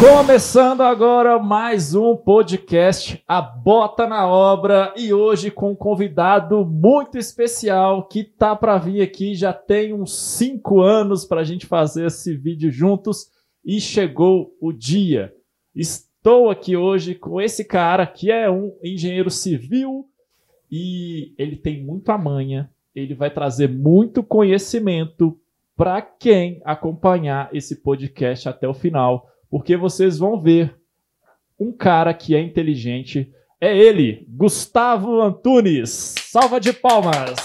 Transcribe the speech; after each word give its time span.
Começando 0.00 0.82
agora 0.82 1.40
mais 1.40 1.92
um 1.92 2.14
podcast 2.14 3.20
A 3.26 3.42
Bota 3.42 4.06
na 4.06 4.28
Obra 4.28 4.94
e 4.96 5.12
hoje 5.12 5.50
com 5.50 5.72
um 5.72 5.74
convidado 5.74 6.64
muito 6.64 7.18
especial 7.18 8.06
que 8.06 8.22
tá 8.22 8.54
para 8.54 8.78
vir 8.78 9.02
aqui 9.02 9.34
já 9.34 9.52
tem 9.52 9.92
uns 9.92 10.16
cinco 10.16 10.80
anos 10.80 11.24
para 11.24 11.40
a 11.40 11.44
gente 11.44 11.66
fazer 11.66 12.06
esse 12.06 12.36
vídeo 12.36 12.70
juntos 12.70 13.28
e 13.64 13.80
chegou 13.80 14.56
o 14.60 14.72
dia. 14.72 15.34
Estou 15.74 16.48
aqui 16.48 16.76
hoje 16.76 17.16
com 17.16 17.40
esse 17.40 17.64
cara 17.64 18.06
que 18.06 18.30
é 18.30 18.48
um 18.48 18.76
engenheiro 18.84 19.32
civil 19.32 20.08
e 20.70 21.34
ele 21.36 21.56
tem 21.56 21.82
muita 21.82 22.16
manha, 22.16 22.70
ele 22.94 23.14
vai 23.14 23.30
trazer 23.30 23.68
muito 23.68 24.22
conhecimento 24.22 25.36
para 25.76 26.00
quem 26.00 26.62
acompanhar 26.64 27.50
esse 27.52 27.82
podcast 27.82 28.48
até 28.48 28.68
o 28.68 28.74
final 28.74 29.28
porque 29.50 29.76
vocês 29.76 30.18
vão 30.18 30.40
ver 30.40 30.78
um 31.58 31.72
cara 31.72 32.14
que 32.14 32.34
é 32.34 32.40
inteligente. 32.40 33.32
É 33.60 33.76
ele, 33.76 34.24
Gustavo 34.28 35.20
Antunes. 35.20 36.14
Salva 36.18 36.60
de 36.60 36.72
palmas! 36.72 37.36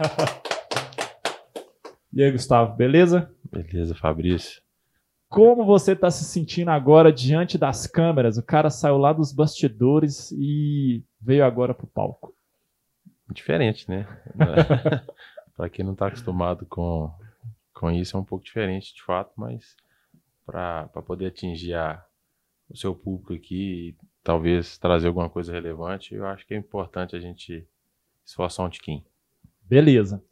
e 2.12 2.22
aí, 2.22 2.30
Gustavo, 2.30 2.74
beleza? 2.74 3.30
Beleza, 3.50 3.94
Fabrício. 3.94 4.62
Como 5.28 5.64
você 5.64 5.92
está 5.92 6.10
se 6.10 6.24
sentindo 6.24 6.70
agora 6.70 7.12
diante 7.12 7.56
das 7.56 7.86
câmeras? 7.86 8.36
O 8.36 8.42
cara 8.42 8.70
saiu 8.70 8.98
lá 8.98 9.12
dos 9.12 9.32
bastidores 9.32 10.30
e 10.32 11.02
veio 11.20 11.44
agora 11.44 11.74
pro 11.74 11.86
palco. 11.86 12.34
Diferente, 13.32 13.88
né? 13.88 14.06
Para 15.56 15.70
quem 15.70 15.84
não 15.84 15.92
está 15.92 16.08
acostumado 16.08 16.66
com, 16.66 17.10
com 17.74 17.90
isso, 17.90 18.16
é 18.16 18.20
um 18.20 18.24
pouco 18.24 18.44
diferente, 18.44 18.94
de 18.94 19.02
fato, 19.02 19.32
mas 19.36 19.74
para 20.44 20.88
poder 21.06 21.26
atingir 21.26 21.74
a, 21.74 22.04
o 22.68 22.76
seu 22.76 22.94
público 22.94 23.34
aqui 23.34 23.88
e 23.88 23.96
talvez 24.22 24.78
trazer 24.78 25.08
alguma 25.08 25.28
coisa 25.28 25.52
relevante, 25.52 26.14
eu 26.14 26.26
acho 26.26 26.46
que 26.46 26.54
é 26.54 26.56
importante 26.56 27.16
a 27.16 27.20
gente 27.20 27.66
esforçar 28.24 28.66
um 28.66 28.70
tiquinho. 28.70 29.04
Beleza. 29.62 30.22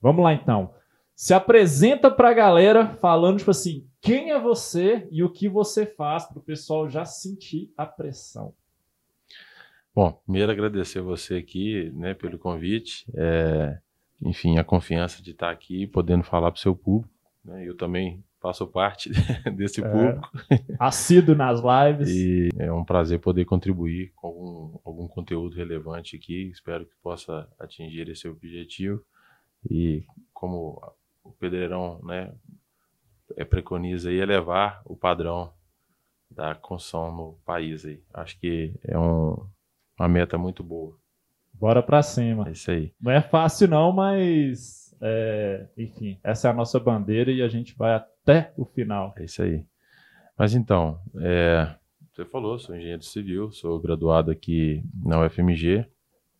Vamos 0.00 0.22
lá 0.22 0.32
então. 0.32 0.74
Se 1.14 1.32
apresenta 1.32 2.10
para 2.10 2.30
a 2.30 2.34
galera 2.34 2.94
falando, 2.96 3.38
tipo 3.38 3.50
assim, 3.50 3.88
quem 4.00 4.30
é 4.30 4.38
você 4.38 5.08
e 5.10 5.22
o 5.24 5.30
que 5.30 5.48
você 5.48 5.86
faz 5.86 6.26
para 6.26 6.38
o 6.38 6.42
pessoal 6.42 6.88
já 6.88 7.04
sentir 7.04 7.72
a 7.76 7.86
pressão. 7.86 8.54
Bom, 9.94 10.12
primeiro 10.12 10.52
agradecer 10.52 11.00
você 11.00 11.36
aqui, 11.36 11.90
né, 11.94 12.12
pelo 12.12 12.38
convite, 12.38 13.06
é, 13.14 13.78
enfim, 14.20 14.58
a 14.58 14.64
confiança 14.64 15.22
de 15.22 15.30
estar 15.30 15.50
aqui, 15.50 15.86
podendo 15.86 16.22
falar 16.22 16.50
para 16.50 16.58
o 16.58 16.60
seu 16.60 16.76
público. 16.76 17.14
Né, 17.42 17.66
eu 17.66 17.74
também 17.74 18.22
faço 18.40 18.66
parte 18.66 19.10
desse 19.56 19.82
é, 19.82 19.88
público. 19.88 20.30
Assíduo 20.78 21.34
nas 21.34 21.60
lives. 21.60 22.08
E 22.08 22.48
é 22.58 22.72
um 22.72 22.84
prazer 22.84 23.18
poder 23.20 23.44
contribuir 23.44 24.12
com 24.14 24.26
algum, 24.26 24.78
algum 24.84 25.08
conteúdo 25.08 25.56
relevante 25.56 26.16
aqui. 26.16 26.50
Espero 26.50 26.86
que 26.86 26.94
possa 27.02 27.48
atingir 27.58 28.08
esse 28.08 28.28
objetivo. 28.28 29.02
E 29.70 30.04
como 30.32 30.80
o 31.24 31.32
Pedreirão 31.32 32.00
né, 32.02 32.32
é, 33.36 33.44
preconiza 33.44 34.10
aí, 34.10 34.16
elevar 34.16 34.82
o 34.84 34.96
padrão 34.96 35.52
da 36.30 36.54
construção 36.54 37.14
no 37.14 37.38
país. 37.44 37.84
Aí. 37.84 38.02
Acho 38.12 38.38
que 38.38 38.74
é 38.84 38.98
um, 38.98 39.46
uma 39.98 40.08
meta 40.08 40.38
muito 40.38 40.62
boa. 40.62 40.96
Bora 41.52 41.82
para 41.82 42.02
cima. 42.02 42.48
É 42.48 42.52
isso 42.52 42.70
aí. 42.70 42.92
Não 43.00 43.10
é 43.10 43.22
fácil 43.22 43.68
não, 43.68 43.90
mas 43.90 44.85
é, 45.00 45.66
enfim, 45.76 46.18
essa 46.22 46.48
é 46.48 46.50
a 46.50 46.54
nossa 46.54 46.78
bandeira 46.80 47.30
e 47.30 47.42
a 47.42 47.48
gente 47.48 47.76
vai 47.76 47.94
até 47.94 48.52
o 48.56 48.64
final. 48.64 49.14
É 49.16 49.24
isso 49.24 49.42
aí. 49.42 49.64
Mas 50.38 50.54
então, 50.54 50.98
é, 51.20 51.74
você 52.12 52.24
falou, 52.24 52.58
sou 52.58 52.74
engenheiro 52.74 53.02
civil, 53.02 53.50
sou 53.50 53.78
graduado 53.80 54.30
aqui 54.30 54.82
na 55.04 55.20
UFMG. 55.24 55.86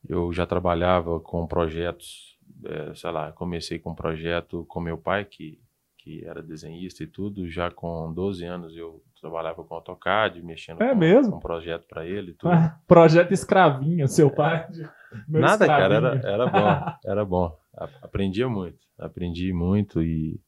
Eu 0.09 0.33
já 0.33 0.47
trabalhava 0.47 1.19
com 1.21 1.47
projetos, 1.47 2.39
é, 2.65 2.95
sei 2.95 3.11
lá, 3.11 3.33
comecei 3.33 3.79
com 3.79 3.91
um 3.91 3.95
projeto 3.95 4.65
com 4.69 4.81
meu 4.81 4.97
pai, 4.97 5.25
que, 5.25 5.59
que 5.99 6.25
era 6.25 6.43
desenhista 6.43 7.03
e 7.03 7.07
tudo. 7.07 7.49
Já 7.49 7.71
com 7.71 8.13
12 8.13 8.45
anos 8.45 8.77
eu 8.77 9.03
trabalhava 9.21 9.65
com 9.65 9.75
AutoCAD, 9.75 10.43
mexendo 10.43 10.83
é 10.83 10.91
com, 10.91 10.97
mesmo? 10.97 11.33
com 11.33 11.39
um 11.39 11.41
projeto 11.41 11.87
para 11.89 12.07
ele 12.07 12.33
e 12.33 12.35
tudo. 12.39 12.55
projeto 12.87 13.33
escravinho, 13.33 14.07
seu 14.07 14.31
pai. 14.31 14.67
Nada, 15.29 15.65
escravinho. 15.65 15.67
cara, 15.67 15.95
era, 15.95 16.29
era 16.29 16.47
bom, 16.47 16.93
era 17.05 17.25
bom 17.25 17.66
aprendia 17.77 18.49
muito, 18.49 18.79
aprendi 18.99 19.53
muito 19.53 20.03
e 20.03 20.41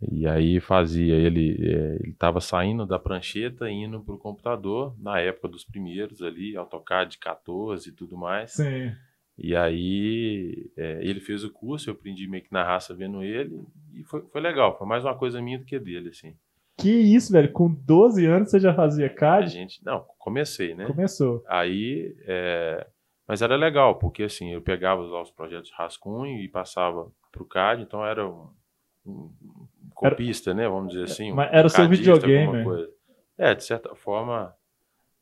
e 0.00 0.26
aí 0.26 0.60
fazia 0.60 1.14
ele 1.14 1.56
é, 1.58 1.96
ele 2.02 2.12
estava 2.12 2.38
saindo 2.40 2.84
da 2.84 2.98
prancheta 2.98 3.70
indo 3.70 4.00
para 4.00 4.14
o 4.14 4.18
computador 4.18 4.94
na 4.98 5.18
época 5.20 5.48
dos 5.48 5.64
primeiros 5.64 6.20
ali 6.20 6.54
AutoCAD 6.56 7.18
14 7.18 7.88
e 7.88 7.92
tudo 7.92 8.16
mais. 8.16 8.52
Sim. 8.52 8.92
e 9.38 9.56
aí 9.56 10.70
é, 10.76 10.98
ele 11.02 11.20
fez 11.20 11.44
o 11.44 11.50
curso 11.50 11.88
eu 11.88 11.94
aprendi 11.94 12.28
meio 12.28 12.42
que 12.42 12.52
na 12.52 12.62
raça 12.62 12.94
vendo 12.94 13.22
ele 13.22 13.58
e 13.94 14.04
foi, 14.04 14.22
foi 14.30 14.40
legal 14.40 14.76
foi 14.76 14.86
mais 14.86 15.02
uma 15.02 15.16
coisa 15.16 15.40
minha 15.40 15.58
do 15.58 15.64
que 15.64 15.78
dele 15.78 16.10
assim. 16.10 16.34
Que 16.78 16.90
isso 16.90 17.32
velho 17.32 17.50
com 17.52 17.72
12 17.72 18.26
anos 18.26 18.50
você 18.50 18.60
já 18.60 18.74
fazia 18.74 19.08
CAD 19.08 19.46
a 19.46 19.48
gente 19.48 19.82
não 19.82 20.04
comecei 20.18 20.74
né? 20.74 20.84
Começou. 20.84 21.42
Aí 21.48 22.14
é, 22.26 22.86
mas 23.26 23.42
era 23.42 23.56
legal, 23.56 23.96
porque 23.96 24.22
assim, 24.22 24.52
eu 24.52 24.62
pegava 24.62 25.02
lá 25.02 25.22
os 25.22 25.30
projetos 25.30 25.70
rascunho 25.72 26.38
e 26.38 26.48
passava 26.48 27.10
para 27.32 27.42
o 27.42 27.46
CAD, 27.46 27.82
então 27.82 28.04
era 28.04 28.26
um, 28.26 28.48
um 29.04 29.30
copista, 29.94 30.50
era, 30.50 30.58
né? 30.60 30.68
Vamos 30.68 30.92
dizer 30.92 31.04
assim. 31.04 31.32
Um 31.32 31.40
era 31.40 31.66
o 31.66 31.70
seu 31.70 31.88
videogame. 31.88 32.64
É, 33.36 33.54
de 33.54 33.64
certa 33.64 33.94
forma, 33.94 34.54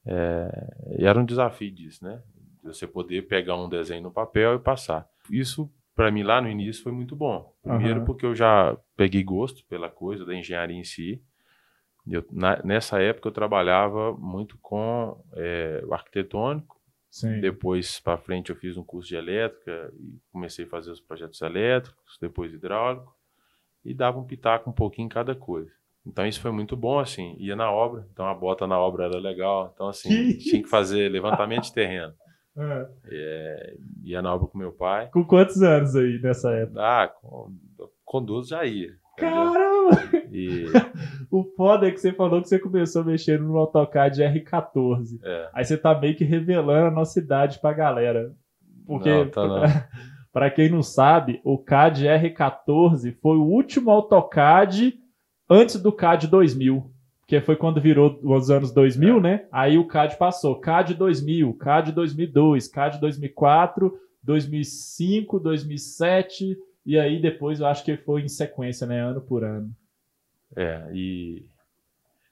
é, 0.07 0.97
era 0.99 1.19
um 1.19 1.25
desafio 1.25 1.71
disso, 1.71 2.05
né? 2.05 2.23
Você 2.63 2.87
poder 2.87 3.23
pegar 3.23 3.57
um 3.57 3.69
desenho 3.69 4.03
no 4.03 4.11
papel 4.11 4.57
e 4.57 4.59
passar. 4.59 5.09
Isso, 5.31 5.71
para 5.95 6.11
mim, 6.11 6.23
lá 6.23 6.41
no 6.41 6.49
início 6.49 6.83
foi 6.83 6.93
muito 6.93 7.17
bom. 7.17 7.55
Primeiro, 7.63 8.01
uhum. 8.01 8.07
porque 8.07 8.27
eu 8.27 8.35
já 8.35 8.77
peguei 8.97 9.23
gosto 9.23 9.65
pela 9.67 9.91
coisa 9.91 10.25
da 10.25 10.35
engenharia 10.35 10.77
em 10.77 10.85
si. 10.85 11.23
Eu, 12.07 12.25
na, 12.31 12.63
nessa 12.63 13.01
época, 13.01 13.29
eu 13.29 13.33
trabalhava 13.33 14.13
muito 14.13 14.59
com 14.59 15.19
é, 15.35 15.83
o 15.87 15.95
arquitetônico 15.95 16.75
Sim. 17.15 17.41
Depois, 17.41 18.01
para 18.01 18.19
frente, 18.19 18.51
eu 18.51 18.57
fiz 18.57 18.77
um 18.77 18.83
curso 18.83 19.09
de 19.09 19.15
elétrica 19.15 19.89
e 20.01 20.19
comecei 20.33 20.65
a 20.65 20.69
fazer 20.69 20.91
os 20.91 21.01
projetos 21.01 21.41
elétricos, 21.43 22.19
depois 22.21 22.53
hidráulico, 22.53 23.15
e 23.85 23.95
dava 23.95 24.19
um 24.19 24.25
pitaco 24.25 24.69
um 24.69 24.73
pouquinho 24.73 25.07
em 25.07 25.09
cada 25.09 25.33
coisa. 25.33 25.71
Então, 26.05 26.27
isso 26.27 26.41
foi 26.41 26.51
muito 26.51 26.77
bom, 26.77 26.99
assim, 26.99 27.37
ia 27.39 27.55
na 27.55 27.71
obra, 27.71 28.05
então 28.13 28.27
a 28.27 28.35
bota 28.35 28.67
na 28.67 28.81
obra 28.81 29.05
era 29.05 29.17
legal, 29.21 29.71
então, 29.73 29.87
assim, 29.87 30.09
tinha 30.39 30.61
que 30.61 30.69
fazer 30.69 31.09
levantamento 31.09 31.65
de 31.65 31.73
terreno. 31.73 32.13
É. 32.57 32.89
É, 33.07 33.77
ia 34.05 34.23
na 34.23 34.33
obra 34.33 34.47
com 34.47 34.57
meu 34.57 34.71
pai. 34.71 35.11
Com 35.11 35.25
quantos 35.25 35.61
anos 35.61 35.97
aí 35.97 36.21
nessa 36.23 36.53
época? 36.53 36.81
Ah, 36.81 37.09
com, 37.09 37.53
com 38.05 38.25
12 38.25 38.51
já 38.51 38.65
ia. 38.65 38.95
Caramba! 39.17 40.03
E... 40.33 40.67
o 41.31 41.45
foda 41.57 41.87
é 41.87 41.91
que 41.91 41.99
você 41.99 42.13
falou 42.13 42.43
que 42.43 42.49
você 42.49 42.59
começou 42.59 43.05
mexendo 43.05 43.45
no 43.45 43.57
AutoCAD 43.57 44.23
R14. 44.23 45.19
É. 45.23 45.49
Aí 45.53 45.65
você 45.65 45.77
tá 45.77 45.99
meio 45.99 46.17
que 46.17 46.25
revelando 46.25 46.87
a 46.89 46.91
nossa 46.91 47.19
idade 47.19 47.61
pra 47.61 47.73
galera. 47.73 48.33
Porque, 48.87 49.11
não, 49.11 49.29
tá 49.31 49.47
não. 49.47 49.63
pra 50.33 50.51
quem 50.51 50.69
não 50.69 50.83
sabe, 50.83 51.41
o 51.45 51.57
CAD 51.59 52.07
R14 52.07 53.17
foi 53.21 53.37
o 53.37 53.45
último 53.45 53.91
AutoCAD 53.91 54.95
antes 55.49 55.81
do 55.81 55.93
CAD 55.93 56.27
2000. 56.27 56.91
Que 57.27 57.41
foi 57.41 57.57
quando 57.57 57.81
virou 57.81 58.21
os 58.23 58.51
anos 58.51 58.71
2000, 58.71 59.17
é. 59.17 59.21
né? 59.21 59.47
Aí 59.51 59.79
o 59.79 59.87
CAD 59.87 60.17
passou. 60.19 60.61
CAD 60.61 60.95
2000, 60.95 61.55
CAD 61.55 61.93
2002, 61.93 62.69
CAD 62.69 63.01
2004, 63.01 63.95
2005, 64.23 65.41
2007 65.41 66.57
e 66.85 66.99
aí 66.99 67.21
depois 67.21 67.61
eu 67.61 67.67
acho 67.67 67.85
que 67.85 67.97
foi 67.97 68.23
em 68.23 68.29
sequência, 68.29 68.87
né? 68.87 69.01
Ano 69.01 69.21
por 69.21 69.45
ano. 69.45 69.75
É, 70.57 70.89
e, 70.93 71.45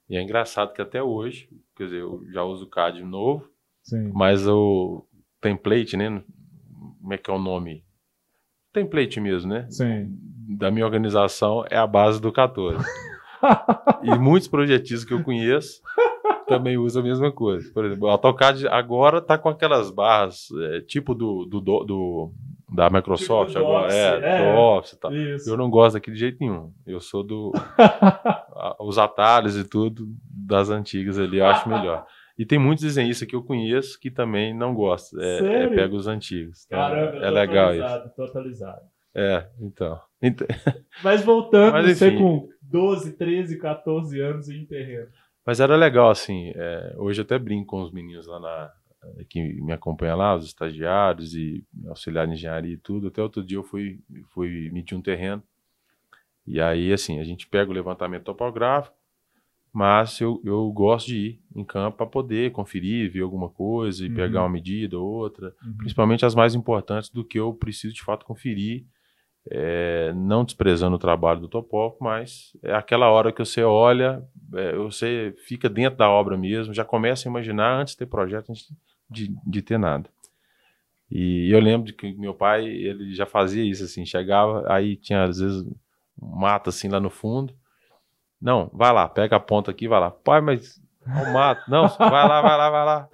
e 0.09 0.17
é 0.17 0.23
engraçado 0.23 0.73
que 0.73 0.83
até 0.83 1.03
hoje, 1.03 1.49
quer 1.77 1.85
dizer, 1.85 2.01
eu 2.01 2.25
já 2.31 2.43
uso 2.45 2.65
o 2.65 2.69
CAD 2.69 3.03
novo, 3.03 3.49
Sim. 3.83 4.11
mas 4.15 4.47
o 4.47 5.05
template, 5.41 5.97
né? 5.97 6.23
Como 7.01 7.13
é 7.13 7.19
que 7.19 7.31
é 7.31 7.35
o 7.35 7.39
nome? 7.39 7.85
Template 8.73 9.21
mesmo, 9.21 9.53
né? 9.53 9.67
Sim. 9.71 10.17
Da 10.57 10.71
minha 10.71 10.85
organização 10.85 11.65
é 11.71 11.77
a 11.77 11.87
base 11.87 12.21
do 12.21 12.33
14. 12.33 12.85
e 14.05 14.15
muitos 14.19 14.49
projetistas 14.49 15.05
que 15.05 15.13
eu 15.13 15.23
conheço 15.23 15.83
também 16.47 16.77
usam 16.77 17.03
a 17.03 17.05
mesma 17.05 17.33
coisa. 17.33 17.71
Por 17.73 17.85
exemplo, 17.85 18.07
o 18.07 18.11
AutoCAD 18.11 18.69
agora 18.69 19.19
está 19.19 19.37
com 19.39 19.49
aquelas 19.49 19.91
barras 19.91 20.49
é, 20.61 20.81
tipo 20.81 21.15
do, 21.15 21.45
do, 21.47 21.61
do, 21.61 22.33
da 22.75 22.89
Microsoft 22.89 23.53
tipo 23.53 23.65
agora, 23.65 23.87
Office, 23.87 23.97
é, 23.97 24.19
é, 24.23 24.53
do 24.53 24.59
Office 24.59 24.93
e 24.93 25.01
tal. 25.01 25.15
Isso. 25.15 25.51
Eu 25.51 25.57
não 25.57 25.71
gosto 25.71 25.95
daquele 25.95 26.17
jeito 26.17 26.39
nenhum. 26.41 26.73
Eu 26.87 27.01
sou 27.01 27.23
do 27.23 27.53
os 28.81 28.99
atalhos 28.99 29.57
e 29.57 29.65
tudo 29.65 30.07
das 30.25 30.71
antigas 30.71 31.19
ali, 31.19 31.39
eu 31.39 31.47
acho 31.47 31.69
melhor. 31.69 32.07
E 32.39 32.47
tem 32.47 32.59
muitos 32.59 32.85
desenhistas 32.85 33.29
que 33.29 33.37
eu 33.37 33.43
conheço 33.43 34.01
que 34.01 34.11
também 34.11 34.55
não 34.55 34.75
gostam. 34.75 35.21
É, 35.21 35.65
é 35.65 35.69
pega 35.69 35.95
os 35.95 36.07
antigos. 36.07 36.65
Então 36.67 36.79
Caramba, 36.79 37.25
é 37.25 37.31
legal 37.31 37.75
isso. 37.75 38.11
Totalizado. 38.17 38.81
É, 39.15 39.47
então. 39.61 40.01
Mas 41.05 41.23
voltando, 41.23 41.73
Mas, 41.73 42.03
enfim, 42.03 42.17
você 42.17 42.17
com 42.17 42.49
12, 42.63 43.13
13, 43.13 43.59
14 43.59 44.21
anos 44.21 44.49
em 44.49 44.65
terreno. 44.65 45.09
Mas 45.45 45.61
era 45.61 45.77
legal, 45.77 46.09
assim. 46.09 46.53
É, 46.55 46.95
hoje 46.97 47.21
eu 47.21 47.25
até 47.25 47.39
brinco 47.39 47.67
com 47.67 47.83
os 47.83 47.93
meninos 47.93 48.27
lá 48.27 48.41
na, 48.41 48.73
que 49.29 49.61
me 49.61 49.73
acompanham 49.73 50.17
lá, 50.17 50.37
os 50.37 50.47
estagiários 50.47 51.35
e 51.35 51.65
auxiliar 51.89 52.27
de 52.27 52.35
engenharia 52.35 52.75
e 52.75 52.79
tudo. 52.79 53.09
Até 53.09 53.23
outro 53.23 53.43
dia 53.43 53.57
eu 53.59 53.65
fui, 53.65 54.01
fui 54.31 54.71
medir 54.71 54.95
um 54.95 55.03
terreno. 55.03 55.43
E 56.47 56.61
aí, 56.61 56.93
assim, 56.93 57.21
a 57.21 57.25
gente 57.25 57.47
pega 57.47 57.71
o 57.71 57.75
levantamento 57.75 58.25
topográfico, 58.25 58.97
mas 59.73 60.21
eu, 60.21 60.41
eu 60.45 60.71
gosto 60.71 61.09
de 61.09 61.17
ir 61.17 61.43
em 61.55 61.65
campo 61.65 61.99
para 61.99 62.07
poder 62.07 62.53
conferir, 62.53 63.11
ver 63.11 63.23
alguma 63.23 63.49
coisa 63.49 64.05
e 64.05 64.09
uhum. 64.09 64.15
pegar 64.15 64.43
uma 64.43 64.49
medida 64.49 64.99
ou 64.99 65.07
outra, 65.07 65.55
uhum. 65.65 65.77
principalmente 65.79 66.27
as 66.27 66.35
mais 66.35 66.55
importantes 66.55 67.11
do 67.11 67.25
que 67.25 67.39
eu 67.39 67.55
preciso 67.55 67.95
de 67.95 68.03
fato 68.03 68.27
conferir 68.27 68.85
é, 69.51 70.13
não 70.15 70.45
desprezando 70.45 70.97
o 70.97 70.99
trabalho 70.99 71.41
do 71.41 71.49
topógrafo, 71.49 72.03
mas 72.03 72.57
é 72.63 72.73
aquela 72.75 73.11
hora 73.11 73.33
que 73.33 73.45
você 73.45 73.63
olha, 73.63 74.23
é, 74.55 74.77
você 74.77 75.35
fica 75.47 75.69
dentro 75.69 75.99
da 75.99 76.09
obra 76.09 76.37
mesmo, 76.37 76.73
já 76.73 76.85
começa 76.85 77.29
a 77.29 77.31
imaginar 77.31 77.81
antes 77.81 77.95
de 77.95 77.99
ter 77.99 78.07
projeto, 78.07 78.51
antes 78.51 78.69
de, 78.69 78.75
de 79.13 79.63
ter 79.63 79.79
nada. 79.79 80.09
E 81.11 81.51
eu 81.53 81.61
lembro 81.61 81.87
de 81.87 81.93
que 81.93 82.15
meu 82.15 82.33
pai, 82.33 82.65
ele 82.67 83.15
já 83.15 83.27
fazia 83.27 83.63
isso 83.63 83.85
assim, 83.85 84.07
chegava, 84.07 84.65
aí 84.73 84.97
tinha 84.97 85.25
às 85.25 85.39
vezes 85.39 85.63
um 86.21 86.37
mato 86.37 86.71
assim 86.71 86.89
lá 86.89 86.99
no 86.99 87.11
fundo. 87.11 87.55
Não, 88.41 88.71
vai 88.73 88.93
lá, 88.93 89.09
pega 89.09 89.37
a 89.37 89.41
ponta 89.41 89.71
aqui, 89.71 89.87
vai 89.87 90.01
lá. 90.01 90.11
Pai, 90.11 90.41
mas 90.41 90.81
ao 91.07 91.33
mato. 91.33 91.71
Não, 91.71 91.87
vai 91.99 92.29
lá, 92.29 92.41
vai 92.41 92.57
lá, 92.57 92.71
vai 92.71 92.85
lá. 92.85 93.09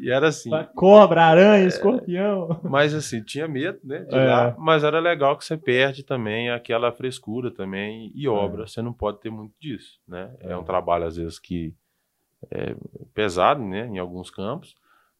E 0.00 0.10
era 0.10 0.28
assim. 0.28 0.50
Cobra, 0.74 1.24
aranha, 1.24 1.64
é, 1.64 1.66
escorpião. 1.66 2.60
Mas 2.62 2.94
assim, 2.94 3.22
tinha 3.22 3.48
medo, 3.48 3.80
né? 3.84 4.00
De 4.00 4.14
é. 4.14 4.24
lá, 4.24 4.54
mas 4.58 4.84
era 4.84 5.00
legal 5.00 5.36
que 5.36 5.44
você 5.44 5.56
perde 5.56 6.02
também 6.02 6.50
aquela 6.50 6.92
frescura 6.92 7.50
também. 7.50 8.12
E 8.14 8.28
obra, 8.28 8.64
é. 8.64 8.66
você 8.66 8.82
não 8.82 8.92
pode 8.92 9.20
ter 9.20 9.30
muito 9.30 9.54
disso, 9.60 9.98
né? 10.06 10.30
É 10.40 10.56
um 10.56 10.62
é. 10.62 10.64
trabalho, 10.64 11.06
às 11.06 11.16
vezes, 11.16 11.38
que 11.38 11.74
é 12.50 12.74
pesado, 13.14 13.62
né? 13.64 13.86
Em 13.86 13.98
alguns 13.98 14.30
campos. 14.30 14.76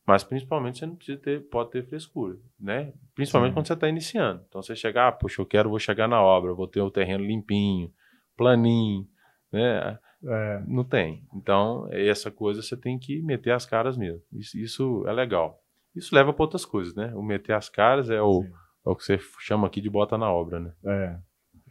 Mas 0.09 0.25
principalmente 0.25 0.79
você 0.79 0.87
não 0.87 0.97
precisa 0.97 1.19
ter, 1.19 1.39
pode 1.51 1.71
ter 1.71 1.85
frescura, 1.85 2.39
né? 2.59 2.95
Principalmente 3.15 3.51
Sim. 3.51 3.55
quando 3.55 3.67
você 3.67 3.75
está 3.75 3.89
iniciando. 3.91 4.43
Então 4.49 4.63
você 4.63 4.75
chegar, 4.75 5.09
ah, 5.09 5.13
puxa, 5.13 5.43
eu 5.43 5.45
quero, 5.45 5.69
vou 5.69 5.79
chegar 5.79 6.09
na 6.09 6.23
obra, 6.23 6.55
vou 6.55 6.67
ter 6.67 6.81
o 6.81 6.91
terreno 6.91 7.23
limpinho, 7.23 7.93
planinho, 8.35 9.07
né? 9.53 9.99
É. 10.25 10.63
Não 10.67 10.83
tem. 10.83 11.27
Então, 11.35 11.87
essa 11.93 12.31
coisa 12.31 12.63
você 12.63 12.75
tem 12.75 12.99
que 12.99 13.21
meter 13.21 13.51
as 13.51 13.67
caras 13.67 13.99
mesmo. 13.99 14.23
Isso, 14.33 14.57
isso 14.59 15.05
é 15.07 15.13
legal. 15.13 15.63
Isso 15.95 16.15
leva 16.15 16.33
para 16.33 16.43
outras 16.43 16.65
coisas, 16.65 16.95
né? 16.95 17.13
O 17.15 17.23
meter 17.23 17.53
as 17.53 17.69
caras 17.69 18.09
é 18.09 18.23
o, 18.23 18.45
é 18.87 18.89
o 18.89 18.97
que 18.97 19.05
você 19.05 19.19
chama 19.41 19.67
aqui 19.67 19.79
de 19.79 19.91
bota 19.91 20.17
na 20.17 20.33
obra, 20.33 20.59
né? 20.59 20.73
É. 20.87 21.19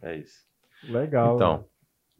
É 0.00 0.16
isso. 0.16 0.46
Legal. 0.84 1.34
Então. 1.34 1.64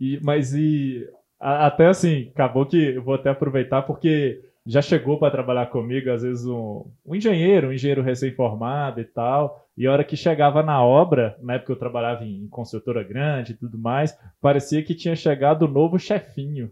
E, 0.01 0.19
mas 0.21 0.53
e. 0.53 1.09
até 1.39 1.87
assim, 1.87 2.29
acabou 2.35 2.67
que 2.67 2.97
eu 2.97 3.05
vou 3.05 3.15
até 3.15 3.31
aproveitar 3.31 3.83
porque 3.83 4.48
já 4.69 4.83
chegou 4.83 5.19
para 5.19 5.31
trabalhar 5.31 5.67
comigo, 5.67 6.11
às 6.11 6.23
vezes, 6.23 6.45
um, 6.45 6.85
um 7.07 7.15
engenheiro, 7.15 7.69
um 7.69 7.73
engenheiro 7.73 8.03
recém-formado 8.03 9.01
e 9.01 9.05
tal. 9.05 9.67
E 9.75 9.87
a 9.87 9.93
hora 9.93 10.05
que 10.05 10.15
chegava 10.15 10.63
na 10.63 10.85
obra, 10.85 11.39
na 11.41 11.55
época 11.55 11.73
eu 11.73 11.77
trabalhava 11.77 12.23
em, 12.23 12.45
em 12.45 12.49
construtora 12.49 13.03
grande 13.03 13.53
e 13.53 13.57
tudo 13.57 13.79
mais, 13.79 14.15
parecia 14.43 14.83
que 14.83 14.95
tinha 14.95 15.17
chegado 15.17 15.63
o 15.63 15.69
novo 15.69 15.99
chefinho. 15.99 16.71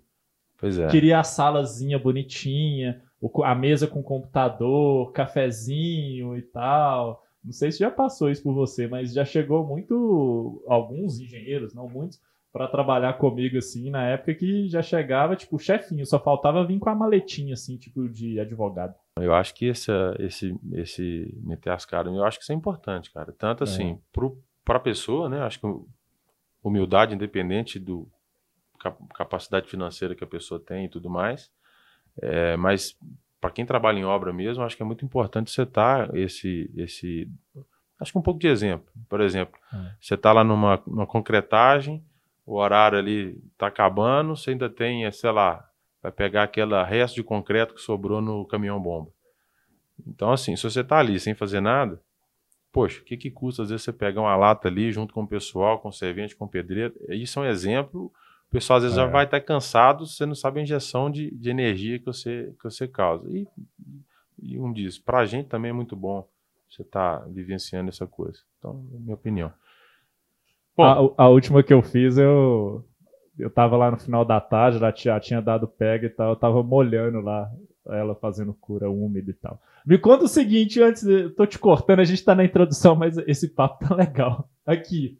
Pois 0.58 0.78
é. 0.78 0.86
Queria 0.88 1.20
a 1.20 1.24
salazinha 1.24 1.98
bonitinha, 1.98 3.00
a 3.42 3.54
mesa 3.54 3.86
com 3.86 4.02
computador, 4.02 5.10
cafezinho 5.12 6.36
e 6.36 6.42
tal. 6.42 7.24
Não 7.42 7.52
sei 7.52 7.72
se 7.72 7.78
já 7.78 7.90
passou 7.90 8.30
isso 8.30 8.42
por 8.42 8.52
você, 8.52 8.86
mas 8.86 9.14
já 9.14 9.24
chegou 9.24 9.66
muito 9.66 10.62
alguns 10.66 11.18
engenheiros, 11.18 11.72
não 11.72 11.88
muitos, 11.88 12.20
para 12.56 12.68
trabalhar 12.68 13.12
comigo, 13.18 13.58
assim, 13.58 13.90
na 13.90 14.02
época 14.06 14.34
que 14.34 14.66
já 14.66 14.80
chegava, 14.80 15.36
tipo, 15.36 15.58
chefinho, 15.58 16.06
só 16.06 16.18
faltava 16.18 16.64
vir 16.64 16.78
com 16.78 16.88
a 16.88 16.94
maletinha, 16.94 17.52
assim, 17.52 17.76
tipo, 17.76 18.08
de 18.08 18.40
advogado. 18.40 18.94
Eu 19.20 19.34
acho 19.34 19.54
que 19.54 19.66
esse, 19.66 19.92
esse, 20.18 20.58
esse 20.72 21.38
meter 21.42 21.70
as 21.70 21.84
caras, 21.84 22.10
eu 22.14 22.24
acho 22.24 22.38
que 22.38 22.44
isso 22.44 22.52
é 22.52 22.54
importante, 22.54 23.12
cara. 23.12 23.30
Tanto 23.30 23.62
assim, 23.62 23.92
é. 23.92 24.20
para 24.64 24.78
a 24.78 24.80
pessoa, 24.80 25.28
né? 25.28 25.40
Acho 25.40 25.60
que 25.60 25.66
humildade, 26.64 27.14
independente 27.14 27.78
do 27.78 28.08
capacidade 29.14 29.68
financeira 29.68 30.14
que 30.14 30.24
a 30.24 30.26
pessoa 30.26 30.58
tem 30.58 30.86
e 30.86 30.88
tudo 30.88 31.10
mais. 31.10 31.50
É, 32.22 32.56
mas 32.56 32.96
para 33.38 33.50
quem 33.50 33.66
trabalha 33.66 33.98
em 33.98 34.04
obra 34.04 34.32
mesmo, 34.32 34.64
acho 34.64 34.74
que 34.74 34.82
é 34.82 34.86
muito 34.86 35.04
importante 35.04 35.50
você 35.50 35.62
estar 35.62 36.08
tá 36.08 36.18
esse, 36.18 36.70
esse, 36.74 37.30
acho 38.00 38.12
que 38.12 38.18
um 38.18 38.22
pouco 38.22 38.40
de 38.40 38.48
exemplo. 38.48 38.90
Por 39.10 39.20
exemplo, 39.20 39.60
é. 39.74 39.92
você 40.00 40.14
está 40.14 40.32
lá 40.32 40.42
numa, 40.42 40.82
numa 40.86 41.06
concretagem, 41.06 42.02
o 42.46 42.56
horário 42.58 42.96
ali 42.96 43.36
está 43.52 43.66
acabando, 43.66 44.36
você 44.36 44.50
ainda 44.50 44.70
tem, 44.70 45.10
sei 45.10 45.32
lá, 45.32 45.68
vai 46.00 46.12
pegar 46.12 46.44
aquela 46.44 46.84
resto 46.84 47.16
de 47.16 47.24
concreto 47.24 47.74
que 47.74 47.80
sobrou 47.80 48.22
no 48.22 48.46
caminhão 48.46 48.80
bomba. 48.80 49.10
Então, 50.06 50.30
assim, 50.30 50.54
se 50.54 50.62
você 50.62 50.80
está 50.80 50.98
ali 50.98 51.18
sem 51.18 51.34
fazer 51.34 51.60
nada, 51.60 52.00
poxa, 52.70 53.00
o 53.00 53.04
que, 53.04 53.16
que 53.16 53.30
custa 53.30 53.62
às 53.62 53.70
vezes 53.70 53.84
você 53.84 53.92
pegar 53.92 54.20
uma 54.20 54.36
lata 54.36 54.68
ali 54.68 54.92
junto 54.92 55.12
com 55.12 55.22
o 55.22 55.26
pessoal, 55.26 55.80
com 55.80 55.88
o 55.88 55.92
servente, 55.92 56.36
com 56.36 56.44
o 56.44 56.48
pedreiro? 56.48 56.94
Isso 57.08 57.40
é 57.40 57.42
um 57.42 57.46
exemplo. 57.46 58.12
O 58.48 58.50
pessoal 58.50 58.76
às 58.76 58.84
vezes 58.84 58.96
é. 58.96 59.00
já 59.00 59.06
vai 59.08 59.24
estar 59.24 59.40
cansado, 59.40 60.06
você 60.06 60.24
não 60.24 60.34
sabe 60.34 60.60
a 60.60 60.62
injeção 60.62 61.10
de, 61.10 61.34
de 61.34 61.50
energia 61.50 61.98
que 61.98 62.06
você, 62.06 62.54
que 62.58 62.64
você 62.64 62.86
causa. 62.86 63.28
E, 63.28 63.48
e 64.40 64.58
um 64.58 64.72
diz, 64.72 64.98
para 64.98 65.18
a 65.18 65.24
gente 65.24 65.48
também 65.48 65.70
é 65.70 65.74
muito 65.74 65.96
bom 65.96 66.28
você 66.70 66.82
estar 66.82 67.20
tá 67.20 67.26
vivenciando 67.26 67.88
essa 67.88 68.06
coisa. 68.06 68.38
Então, 68.58 68.86
é 68.94 68.98
minha 68.98 69.14
opinião. 69.14 69.52
A, 70.78 71.24
a, 71.24 71.28
última 71.28 71.62
que 71.62 71.72
eu 71.72 71.82
fiz, 71.82 72.18
eu 72.18 72.84
eu 73.38 73.50
tava 73.50 73.76
lá 73.76 73.90
no 73.90 73.98
final 73.98 74.24
da 74.24 74.40
tarde, 74.40 74.78
ela 74.78 74.92
tinha, 74.92 75.20
tinha 75.20 75.42
dado 75.42 75.68
pega 75.68 76.06
e 76.06 76.10
tal, 76.10 76.30
eu 76.30 76.36
tava 76.36 76.62
molhando 76.62 77.20
lá, 77.20 77.50
ela 77.86 78.14
fazendo 78.14 78.54
cura 78.54 78.90
úmida 78.90 79.30
e 79.30 79.34
tal. 79.34 79.60
Me 79.84 79.98
conta 79.98 80.24
o 80.24 80.28
seguinte, 80.28 80.82
antes, 80.82 81.04
eu 81.04 81.34
tô 81.34 81.46
te 81.46 81.58
cortando, 81.58 82.00
a 82.00 82.04
gente 82.04 82.24
tá 82.24 82.34
na 82.34 82.44
introdução, 82.44 82.96
mas 82.96 83.18
esse 83.18 83.48
papo 83.48 83.86
tá 83.86 83.94
legal. 83.94 84.48
Aqui, 84.66 85.18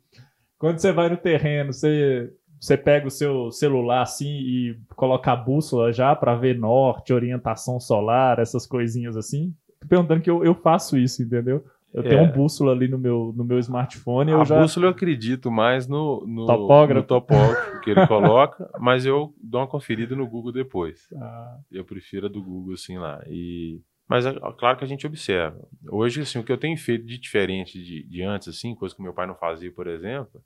quando 0.58 0.78
você 0.78 0.92
vai 0.92 1.08
no 1.08 1.16
terreno, 1.16 1.72
você, 1.72 2.32
você 2.58 2.76
pega 2.76 3.06
o 3.06 3.10
seu 3.10 3.50
celular 3.52 4.02
assim 4.02 4.28
e 4.28 4.78
coloca 4.96 5.30
a 5.30 5.36
bússola 5.36 5.92
já 5.92 6.16
para 6.16 6.34
ver 6.34 6.58
norte, 6.58 7.12
orientação 7.12 7.78
solar, 7.78 8.38
essas 8.38 8.66
coisinhas 8.66 9.16
assim. 9.16 9.54
Tô 9.80 9.86
perguntando 9.86 10.22
que 10.22 10.30
eu, 10.30 10.42
eu 10.42 10.54
faço 10.54 10.96
isso, 10.96 11.22
entendeu? 11.22 11.64
Eu 11.92 12.02
é. 12.02 12.08
tenho 12.08 12.22
um 12.24 12.30
bússola 12.32 12.72
ali 12.72 12.88
no 12.88 12.98
meu, 12.98 13.32
no 13.34 13.44
meu 13.44 13.58
smartphone. 13.58 14.32
a 14.32 14.44
já... 14.44 14.60
bússola 14.60 14.86
eu 14.86 14.90
acredito 14.90 15.50
mais 15.50 15.86
no, 15.86 16.24
no 16.26 16.46
topógrafo, 16.46 17.00
no 17.00 17.06
topógrafo 17.06 17.80
que 17.80 17.90
ele 17.90 18.06
coloca, 18.06 18.70
mas 18.78 19.06
eu 19.06 19.34
dou 19.42 19.60
uma 19.60 19.66
conferida 19.66 20.14
no 20.14 20.28
Google 20.28 20.52
depois. 20.52 21.08
Ah. 21.14 21.58
Eu 21.70 21.84
prefiro 21.84 22.26
a 22.26 22.28
do 22.28 22.42
Google 22.42 22.74
assim 22.74 22.98
lá. 22.98 23.22
E... 23.26 23.80
Mas 24.08 24.26
é, 24.26 24.30
é 24.30 24.52
claro 24.58 24.76
que 24.76 24.84
a 24.84 24.86
gente 24.86 25.06
observa. 25.06 25.58
Hoje, 25.88 26.20
assim, 26.20 26.38
o 26.38 26.44
que 26.44 26.52
eu 26.52 26.58
tenho 26.58 26.76
feito 26.76 27.04
de 27.06 27.18
diferente 27.18 27.82
de, 27.82 28.02
de 28.04 28.22
antes, 28.22 28.48
assim, 28.48 28.74
coisa 28.74 28.94
que 28.94 29.02
meu 29.02 29.14
pai 29.14 29.26
não 29.26 29.34
fazia, 29.34 29.72
por 29.72 29.86
exemplo, 29.86 30.42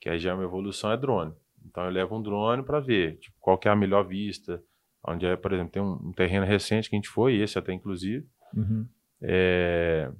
que 0.00 0.08
aí 0.08 0.18
já 0.18 0.30
é 0.30 0.34
uma 0.34 0.44
evolução, 0.44 0.92
é 0.92 0.96
drone. 0.96 1.32
Então 1.64 1.84
eu 1.84 1.90
levo 1.90 2.16
um 2.16 2.22
drone 2.22 2.62
para 2.62 2.80
ver 2.80 3.16
tipo, 3.16 3.36
qual 3.40 3.58
que 3.58 3.66
é 3.66 3.70
a 3.70 3.76
melhor 3.76 4.06
vista. 4.06 4.62
Onde 5.06 5.24
é, 5.24 5.36
por 5.36 5.52
exemplo, 5.52 5.70
tem 5.72 5.82
um, 5.82 6.08
um 6.08 6.12
terreno 6.12 6.44
recente 6.44 6.90
que 6.90 6.96
a 6.96 6.98
gente 6.98 7.08
foi, 7.08 7.36
esse 7.36 7.58
até 7.58 7.72
inclusive. 7.72 8.26
Uhum. 8.54 8.86
É, 9.22 10.10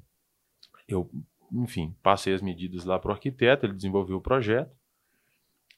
eu, 0.89 1.11
enfim, 1.53 1.95
passei 2.03 2.35
as 2.35 2.43
medidas 2.43 2.85
lá 2.85 2.99
para 2.99 3.11
o 3.11 3.13
arquiteto, 3.13 3.67
ele 3.67 3.75
desenvolveu 3.75 4.17
o 4.17 4.21
projeto. 4.21 4.71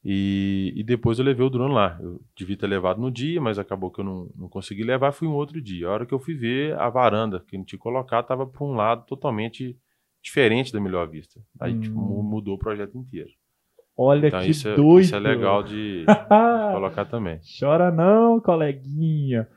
E, 0.04 0.72
e, 0.76 0.84
depois 0.84 1.18
eu 1.18 1.24
levei 1.24 1.44
o 1.44 1.50
drone 1.50 1.74
lá. 1.74 1.98
Eu 2.00 2.20
devia 2.36 2.56
ter 2.56 2.68
levado 2.68 3.00
no 3.00 3.10
dia, 3.10 3.40
mas 3.40 3.58
acabou 3.58 3.90
que 3.90 4.00
eu 4.00 4.04
não, 4.04 4.30
não 4.36 4.48
consegui 4.48 4.84
levar. 4.84 5.12
Fui 5.12 5.26
um 5.26 5.34
outro 5.34 5.60
dia. 5.60 5.88
A 5.88 5.90
hora 5.90 6.06
que 6.06 6.14
eu 6.14 6.20
fui 6.20 6.34
ver, 6.34 6.78
a 6.78 6.88
varanda 6.88 7.40
que 7.40 7.56
a 7.56 7.58
gente 7.58 7.68
tinha 7.68 7.78
colocado 7.78 8.22
estava 8.22 8.46
para 8.46 8.64
um 8.64 8.74
lado 8.74 9.04
totalmente 9.06 9.76
diferente 10.22 10.72
da 10.72 10.80
melhor 10.80 11.08
vista. 11.08 11.40
Aí 11.60 11.72
tipo, 11.78 11.98
hum. 11.98 12.08
tipo, 12.08 12.22
mudou 12.22 12.54
o 12.54 12.58
projeto 12.58 12.96
inteiro. 12.96 13.30
Olha 13.96 14.28
então, 14.28 14.40
que 14.40 14.50
isso 14.50 14.72
doido. 14.76 14.98
É, 14.98 15.02
isso 15.02 15.16
é 15.16 15.18
legal 15.18 15.62
de, 15.64 16.00
de 16.00 16.06
colocar 16.72 17.04
também. 17.04 17.40
Chora 17.58 17.90
não, 17.90 18.40
coleguinha. 18.40 19.48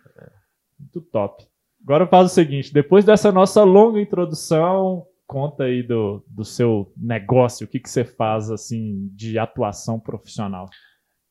Muito 0.79 1.01
top. 1.01 1.45
Agora 1.83 2.07
faz 2.07 2.31
o 2.31 2.33
seguinte: 2.33 2.73
depois 2.73 3.05
dessa 3.05 3.31
nossa 3.31 3.63
longa 3.63 4.01
introdução, 4.01 5.05
conta 5.31 5.63
aí 5.63 5.81
do, 5.81 6.21
do 6.27 6.43
seu 6.43 6.91
negócio, 6.97 7.65
o 7.65 7.69
que, 7.69 7.79
que 7.79 7.89
você 7.89 8.03
faz 8.03 8.51
assim 8.51 9.07
de 9.15 9.39
atuação 9.39 9.97
profissional. 9.97 10.69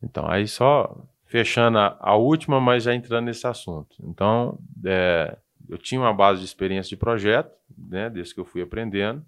Então, 0.02 0.26
aí 0.26 0.48
só 0.48 1.06
fechando 1.26 1.76
a, 1.76 1.98
a 2.00 2.16
última, 2.16 2.58
mas 2.58 2.84
já 2.84 2.94
entrando 2.94 3.26
nesse 3.26 3.46
assunto. 3.46 3.94
Então, 4.02 4.58
é, 4.86 5.36
eu 5.68 5.76
tinha 5.76 6.00
uma 6.00 6.14
base 6.14 6.40
de 6.40 6.46
experiência 6.46 6.88
de 6.88 6.96
projeto, 6.96 7.54
né, 7.76 8.08
desde 8.08 8.32
que 8.32 8.40
eu 8.40 8.46
fui 8.46 8.62
aprendendo. 8.62 9.22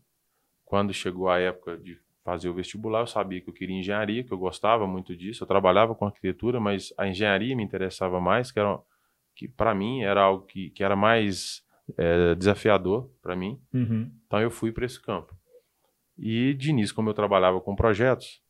Quando 0.65 0.95
chegou 0.95 1.29
a 1.29 1.39
época 1.39 1.77
de 1.77 1.99
fazer 2.25 2.49
o 2.49 2.55
vestibular, 2.55 3.01
eu 3.01 3.07
sabia 3.07 3.43
que 3.43 3.51
eu 3.51 3.55
queria 3.55 3.79
engenharia, 3.79 4.25
que 4.25 4.33
eu 4.33 4.39
gostava 4.39 4.87
muito 4.87 5.15
disso. 5.15 5.45
Eu 5.45 5.49
trabalhava 5.49 5.95
com 5.95 6.07
arquitetura, 6.07 6.59
mas 6.59 6.95
a 6.97 7.07
engenharia 7.07 7.55
me 7.55 7.63
interessava 7.63 8.19
mais, 8.23 8.51
que, 8.51 8.59
era, 8.59 8.79
que 9.37 9.49
para 9.49 9.75
mim 9.75 10.01
era 10.01 10.23
algo 10.23 10.47
que, 10.47 10.71
que 10.71 10.83
era 10.83 10.97
mais 10.97 11.63
é, 11.97 12.35
desafiador 12.35 13.11
para 13.23 13.37
mim. 13.37 13.61
Uhum. 13.73 14.11
Então 14.27 14.41
eu 14.41 14.51
fui 14.51 14.73
para 14.73 14.87
esse 14.87 15.01
campo. 15.01 15.37
E 16.19 16.55
de 16.55 16.71
início, 16.71 16.95
como 16.95 17.11
eu 17.11 17.15
trabalhava 17.15 17.61
com 17.61 17.75
projetos, 17.75 18.43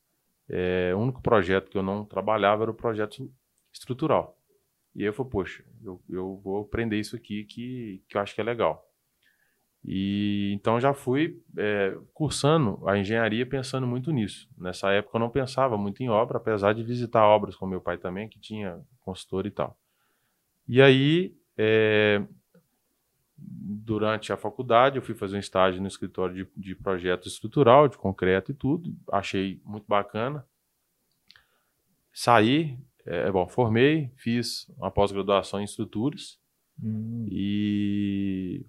é, 0.48 0.92
o 0.94 0.98
único 0.98 1.22
projeto 1.22 1.70
que 1.70 1.78
eu 1.78 1.82
não 1.82 2.04
trabalhava 2.04 2.64
era 2.64 2.70
o 2.70 2.74
projeto 2.74 3.30
estrutural. 3.72 4.36
E 4.94 5.00
aí 5.00 5.06
eu 5.06 5.12
falei, 5.12 5.30
poxa, 5.30 5.64
eu, 5.82 6.02
eu 6.08 6.40
vou 6.44 6.62
aprender 6.62 6.98
isso 6.98 7.16
aqui 7.16 7.44
que, 7.44 8.02
que 8.08 8.16
eu 8.16 8.20
acho 8.20 8.34
que 8.34 8.40
é 8.40 8.44
legal. 8.44 8.86
E 9.84 10.52
então 10.54 10.78
já 10.78 10.94
fui 10.94 11.42
é, 11.56 11.96
cursando 12.14 12.86
a 12.88 12.96
engenharia 12.96 13.44
pensando 13.44 13.86
muito 13.86 14.12
nisso. 14.12 14.48
Nessa 14.56 14.92
época 14.92 15.16
eu 15.16 15.20
não 15.20 15.30
pensava 15.30 15.76
muito 15.76 16.02
em 16.02 16.08
obra, 16.08 16.38
apesar 16.38 16.72
de 16.72 16.84
visitar 16.84 17.26
obras 17.26 17.56
com 17.56 17.66
meu 17.66 17.80
pai 17.80 17.98
também, 17.98 18.28
que 18.28 18.38
tinha 18.38 18.80
consultor 19.00 19.46
e 19.46 19.50
tal. 19.50 19.76
E 20.68 20.80
aí, 20.80 21.34
é, 21.56 22.22
durante 23.44 24.32
a 24.32 24.36
faculdade, 24.36 24.96
eu 24.96 25.02
fui 25.02 25.14
fazer 25.14 25.36
um 25.36 25.40
estágio 25.40 25.80
no 25.80 25.88
escritório 25.88 26.34
de, 26.34 26.48
de 26.56 26.74
projeto 26.74 27.28
estrutural, 27.28 27.88
de 27.88 27.98
concreto 27.98 28.52
e 28.52 28.54
tudo. 28.54 28.94
Achei 29.10 29.60
muito 29.64 29.86
bacana. 29.86 30.46
Saí, 32.12 32.78
é, 33.04 33.30
bom, 33.30 33.48
formei, 33.48 34.12
fiz 34.16 34.68
uma 34.76 34.90
pós-graduação 34.90 35.60
em 35.60 35.64
estruturas. 35.64 36.38
Hum. 36.82 37.26
E 37.30 38.64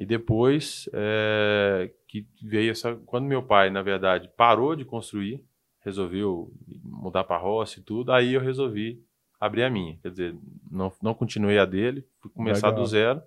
e 0.00 0.06
depois 0.06 0.88
é, 0.94 1.90
que 2.08 2.26
veio 2.42 2.70
essa. 2.70 2.96
Quando 3.04 3.26
meu 3.26 3.42
pai, 3.42 3.68
na 3.68 3.82
verdade, 3.82 4.30
parou 4.34 4.74
de 4.74 4.82
construir, 4.82 5.44
resolveu 5.80 6.50
mudar 6.82 7.24
para 7.24 7.36
a 7.36 7.38
roça 7.38 7.78
e 7.78 7.82
tudo, 7.82 8.10
aí 8.10 8.32
eu 8.32 8.40
resolvi 8.40 9.04
abrir 9.38 9.62
a 9.62 9.68
minha. 9.68 9.98
Quer 9.98 10.10
dizer, 10.10 10.36
não, 10.70 10.90
não 11.02 11.12
continuei 11.12 11.58
a 11.58 11.66
dele, 11.66 12.02
fui 12.18 12.30
começar 12.30 12.68
legal. 12.68 12.82
do 12.82 12.88
zero. 12.88 13.22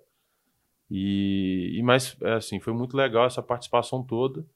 E, 0.90 1.76
e 1.78 1.82
mas 1.82 2.16
é 2.22 2.34
assim, 2.34 2.60
foi 2.60 2.72
muito 2.72 2.96
legal 2.96 3.26
essa 3.26 3.42
participação 3.42 4.02
toda 4.02 4.46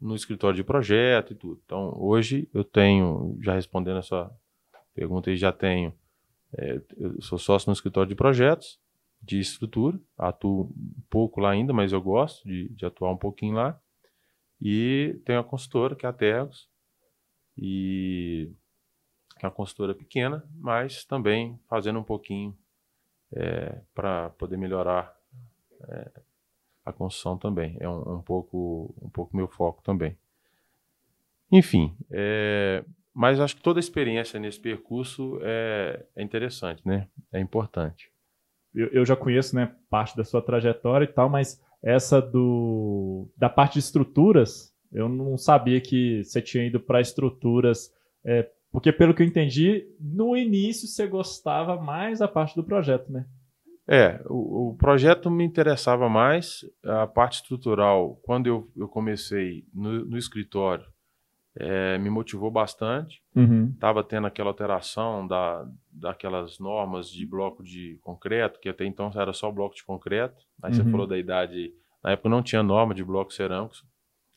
no 0.00 0.14
escritório 0.14 0.56
de 0.56 0.64
projeto 0.64 1.32
e 1.32 1.36
tudo. 1.36 1.60
Então, 1.64 1.94
hoje 1.96 2.48
eu 2.52 2.64
tenho, 2.64 3.38
já 3.42 3.54
respondendo 3.54 3.98
a 3.98 4.02
sua 4.02 4.30
pergunta, 4.94 5.30
eu 5.30 5.36
já 5.36 5.52
tenho, 5.52 5.94
é, 6.52 6.80
eu 6.96 7.20
sou 7.22 7.38
sócio 7.38 7.68
no 7.68 7.72
escritório 7.72 8.08
de 8.08 8.14
projetos, 8.14 8.78
de 9.22 9.38
estrutura. 9.40 9.98
Atuo 10.18 10.72
um 10.76 11.02
pouco 11.08 11.40
lá 11.40 11.50
ainda, 11.50 11.72
mas 11.72 11.92
eu 11.92 12.00
gosto 12.00 12.46
de, 12.46 12.68
de 12.70 12.84
atuar 12.84 13.12
um 13.12 13.16
pouquinho 13.16 13.54
lá. 13.54 13.80
E 14.60 15.20
tenho 15.24 15.40
a 15.40 15.44
consultora, 15.44 15.96
que 15.96 16.06
é 16.06 16.08
a 16.08 16.12
Tergos, 16.12 16.68
e 17.56 18.50
é 19.42 19.46
uma 19.46 19.52
consultora 19.52 19.94
pequena, 19.94 20.44
mas 20.56 21.04
também 21.04 21.58
fazendo 21.68 21.98
um 21.98 22.04
pouquinho 22.04 22.56
é, 23.32 23.80
para 23.94 24.30
poder 24.30 24.56
melhorar 24.56 25.13
é, 25.88 26.10
a 26.84 26.92
construção 26.92 27.36
também. 27.36 27.76
É 27.80 27.88
um, 27.88 28.16
um, 28.16 28.22
pouco 28.22 28.94
um 29.00 29.08
pouco 29.08 29.36
meu 29.36 29.48
foco 29.48 29.82
também. 29.82 30.16
Enfim, 31.50 31.96
é, 32.10 32.84
mas 33.12 33.38
acho 33.38 33.56
que 33.56 33.62
toda 33.62 33.78
a 33.78 33.80
experiência 33.80 34.40
nesse 34.40 34.58
percurso 34.58 35.38
é, 35.42 36.04
é 36.16 36.22
interessante, 36.22 36.86
né? 36.86 37.08
É 37.32 37.40
importante 37.40 38.12
eu, 38.74 38.88
eu 38.88 39.06
já 39.06 39.14
conheço, 39.14 39.54
né, 39.54 39.72
parte 39.88 40.16
da 40.16 40.24
sua 40.24 40.42
trajetória 40.42 41.04
e 41.04 41.08
tal, 41.08 41.30
mas 41.30 41.62
essa 41.82 42.20
do 42.20 43.28
da 43.36 43.48
parte 43.48 43.74
de 43.74 43.78
estruturas, 43.80 44.74
eu 44.92 45.08
não 45.08 45.38
sabia 45.38 45.80
que 45.80 46.24
você 46.24 46.42
tinha 46.42 46.66
ido 46.66 46.80
para 46.80 47.00
estruturas, 47.00 47.92
é, 48.24 48.50
porque 48.72 48.92
pelo 48.92 49.14
que 49.14 49.22
eu 49.22 49.26
entendi, 49.26 49.86
no 50.00 50.36
início 50.36 50.88
você 50.88 51.06
gostava 51.06 51.80
mais 51.80 52.18
da 52.18 52.26
parte 52.26 52.56
do 52.56 52.64
projeto, 52.64 53.12
né? 53.12 53.26
É, 53.86 54.22
o, 54.26 54.70
o 54.70 54.76
projeto 54.76 55.30
me 55.30 55.44
interessava 55.44 56.08
mais, 56.08 56.64
a 56.82 57.06
parte 57.06 57.34
estrutural, 57.34 58.18
quando 58.22 58.46
eu, 58.46 58.70
eu 58.76 58.88
comecei 58.88 59.64
no, 59.74 60.06
no 60.06 60.16
escritório, 60.16 60.86
é, 61.56 61.98
me 61.98 62.10
motivou 62.10 62.50
bastante. 62.50 63.22
Estava 63.74 64.00
uhum. 64.00 64.06
tendo 64.06 64.26
aquela 64.26 64.50
alteração 64.50 65.26
da, 65.26 65.66
daquelas 65.90 66.58
normas 66.58 67.08
de 67.08 67.24
bloco 67.26 67.62
de 67.62 67.98
concreto, 68.02 68.58
que 68.58 68.68
até 68.68 68.84
então 68.84 69.10
era 69.14 69.32
só 69.32 69.50
bloco 69.52 69.74
de 69.76 69.84
concreto. 69.84 70.44
Aí 70.62 70.70
uhum. 70.72 70.76
você 70.76 70.90
falou 70.90 71.06
da 71.06 71.18
idade. 71.18 71.72
Na 72.02 72.12
época 72.12 72.28
não 72.28 72.42
tinha 72.42 72.62
norma 72.62 72.94
de 72.94 73.04
bloco 73.04 73.32
cerâmico 73.32 73.74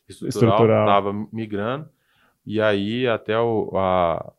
estrutural, 0.08 0.82
estava 0.82 1.14
migrando. 1.34 1.90
E 2.46 2.62
aí 2.62 3.08
até 3.08 3.38
o, 3.38 3.72
a, 3.76 4.34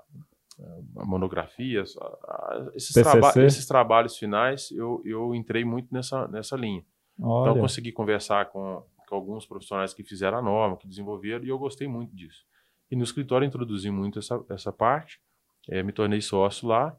a 0.96 1.04
monografia, 1.04 1.82
a, 1.82 2.70
esses, 2.74 2.92
traba 2.92 3.32
esses, 3.44 3.66
trabalhos 3.66 4.16
finais, 4.16 4.70
eu, 4.72 5.00
eu 5.04 5.34
entrei 5.34 5.64
muito 5.64 5.92
nessa, 5.92 6.26
nessa 6.28 6.56
linha. 6.56 6.84
Olha. 7.20 7.50
Então 7.50 7.60
consegui 7.60 7.92
conversar 7.92 8.46
com, 8.46 8.82
com 9.08 9.14
alguns 9.14 9.46
profissionais 9.46 9.94
que 9.94 10.02
fizeram 10.02 10.38
a 10.38 10.42
norma, 10.42 10.76
que 10.76 10.88
desenvolveram, 10.88 11.44
e 11.44 11.48
eu 11.48 11.58
gostei 11.58 11.86
muito 11.86 12.14
disso. 12.14 12.44
E 12.90 12.96
no 12.96 13.04
escritório 13.04 13.46
introduzi 13.46 13.90
muito 13.90 14.18
essa, 14.18 14.42
essa 14.50 14.72
parte, 14.72 15.20
é, 15.68 15.82
me 15.82 15.92
tornei 15.92 16.20
sócio 16.20 16.68
lá. 16.68 16.96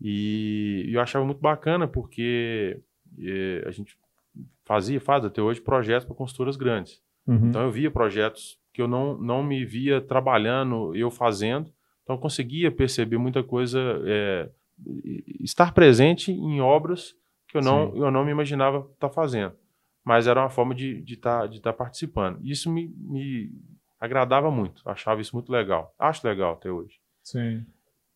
E, 0.00 0.86
eu 0.88 1.00
achava 1.00 1.24
muito 1.24 1.40
bacana 1.40 1.86
porque 1.86 2.82
é, 3.18 3.64
a 3.66 3.70
gente 3.70 3.96
fazia, 4.64 5.00
faz 5.00 5.24
até 5.24 5.40
hoje, 5.40 5.60
projetos 5.60 6.04
para 6.04 6.14
consultoras 6.14 6.56
grandes. 6.56 7.00
Uhum. 7.26 7.48
Então 7.48 7.62
eu 7.62 7.70
via 7.70 7.90
projetos 7.90 8.58
que 8.72 8.82
eu 8.82 8.88
não, 8.88 9.16
não 9.16 9.42
me 9.42 9.64
via 9.64 10.00
trabalhando, 10.00 10.94
eu 10.94 11.10
fazendo. 11.10 11.72
Então 12.06 12.14
eu 12.14 12.20
conseguia 12.20 12.70
perceber 12.70 13.18
muita 13.18 13.42
coisa, 13.42 13.80
é, 14.06 14.48
estar 15.40 15.74
presente 15.74 16.30
em 16.30 16.60
obras 16.60 17.16
que 17.48 17.56
eu 17.56 17.60
não, 17.60 17.96
eu 17.96 18.12
não 18.12 18.24
me 18.24 18.30
imaginava 18.30 18.78
estar 18.78 19.08
tá 19.08 19.10
fazendo. 19.10 19.56
Mas 20.04 20.28
era 20.28 20.40
uma 20.40 20.48
forma 20.48 20.72
de 20.72 20.98
estar 21.00 21.08
de 21.08 21.16
tá, 21.16 21.46
de 21.48 21.60
tá 21.60 21.72
participando. 21.72 22.38
Isso 22.44 22.70
me, 22.70 22.94
me 22.96 23.50
agradava 23.98 24.52
muito, 24.52 24.88
achava 24.88 25.20
isso 25.20 25.34
muito 25.34 25.50
legal. 25.50 25.92
Acho 25.98 26.24
legal 26.28 26.52
até 26.52 26.70
hoje. 26.70 27.00
Sim. 27.24 27.66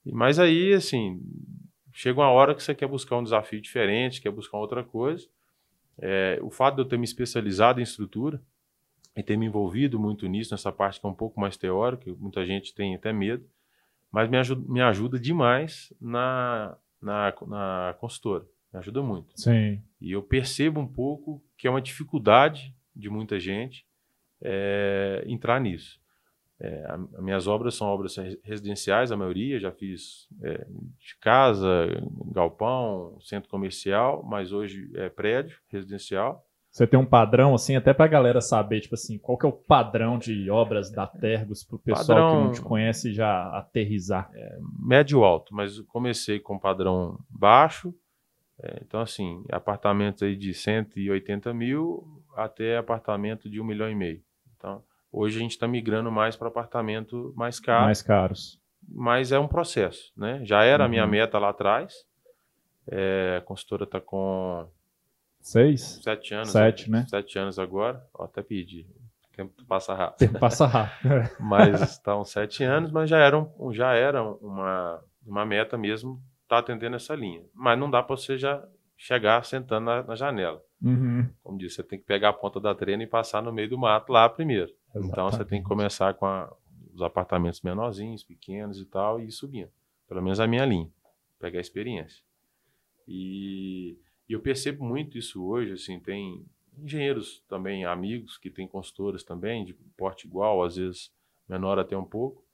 Mas 0.06 0.38
aí, 0.38 0.72
assim, 0.72 1.20
chega 1.92 2.20
uma 2.20 2.30
hora 2.30 2.54
que 2.54 2.62
você 2.62 2.76
quer 2.76 2.86
buscar 2.86 3.16
um 3.16 3.24
desafio 3.24 3.60
diferente, 3.60 4.20
quer 4.20 4.30
buscar 4.30 4.56
outra 4.56 4.84
coisa. 4.84 5.26
É, 5.98 6.38
o 6.42 6.48
fato 6.48 6.76
de 6.76 6.82
eu 6.82 6.84
ter 6.86 6.96
me 6.96 7.04
especializado 7.04 7.80
em 7.80 7.82
estrutura 7.82 8.40
e 9.16 9.22
ter 9.22 9.36
me 9.36 9.46
envolvido 9.46 9.98
muito 9.98 10.28
nisso, 10.28 10.54
nessa 10.54 10.70
parte 10.70 11.00
que 11.00 11.06
é 11.06 11.08
um 11.08 11.14
pouco 11.14 11.40
mais 11.40 11.56
teórica, 11.56 12.14
muita 12.20 12.46
gente 12.46 12.72
tem 12.72 12.94
até 12.94 13.12
medo, 13.12 13.44
mas 14.10 14.28
me 14.28 14.36
ajuda, 14.36 14.72
me 14.72 14.80
ajuda 14.80 15.18
demais 15.18 15.92
na, 16.00 16.76
na, 17.00 17.34
na 17.46 17.96
consultora. 17.98 18.44
Me 18.72 18.78
ajuda 18.78 19.02
muito. 19.02 19.38
Sim. 19.40 19.82
E 20.00 20.12
eu 20.12 20.22
percebo 20.22 20.80
um 20.80 20.86
pouco 20.86 21.42
que 21.56 21.66
é 21.66 21.70
uma 21.70 21.80
dificuldade 21.80 22.74
de 22.94 23.08
muita 23.08 23.38
gente 23.38 23.86
é, 24.42 25.24
entrar 25.26 25.60
nisso. 25.60 26.00
É, 26.58 26.86
as 27.14 27.22
minhas 27.22 27.46
obras 27.46 27.74
são 27.74 27.86
obras 27.86 28.16
residenciais, 28.44 29.10
a 29.10 29.16
maioria, 29.16 29.58
já 29.58 29.72
fiz 29.72 30.28
é, 30.42 30.66
de 30.98 31.16
casa, 31.18 31.88
galpão, 32.26 33.18
centro 33.22 33.48
comercial, 33.48 34.22
mas 34.22 34.52
hoje 34.52 34.90
é 34.94 35.08
prédio 35.08 35.58
residencial. 35.68 36.46
Você 36.70 36.86
tem 36.86 36.98
um 36.98 37.04
padrão, 37.04 37.52
assim, 37.52 37.74
até 37.74 37.92
para 37.92 38.04
a 38.04 38.08
galera 38.08 38.40
saber, 38.40 38.80
tipo 38.80 38.94
assim, 38.94 39.18
qual 39.18 39.36
que 39.36 39.44
é 39.44 39.48
o 39.48 39.52
padrão 39.52 40.16
de 40.16 40.48
obras 40.50 40.88
da 40.90 41.04
Tergos 41.04 41.64
para 41.64 41.76
o 41.76 41.78
pessoal 41.80 42.06
padrão, 42.06 42.30
que 42.30 42.44
não 42.44 42.52
te 42.52 42.62
conhece 42.62 43.12
já 43.12 43.48
aterrizar? 43.56 44.30
É, 44.32 44.58
médio 44.78 45.24
alto, 45.24 45.52
mas 45.52 45.80
comecei 45.80 46.38
com 46.38 46.58
padrão 46.58 47.18
baixo, 47.28 47.92
é, 48.62 48.82
então 48.86 49.00
assim, 49.00 49.42
apartamentos 49.50 50.22
aí 50.22 50.36
de 50.36 50.54
180 50.54 51.52
mil 51.52 52.06
até 52.36 52.76
apartamento 52.76 53.50
de 53.50 53.60
um 53.60 53.64
milhão 53.64 53.90
e 53.90 53.94
meio. 53.94 54.22
Então, 54.56 54.80
hoje 55.10 55.38
a 55.38 55.40
gente 55.40 55.52
está 55.52 55.66
migrando 55.66 56.10
mais 56.12 56.36
para 56.36 56.46
apartamento 56.46 57.32
mais 57.36 57.58
caro. 57.58 57.86
Mais 57.86 58.00
caros. 58.00 58.60
Mas 58.88 59.32
é 59.32 59.38
um 59.40 59.48
processo, 59.48 60.12
né? 60.16 60.40
Já 60.44 60.62
era 60.62 60.84
uhum. 60.84 60.86
a 60.86 60.88
minha 60.88 61.04
uhum. 61.04 61.10
meta 61.10 61.36
lá 61.38 61.50
atrás. 61.50 62.06
É, 62.86 63.38
a 63.38 63.44
consultora 63.44 63.84
está 63.84 64.00
com 64.00 64.68
seis, 65.40 66.00
sete 66.02 66.34
anos, 66.34 66.50
sete, 66.50 66.90
né? 66.90 67.06
Sete 67.08 67.38
anos 67.38 67.58
agora. 67.58 68.04
Ó, 68.14 68.24
até 68.24 68.42
pedi. 68.42 68.86
O 69.32 69.36
tempo 69.36 69.64
passa 69.64 69.94
rápido. 69.94 70.18
Tempo 70.18 70.38
passa 70.38 70.66
rápido. 70.66 71.30
mas 71.40 71.80
estão 71.82 72.24
sete 72.24 72.62
anos, 72.62 72.90
mas 72.90 73.08
já 73.08 73.18
era, 73.18 73.38
um, 73.38 73.72
já 73.72 73.94
era 73.94 74.22
uma, 74.22 75.02
uma 75.26 75.46
meta 75.46 75.78
mesmo 75.78 76.22
estar 76.42 76.56
tá 76.56 76.58
atendendo 76.58 76.96
essa 76.96 77.14
linha. 77.14 77.42
Mas 77.54 77.78
não 77.78 77.90
dá 77.90 78.02
para 78.02 78.16
você 78.16 78.36
já 78.36 78.62
chegar 78.96 79.44
sentando 79.44 79.86
na, 79.86 80.02
na 80.02 80.14
janela. 80.14 80.62
Uhum. 80.82 81.28
Como 81.42 81.58
disse, 81.58 81.76
você 81.76 81.82
tem 81.82 81.98
que 81.98 82.04
pegar 82.04 82.30
a 82.30 82.32
ponta 82.32 82.60
da 82.60 82.74
trena 82.74 83.02
e 83.02 83.06
passar 83.06 83.42
no 83.42 83.52
meio 83.52 83.68
do 83.68 83.78
mato 83.78 84.12
lá 84.12 84.28
primeiro. 84.28 84.70
Exatamente. 84.88 85.10
Então 85.10 85.30
você 85.30 85.44
tem 85.44 85.62
que 85.62 85.68
começar 85.68 86.14
com 86.14 86.26
a, 86.26 86.52
os 86.94 87.02
apartamentos 87.02 87.62
menorzinhos, 87.62 88.22
pequenos 88.22 88.78
e 88.78 88.84
tal, 88.84 89.20
e 89.20 89.26
ir 89.26 89.32
subindo. 89.32 89.70
Pelo 90.08 90.22
menos 90.22 90.40
a 90.40 90.46
minha 90.46 90.64
linha. 90.64 90.90
Pegar 91.38 91.58
a 91.58 91.60
experiência. 91.60 92.22
E, 93.06 93.98
e 94.30 94.32
eu 94.32 94.38
percebo 94.38 94.84
muito 94.84 95.18
isso 95.18 95.44
hoje, 95.44 95.72
assim, 95.72 95.98
tem 95.98 96.46
engenheiros 96.78 97.42
também, 97.48 97.84
amigos 97.84 98.38
que 98.38 98.48
têm 98.48 98.68
consultoras 98.68 99.24
também, 99.24 99.64
de 99.64 99.74
porte 99.96 100.24
igual, 100.28 100.62
às 100.62 100.76
vezes 100.76 101.12
menor 101.48 101.80
até 101.80 101.96
um 101.96 102.04
pouco, 102.04 102.44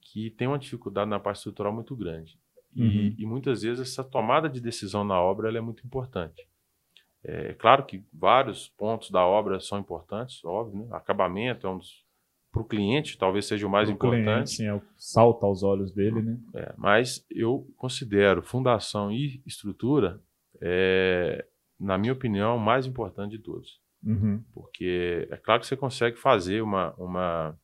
que 0.00 0.28
tem 0.30 0.48
uma 0.48 0.58
dificuldade 0.58 1.08
na 1.08 1.20
parte 1.20 1.36
estrutural 1.36 1.72
muito 1.72 1.94
grande. 1.94 2.36
E, 2.74 2.82
uhum. 2.82 3.14
e, 3.16 3.26
muitas 3.26 3.62
vezes 3.62 3.92
essa 3.92 4.02
tomada 4.02 4.48
de 4.48 4.60
decisão 4.60 5.04
na 5.04 5.20
obra 5.20 5.56
é 5.56 5.60
muito 5.60 5.86
importante. 5.86 6.48
É 7.22 7.54
claro 7.54 7.86
que 7.86 8.02
vários 8.12 8.68
pontos 8.68 9.12
da 9.12 9.24
obra 9.24 9.60
são 9.60 9.78
importantes, 9.78 10.44
óbvio, 10.44 10.80
né? 10.80 10.88
acabamento 10.90 11.64
é 11.64 11.70
um 11.70 11.78
dos, 11.78 12.04
para 12.50 12.62
o 12.62 12.64
cliente 12.64 13.16
talvez 13.16 13.46
seja 13.46 13.68
o 13.68 13.70
mais 13.70 13.88
Pro 13.88 13.94
importante. 13.94 14.24
Cliente, 14.24 14.50
sim, 14.50 14.66
é 14.66 14.74
o 14.74 14.82
salto 14.96 15.46
aos 15.46 15.62
olhos 15.62 15.92
dele, 15.92 16.22
né? 16.22 16.38
É, 16.54 16.74
mas 16.76 17.24
eu 17.30 17.64
considero 17.76 18.42
fundação 18.42 19.12
e 19.12 19.40
estrutura, 19.46 20.20
é, 20.60 21.44
na 21.78 21.96
minha 21.98 22.12
opinião, 22.12 22.56
o 22.56 22.60
mais 22.60 22.86
importante 22.86 23.32
de 23.36 23.38
todos. 23.42 23.80
Uhum. 24.04 24.42
Porque 24.52 25.26
é 25.30 25.36
claro 25.36 25.60
que 25.60 25.66
você 25.66 25.76
consegue 25.76 26.16
fazer 26.18 26.62
uma, 26.62 26.94
uma, 26.96 27.58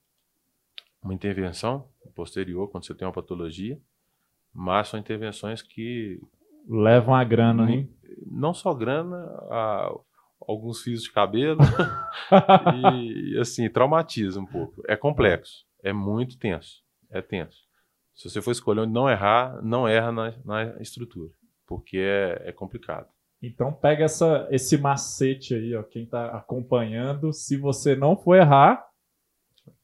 uma 1.03 1.15
intervenção 1.15 1.89
posterior 2.15 2.69
quando 2.71 2.85
você 2.87 2.95
tem 2.95 3.07
uma 3.07 3.13
patologia, 3.15 3.81
mas 4.53 4.89
são 4.89 4.99
intervenções 5.01 5.63
que 5.63 6.21
Levam 6.69 7.15
a 7.15 7.23
grana, 7.25 7.71
hein? 7.71 7.91
não 8.27 8.55
só 8.55 8.73
grana, 8.73 9.17
a- 9.51 9.93
alguns 10.47 10.81
fios 10.83 11.03
de 11.03 11.13
cabelo 11.13 11.61
e 12.75 13.39
assim, 13.39 13.69
traumatiza 13.69 14.41
um 14.41 14.47
pouco. 14.47 14.83
É 14.89 14.97
complexo, 14.97 15.67
é 15.83 15.93
muito 15.93 16.39
tenso, 16.39 16.83
é 17.11 17.21
tenso. 17.21 17.59
Se 18.15 18.29
você 18.31 18.41
for 18.41 18.53
escolher 18.53 18.81
onde 18.83 18.93
não 18.93 19.11
errar, 19.11 19.61
não 19.63 19.87
erra 19.89 20.11
na, 20.13 20.33
na 20.45 20.81
estrutura, 20.81 21.31
porque 21.67 21.99
é, 21.99 22.43
é 22.47 22.53
complicado. 22.53 23.09
Então 23.43 23.73
pega 23.73 24.05
essa, 24.05 24.49
esse 24.51 24.79
macete 24.79 25.55
aí, 25.55 25.75
ó, 25.75 25.83
quem 25.83 26.07
tá 26.07 26.27
acompanhando, 26.37 27.33
se 27.33 27.57
você 27.57 27.95
não 27.95 28.17
for 28.17 28.37
errar, 28.37 28.87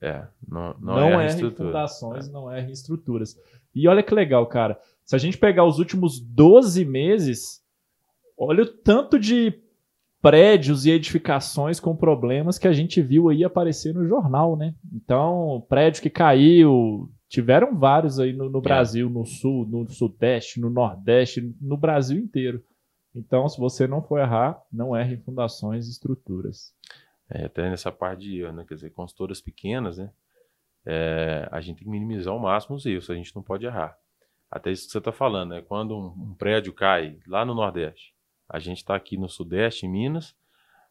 É, 0.00 0.26
não, 0.46 0.74
não, 0.80 0.94
não, 0.96 0.98
erra 1.00 1.18
a 1.18 1.24
erre 1.24 1.46
em 1.46 1.50
fundações, 1.50 2.28
não 2.30 2.52
erre 2.52 2.68
em 2.68 2.72
estruturas. 2.72 3.38
E 3.74 3.86
olha 3.88 4.02
que 4.02 4.14
legal, 4.14 4.46
cara. 4.46 4.78
Se 5.04 5.14
a 5.14 5.18
gente 5.18 5.38
pegar 5.38 5.64
os 5.64 5.78
últimos 5.78 6.20
12 6.20 6.84
meses, 6.84 7.62
olha 8.36 8.62
o 8.62 8.66
tanto 8.66 9.18
de 9.18 9.58
prédios 10.22 10.84
e 10.84 10.90
edificações 10.90 11.80
com 11.80 11.96
problemas 11.96 12.58
que 12.58 12.68
a 12.68 12.72
gente 12.72 13.00
viu 13.00 13.28
aí 13.28 13.42
aparecer 13.42 13.94
no 13.94 14.06
jornal, 14.06 14.56
né? 14.56 14.74
Então, 14.92 15.64
prédio 15.68 16.02
que 16.02 16.10
caiu, 16.10 17.10
tiveram 17.30 17.78
vários 17.78 18.18
aí 18.18 18.32
no, 18.32 18.50
no 18.50 18.58
É. 18.58 18.60
Brasil, 18.60 19.08
no 19.08 19.24
sul, 19.24 19.64
no 19.64 19.88
sudeste, 19.88 20.60
no 20.60 20.68
nordeste, 20.68 21.54
no 21.60 21.76
Brasil 21.76 22.18
inteiro. 22.18 22.62
Então, 23.14 23.48
se 23.48 23.58
você 23.58 23.86
não 23.86 24.02
for 24.02 24.18
errar, 24.18 24.60
não 24.70 24.94
erre 24.94 25.14
em 25.14 25.20
fundações 25.20 25.86
e 25.86 25.90
estruturas. 25.90 26.74
É, 27.28 27.46
até 27.46 27.70
nessa 27.70 27.92
parte 27.92 28.22
de 28.22 28.40
erro, 28.40 28.52
né? 28.52 28.64
Quer 28.68 28.74
dizer, 28.74 28.90
consultoras 28.90 29.40
pequenas, 29.40 29.96
né? 29.96 30.10
É, 30.84 31.48
a 31.52 31.60
gente 31.60 31.76
tem 31.76 31.84
que 31.84 31.90
minimizar 31.90 32.32
ao 32.32 32.40
máximo 32.40 32.76
os 32.76 32.84
erros, 32.84 33.08
a 33.08 33.14
gente 33.14 33.34
não 33.34 33.42
pode 33.42 33.64
errar. 33.64 33.96
Até 34.50 34.72
isso 34.72 34.86
que 34.86 34.92
você 34.92 34.98
está 34.98 35.12
falando, 35.12 35.50
né? 35.50 35.62
Quando 35.62 35.96
um, 35.96 36.30
um 36.30 36.34
prédio 36.34 36.72
cai 36.72 37.16
lá 37.28 37.44
no 37.44 37.54
Nordeste, 37.54 38.12
a 38.48 38.58
gente 38.58 38.78
está 38.78 38.96
aqui 38.96 39.16
no 39.16 39.28
Sudeste, 39.28 39.86
em 39.86 39.88
Minas, 39.88 40.34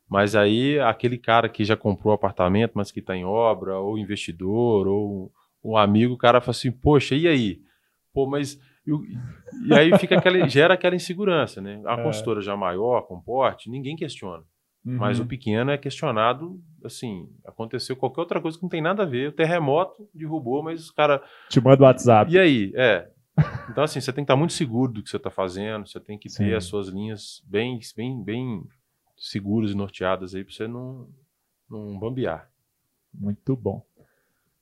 mas 0.07 0.35
aí 0.35 0.79
aquele 0.79 1.17
cara 1.17 1.49
que 1.49 1.65
já 1.65 1.75
comprou 1.75 2.13
apartamento, 2.13 2.71
mas 2.75 2.91
que 2.91 3.01
está 3.01 3.15
em 3.15 3.25
obra, 3.25 3.77
ou 3.77 3.97
investidor, 3.97 4.87
ou 4.87 5.33
um 5.63 5.75
amigo, 5.77 6.13
o 6.13 6.17
cara 6.17 6.39
fala 6.41 6.51
assim, 6.51 6.71
poxa, 6.71 7.15
e 7.15 7.27
aí? 7.27 7.61
Pô, 8.13 8.25
mas. 8.27 8.59
E, 8.85 8.91
o- 8.93 9.03
e 9.65 9.73
aí 9.75 9.97
fica 9.97 10.15
aquela, 10.17 10.37
gera 10.49 10.73
aquela 10.73 10.95
insegurança, 10.95 11.61
né? 11.61 11.81
A 11.85 11.93
É. 11.99 12.03
consultora 12.03 12.41
já 12.41 12.55
maior, 12.55 13.01
com 13.03 13.19
porte, 13.21 13.69
ninguém 13.69 13.95
questiona. 13.95 14.43
Mas 14.83 15.19
Uhum. 15.19 15.25
o 15.25 15.27
pequeno 15.27 15.69
é 15.71 15.77
questionado, 15.77 16.59
assim, 16.85 17.29
aconteceu 17.45 17.95
qualquer 17.97 18.21
outra 18.21 18.41
coisa 18.41 18.57
que 18.57 18.63
não 18.63 18.69
tem 18.69 18.81
nada 18.81 19.03
a 19.03 19.05
ver. 19.05 19.29
O 19.29 19.31
terremoto 19.33 20.09
derrubou, 20.13 20.63
mas 20.63 20.81
os 20.85 20.91
caras. 20.91 21.19
Te 21.49 21.59
manda 21.59 21.83
o 21.83 21.85
WhatsApp. 21.85 22.31
E 22.31 22.39
aí? 22.39 22.71
É. 22.75 23.09
Então, 23.69 23.83
assim, 23.83 23.99
você 24.01 24.11
tem 24.11 24.23
que 24.23 24.31
estar 24.31 24.35
muito 24.37 24.53
seguro 24.53 24.91
do 24.93 25.03
que 25.03 25.09
você 25.09 25.17
está 25.17 25.29
fazendo, 25.29 25.85
você 25.87 25.99
tem 25.99 26.17
que 26.17 26.29
Sim. 26.29 26.45
ter 26.45 26.55
as 26.55 26.63
suas 26.65 26.87
linhas 26.87 27.43
bem, 27.45 27.77
bem, 27.95 28.23
bem 28.23 28.63
seguras 29.17 29.71
e 29.71 29.75
norteadas 29.75 30.33
aí 30.33 30.43
para 30.43 30.53
você 30.53 30.67
não, 30.67 31.07
não 31.69 31.99
bambear. 31.99 32.49
Muito 33.13 33.55
bom. 33.55 33.85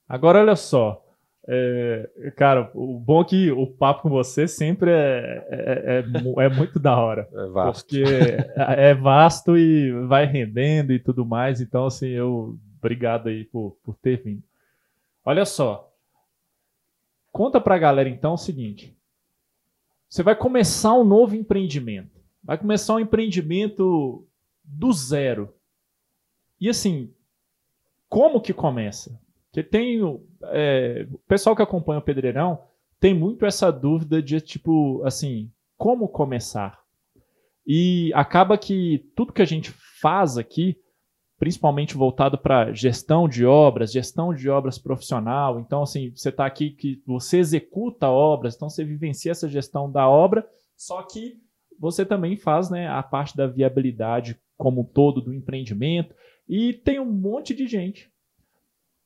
Agora, 0.07 0.39
olha 0.39 0.55
só. 0.55 1.03
É, 1.49 2.09
cara, 2.35 2.69
o 2.73 2.99
bom 2.99 3.21
é 3.21 3.25
que 3.25 3.51
o 3.51 3.65
papo 3.67 4.01
com 4.03 4.09
você 4.09 4.47
sempre 4.47 4.91
é, 4.91 5.47
é, 5.49 5.97
é 5.99 6.21
mu- 6.21 6.41
é 6.41 6.49
muito 6.49 6.77
da 6.77 6.97
hora. 6.97 7.27
É 7.33 7.45
vasto. 7.47 7.85
Porque 7.85 8.03
é 8.57 8.93
vasto 8.93 9.57
e 9.57 9.91
vai 10.07 10.25
rendendo 10.25 10.91
e 10.91 10.99
tudo 10.99 11.25
mais. 11.25 11.61
Então, 11.61 11.85
assim, 11.85 12.07
eu. 12.07 12.57
Obrigado 12.79 13.27
aí 13.29 13.43
por, 13.45 13.75
por 13.83 13.95
ter 13.95 14.21
vindo. 14.21 14.43
Olha 15.25 15.45
só. 15.45 15.91
Conta 17.31 17.59
pra 17.59 17.77
galera, 17.77 18.07
então, 18.09 18.33
o 18.33 18.37
seguinte. 18.37 18.95
Você 20.09 20.21
vai 20.23 20.35
começar 20.35 20.93
um 20.93 21.03
novo 21.03 21.35
empreendimento. 21.35 22.11
Vai 22.43 22.57
começar 22.57 22.93
um 22.95 22.99
empreendimento 22.99 24.25
do 24.63 24.91
zero. 24.93 25.53
E 26.61 26.69
assim, 26.69 27.11
como 28.07 28.39
que 28.41 28.53
começa? 28.53 29.19
Porque 29.57 29.63
tem. 29.63 29.99
é, 30.51 31.07
o 31.11 31.17
pessoal 31.27 31.55
que 31.55 31.63
acompanha 31.63 31.97
o 31.99 32.03
Pedreirão 32.03 32.61
tem 32.99 33.11
muito 33.11 33.43
essa 33.43 33.71
dúvida 33.71 34.21
de, 34.21 34.39
tipo, 34.39 35.01
assim, 35.03 35.51
como 35.75 36.07
começar? 36.07 36.79
E 37.65 38.11
acaba 38.13 38.55
que 38.55 39.09
tudo 39.15 39.33
que 39.33 39.41
a 39.41 39.45
gente 39.45 39.71
faz 39.99 40.37
aqui, 40.37 40.77
principalmente 41.39 41.97
voltado 41.97 42.37
para 42.37 42.71
gestão 42.71 43.27
de 43.27 43.47
obras, 43.47 43.91
gestão 43.91 44.31
de 44.31 44.47
obras 44.47 44.77
profissional, 44.77 45.59
então, 45.59 45.81
assim, 45.81 46.11
você 46.11 46.29
está 46.29 46.45
aqui 46.45 46.69
que 46.69 47.01
você 47.03 47.39
executa 47.39 48.07
obras, 48.07 48.55
então 48.55 48.69
você 48.69 48.83
vivencia 48.83 49.31
essa 49.31 49.49
gestão 49.49 49.91
da 49.91 50.07
obra, 50.07 50.47
só 50.75 51.01
que 51.01 51.35
você 51.79 52.05
também 52.05 52.37
faz 52.37 52.69
né, 52.69 52.87
a 52.87 53.01
parte 53.01 53.35
da 53.35 53.47
viabilidade 53.47 54.39
como 54.55 54.81
um 54.81 54.85
todo 54.85 55.19
do 55.19 55.33
empreendimento. 55.33 56.13
E 56.47 56.73
tem 56.73 56.99
um 56.99 57.11
monte 57.11 57.55
de 57.55 57.67
gente 57.67 58.11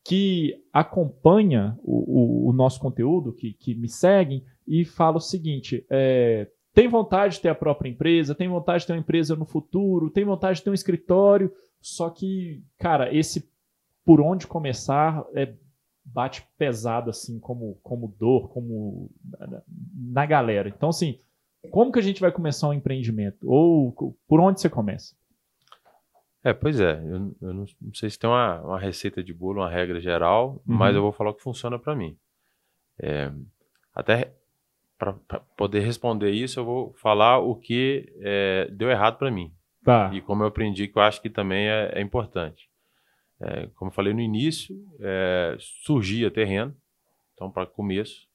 que 0.04 0.56
acompanha 0.74 1.78
o, 1.84 2.46
o- 2.46 2.50
o 2.50 2.54
nosso 2.54 2.80
conteúdo, 2.80 3.34
que, 3.34 3.54
que 3.54 3.76
me 3.76 3.88
seguem, 3.88 4.44
e 4.68 4.84
fala 4.86 5.18
o 5.18 5.22
seguinte: 5.22 5.86
é, 5.90 6.48
tem 6.74 6.88
vontade 6.88 7.36
de 7.36 7.42
ter 7.42 7.50
a 7.50 7.56
própria 7.56 7.90
empresa, 7.90 8.34
tem 8.36 8.48
vontade 8.48 8.82
de 8.82 8.88
ter 8.88 8.94
uma 8.94 9.00
empresa 9.00 9.36
no 9.36 9.46
futuro, 9.46 10.10
tem 10.10 10.24
vontade 10.26 10.58
de 10.60 10.64
ter 10.64 10.70
um 10.70 10.74
escritório, 10.76 11.52
só 11.80 12.10
que, 12.10 12.64
cara, 12.78 13.14
esse 13.16 13.50
por 14.04 14.20
onde 14.22 14.48
começar 14.48 15.24
é, 15.36 15.54
bate 16.04 16.44
pesado, 16.58 17.10
assim, 17.10 17.40
como, 17.40 17.78
como 17.84 18.14
dor, 18.20 18.50
como 18.50 19.10
na, 19.40 19.62
na 19.96 20.26
galera. 20.26 20.68
Então, 20.70 20.90
assim, 20.90 21.20
como 21.70 21.92
que 21.92 22.00
a 22.00 22.02
gente 22.02 22.20
vai 22.20 22.32
começar 22.32 22.68
um 22.70 22.74
empreendimento? 22.74 23.48
Ou 23.48 24.16
por 24.28 24.40
onde 24.40 24.60
você 24.60 24.70
começa? 24.70 25.16
É, 26.44 26.54
pois 26.54 26.80
é. 26.80 26.94
Eu, 27.04 27.36
eu 27.42 27.54
não, 27.54 27.66
não 27.82 27.94
sei 27.94 28.10
se 28.10 28.18
tem 28.18 28.30
uma, 28.30 28.62
uma 28.62 28.80
receita 28.80 29.24
de 29.24 29.34
bolo, 29.34 29.62
uma 29.62 29.70
regra 29.70 30.00
geral, 30.00 30.54
Uhum. 30.68 30.76
mas 30.76 30.96
eu 30.96 31.02
vou 31.02 31.12
falar 31.12 31.30
o 31.32 31.34
que 31.34 31.44
funciona 31.44 31.78
para 31.78 31.96
mim. 31.96 32.18
É, 33.00 33.32
até 33.94 34.34
para 34.98 35.14
poder 35.58 35.80
responder 35.80 36.30
isso, 36.32 36.60
eu 36.60 36.66
vou 36.66 36.94
falar 36.94 37.40
o 37.40 37.56
que 37.56 38.12
é, 38.20 38.68
deu 38.72 38.90
errado 38.90 39.18
para 39.18 39.32
mim 39.32 39.52
Tá. 39.84 40.12
e 40.14 40.22
como 40.22 40.44
eu 40.44 40.48
aprendi, 40.48 40.88
que 40.88 40.96
eu 40.98 41.02
acho 41.02 41.20
que 41.22 41.30
também 41.30 41.68
é, 41.68 41.92
é 41.96 42.02
importante. 42.02 42.70
É, 43.40 43.66
como 43.76 43.90
eu 43.90 43.96
falei 43.96 44.14
no 44.14 44.22
início, 44.22 44.76
é, 45.00 45.56
surgia 45.60 46.30
terreno, 46.30 46.76
então 47.34 47.50
para 47.50 47.66
começo, 47.66 48.28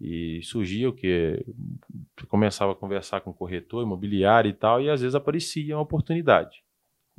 e 0.00 0.40
surgia 0.42 0.88
o 0.88 0.92
que? 0.92 1.44
Começava 2.28 2.72
a 2.72 2.74
conversar 2.74 3.20
com 3.20 3.30
o 3.30 3.34
corretor 3.34 3.82
imobiliário 3.84 4.48
e 4.48 4.54
tal, 4.54 4.80
e 4.80 4.90
às 4.90 5.00
vezes 5.02 5.14
aparecia 5.14 5.76
uma 5.76 5.82
oportunidade. 5.82 6.64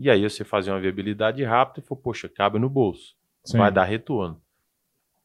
E 0.02 0.10
aí 0.10 0.28
você 0.28 0.44
fazia 0.44 0.74
uma 0.74 0.80
viabilidade 0.80 1.44
rápida 1.44 1.80
e 1.80 1.88
falou, 1.88 2.02
poxa, 2.02 2.28
cabe 2.28 2.58
no 2.58 2.68
bolso, 2.68 3.16
Sim. 3.46 3.60
vai 3.60 3.72
dar 3.72 3.84
retorno. 3.84 4.42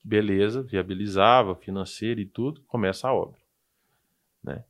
Beleza, 0.04 0.62
viabilizava, 0.62 1.54
financeiro 1.56 2.20
e 2.20 2.26
tudo, 2.26 2.60
começa 2.66 3.08
a 3.08 3.14
obra. 3.14 3.40
Né? 4.44 4.62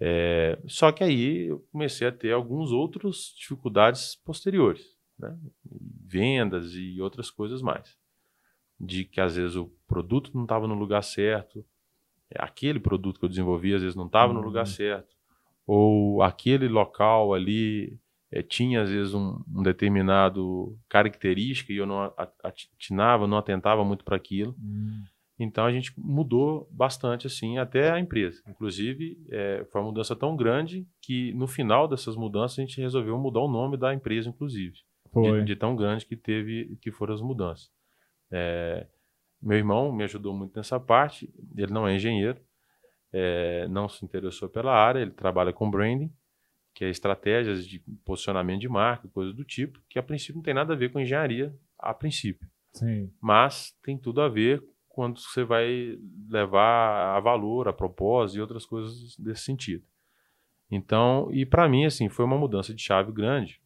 É, 0.00 0.58
só 0.66 0.90
que 0.90 1.04
aí 1.04 1.48
eu 1.48 1.58
comecei 1.70 2.08
a 2.08 2.12
ter 2.12 2.32
algumas 2.32 2.72
outras 2.72 3.34
dificuldades 3.36 4.16
posteriores, 4.24 4.96
né? 5.18 5.36
vendas 6.02 6.72
e 6.74 6.98
outras 7.02 7.30
coisas 7.30 7.60
mais. 7.60 7.94
De 8.80 9.04
que 9.04 9.20
às 9.20 9.36
vezes 9.36 9.54
o 9.54 9.70
produto 9.86 10.30
não 10.34 10.44
estava 10.44 10.66
no 10.66 10.74
lugar 10.74 11.04
certo, 11.04 11.62
aquele 12.36 12.80
produto 12.80 13.18
que 13.18 13.26
eu 13.26 13.28
desenvolvi 13.28 13.74
às 13.74 13.82
vezes 13.82 13.94
não 13.94 14.06
estava 14.06 14.32
no 14.32 14.38
Uhum. 14.40 14.46
lugar 14.46 14.66
certo, 14.66 15.14
ou 15.66 16.22
aquele 16.22 16.68
local 16.68 17.34
ali 17.34 18.00
é, 18.32 18.42
tinha 18.42 18.82
às 18.82 18.88
vezes 18.88 19.12
um, 19.12 19.38
um 19.54 19.62
determinado 19.62 20.76
característica 20.88 21.72
e 21.72 21.76
eu 21.76 21.86
não 21.86 22.12
atinava, 22.42 23.26
não 23.26 23.36
atentava 23.36 23.84
muito 23.84 24.04
para 24.04 24.16
aquilo. 24.16 24.56
Hum, 24.58 25.04
Então 25.38 25.66
a 25.66 25.72
gente 25.72 25.92
mudou 25.98 26.66
bastante 26.70 27.26
assim 27.26 27.58
até 27.58 27.90
a 27.90 28.00
empresa. 28.00 28.42
Inclusive 28.48 29.18
é, 29.30 29.66
foi 29.70 29.80
uma 29.82 29.88
mudança 29.88 30.16
tão 30.16 30.34
grande 30.34 30.86
que 31.02 31.34
no 31.34 31.46
final 31.46 31.86
dessas 31.86 32.16
mudanças 32.16 32.58
a 32.58 32.62
gente 32.62 32.80
resolveu 32.80 33.18
mudar 33.18 33.40
o 33.40 33.50
nome 33.50 33.76
da 33.76 33.92
empresa, 33.92 34.30
inclusive, 34.30 34.76
Foi. 35.12 35.40
de, 35.40 35.46
de 35.48 35.56
tão 35.56 35.76
grande 35.76 36.06
que 36.06 36.16
teve 36.16 36.76
que 36.80 36.90
foram 36.90 37.14
as 37.14 37.20
mudanças. 37.20 37.70
É, 38.30 38.86
meu 39.42 39.58
irmão 39.58 39.92
me 39.92 40.04
ajudou 40.04 40.32
muito 40.32 40.56
nessa 40.56 40.80
parte. 40.80 41.28
Ele 41.54 41.72
não 41.72 41.86
é 41.86 41.96
engenheiro, 41.96 42.40
é, 43.12 43.68
não 43.68 43.88
se 43.88 44.02
interessou 44.04 44.48
pela 44.48 44.72
área. 44.72 45.00
Ele 45.00 45.10
trabalha 45.10 45.52
com 45.52 45.70
branding, 45.70 46.10
que 46.74 46.84
é 46.84 46.90
estratégias 46.90 47.66
de 47.66 47.78
posicionamento 48.04 48.60
de 48.60 48.68
marca, 48.68 49.08
coisas 49.08 49.34
do 49.34 49.44
tipo, 49.44 49.80
que 49.88 49.98
a 49.98 50.02
princípio 50.02 50.36
não 50.36 50.42
tem 50.42 50.54
nada 50.54 50.72
a 50.72 50.76
ver 50.76 50.90
com 50.90 51.00
engenharia 51.00 51.54
a 51.78 51.92
princípio. 51.92 52.48
Sim. 52.72 53.12
Mas 53.20 53.76
tem 53.82 53.98
tudo 53.98 54.20
a 54.20 54.28
ver 54.28 54.62
quando 54.88 55.20
você 55.20 55.44
vai 55.44 55.98
levar 56.28 57.16
a 57.16 57.20
valor, 57.20 57.68
a 57.68 57.72
propósito 57.72 58.38
e 58.38 58.40
outras 58.40 58.64
coisas 58.64 59.16
desse 59.16 59.44
sentido. 59.44 59.84
Então, 60.70 61.28
e 61.32 61.44
para 61.44 61.68
mim, 61.68 61.84
assim, 61.84 62.08
foi 62.08 62.24
uma 62.24 62.38
mudança 62.38 62.74
de 62.74 62.82
chave 62.82 63.12
grande. 63.12 63.60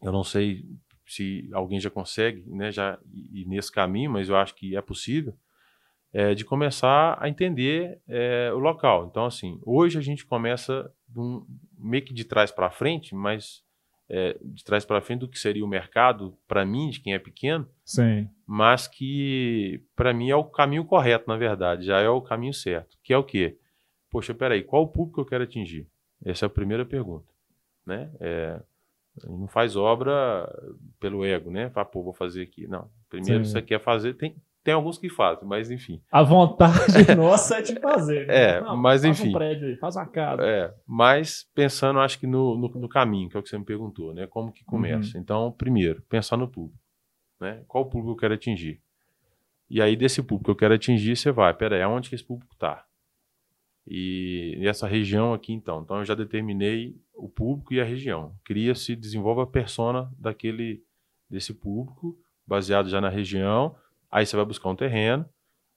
Eu 0.00 0.12
não 0.12 0.24
sei 0.24 0.64
se 1.06 1.48
alguém 1.52 1.78
já 1.78 1.90
consegue, 1.90 2.42
né, 2.48 2.72
já 2.72 2.98
ir 3.12 3.46
nesse 3.46 3.70
caminho, 3.70 4.10
mas 4.10 4.28
eu 4.28 4.36
acho 4.36 4.54
que 4.54 4.74
é 4.74 4.80
possível, 4.80 5.34
é, 6.12 6.34
de 6.34 6.44
começar 6.44 7.16
a 7.20 7.28
entender 7.28 8.00
é, 8.06 8.50
o 8.52 8.58
local. 8.58 9.06
Então, 9.10 9.24
assim, 9.24 9.58
hoje 9.64 9.98
a 9.98 10.02
gente 10.02 10.26
começa 10.26 10.92
um, 11.16 11.44
meio 11.78 12.04
que 12.04 12.12
de 12.12 12.24
trás 12.24 12.50
para 12.50 12.70
frente, 12.70 13.14
mas 13.14 13.62
é, 14.08 14.36
de 14.42 14.62
trás 14.62 14.84
para 14.84 15.00
frente 15.00 15.20
do 15.20 15.28
que 15.28 15.38
seria 15.38 15.64
o 15.64 15.68
mercado 15.68 16.36
para 16.46 16.66
mim, 16.66 16.90
de 16.90 17.00
quem 17.00 17.14
é 17.14 17.18
pequeno, 17.18 17.66
Sim. 17.84 18.28
mas 18.46 18.86
que 18.86 19.82
para 19.96 20.12
mim 20.12 20.28
é 20.28 20.36
o 20.36 20.44
caminho 20.44 20.84
correto, 20.84 21.28
na 21.28 21.36
verdade, 21.36 21.86
já 21.86 21.98
é 22.00 22.08
o 22.08 22.20
caminho 22.20 22.52
certo, 22.52 22.98
que 23.02 23.12
é 23.12 23.16
o 23.16 23.24
quê? 23.24 23.58
Poxa, 24.10 24.34
peraí, 24.34 24.62
qual 24.62 24.82
o 24.82 24.88
público 24.88 25.14
que 25.14 25.20
eu 25.20 25.26
quero 25.26 25.44
atingir? 25.44 25.88
Essa 26.22 26.44
é 26.44 26.46
a 26.46 26.50
primeira 26.50 26.84
pergunta, 26.84 27.32
né? 27.86 28.10
É, 28.20 28.60
não 29.24 29.48
faz 29.48 29.76
obra 29.76 30.46
pelo 31.00 31.24
ego, 31.24 31.50
né? 31.50 31.70
Fala, 31.70 31.86
pô, 31.86 32.02
vou 32.02 32.12
fazer 32.12 32.42
aqui. 32.42 32.66
Não, 32.66 32.90
primeiro 33.08 33.44
Sim. 33.44 33.52
você 33.52 33.62
quer 33.62 33.80
fazer, 33.80 34.14
tem, 34.14 34.36
tem 34.64 34.74
alguns 34.74 34.96
que 34.96 35.08
fazem, 35.08 35.46
mas 35.46 35.70
enfim. 35.70 36.00
A 36.10 36.22
vontade 36.22 37.14
nossa 37.16 37.58
é 37.58 37.62
de 37.62 37.78
fazer. 37.80 38.26
Né? 38.26 38.56
É, 38.56 38.60
Não, 38.60 38.76
mas 38.76 39.02
faz 39.02 39.18
enfim. 39.18 39.30
Um 39.30 39.32
prédio 39.32 39.68
aí, 39.68 39.76
faz 39.76 39.96
uma 39.96 40.06
casa. 40.06 40.42
É, 40.42 40.72
mas 40.86 41.48
pensando, 41.54 41.98
acho 41.98 42.18
que 42.18 42.26
no, 42.26 42.56
no, 42.56 42.68
no, 42.68 42.88
caminho, 42.88 43.28
que 43.28 43.36
é 43.36 43.40
o 43.40 43.42
que 43.42 43.48
você 43.48 43.58
me 43.58 43.64
perguntou, 43.64 44.14
né? 44.14 44.26
Como 44.28 44.52
que 44.52 44.64
começa? 44.64 45.16
Uhum. 45.16 45.22
Então, 45.22 45.52
primeiro, 45.52 46.00
pensar 46.02 46.36
no 46.36 46.46
público. 46.46 46.78
Né? 47.40 47.64
Qual 47.66 47.86
público 47.86 48.12
eu 48.12 48.16
quero 48.16 48.34
atingir? 48.34 48.80
E 49.68 49.82
aí, 49.82 49.96
desse 49.96 50.22
público 50.22 50.44
que 50.44 50.50
eu 50.52 50.56
quero 50.56 50.74
atingir, 50.74 51.16
você 51.16 51.32
vai, 51.32 51.52
peraí, 51.52 51.82
aonde 51.82 52.08
que 52.08 52.14
esse 52.14 52.24
público 52.24 52.52
está? 52.52 52.84
E, 53.84 54.58
e 54.60 54.68
essa 54.68 54.86
região 54.86 55.34
aqui, 55.34 55.52
então. 55.52 55.82
Então, 55.82 55.98
eu 55.98 56.04
já 56.04 56.14
determinei 56.14 56.94
o 57.14 57.28
público 57.28 57.74
e 57.74 57.80
a 57.80 57.84
região. 57.84 58.32
Cria-se, 58.44 58.94
desenvolve 58.94 59.40
a 59.40 59.46
persona 59.46 60.08
daquele, 60.16 60.84
desse 61.28 61.52
público, 61.52 62.16
baseado 62.46 62.88
já 62.88 63.00
na 63.00 63.08
região 63.08 63.74
Aí 64.12 64.26
você 64.26 64.36
vai 64.36 64.44
buscar 64.44 64.68
um 64.68 64.76
terreno. 64.76 65.26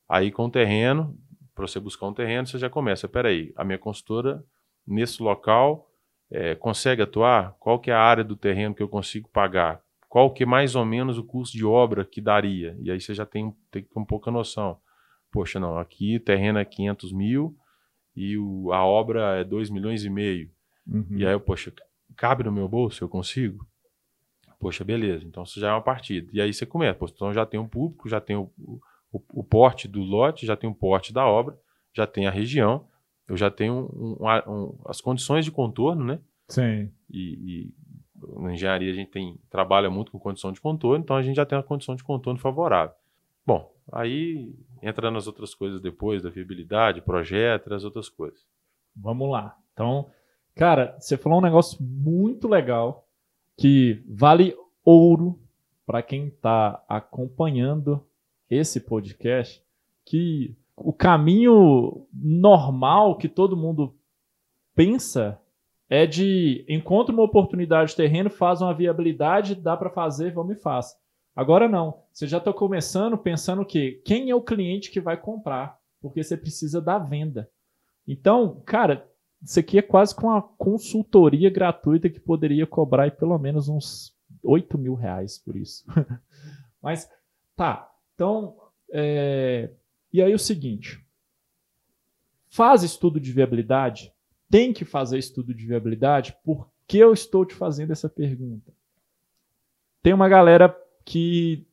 Aí 0.10 0.30
com 0.30 0.46
o 0.46 0.52
terreno, 0.52 1.18
para 1.56 1.66
você 1.66 1.80
buscar 1.80 2.08
um 2.08 2.14
terreno, 2.14 2.46
você 2.46 2.60
já 2.60 2.70
começa. 2.70 3.08
Peraí, 3.08 3.54
a 3.56 3.64
minha 3.64 3.80
consultora 3.80 4.44
nesse 4.86 5.24
local 5.24 5.88
é, 6.30 6.54
consegue 6.54 7.02
atuar? 7.02 7.56
Qual 7.60 7.80
que 7.80 7.90
é 7.90 7.94
a 7.94 8.02
área 8.02 8.24
do 8.24 8.36
terreno 8.36 8.76
que 8.76 8.84
eu 8.84 8.90
consigo 8.90 9.30
pagar? 9.30 9.82
Qual 10.10 10.32
que 10.32 10.44
é 10.44 10.46
mais 10.46 10.76
ou 10.76 10.86
menos 10.86 11.18
o 11.18 11.24
custo 11.24 11.58
de 11.58 11.66
obra 11.66 12.06
que 12.06 12.20
daria? 12.20 12.78
E 12.82 12.92
aí 12.92 13.00
você 13.00 13.14
já 13.14 13.26
tem, 13.26 13.56
tem 13.72 13.88
um 13.96 14.06
pouca 14.06 14.30
noção. 14.30 14.78
Poxa, 15.32 15.60
não, 15.60 15.78
aqui 15.78 16.18
o 16.18 16.24
terreno 16.24 16.60
é 16.60 16.66
500 16.66 17.14
mil 17.14 17.56
e 18.16 18.38
o, 18.38 18.72
a 18.72 18.86
obra 18.86 19.40
é 19.40 19.44
2 19.44 19.70
milhões 19.70 20.04
e 20.06 20.10
meio. 20.10 20.50
Uhum. 20.88 21.18
E 21.18 21.26
aí, 21.26 21.34
eu, 21.34 21.40
poxa, 21.40 21.74
cabe 22.16 22.44
no 22.44 22.52
meu 22.52 22.68
bolso? 22.68 23.04
Eu 23.04 23.10
consigo? 23.10 23.66
Poxa, 24.66 24.84
beleza, 24.84 25.24
então 25.24 25.44
isso 25.44 25.60
já 25.60 25.70
é 25.70 25.72
uma 25.72 25.82
partida. 25.82 26.28
E 26.34 26.42
aí 26.42 26.52
você 26.52 26.66
começa, 26.66 26.98
pô, 26.98 27.06
então 27.06 27.32
já 27.32 27.46
tem 27.46 27.60
um 27.60 27.68
público, 27.68 28.10
já 28.10 28.20
tem 28.20 28.36
o, 28.36 28.52
o, 28.58 29.22
o, 29.32 29.44
porte 29.44 29.88
do 29.88 30.02
lote, 30.02 30.44
já 30.44 30.56
tem 30.56 30.68
o 30.68 30.74
porte 30.74 31.14
da 31.14 31.24
obra, 31.24 31.56
já 31.94 32.08
tem 32.08 32.26
a 32.26 32.32
região, 32.32 32.88
eu 33.28 33.38
já 33.38 33.52
tenho 33.52 33.88
um, 33.94 34.18
um, 34.20 34.52
um, 34.52 34.80
as 34.88 35.00
condições 35.00 35.46
de 35.46 35.52
contorno, 35.52 36.04
né? 36.04 36.20
Sim. 36.50 36.92
E, 37.08 37.20
e, 37.70 37.74
na 38.42 38.56
engenharia 38.56 38.92
a 38.92 38.96
gente 38.96 39.12
tem, 39.12 39.40
trabalha 39.52 39.88
muito 39.88 40.12
com 40.12 40.18
condição 40.18 40.52
de 40.52 40.60
contorno, 40.60 41.04
então 41.04 41.16
a 41.16 41.22
gente 41.22 41.36
já 41.36 41.46
tem 41.46 41.56
uma 41.56 41.64
condição 41.64 41.96
de 41.96 42.04
contorno 42.04 42.40
favorável. 42.40 42.96
Bom, 43.46 43.72
aí 43.92 44.52
entra 44.82 45.12
nas 45.12 45.28
outras 45.28 45.54
coisas 45.54 45.80
depois, 45.80 46.24
da 46.24 46.32
viabilidade, 46.32 47.04
projeto, 47.04 47.72
as 47.72 47.84
outras 47.84 48.10
coisas. 48.10 48.40
Vamos 48.96 49.30
lá. 49.30 49.56
Então, 49.74 50.10
cara, 50.56 50.98
você 51.00 51.16
falou 51.18 51.38
um 51.38 51.44
negócio 51.44 51.78
muito 51.84 52.48
legal 52.48 53.05
que 53.58 54.04
vale 54.08 54.56
ouro 54.84 55.40
para 55.86 56.02
quem 56.02 56.28
está 56.28 56.84
acompanhando 56.88 58.06
esse 58.50 58.80
podcast, 58.80 59.64
que 60.04 60.56
o 60.76 60.92
caminho 60.92 62.06
normal 62.14 63.18
que 63.18 63.30
todo 63.30 63.58
mundo 63.58 63.96
pensa 64.74 65.40
é 65.90 66.06
de 66.06 66.66
encontra 66.68 67.14
uma 67.14 67.24
oportunidade 67.24 67.92
de 67.92 67.98
terreno, 67.98 68.30
faz 68.30 68.62
uma 68.62 68.74
viabilidade, 68.74 69.56
dá 69.56 69.78
para 69.78 69.90
fazer, 69.90 70.34
vamos 70.34 70.58
e 70.58 70.60
faz. 70.60 70.98
Agora 71.36 71.68
não, 71.68 72.02
você 72.12 72.28
já 72.28 72.38
está 72.38 72.52
começando 72.52 73.18
pensando 73.18 73.66
que 73.66 74.02
quem 74.06 74.30
é 74.30 74.36
o 74.36 74.42
cliente 74.42 74.90
que 74.90 75.00
vai 75.00 75.18
comprar, 75.18 75.78
porque 76.02 76.24
você 76.24 76.36
precisa 76.36 76.82
da 76.82 76.98
venda. 76.98 77.50
Então, 78.08 78.62
cara, 78.66 79.08
isso 79.46 79.60
aqui 79.60 79.78
é 79.78 79.82
quase 79.84 80.16
com 80.16 80.26
uma 80.26 80.42
consultoria 80.42 81.52
gratuita 81.52 82.10
que 82.10 82.20
poderia 82.20 82.66
cobrar 82.66 83.12
pelo 83.12 83.38
menos 83.38 83.70
uns 83.70 84.12
8 84.44 84.76
mil 84.76 84.96
reais 84.96 85.38
por 85.38 85.56
isso. 85.56 85.86
Mas 86.82 87.08
tá, 87.56 87.94
então. 88.16 88.58
É... 88.92 89.70
E 90.12 90.20
aí 90.20 90.34
o 90.34 90.40
seguinte: 90.40 91.06
faz 92.50 92.82
estudo 92.82 93.20
de 93.20 93.32
viabilidade, 93.32 94.12
tem 94.50 94.74
que 94.74 94.84
fazer 94.84 95.20
estudo 95.20 95.54
de 95.54 95.66
viabilidade, 95.68 96.36
por 96.44 96.68
que 96.88 96.98
eu 96.98 97.14
estou 97.14 97.46
te 97.46 97.54
fazendo 97.54 97.92
essa 97.92 98.10
pergunta? 98.10 98.74
Tem 100.02 100.12
uma 100.12 100.28
galera 100.28 100.76
que 101.04 101.68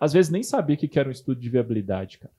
às 0.00 0.14
vezes 0.14 0.30
nem 0.30 0.42
sabia 0.42 0.78
que 0.78 0.98
era 0.98 1.10
um 1.10 1.12
estudo 1.12 1.38
de 1.38 1.50
viabilidade, 1.50 2.18
cara 2.18 2.34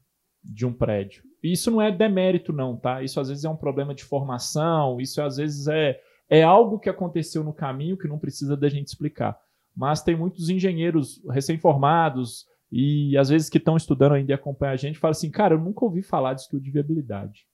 de 0.46 0.66
um 0.66 0.74
prédio. 0.74 1.24
Isso 1.42 1.70
não 1.70 1.82
é 1.82 1.92
demérito, 1.92 2.54
não, 2.54 2.76
tá? 2.76 3.04
Isso 3.04 3.20
às 3.20 3.30
vezes 3.30 3.46
é 3.46 3.50
um 3.50 3.56
problema 3.56 3.94
de 3.94 4.04
formação, 4.04 5.00
isso 5.00 5.22
às 5.22 5.38
vezes 5.38 5.68
é, 5.68 6.00
é 6.30 6.44
algo 6.44 6.80
que 6.80 6.90
aconteceu 6.90 7.44
no 7.44 7.54
caminho 7.54 7.98
que 7.98 8.08
não 8.08 8.20
precisa 8.20 8.56
da 8.56 8.70
gente 8.70 8.88
explicar. 8.88 9.38
Mas 9.76 10.02
tem 10.02 10.16
muitos 10.16 10.50
engenheiros 10.50 11.22
recém-formados 11.30 12.46
e 12.72 13.18
às 13.18 13.30
vezes 13.30 13.50
que 13.50 13.58
estão 13.58 13.78
estudando 13.78 14.14
ainda 14.14 14.32
e 14.32 14.36
acompanham 14.36 14.74
a 14.74 14.78
gente, 14.78 15.00
falam 15.00 15.12
assim, 15.12 15.30
cara, 15.30 15.56
eu 15.56 15.60
nunca 15.60 15.84
ouvi 15.84 16.02
falar 16.02 16.34
de 16.34 16.42
estudo 16.42 16.64
de 16.64 16.72
viabilidade. 16.72 17.46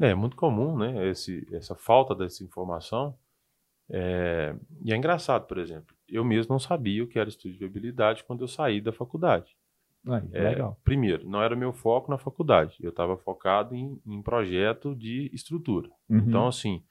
É, 0.00 0.08
é 0.08 0.14
muito 0.14 0.36
comum, 0.36 0.76
né? 0.76 1.08
Esse, 1.08 1.46
essa 1.52 1.74
falta 1.74 2.14
dessa 2.14 2.42
informação. 2.42 3.14
É... 3.90 4.54
E 4.84 4.92
é 4.92 4.96
engraçado, 4.96 5.46
por 5.46 5.58
exemplo, 5.58 5.94
eu 6.08 6.24
mesmo 6.24 6.52
não 6.52 6.58
sabia 6.58 7.02
o 7.02 7.06
que 7.06 7.18
era 7.18 7.28
estudo 7.28 7.52
de 7.52 7.58
viabilidade 7.58 8.24
quando 8.24 8.42
eu 8.42 8.48
saí 8.48 8.80
da 8.80 8.92
faculdade. 8.92 9.56
Ah, 10.06 10.22
é, 10.32 10.50
legal. 10.50 10.78
Primeiro, 10.84 11.28
não 11.28 11.42
era 11.42 11.56
meu 11.56 11.72
foco 11.72 12.10
na 12.10 12.18
faculdade. 12.18 12.76
Eu 12.80 12.90
estava 12.90 13.16
focado 13.16 13.74
em, 13.74 14.00
em, 14.06 14.22
projeto 14.22 14.94
de 14.94 15.30
estrutura. 15.32 15.90
Uhum. 16.08 16.18
Então, 16.18 16.46
assim, 16.46 16.82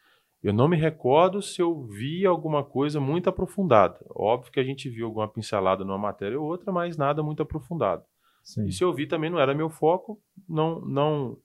eu 0.43 0.53
não 0.53 0.67
me 0.67 0.77
recordo 0.77 1.41
se 1.41 1.61
eu 1.61 1.83
vi 1.83 2.25
alguma 2.25 2.63
coisa 2.63 2.99
muito 2.99 3.29
aprofundada. 3.29 3.99
Óbvio 4.09 4.51
que 4.51 4.59
a 4.59 4.63
gente 4.63 4.89
viu 4.89 5.07
alguma 5.07 5.27
pincelada 5.27 5.83
numa 5.83 5.97
matéria 5.97 6.39
ou 6.39 6.45
outra, 6.45 6.71
mas 6.71 6.97
nada 6.97 7.23
muito 7.23 7.41
aprofundado. 7.41 8.03
Sim. 8.43 8.65
E 8.65 8.71
se 8.71 8.83
eu 8.83 8.93
vi 8.93 9.07
também 9.07 9.29
não 9.29 9.39
era 9.39 9.53
meu 9.53 9.69
foco, 9.69 10.21
não, 10.47 10.79
não, 10.81 11.37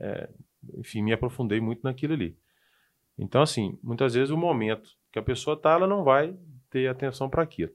é, 0.00 0.28
enfim, 0.78 1.02
me 1.02 1.12
aprofundei 1.12 1.60
muito 1.60 1.82
naquilo 1.82 2.14
ali. 2.14 2.36
Então, 3.16 3.42
assim, 3.42 3.78
muitas 3.82 4.14
vezes 4.14 4.30
o 4.30 4.36
momento 4.36 4.90
que 5.12 5.18
a 5.18 5.22
pessoa 5.22 5.54
está, 5.54 5.72
ela 5.72 5.86
não 5.86 6.02
vai 6.02 6.36
ter 6.70 6.88
atenção 6.88 7.28
para 7.28 7.42
aquilo. 7.42 7.72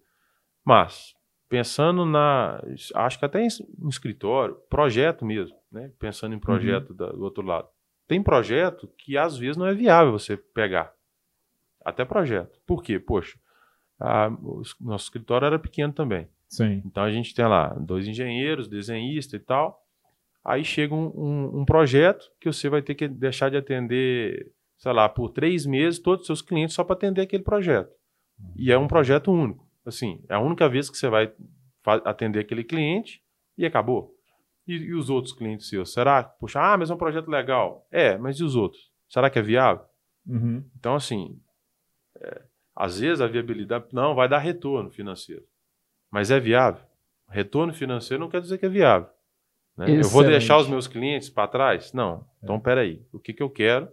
Mas 0.64 1.15
pensando 1.50 2.06
na. 2.06 2.62
Acho 2.96 3.20
que 3.20 3.26
até 3.26 3.42
em, 3.42 3.48
em 3.48 3.88
escritório, 3.88 4.56
projeto 4.70 5.26
mesmo, 5.26 5.56
né? 5.72 5.92
Pensando 6.00 6.36
em 6.36 6.40
projeto 6.40 6.92
uhum. 6.92 6.96
da, 6.96 7.12
do 7.12 7.24
outro 7.24 7.44
lado. 7.44 7.68
Tem 8.08 8.22
projeto 8.22 8.88
que 8.98 9.18
às 9.18 9.38
vezes 9.38 9.58
não 9.58 9.66
é 9.66 9.74
viável 9.74 10.12
você 10.12 10.38
pegar. 10.38 10.94
Até 11.84 12.06
projeto. 12.06 12.60
Por 12.66 12.84
quê? 12.84 13.00
Poxa, 13.00 13.38
a, 14.00 14.28
o 14.28 14.62
nosso 14.82 15.06
escritório 15.06 15.46
era 15.46 15.60
pequeno 15.60 15.94
também. 15.94 16.28
Sim. 16.48 16.82
Então 16.86 17.04
a 17.04 17.12
gente 17.12 17.34
tem 17.34 17.46
lá 17.46 17.74
dois 17.74 18.08
engenheiros, 18.08 18.68
desenhista 18.68 19.36
e 19.36 19.40
tal. 19.40 19.84
Aí 20.44 20.64
chega 20.64 20.94
um, 20.94 21.08
um, 21.16 21.62
um, 21.62 21.66
projeto 21.66 22.32
que 22.40 22.52
você 22.52 22.70
vai 22.70 22.82
ter 22.82 22.94
que 22.94 23.08
deixar 23.08 23.50
de 23.50 23.58
atender, 23.58 24.52
sei 24.78 24.94
lá, 24.94 25.10
por 25.10 25.32
três 25.32 25.66
meses 25.66 26.00
todos 26.00 26.22
os 26.22 26.28
seus 26.28 26.42
clientes 26.42 26.76
só 26.76 26.84
para 26.84 26.96
atender 26.96 27.22
aquele 27.22 27.44
projeto. 27.44 27.92
E 28.56 28.72
é 28.72 28.78
um 28.78 28.88
projeto 28.88 29.32
único. 29.32 29.66
Assim, 29.86 30.24
é 30.28 30.36
a 30.36 30.40
única 30.40 30.68
vez 30.68 30.90
que 30.90 30.98
você 30.98 31.08
vai 31.08 31.32
atender 32.04 32.40
aquele 32.40 32.64
cliente 32.64 33.22
e 33.58 33.66
acabou. 33.66 34.16
E, 34.68 34.74
e, 34.74 34.94
os 34.94 35.10
outros 35.10 35.34
clientes 35.34 35.70
seus? 35.70 35.94
Será? 35.94 36.24
Puxa, 36.24 36.60
ah, 36.60 36.78
mas 36.78 36.90
é 36.90 36.94
um 36.94 36.98
projeto 36.98 37.30
legal. 37.30 37.88
É, 37.92 38.18
mas 38.18 38.40
e 38.40 38.44
os 38.44 38.56
outros? 38.56 38.92
Será 39.08 39.30
que 39.30 39.38
é 39.38 39.42
viável? 39.42 39.86
Uhum. 40.26 40.64
Então, 40.76 40.96
assim, 40.96 41.40
é, 42.20 42.42
às 42.76 43.00
vezes 43.00 43.22
a 43.22 43.28
viabilidade 43.28 43.86
não 43.94 44.16
vai 44.16 44.28
dar 44.28 44.40
retorno 44.40 44.90
financeiro. 44.90 45.44
Mas 46.12 46.32
é 46.32 46.40
viável. 46.40 46.84
Retorno 47.30 47.74
financeiro 47.74 48.22
não 48.22 48.30
quer 48.30 48.42
dizer 48.42 48.58
que 48.58 48.66
é 48.66 48.70
viável. 48.70 49.10
Né? 49.78 50.00
Eu 50.00 50.10
vou 50.10 50.24
deixar 50.24 50.58
os 50.58 50.68
meus 50.68 50.88
clientes 50.88 51.30
para 51.30 51.48
trás? 51.48 51.94
Não. 51.94 52.26
Então, 52.44 52.56
é. 52.56 52.60
peraí. 52.60 53.06
O 53.12 53.20
que, 53.20 53.34
que 53.34 53.44
eu 53.44 53.50
quero 53.50 53.90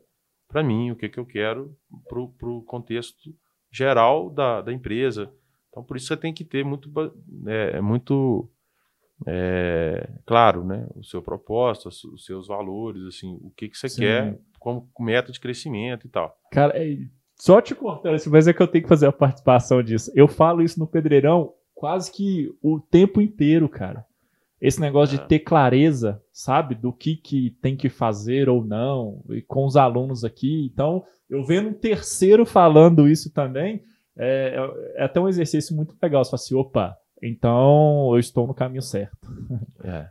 para 0.48 0.62
mim? 0.62 0.90
O 0.90 0.96
que, 0.96 1.08
que 1.08 1.18
eu 1.18 1.26
quero 1.26 1.76
para 2.08 2.48
o 2.48 2.62
contexto 2.62 3.34
geral 3.70 4.30
da, 4.30 4.62
da 4.62 4.72
empresa? 4.72 5.32
Então, 5.72 5.82
por 5.82 5.96
isso 5.96 6.06
você 6.06 6.16
tem 6.18 6.34
que 6.34 6.44
ter 6.44 6.62
muito, 6.62 6.92
é, 7.46 7.80
muito 7.80 8.46
é, 9.26 10.06
claro, 10.26 10.62
né, 10.64 10.86
o 10.94 11.02
seu 11.02 11.22
propósito, 11.22 11.88
os 11.88 12.24
seus 12.26 12.46
valores, 12.46 13.02
assim, 13.06 13.38
o 13.40 13.50
que, 13.56 13.70
que 13.70 13.78
você 13.78 13.88
Sim. 13.88 14.02
quer 14.02 14.38
como 14.60 14.86
meta 15.00 15.32
de 15.32 15.40
crescimento 15.40 16.06
e 16.06 16.10
tal. 16.10 16.36
Cara, 16.52 16.74
é, 16.76 16.98
só 17.40 17.60
te 17.60 17.74
cortando, 17.74 18.20
mas 18.30 18.46
é 18.46 18.52
que 18.52 18.62
eu 18.62 18.68
tenho 18.68 18.84
que 18.84 18.88
fazer 18.88 19.06
a 19.06 19.12
participação 19.12 19.82
disso. 19.82 20.12
Eu 20.14 20.28
falo 20.28 20.62
isso 20.62 20.78
no 20.78 20.86
Pedreirão 20.86 21.54
quase 21.74 22.12
que 22.12 22.54
o 22.62 22.78
tempo 22.78 23.20
inteiro, 23.20 23.68
cara. 23.68 24.04
Esse 24.60 24.80
negócio 24.80 25.16
é. 25.16 25.18
de 25.18 25.26
ter 25.26 25.40
clareza, 25.40 26.22
sabe, 26.32 26.76
do 26.76 26.92
que, 26.92 27.16
que 27.16 27.50
tem 27.60 27.76
que 27.76 27.88
fazer 27.88 28.48
ou 28.48 28.64
não, 28.64 29.24
e 29.30 29.42
com 29.42 29.66
os 29.66 29.76
alunos 29.76 30.22
aqui. 30.22 30.70
Então, 30.72 31.02
eu 31.28 31.44
vendo 31.44 31.70
um 31.70 31.74
terceiro 31.74 32.46
falando 32.46 33.08
isso 33.08 33.32
também, 33.32 33.82
é, 34.16 34.56
é 34.96 35.04
até 35.04 35.20
um 35.20 35.28
exercício 35.28 35.74
muito 35.74 35.96
legal. 36.02 36.24
Você 36.24 36.30
fala 36.30 36.40
assim, 36.40 36.54
opa, 36.54 36.96
então 37.22 38.10
eu 38.12 38.18
estou 38.18 38.46
no 38.46 38.54
caminho 38.54 38.82
certo. 38.82 39.16
É. 39.84 40.08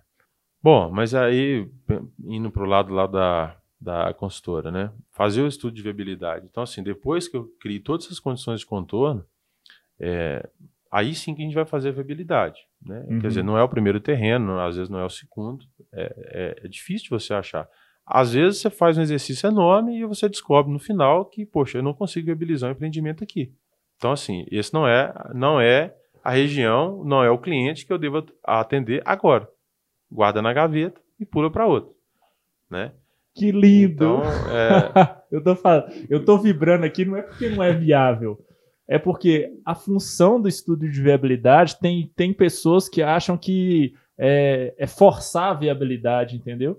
Bom, 0.64 0.92
mas 0.92 1.16
aí, 1.16 1.68
indo 2.24 2.52
para 2.52 2.62
o 2.62 2.68
lado 2.68 2.94
lá 2.94 3.08
da, 3.08 3.58
da 3.80 4.14
consultora, 4.14 4.70
né? 4.70 4.92
Fazer 5.10 5.42
o 5.42 5.48
estudo 5.48 5.74
de 5.74 5.82
viabilidade. 5.82 6.46
Então, 6.46 6.62
assim, 6.62 6.84
depois 6.84 7.28
que 7.28 7.36
eu 7.36 7.48
criei 7.60 7.80
todas 7.80 8.06
essas 8.06 8.20
condições 8.20 8.60
de 8.60 8.66
contorno, 8.68 9.26
é, 10.00 10.48
aí 10.92 11.16
sim 11.16 11.34
que 11.34 11.42
a 11.42 11.46
gente 11.46 11.56
vai 11.56 11.66
fazer 11.66 11.90
a 11.90 11.94
viabilidade. 11.94 12.60
Né? 12.86 13.06
Uhum. 13.08 13.20
Quer 13.20 13.28
dizer, 13.30 13.44
não 13.44 13.58
é 13.58 13.64
o 13.64 13.70
primeiro 13.70 14.00
terreno, 14.00 14.60
às 14.60 14.76
vezes 14.76 14.90
não 14.90 15.00
é 15.00 15.06
o 15.06 15.10
segundo. 15.10 15.66
É, 15.92 16.02
é, 16.62 16.66
é, 16.66 16.68
difícil 16.68 17.08
você 17.10 17.34
achar. 17.34 17.68
Às 18.06 18.34
vezes 18.34 18.60
você 18.60 18.70
faz 18.70 18.98
um 18.98 19.02
exercício 19.02 19.48
enorme 19.48 19.98
e 19.98 20.06
você 20.06 20.28
descobre 20.28 20.72
no 20.72 20.80
final 20.80 21.26
que, 21.26 21.46
poxa, 21.46 21.78
eu 21.78 21.84
não 21.84 21.94
consigo 21.94 22.26
viabilizar 22.26 22.70
um 22.70 22.74
empreendimento 22.74 23.24
aqui. 23.24 23.54
Então, 24.02 24.12
assim, 24.14 24.48
esse 24.50 24.74
não 24.74 24.88
é, 24.88 25.14
não 25.32 25.62
é 25.62 25.94
a 26.24 26.32
região, 26.32 27.04
não 27.04 27.24
é 27.24 27.30
o 27.30 27.38
cliente 27.38 27.86
que 27.86 27.94
eu 27.94 28.00
devo 28.00 28.26
atender 28.44 29.04
agora. 29.06 29.48
Guarda 30.12 30.42
na 30.42 30.52
gaveta 30.52 31.00
e 31.20 31.26
pula 31.26 31.52
para 31.52 31.68
outro. 31.68 31.94
Né? 32.68 32.94
Que 33.36 33.52
lindo! 33.52 33.94
Então, 33.94 34.24
é... 34.52 35.18
eu, 35.32 35.44
tô 35.44 35.56
falando, 35.56 35.94
eu 36.10 36.26
tô 36.26 36.36
vibrando 36.40 36.84
aqui, 36.84 37.06
não 37.06 37.16
é 37.16 37.22
porque 37.22 37.48
não 37.50 37.64
é 37.64 37.74
viável 37.74 38.44
é 38.92 39.00
porque 39.00 39.58
a 39.64 39.74
função 39.74 40.42
do 40.42 40.50
estudo 40.50 40.90
de 40.90 41.02
viabilidade 41.02 41.80
tem, 41.80 42.12
tem 42.14 42.34
pessoas 42.34 42.90
que 42.90 43.02
acham 43.02 43.38
que 43.38 43.94
é, 44.18 44.76
é 44.78 44.86
forçar 44.86 45.52
a 45.52 45.54
viabilidade, 45.54 46.36
entendeu? 46.36 46.78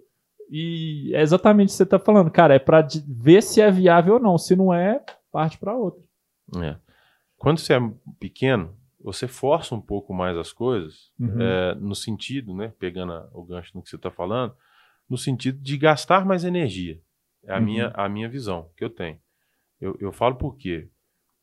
E 0.50 1.10
é 1.14 1.22
exatamente 1.22 1.68
o 1.68 1.70
que 1.70 1.76
você 1.76 1.84
está 1.84 1.98
falando, 1.98 2.30
cara, 2.30 2.54
é 2.54 2.58
para 2.58 2.86
ver 3.08 3.42
se 3.42 3.62
é 3.62 3.70
viável 3.70 4.14
ou 4.14 4.20
não. 4.20 4.36
Se 4.36 4.54
não 4.54 4.74
é, 4.74 5.02
parte 5.32 5.56
para 5.56 5.74
outra. 5.74 6.02
É. 6.62 6.76
Quando 7.42 7.58
você 7.58 7.74
é 7.74 7.80
pequeno, 8.20 8.76
você 9.00 9.26
força 9.26 9.74
um 9.74 9.80
pouco 9.80 10.14
mais 10.14 10.36
as 10.36 10.52
coisas, 10.52 11.10
uhum. 11.18 11.40
é, 11.40 11.74
no 11.74 11.94
sentido, 11.94 12.54
né, 12.54 12.72
pegando 12.78 13.28
o 13.32 13.44
gancho 13.44 13.72
no 13.74 13.82
que 13.82 13.90
você 13.90 13.96
está 13.96 14.10
falando, 14.10 14.54
no 15.10 15.18
sentido 15.18 15.60
de 15.60 15.76
gastar 15.76 16.24
mais 16.24 16.44
energia. 16.44 17.00
É 17.44 17.52
a, 17.52 17.58
uhum. 17.58 17.64
minha, 17.64 17.88
a 17.94 18.08
minha 18.08 18.28
visão 18.28 18.70
que 18.76 18.84
eu 18.84 18.90
tenho. 18.90 19.18
Eu, 19.80 19.96
eu 20.00 20.12
falo 20.12 20.36
por 20.36 20.56
quê? 20.56 20.88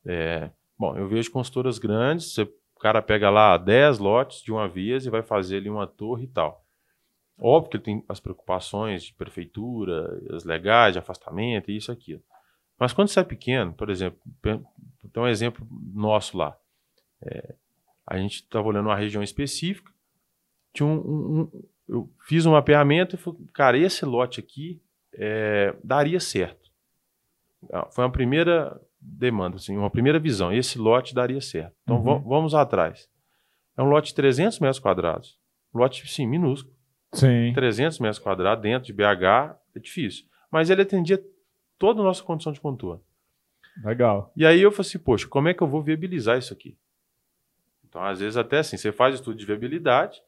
É, 0.06 0.50
Bom, 0.80 0.96
eu 0.96 1.10
vejo 1.10 1.30
consultoras 1.30 1.78
grandes, 1.78 2.34
você, 2.34 2.44
o 2.44 2.80
cara 2.80 3.02
pega 3.02 3.30
lá 3.30 3.58
10 3.58 4.00
lotes 4.00 4.42
de 4.42 4.50
uma 4.50 4.66
vez 4.66 5.06
e 5.06 5.10
vai 5.10 5.22
fazer 5.22 5.58
ali 5.58 5.70
uma 5.70 5.86
torre 5.86 6.24
e 6.24 6.28
tal. 6.28 6.64
Óbvio 7.38 7.72
que 7.72 7.78
ele 7.78 7.84
tem 7.84 8.06
as 8.08 8.22
preocupações 8.22 9.04
de 9.04 9.14
prefeitura, 9.14 10.18
as 10.34 10.46
legais, 10.46 10.94
de 10.94 11.00
afastamento, 11.00 11.70
isso 11.70 11.92
e 11.92 11.94
aquilo. 11.94 12.24
Mas 12.80 12.94
quando 12.94 13.10
você 13.10 13.20
é 13.20 13.24
pequeno, 13.24 13.74
por 13.74 13.90
exemplo, 13.90 14.20
tem 14.42 15.24
um 15.24 15.28
exemplo 15.28 15.68
nosso 15.94 16.38
lá. 16.38 16.58
É, 17.22 17.56
a 18.08 18.18
gente 18.18 18.36
estava 18.36 18.68
olhando 18.68 18.88
uma 18.88 18.96
região 18.96 19.22
específica, 19.22 19.92
tinha 20.74 20.88
um, 20.88 20.96
um, 20.96 21.42
um, 21.42 21.64
eu 21.88 22.10
fiz 22.26 22.46
um 22.46 22.52
mapeamento 22.52 23.16
e 23.16 23.20
falei, 23.20 23.40
cara, 23.54 23.78
esse 23.78 24.06
lote 24.06 24.40
aqui 24.40 24.82
é, 25.14 25.76
daria 25.84 26.20
certo. 26.20 26.70
Ah, 27.74 27.88
foi 27.92 28.06
uma 28.06 28.12
primeira 28.12 28.80
demanda, 29.02 29.58
assim, 29.58 29.76
uma 29.76 29.90
primeira 29.90 30.20
visão. 30.20 30.52
Esse 30.52 30.78
lote 30.78 31.14
daria 31.14 31.42
certo. 31.42 31.76
Então 31.84 31.98
uhum. 31.98 32.22
vamos 32.22 32.56
atrás. 32.56 33.10
É 33.76 33.82
um 33.82 33.90
lote 33.90 34.10
de 34.10 34.16
300 34.16 34.60
metros 34.60 34.80
quadrados. 34.80 35.38
lote, 35.74 36.08
sim, 36.08 36.26
minúsculo. 36.26 36.74
Sim. 37.14 37.52
300 37.54 38.00
metros 38.00 38.20
quadrados 38.20 38.62
dentro 38.62 38.86
de 38.86 38.94
BH 38.94 39.58
é 39.76 39.80
difícil. 39.80 40.26
Mas 40.52 40.70
ele 40.70 40.82
atendia 40.82 41.22
toda 41.80 42.02
a 42.02 42.04
nossa 42.04 42.22
condição 42.22 42.52
de 42.52 42.60
contorno. 42.60 43.02
Legal. 43.84 44.32
E 44.36 44.46
aí 44.46 44.62
eu 44.62 44.72
falei 44.72 44.88
assim, 44.88 45.00
poxa, 45.00 45.28
como 45.28 45.48
é 45.48 45.54
que 45.54 45.64
eu 45.64 45.68
vou 45.68 45.82
viabilizar 45.82 46.38
isso 46.38 46.54
aqui? 46.54 46.78
Então, 47.88 48.04
às 48.04 48.20
vezes, 48.20 48.38
até 48.38 48.60
assim, 48.60 48.78
você 48.78 48.92
faz 48.92 49.16
estudo 49.16 49.38
de 49.38 49.46
viabilidade 49.46 50.22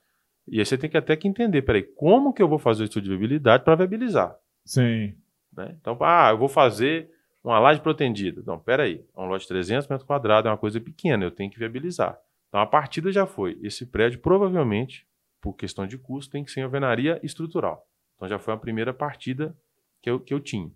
e 0.47 0.59
aí 0.59 0.65
você 0.65 0.77
tem 0.77 0.89
que 0.89 0.97
até 0.97 1.15
que 1.15 1.27
entender, 1.27 1.61
peraí, 1.61 1.83
como 1.83 2.33
que 2.33 2.41
eu 2.41 2.47
vou 2.47 2.57
fazer 2.57 2.83
o 2.83 2.85
estudo 2.85 3.03
de 3.03 3.09
viabilidade 3.09 3.63
para 3.63 3.75
viabilizar? 3.75 4.35
Sim. 4.65 5.15
Né? 5.55 5.75
Então, 5.79 5.97
ah, 6.01 6.29
eu 6.31 6.37
vou 6.37 6.47
fazer 6.47 7.11
uma 7.43 7.59
laje 7.59 7.81
protendida. 7.81 8.39
Então, 8.41 8.57
peraí, 8.57 9.05
é 9.15 9.21
um 9.21 9.25
lote 9.25 9.43
de 9.43 9.49
300 9.49 9.87
metros 9.87 10.07
quadrados, 10.07 10.47
é 10.47 10.51
uma 10.51 10.57
coisa 10.57 10.79
pequena, 10.79 11.23
eu 11.23 11.31
tenho 11.31 11.51
que 11.51 11.59
viabilizar. 11.59 12.17
Então, 12.47 12.59
a 12.59 12.65
partida 12.65 13.11
já 13.11 13.25
foi. 13.25 13.59
Esse 13.61 13.85
prédio, 13.85 14.19
provavelmente, 14.19 15.07
por 15.39 15.53
questão 15.53 15.85
de 15.85 15.97
custo, 15.97 16.31
tem 16.31 16.43
que 16.43 16.51
ser 16.51 16.61
alvenaria 16.61 17.19
estrutural. 17.23 17.85
Então, 18.15 18.27
já 18.27 18.39
foi 18.39 18.53
a 18.53 18.57
primeira 18.57 18.93
partida 18.93 19.55
que 20.01 20.09
eu, 20.09 20.19
que 20.19 20.33
eu 20.33 20.39
tinha. 20.39 20.71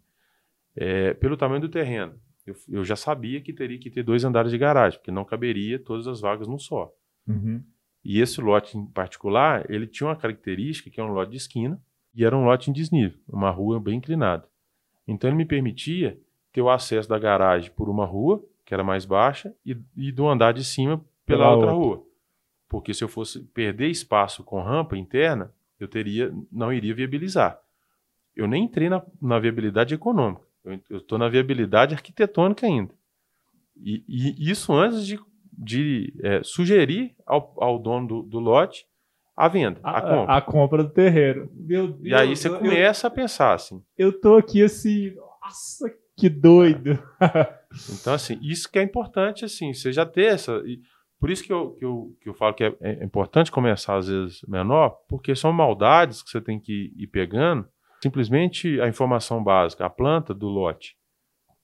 É, 0.75 1.13
pelo 1.13 1.37
tamanho 1.37 1.61
do 1.61 1.69
terreno, 1.69 2.13
eu, 2.45 2.55
eu, 2.69 2.85
já 2.85 2.95
sabia 2.95 3.41
que 3.41 3.53
teria 3.53 3.79
que 3.79 3.89
ter 3.89 4.03
dois 4.03 4.23
andares 4.23 4.51
de 4.51 4.57
garagem, 4.57 4.99
porque 4.99 5.11
não 5.11 5.25
caberia 5.25 5.79
todas 5.79 6.07
as 6.07 6.21
vagas 6.21 6.47
num 6.47 6.59
só. 6.59 6.93
Uhum. 7.27 7.63
E 8.03 8.21
esse 8.21 8.39
lote 8.39 8.77
em 8.77 8.85
particular, 8.85 9.65
ele 9.69 9.87
tinha 9.87 10.07
uma 10.07 10.15
característica 10.15 10.89
que 10.89 10.99
é 10.99 11.03
um 11.03 11.11
lote 11.11 11.31
de 11.31 11.37
esquina 11.37 11.81
e 12.13 12.23
era 12.23 12.37
um 12.37 12.45
lote 12.45 12.69
em 12.69 12.73
desnível, 12.73 13.19
uma 13.27 13.49
rua 13.49 13.79
bem 13.79 13.97
inclinada. 13.97 14.47
Então 15.07 15.29
ele 15.29 15.37
me 15.37 15.45
permitia 15.45 16.19
ter 16.53 16.61
o 16.61 16.69
acesso 16.69 17.09
da 17.09 17.17
garagem 17.17 17.71
por 17.71 17.89
uma 17.89 18.05
rua, 18.05 18.43
que 18.63 18.73
era 18.73 18.83
mais 18.83 19.05
baixa, 19.05 19.53
e, 19.65 19.75
e 19.97 20.11
do 20.11 20.27
andar 20.27 20.53
de 20.53 20.63
cima 20.63 20.97
pela, 21.25 21.45
pela 21.45 21.51
outra, 21.51 21.73
outra, 21.73 21.87
rua. 21.87 22.07
Porque 22.69 22.93
se 22.93 23.03
eu 23.03 23.07
fosse 23.07 23.39
perder 23.39 23.89
espaço 23.89 24.43
com 24.43 24.61
rampa 24.61 24.95
interna, 24.95 25.51
eu 25.79 25.87
teria, 25.87 26.33
não 26.51 26.71
iria 26.71 26.93
viabilizar. 26.93 27.59
Eu 28.35 28.47
nem 28.47 28.65
entrei 28.65 28.87
na, 28.87 29.03
na 29.21 29.39
viabilidade 29.39 29.93
econômica, 29.93 30.44
eu 30.89 30.97
estou 30.97 31.17
na 31.17 31.29
viabilidade 31.29 31.93
arquitetônica 31.93 32.65
ainda. 32.65 32.93
E, 33.77 34.03
e 34.07 34.49
isso 34.49 34.73
antes 34.73 35.05
de, 35.05 35.19
de 35.51 36.13
é, 36.23 36.41
sugerir 36.43 37.15
ao, 37.25 37.53
ao 37.57 37.79
dono 37.79 38.07
do, 38.07 38.21
do, 38.23 38.39
lote 38.39 38.85
a 39.35 39.47
venda, 39.49 39.79
a, 39.83 39.97
a, 39.97 40.01
compra. 40.01 40.35
A 40.35 40.41
compra 40.41 40.83
do 40.83 40.89
terreno. 40.89 41.49
Meu 41.53 41.87
Deus, 41.87 42.05
e 42.05 42.13
aí 42.15 42.35
você 42.35 42.47
eu, 42.47 42.57
começa 42.57 43.07
eu, 43.07 43.11
a 43.11 43.13
pensar 43.13 43.53
assim. 43.53 43.83
Eu 43.97 44.19
tô 44.19 44.37
aqui 44.37 44.63
assim, 44.63 45.13
nossa, 45.15 45.93
que 46.15 46.29
doido. 46.29 46.97
então, 47.99 48.13
assim, 48.13 48.39
isso 48.41 48.71
que 48.71 48.79
é 48.79 48.83
importante, 48.83 49.43
assim, 49.43 49.73
você 49.73 49.91
já 49.91 50.05
ter 50.05 50.27
essa. 50.27 50.53
E 50.65 50.79
por 51.19 51.29
isso 51.29 51.43
que 51.43 51.51
eu, 51.51 51.71
que 51.71 51.83
eu, 51.83 52.15
que 52.21 52.29
eu 52.29 52.33
falo 52.33 52.53
que 52.53 52.63
é, 52.63 52.75
é 52.81 53.03
importante 53.03 53.51
começar, 53.51 53.97
às 53.97 54.07
vezes, 54.07 54.41
menor, 54.47 54.91
porque 55.09 55.35
são 55.35 55.51
maldades 55.51 56.23
que 56.23 56.29
você 56.29 56.39
tem 56.39 56.59
que 56.59 56.93
ir 56.95 57.07
pegando. 57.07 57.67
Simplesmente 58.05 58.79
a 58.79 58.87
informação 58.87 59.43
básica, 59.43 59.83
a 59.83 59.89
planta 59.89 60.31
do 60.31 60.47
lote. 60.47 60.95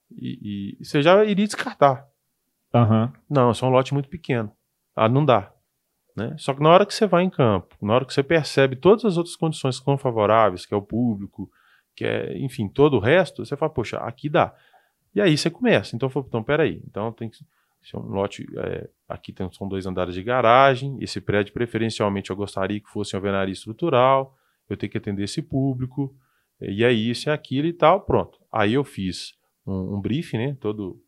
E, 0.10 0.80
e 0.80 0.84
você 0.84 1.00
já 1.00 1.24
iria 1.24 1.46
descartar. 1.46 2.08
Uhum. 2.74 3.12
Não, 3.30 3.52
é 3.52 3.66
um 3.66 3.70
lote 3.70 3.94
muito 3.94 4.10
pequeno. 4.10 4.52
Ah, 4.96 5.08
não 5.08 5.24
dá. 5.24 5.54
Né? 6.18 6.34
Só 6.40 6.56
que 6.56 6.64
na 6.64 6.70
hora 6.72 6.84
que 6.84 6.96
você 6.96 7.06
vai 7.06 7.22
em 7.24 7.30
campo, 7.30 7.76
na 7.80 7.94
hora 7.94 8.06
que 8.06 8.12
você 8.12 8.24
percebe 8.24 8.76
todas 8.76 9.06
as 9.06 9.18
outras 9.18 9.36
condições 9.36 9.78
que 9.78 9.86
são 9.86 10.00
favoráveis, 10.00 10.66
que 10.66 10.74
é 10.74 10.78
o 10.78 10.82
público, 10.82 11.48
que 11.96 12.06
é, 12.06 12.36
enfim, 12.40 12.68
todo 12.68 12.98
o 12.98 13.00
resto, 13.00 13.46
você 13.46 13.56
fala, 13.56 13.72
poxa, 13.72 13.98
aqui 14.00 14.28
dá. 14.28 14.52
E 15.14 15.22
aí 15.22 15.38
você 15.38 15.52
começa. 15.52 15.96
Então, 15.96 16.08
eu 16.08 16.12
falo, 16.12 16.26
então, 16.28 16.42
peraí. 16.42 16.82
Então, 16.88 17.12
tem 17.12 17.30
que 17.30 17.38
ser 17.84 17.98
um 17.98 18.08
lote. 18.08 18.48
É, 18.58 18.90
aqui 19.08 19.32
tem, 19.32 19.48
são 19.52 19.68
dois 19.68 19.86
andares 19.86 20.16
de 20.16 20.24
garagem. 20.24 20.98
Esse 21.00 21.22
prédio, 21.22 21.54
preferencialmente, 21.54 22.32
eu 22.32 22.36
gostaria 22.36 22.80
que 22.80 22.90
fosse 22.90 23.16
uma 23.16 23.20
alvenaria 23.20 23.54
estrutural. 23.54 24.36
Eu 24.68 24.76
tenho 24.76 24.92
que 24.92 24.98
atender 24.98 25.26
esse 25.26 25.44
público. 25.44 26.16
E 26.62 26.84
é 26.84 26.92
isso, 26.92 27.30
é 27.30 27.34
aquilo 27.34 27.68
e 27.68 27.74
tal. 27.74 28.02
Pronto. 28.02 28.40
Aí 28.52 28.74
eu 28.74 28.84
fiz 28.84 29.34
um, 29.66 29.96
um 29.96 30.02
briefing, 30.02 30.38
né? 30.38 30.58
Todo 30.60 31.02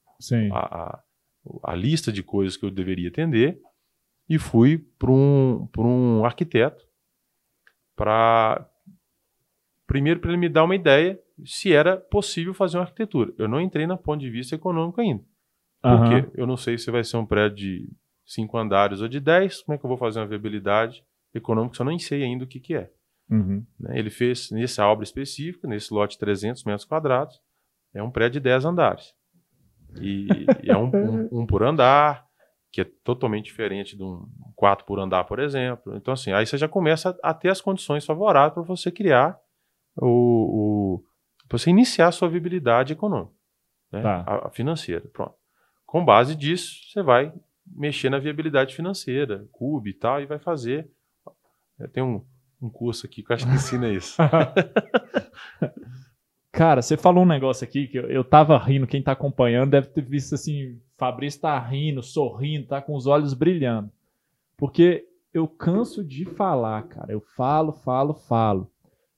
a, 0.52 0.58
a, 0.58 1.04
a, 1.63 1.76
lista 1.76 2.12
de 2.12 2.24
coisas 2.24 2.58
que 2.58 2.66
eu 2.66 2.72
deveria 2.72 3.10
atender. 3.10 3.60
E 4.30 4.39
fui 4.39 4.78
para 4.78 5.12
um, 5.12 5.68
um 5.78 6.26
arquiteto 6.26 6.84
para 7.96 8.68
Primeiro, 9.86 10.20
para 10.20 10.32
ele 10.32 10.39
me 10.39 10.50
dar 10.50 10.63
uma 10.63 10.76
ideia 10.76 11.20
se 11.46 11.74
era 11.74 11.98
possível 11.98 12.54
fazer 12.54 12.78
uma 12.78 12.84
arquitetura. 12.84 13.34
Eu 13.38 13.48
não 13.48 13.60
entrei 13.60 13.86
na 13.86 13.98
ponto 13.98 14.22
de 14.22 14.30
vista 14.30 14.56
econômico 14.56 15.02
ainda. 15.02 15.24
Porque 15.82 16.16
uhum. 16.16 16.32
eu 16.36 16.48
não 16.48 16.56
sei 16.56 16.78
se 16.78 16.89
vai 16.89 17.04
ser 17.04 17.18
um 17.18 17.26
prédio 17.26 17.58
de 17.58 17.89
cinco 18.26 18.58
andares 18.58 19.02
ou 19.02 19.08
de 19.08 19.20
dez. 19.20 19.62
Como 19.62 19.76
é 19.76 19.78
que 19.78 19.86
eu 19.86 19.89
vou 19.89 19.98
fazer 19.98 20.20
uma 20.20 20.28
viabilidade 20.28 21.04
econômica 21.34 21.76
se 21.76 21.82
eu 21.82 21.86
nem 21.86 22.00
sei 22.00 22.24
ainda 22.24 22.46
o 22.46 22.48
que, 22.48 22.60
que 22.60 22.74
é? 22.74 22.89
Uhum. 23.30 23.66
Né, 23.80 23.98
ele 23.98 24.10
fez, 24.10 24.52
nessa 24.52 24.86
obra 24.88 25.04
específica, 25.04 25.68
nesse 25.68 25.94
lote 25.94 26.14
de 26.14 26.20
300 26.20 26.64
metros 26.64 26.86
quadrados, 26.86 27.42
é 27.94 28.02
um 28.02 28.12
prédio 28.12 28.40
de 28.40 28.46
10 28.46 28.66
andares. 28.66 29.14
E, 30.00 30.28
e 30.64 30.72
é 30.72 30.78
um, 30.78 30.90
um, 30.94 31.42
um, 31.42 31.46
por 31.46 31.64
andar, 31.64 32.26
que 32.72 32.82
é 32.82 32.84
totalmente 33.04 33.46
diferente 33.46 33.96
de 33.96 34.04
um 34.04 34.28
quatro 34.56 34.86
por 34.86 35.00
andar, 35.00 35.24
por 35.26 35.40
exemplo. 35.40 35.96
Então, 35.96 36.14
assim, 36.14 36.32
aí 36.32 36.46
você 36.46 36.58
já 36.58 36.68
começa 36.68 37.18
a 37.22 37.34
ter 37.34 37.50
as 37.50 37.62
condições 37.62 38.06
favoráveis 38.06 38.54
para 38.54 38.64
você 38.64 38.92
criar 38.92 39.40
o, 39.96 41.02
o 41.02 41.06
você 41.52 41.70
iniciar 41.70 42.08
a 42.08 42.12
sua 42.12 42.28
viabilidade 42.28 42.94
econômica, 42.94 43.36
né? 43.92 44.02
Tá. 44.02 44.24
a, 44.26 44.48
a 44.48 44.50
financeira. 44.50 45.08
Pronto. 45.14 45.36
Com 45.86 46.04
base 46.04 46.36
disso, 46.36 46.74
você 46.92 47.04
vai 47.04 47.32
mexer 47.66 48.10
na 48.10 48.18
viabilidade 48.18 48.76
financeira, 48.76 49.48
CUB 49.52 49.90
e 49.90 49.94
tal, 49.94 50.20
e 50.20 50.26
vai 50.26 50.40
fazer. 50.40 50.90
Tem 51.92 52.02
um, 52.02 52.26
um 52.65 52.69
curso 52.69 53.06
aqui 53.06 53.21
que 53.21 53.32
eu 53.32 53.36
acho 53.36 53.45
que 53.45 53.54
ensina 53.54 53.89
isso. 53.89 54.17
Cara, 56.52 56.82
você 56.82 56.95
falou 56.95 57.23
um 57.23 57.28
negócio 57.28 57.63
aqui 57.65 57.88
que 57.88 57.97
eu, 57.97 58.10
eu 58.10 58.23
tava 58.23 58.58
rindo, 58.58 58.86
quem 58.88 59.02
tá 59.02 59.12
acompanhando 59.12 59.71
deve 59.71 59.88
ter 59.88 60.04
visto 60.04 60.36
assim, 60.36 60.80
Fabrício 60.97 61.41
tá 61.41 61.60
rindo, 61.60 62.04
sorrindo, 62.04 62.67
tá 62.67 62.82
com 62.82 62.95
os 62.95 63.08
olhos 63.08 63.34
brilhando. 63.34 63.91
Porque 64.56 65.08
eu 65.34 65.47
canso 65.47 66.04
de 66.04 66.26
falar, 66.26 66.84
cara. 66.84 67.12
Eu 67.12 67.21
falo, 67.36 67.73
falo, 67.73 68.13
falo. 68.13 68.71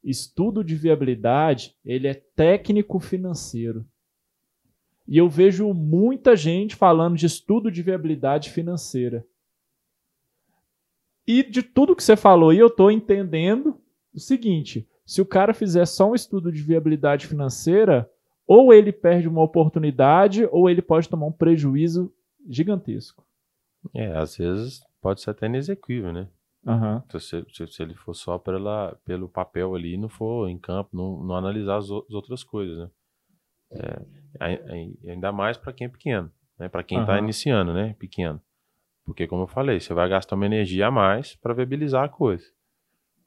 Estudo 0.03 0.63
de 0.63 0.75
viabilidade, 0.75 1.75
ele 1.83 2.07
é 2.07 2.13
técnico 2.13 2.99
financeiro. 2.99 3.85
E 5.07 5.17
eu 5.17 5.29
vejo 5.29 5.71
muita 5.73 6.35
gente 6.35 6.75
falando 6.75 7.17
de 7.17 7.25
estudo 7.25 7.69
de 7.69 7.83
viabilidade 7.83 8.49
financeira. 8.49 9.25
E 11.27 11.43
de 11.43 11.63
tudo 11.63 11.95
que 11.95 12.03
você 12.03 12.15
falou 12.15 12.49
aí, 12.49 12.57
eu 12.59 12.69
tô 12.69 12.89
entendendo 12.89 13.77
o 14.13 14.19
seguinte: 14.19 14.87
se 15.05 15.21
o 15.21 15.25
cara 15.25 15.53
fizer 15.53 15.85
só 15.85 16.11
um 16.11 16.15
estudo 16.15 16.51
de 16.51 16.61
viabilidade 16.61 17.27
financeira, 17.27 18.09
ou 18.47 18.73
ele 18.73 18.91
perde 18.91 19.27
uma 19.27 19.41
oportunidade, 19.43 20.47
ou 20.51 20.69
ele 20.69 20.81
pode 20.81 21.09
tomar 21.09 21.25
um 21.27 21.31
prejuízo 21.31 22.13
gigantesco. 22.47 23.25
É, 23.93 24.15
às 24.15 24.37
vezes 24.37 24.81
pode 25.01 25.21
ser 25.21 25.31
até 25.31 25.45
inexequível, 25.47 26.11
né? 26.13 26.27
Então, 27.05 27.19
se, 27.19 27.45
se, 27.53 27.67
se 27.67 27.83
ele 27.83 27.93
for 27.93 28.13
só 28.15 28.37
pela, 28.39 28.97
pelo 29.05 29.29
papel 29.29 29.75
ali, 29.75 29.97
não 29.97 30.09
for 30.09 30.49
em 30.49 30.57
campo, 30.57 30.89
não, 30.93 31.23
não 31.23 31.35
analisar 31.35 31.77
as, 31.77 31.85
as 31.85 32.11
outras 32.11 32.43
coisas, 32.43 32.77
né? 32.77 32.89
É, 33.71 34.01
ai- 34.39 34.63
ai- 34.69 34.93
ainda 35.11 35.31
mais 35.31 35.57
para 35.57 35.73
quem 35.73 35.85
é 35.85 35.89
pequeno, 35.89 36.31
né? 36.57 36.67
Para 36.69 36.83
quem 36.83 36.99
está 36.99 37.13
Aham. 37.13 37.23
iniciando, 37.23 37.73
né? 37.73 37.95
Pequeno. 37.99 38.41
Porque, 39.05 39.27
como 39.27 39.43
eu 39.43 39.47
falei, 39.47 39.79
você 39.79 39.93
vai 39.93 40.09
gastar 40.09 40.35
uma 40.35 40.45
energia 40.45 40.87
a 40.87 40.91
mais 40.91 41.35
para 41.35 41.53
viabilizar 41.53 42.03
a 42.03 42.09
coisa. 42.09 42.45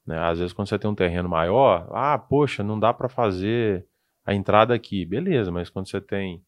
Né? 0.05 0.19
Às 0.19 0.38
vezes, 0.38 0.53
quando 0.53 0.69
você 0.69 0.79
tem 0.79 0.91
um 0.91 0.95
terreno 0.95 1.29
maior, 1.29 1.88
ah, 1.93 2.19
poxa, 2.19 2.64
não 2.64 2.79
dá 2.79 2.93
para 2.93 3.09
fazer 3.09 3.87
a 4.25 4.35
entrada 4.35 4.75
aqui. 4.75 5.05
Beleza, 5.05 5.53
mas 5.53 5.71
quando 5.71 5.88
você 5.88 6.01
tem, 6.01 6.43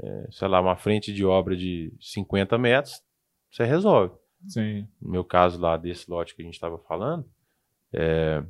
é, 0.00 0.28
sei 0.30 0.48
lá, 0.48 0.60
uma 0.60 0.76
frente 0.76 1.12
de 1.12 1.24
obra 1.24 1.54
de 1.54 1.92
50 2.00 2.56
metros, 2.56 3.02
você 3.50 3.64
resolve 3.64 4.14
Sim. 4.48 4.88
no 5.00 5.10
meu 5.10 5.24
caso 5.24 5.60
lá 5.60 5.76
desse 5.76 6.10
lote 6.10 6.34
que 6.34 6.42
a 6.42 6.44
gente 6.44 6.54
estava 6.54 6.78
falando, 6.78 7.28
é, 7.92 8.42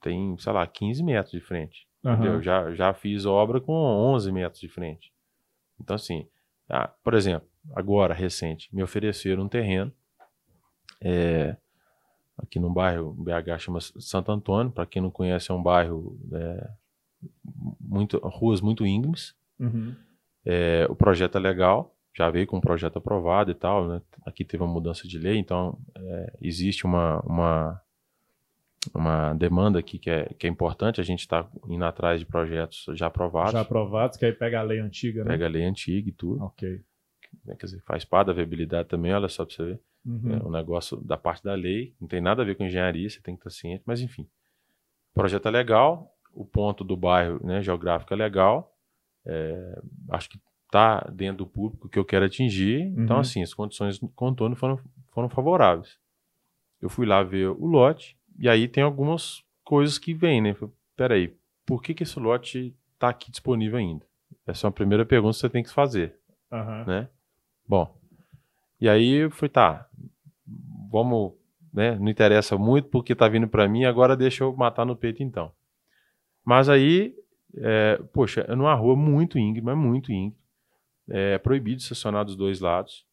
tem, 0.00 0.36
sei 0.38 0.52
lá, 0.52 0.66
15 0.66 1.02
metros 1.02 1.32
de 1.32 1.40
frente. 1.40 1.88
entendeu? 2.04 2.32
Aham. 2.32 2.42
Já, 2.42 2.74
já 2.74 2.94
fiz 2.94 3.24
obra 3.24 3.60
com 3.60 3.72
11 3.72 4.30
metros 4.30 4.60
de 4.60 4.68
frente. 4.68 5.12
Então, 5.80 5.96
assim, 5.96 6.28
ah, 6.68 6.88
por 7.02 7.14
exemplo, 7.14 7.47
agora, 7.74 8.14
recente, 8.14 8.68
me 8.74 8.82
ofereceram 8.82 9.44
um 9.44 9.48
terreno 9.48 9.92
é, 11.00 11.56
aqui 12.36 12.58
no 12.58 12.70
bairro 12.70 13.12
BH 13.12 13.58
chama 13.58 13.80
Santo 13.80 14.32
Antônio. 14.32 14.72
Para 14.72 14.86
quem 14.86 15.02
não 15.02 15.10
conhece, 15.10 15.50
é 15.50 15.54
um 15.54 15.62
bairro 15.62 16.18
é, 16.32 16.70
muito, 17.80 18.18
ruas 18.18 18.60
muito 18.60 18.86
íngremes. 18.86 19.34
Uhum. 19.58 19.94
É, 20.44 20.86
o 20.88 20.94
projeto 20.94 21.36
é 21.36 21.40
legal, 21.40 21.94
já 22.16 22.30
veio 22.30 22.46
com 22.46 22.56
um 22.56 22.60
projeto 22.60 22.96
aprovado 22.96 23.50
e 23.50 23.54
tal, 23.54 23.86
né? 23.86 24.02
Aqui 24.24 24.44
teve 24.44 24.62
uma 24.62 24.72
mudança 24.72 25.06
de 25.06 25.18
lei, 25.18 25.36
então 25.36 25.78
é, 25.96 26.32
existe 26.40 26.84
uma, 26.84 27.20
uma, 27.20 27.82
uma 28.94 29.34
demanda 29.34 29.78
aqui 29.78 29.98
que 29.98 30.08
é, 30.08 30.24
que 30.38 30.46
é 30.46 30.50
importante, 30.50 31.00
a 31.00 31.04
gente 31.04 31.20
está 31.20 31.46
indo 31.68 31.84
atrás 31.84 32.20
de 32.20 32.26
projetos 32.26 32.86
já 32.94 33.08
aprovados, 33.08 33.52
Já 33.52 33.60
aprovados, 33.60 34.16
que 34.16 34.24
aí 34.24 34.32
pega 34.32 34.60
a 34.60 34.62
lei 34.62 34.78
antiga, 34.78 35.22
né? 35.22 35.32
pega 35.32 35.46
a 35.46 35.48
lei 35.48 35.64
antiga 35.64 36.08
e 36.08 36.12
tudo, 36.12 36.42
Ok. 36.44 36.82
Né? 37.44 37.54
quer 37.58 37.66
dizer, 37.66 37.80
faz 37.82 38.04
parte 38.04 38.28
da 38.28 38.32
viabilidade 38.32 38.88
também, 38.88 39.12
olha 39.14 39.28
só 39.28 39.44
para 39.44 39.54
você 39.54 39.64
ver, 39.64 39.80
Uhum. 40.06 40.32
é 40.32 40.46
um 40.46 40.50
negócio 40.50 40.96
da 40.98 41.16
parte 41.18 41.42
da 41.44 41.54
lei, 41.54 41.94
não 42.00 42.08
tem 42.08 42.20
nada 42.20 42.40
a 42.42 42.44
ver 42.44 42.56
com 42.56 42.64
engenharia, 42.64 43.08
você 43.10 43.20
tem 43.20 43.34
que 43.34 43.40
estar 43.40 43.50
ciente, 43.50 43.82
mas 43.84 44.00
enfim, 44.00 44.22
o 45.10 45.14
projeto 45.14 45.46
é 45.48 45.50
legal, 45.50 46.14
o 46.32 46.44
ponto 46.46 46.82
do 46.84 46.96
bairro 46.96 47.44
né, 47.44 47.60
geográfico 47.62 48.14
é 48.14 48.16
legal, 48.16 48.74
é, 49.26 49.80
acho 50.10 50.30
que 50.30 50.40
está 50.66 51.00
dentro 51.12 51.38
do 51.38 51.46
público 51.46 51.88
que 51.88 51.98
eu 51.98 52.04
quero 52.04 52.24
atingir. 52.26 52.82
Então, 52.96 53.16
Uhum. 53.16 53.20
assim, 53.20 53.42
as 53.42 53.52
condições 53.54 53.98
do 53.98 54.08
contorno 54.10 54.54
foram, 54.54 54.78
foram 55.12 55.28
favoráveis. 55.28 55.98
Eu 56.80 56.88
fui 56.88 57.06
lá 57.06 57.22
ver 57.22 57.48
o 57.48 57.66
lote, 57.66 58.16
e 58.38 58.48
aí 58.48 58.68
tem 58.68 58.82
algumas 58.82 59.42
coisas 59.64 59.98
que 59.98 60.14
vêm, 60.14 60.40
né? 60.40 60.54
Peraí, 60.96 61.34
por 61.66 61.82
que, 61.82 61.92
que 61.94 62.02
esse 62.04 62.18
lote 62.20 62.74
está 62.94 63.08
aqui 63.08 63.30
disponível 63.30 63.78
ainda? 63.78 64.06
Essa 64.46 64.66
é 64.66 64.68
uma 64.68 64.72
primeira 64.72 65.04
pergunta 65.04 65.34
que 65.34 65.40
você 65.40 65.48
tem 65.50 65.62
que 65.62 65.70
fazer, 65.72 66.14
Aham. 66.52 66.84
né? 66.86 67.08
Bom, 67.68 67.94
e 68.80 68.88
aí 68.88 69.14
eu 69.14 69.30
fui, 69.30 69.48
tá, 69.48 69.86
vamos, 70.90 71.34
né? 71.72 71.96
Não 71.98 72.08
interessa 72.08 72.56
muito 72.56 72.88
porque 72.88 73.14
tá 73.14 73.28
vindo 73.28 73.46
para 73.46 73.68
mim, 73.68 73.84
agora 73.84 74.16
deixa 74.16 74.44
eu 74.44 74.56
matar 74.56 74.86
no 74.86 74.96
peito 74.96 75.22
então. 75.22 75.52
Mas 76.44 76.68
aí, 76.68 77.14
é, 77.56 78.00
poxa, 78.12 78.40
é 78.48 78.54
numa 78.56 78.74
rua 78.74 78.96
muito 78.96 79.38
íngreme, 79.38 79.70
é 79.70 79.74
muito 79.74 80.10
íngreme. 80.10 80.36
É 81.10 81.38
proibido 81.38 81.80
estacionar 81.80 82.24
dos 82.24 82.36
dois 82.36 82.60
lados. 82.60 83.06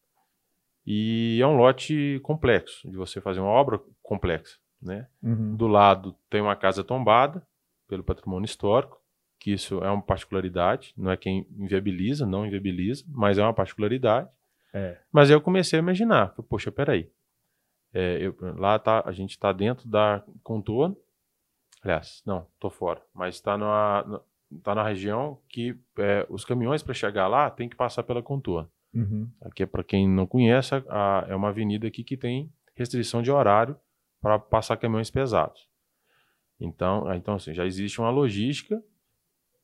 E 0.86 1.38
é 1.42 1.46
um 1.46 1.56
lote 1.56 2.20
complexo, 2.22 2.88
de 2.88 2.96
você 2.96 3.20
fazer 3.20 3.40
uma 3.40 3.50
obra 3.50 3.80
complexa, 4.02 4.56
né? 4.80 5.06
Uhum. 5.22 5.56
Do 5.56 5.66
lado 5.66 6.14
tem 6.30 6.40
uma 6.40 6.54
casa 6.54 6.84
tombada 6.84 7.46
pelo 7.88 8.04
patrimônio 8.04 8.44
histórico, 8.44 9.00
que 9.38 9.52
isso 9.52 9.82
é 9.82 9.90
uma 9.90 10.02
particularidade, 10.02 10.94
não 10.96 11.10
é 11.10 11.16
quem 11.16 11.46
inviabiliza, 11.58 12.24
não 12.24 12.46
inviabiliza, 12.46 13.04
mas 13.08 13.36
é 13.36 13.42
uma 13.42 13.52
particularidade. 13.52 14.28
É. 14.78 14.98
Mas 15.10 15.30
aí 15.30 15.34
eu 15.36 15.40
comecei 15.40 15.78
a 15.78 15.82
imaginar, 15.82 16.34
poxa, 16.50 16.70
peraí, 16.70 17.10
é, 17.94 18.18
eu, 18.20 18.36
lá 18.58 18.78
tá, 18.78 19.02
a 19.06 19.12
gente 19.12 19.30
está 19.30 19.50
dentro 19.50 19.88
da 19.88 20.22
contorno, 20.42 20.94
aliás, 21.82 22.22
não, 22.26 22.46
tô 22.60 22.68
fora, 22.68 23.00
mas 23.14 23.36
está 23.36 23.56
na, 23.56 24.20
tá 24.62 24.74
na 24.74 24.82
região 24.86 25.40
que 25.48 25.74
é, 25.98 26.26
os 26.28 26.44
caminhões 26.44 26.82
para 26.82 26.92
chegar 26.92 27.26
lá 27.26 27.48
tem 27.50 27.70
que 27.70 27.76
passar 27.76 28.02
pela 28.02 28.22
contorno. 28.22 28.70
Uhum. 28.92 29.30
Aqui 29.40 29.62
é 29.62 29.66
para 29.66 29.82
quem 29.82 30.06
não 30.06 30.26
conhece, 30.26 30.74
a- 30.74 31.24
é 31.26 31.34
uma 31.34 31.48
avenida 31.48 31.86
aqui 31.86 32.04
que 32.04 32.16
tem 32.16 32.52
restrição 32.74 33.22
de 33.22 33.30
horário 33.30 33.78
para 34.20 34.38
passar 34.38 34.76
caminhões 34.76 35.10
pesados. 35.10 35.70
Então, 36.60 37.10
então 37.14 37.34
assim, 37.36 37.54
já 37.54 37.64
existe 37.64 37.98
uma 37.98 38.10
logística 38.10 38.82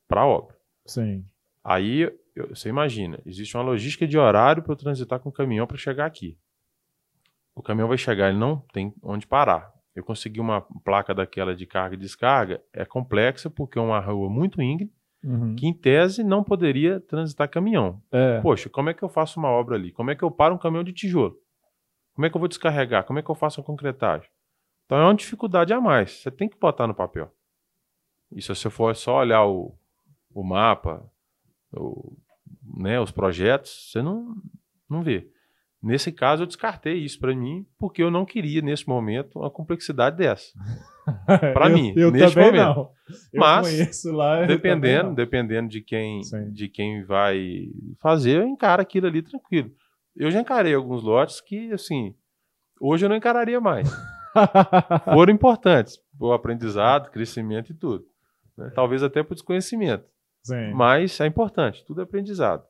para 0.08 0.22
a 0.22 0.26
obra. 0.26 0.56
Sim. 0.86 1.22
Aí 1.62 2.10
eu- 2.34 2.48
você 2.48 2.68
imagina, 2.68 3.20
existe 3.26 3.56
uma 3.56 3.62
logística 3.62 4.06
de 4.06 4.18
horário 4.18 4.62
para 4.62 4.72
eu 4.72 4.76
transitar 4.76 5.20
com 5.20 5.28
o 5.28 5.32
caminhão 5.32 5.66
para 5.66 5.76
chegar 5.76 6.06
aqui. 6.06 6.38
O 7.54 7.62
caminhão 7.62 7.88
vai 7.88 7.98
chegar, 7.98 8.28
ele 8.30 8.38
não 8.38 8.58
tem 8.72 8.94
onde 9.02 9.26
parar. 9.26 9.70
Eu 9.94 10.02
consegui 10.02 10.40
uma 10.40 10.62
placa 10.84 11.14
daquela 11.14 11.54
de 11.54 11.66
carga 11.66 11.94
e 11.94 11.98
descarga, 11.98 12.62
é 12.72 12.84
complexa 12.84 13.50
porque 13.50 13.78
é 13.78 13.82
uma 13.82 14.00
rua 14.00 14.30
muito 14.30 14.62
íngreme, 14.62 14.90
Uhum. 15.22 15.54
que 15.54 15.66
em 15.66 15.72
tese 15.74 16.24
não 16.24 16.42
poderia 16.42 16.98
transitar 16.98 17.48
caminhão. 17.48 18.02
É. 18.10 18.40
Poxa, 18.40 18.68
como 18.68 18.88
é 18.90 18.94
que 18.94 19.02
eu 19.04 19.08
faço 19.08 19.38
uma 19.38 19.48
obra 19.50 19.76
ali? 19.76 19.92
Como 19.92 20.10
é 20.10 20.16
que 20.16 20.22
eu 20.24 20.30
paro 20.30 20.54
um 20.54 20.58
caminhão 20.58 20.82
de 20.82 20.92
tijolo? 20.92 21.36
Como 22.14 22.26
é 22.26 22.30
que 22.30 22.36
eu 22.36 22.40
vou 22.40 22.48
descarregar? 22.48 23.04
Como 23.04 23.18
é 23.18 23.22
que 23.22 23.30
eu 23.30 23.34
faço 23.34 23.60
a 23.60 23.64
concretagem? 23.64 24.28
Então 24.86 24.98
é 24.98 25.04
uma 25.04 25.14
dificuldade 25.14 25.72
a 25.72 25.80
mais. 25.80 26.10
Você 26.22 26.30
tem 26.30 26.48
que 26.48 26.58
botar 26.58 26.86
no 26.86 26.94
papel. 26.94 27.30
E 28.34 28.40
se 28.42 28.48
você 28.48 28.68
for 28.68 28.96
só 28.96 29.18
olhar 29.18 29.44
o, 29.46 29.74
o 30.34 30.42
mapa, 30.42 31.08
o- 31.72 32.16
né, 32.76 33.00
os 33.00 33.10
projetos, 33.10 33.90
você 33.90 34.00
não, 34.02 34.34
não 34.88 35.02
vê. 35.02 35.28
Nesse 35.82 36.12
caso, 36.12 36.44
eu 36.44 36.46
descartei 36.46 36.94
isso 36.98 37.18
para 37.18 37.34
mim, 37.34 37.66
porque 37.76 38.02
eu 38.02 38.10
não 38.10 38.24
queria, 38.24 38.62
nesse 38.62 38.88
momento, 38.88 39.40
uma 39.40 39.50
complexidade 39.50 40.16
dessa. 40.16 40.52
Eu- 41.68 41.74
mim, 41.74 41.92
eu 41.96 42.12
neste 42.12 42.34
também 42.36 42.52
momento. 42.52 42.76
não. 42.76 42.90
Eu 43.32 43.40
Mas, 43.40 44.04
lá. 44.04 44.44
Dependendo, 44.46 45.12
dependendo 45.16 45.68
de 45.68 45.80
quem, 45.80 46.22
Sim. 46.22 46.52
de 46.52 46.68
quem 46.68 47.02
vai 47.04 47.66
fazer, 48.00 48.36
eu 48.36 48.46
encaro 48.46 48.80
aquilo 48.80 49.08
ali 49.08 49.20
tranquilo. 49.20 49.72
Eu 50.14 50.30
já 50.30 50.40
encarei 50.40 50.72
alguns 50.72 51.02
lotes 51.02 51.40
que, 51.40 51.72
assim, 51.72 52.14
hoje 52.80 53.04
eu 53.04 53.08
não 53.08 53.16
encararia 53.16 53.60
mais. 53.60 53.90
Foram 55.12 55.32
importantes, 55.34 55.98
o 56.20 56.32
aprendizado, 56.32 57.10
crescimento 57.10 57.72
e 57.72 57.74
tudo. 57.74 58.04
né? 58.56 58.70
Talvez 58.72 59.02
até 59.02 59.24
por 59.24 59.34
desconhecimento, 59.34 60.04
Sim. 60.42 60.72
mas 60.72 61.20
é 61.20 61.26
importante, 61.26 61.84
tudo 61.84 62.00
é 62.00 62.04
aprendizado. 62.04 62.64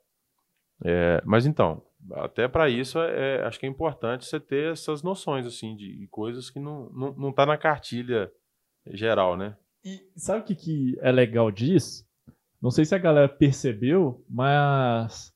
É, 0.84 1.22
mas 1.24 1.46
então, 1.46 1.82
até 2.14 2.48
para 2.48 2.68
isso, 2.68 2.98
é, 2.98 3.42
acho 3.44 3.58
que 3.58 3.66
é 3.66 3.68
importante 3.68 4.24
você 4.24 4.40
ter 4.40 4.72
essas 4.72 5.02
noções, 5.02 5.46
assim, 5.46 5.76
de 5.76 6.06
coisas 6.10 6.50
que 6.50 6.58
não, 6.58 6.90
não, 6.90 7.14
não 7.14 7.32
tá 7.32 7.46
na 7.46 7.56
cartilha 7.56 8.30
geral, 8.86 9.36
né? 9.36 9.56
E 9.84 10.00
sabe 10.16 10.40
o 10.40 10.44
que, 10.44 10.54
que 10.54 10.98
é 11.00 11.10
legal 11.10 11.50
disso? 11.50 12.04
Não 12.60 12.70
sei 12.70 12.84
se 12.84 12.94
a 12.94 12.98
galera 12.98 13.28
percebeu, 13.28 14.24
mas 14.28 15.32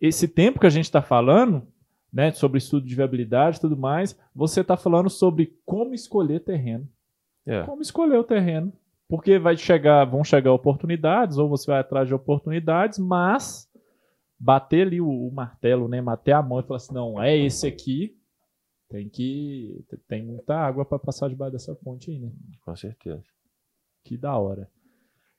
esse 0.00 0.26
tempo 0.26 0.58
que 0.58 0.66
a 0.66 0.70
gente 0.70 0.86
está 0.86 1.00
falando, 1.00 1.66
né, 2.12 2.32
sobre 2.32 2.58
estudo 2.58 2.86
de 2.86 2.94
viabilidade 2.94 3.58
e 3.58 3.60
tudo 3.60 3.76
mais, 3.76 4.18
você 4.34 4.62
está 4.62 4.76
falando 4.76 5.08
sobre 5.08 5.56
como 5.64 5.94
escolher 5.94 6.40
terreno. 6.40 6.88
É. 7.46 7.62
Como 7.62 7.80
escolher 7.80 8.18
o 8.18 8.24
terreno. 8.24 8.72
Porque 9.08 9.38
vai 9.38 9.56
chegar, 9.56 10.04
vão 10.04 10.22
chegar 10.22 10.52
oportunidades, 10.52 11.38
ou 11.38 11.48
você 11.48 11.70
vai 11.70 11.80
atrás 11.80 12.06
de 12.06 12.14
oportunidades, 12.14 12.98
mas 12.98 13.68
bater 14.38 14.86
ali 14.86 15.00
o, 15.00 15.08
o 15.08 15.32
martelo, 15.32 15.88
né, 15.88 16.00
bater 16.00 16.32
a 16.32 16.42
mão 16.42 16.60
e 16.60 16.62
falar 16.62 16.76
assim, 16.76 16.94
não, 16.94 17.20
é 17.20 17.36
esse 17.36 17.66
aqui, 17.66 18.14
tem 18.88 19.08
que. 19.08 19.84
Tem 20.08 20.24
muita 20.24 20.54
água 20.54 20.84
para 20.84 20.98
passar 20.98 21.28
debaixo 21.28 21.52
dessa 21.52 21.74
fonte 21.76 22.10
aí, 22.10 22.18
né? 22.18 22.30
Com 22.64 22.74
certeza. 22.74 23.22
Que 24.04 24.16
da 24.16 24.36
hora. 24.36 24.68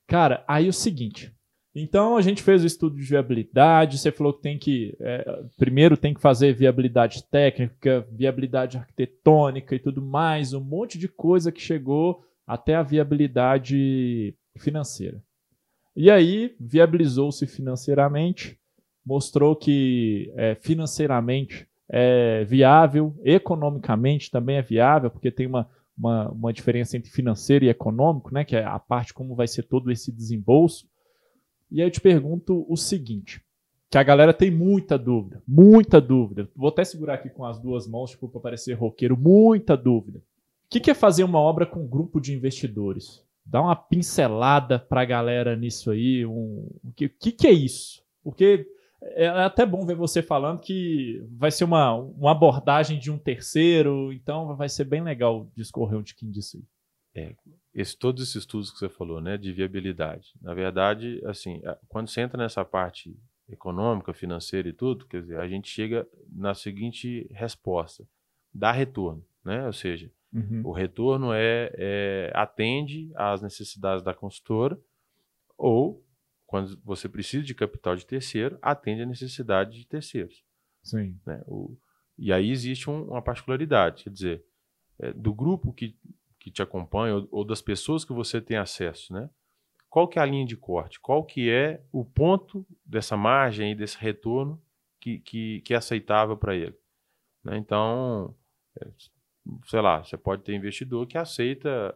Cara, 0.06 0.44
aí 0.46 0.68
o 0.68 0.72
seguinte. 0.72 1.34
Então 1.74 2.16
a 2.16 2.22
gente 2.22 2.42
fez 2.42 2.62
o 2.62 2.66
estudo 2.66 2.96
de 2.96 3.02
viabilidade. 3.02 3.98
Você 3.98 4.12
falou 4.12 4.32
que 4.32 4.42
tem 4.42 4.58
que. 4.58 4.96
É, 5.00 5.44
primeiro 5.56 5.96
tem 5.96 6.14
que 6.14 6.20
fazer 6.20 6.54
viabilidade 6.54 7.24
técnica, 7.24 8.06
viabilidade 8.10 8.78
arquitetônica 8.78 9.74
e 9.74 9.78
tudo 9.78 10.00
mais, 10.00 10.52
um 10.52 10.60
monte 10.60 10.98
de 10.98 11.08
coisa 11.08 11.50
que 11.50 11.60
chegou 11.60 12.24
até 12.50 12.74
a 12.74 12.82
viabilidade 12.82 14.34
financeira. 14.58 15.22
E 15.94 16.10
aí 16.10 16.56
viabilizou-se 16.58 17.46
financeiramente, 17.46 18.58
mostrou 19.06 19.54
que 19.54 20.32
é, 20.34 20.56
financeiramente 20.56 21.68
é 21.88 22.44
viável, 22.44 23.14
economicamente 23.22 24.32
também 24.32 24.56
é 24.56 24.62
viável, 24.62 25.10
porque 25.12 25.30
tem 25.30 25.46
uma, 25.46 25.68
uma, 25.96 26.28
uma 26.30 26.52
diferença 26.52 26.96
entre 26.96 27.08
financeiro 27.10 27.64
e 27.64 27.68
econômico, 27.68 28.34
né, 28.34 28.44
que 28.44 28.56
é 28.56 28.64
a 28.64 28.80
parte 28.80 29.14
como 29.14 29.36
vai 29.36 29.46
ser 29.46 29.62
todo 29.62 29.90
esse 29.90 30.10
desembolso. 30.10 30.88
E 31.70 31.80
aí 31.80 31.86
eu 31.86 31.90
te 31.90 32.00
pergunto 32.00 32.66
o 32.68 32.76
seguinte, 32.76 33.40
que 33.88 33.98
a 33.98 34.02
galera 34.02 34.34
tem 34.34 34.50
muita 34.50 34.98
dúvida, 34.98 35.40
muita 35.46 36.00
dúvida. 36.00 36.48
Vou 36.56 36.68
até 36.68 36.84
segurar 36.84 37.14
aqui 37.14 37.30
com 37.30 37.44
as 37.44 37.60
duas 37.60 37.86
mãos, 37.86 38.10
tipo, 38.10 38.28
para 38.28 38.40
parecer 38.40 38.74
roqueiro, 38.74 39.16
muita 39.16 39.76
dúvida. 39.76 40.20
O 40.70 40.72
que, 40.72 40.78
que 40.78 40.90
é 40.92 40.94
fazer 40.94 41.24
uma 41.24 41.40
obra 41.40 41.66
com 41.66 41.80
um 41.80 41.88
grupo 41.88 42.20
de 42.20 42.32
investidores? 42.32 43.26
Dá 43.44 43.60
uma 43.60 43.74
pincelada 43.74 44.78
para 44.78 45.00
a 45.00 45.04
galera 45.04 45.56
nisso 45.56 45.90
aí. 45.90 46.24
Um... 46.24 46.70
O 46.84 46.92
que, 46.94 47.08
que, 47.08 47.32
que 47.32 47.48
é 47.48 47.50
isso? 47.50 48.04
Porque 48.22 48.64
é, 49.02 49.24
é 49.24 49.28
até 49.28 49.66
bom 49.66 49.84
ver 49.84 49.96
você 49.96 50.22
falando 50.22 50.60
que 50.60 51.20
vai 51.36 51.50
ser 51.50 51.64
uma, 51.64 51.94
uma 51.94 52.30
abordagem 52.30 53.00
de 53.00 53.10
um 53.10 53.18
terceiro, 53.18 54.12
então 54.12 54.54
vai 54.54 54.68
ser 54.68 54.84
bem 54.84 55.02
legal 55.02 55.50
discorrer 55.56 55.98
um 55.98 56.04
tiquinho 56.04 56.30
disso 56.30 56.56
aí. 56.56 56.62
É, 57.24 57.34
esse, 57.74 57.98
todos 57.98 58.22
esses 58.22 58.36
estudos 58.36 58.70
que 58.70 58.78
você 58.78 58.88
falou, 58.88 59.20
né, 59.20 59.36
de 59.36 59.52
viabilidade. 59.52 60.28
Na 60.40 60.54
verdade, 60.54 61.20
assim, 61.26 61.60
quando 61.88 62.06
você 62.06 62.20
entra 62.20 62.38
nessa 62.38 62.64
parte 62.64 63.18
econômica, 63.48 64.14
financeira 64.14 64.68
e 64.68 64.72
tudo, 64.72 65.04
quer 65.08 65.22
dizer, 65.22 65.40
a 65.40 65.48
gente 65.48 65.68
chega 65.68 66.06
na 66.32 66.54
seguinte 66.54 67.26
resposta: 67.32 68.06
dá 68.54 68.70
retorno, 68.70 69.26
né? 69.44 69.66
Ou 69.66 69.72
seja, 69.72 70.08
uhum. 70.32 70.62
o 70.64 70.72
retorno 70.72 71.32
é, 71.32 71.70
é 71.74 72.32
atende 72.34 73.10
às 73.14 73.42
necessidades 73.42 74.02
da 74.02 74.14
consultora 74.14 74.78
ou 75.56 76.04
quando 76.50 76.80
você 76.82 77.08
precisa 77.08 77.44
de 77.44 77.54
capital 77.54 77.94
de 77.94 78.04
terceiro, 78.04 78.58
atende 78.60 79.02
a 79.02 79.06
necessidade 79.06 79.78
de 79.78 79.86
terceiros. 79.86 80.42
Sim. 80.82 81.16
Né? 81.24 81.40
O, 81.46 81.78
e 82.18 82.32
aí 82.32 82.50
existe 82.50 82.90
um, 82.90 83.04
uma 83.04 83.22
particularidade, 83.22 84.02
quer 84.02 84.10
dizer, 84.10 84.44
é, 84.98 85.12
do 85.12 85.32
grupo 85.32 85.72
que, 85.72 85.96
que 86.40 86.50
te 86.50 86.60
acompanha 86.60 87.14
ou, 87.14 87.28
ou, 87.30 87.44
das 87.44 87.62
pessoas 87.62 88.04
que 88.04 88.12
você 88.12 88.40
tem 88.40 88.56
acesso, 88.56 89.12
né? 89.12 89.30
Qual 89.88 90.08
que 90.08 90.18
é 90.18 90.22
a 90.22 90.26
linha 90.26 90.44
de 90.44 90.56
corte? 90.56 91.00
Qual 91.00 91.24
que 91.24 91.50
é 91.50 91.82
o 91.92 92.04
ponto 92.04 92.66
dessa 92.84 93.16
margem 93.16 93.72
e 93.72 93.74
desse 93.74 93.98
retorno 93.98 94.60
que, 95.00 95.18
que, 95.20 95.60
que 95.62 95.74
é 95.74 95.76
aceitável 95.76 96.36
para 96.36 96.54
ele? 96.54 96.76
Né? 97.44 97.58
Então, 97.58 98.34
é, 98.80 98.88
sei 99.66 99.80
lá, 99.80 100.02
você 100.02 100.16
pode 100.16 100.42
ter 100.42 100.54
investidor 100.54 101.06
que 101.06 101.18
aceita 101.18 101.94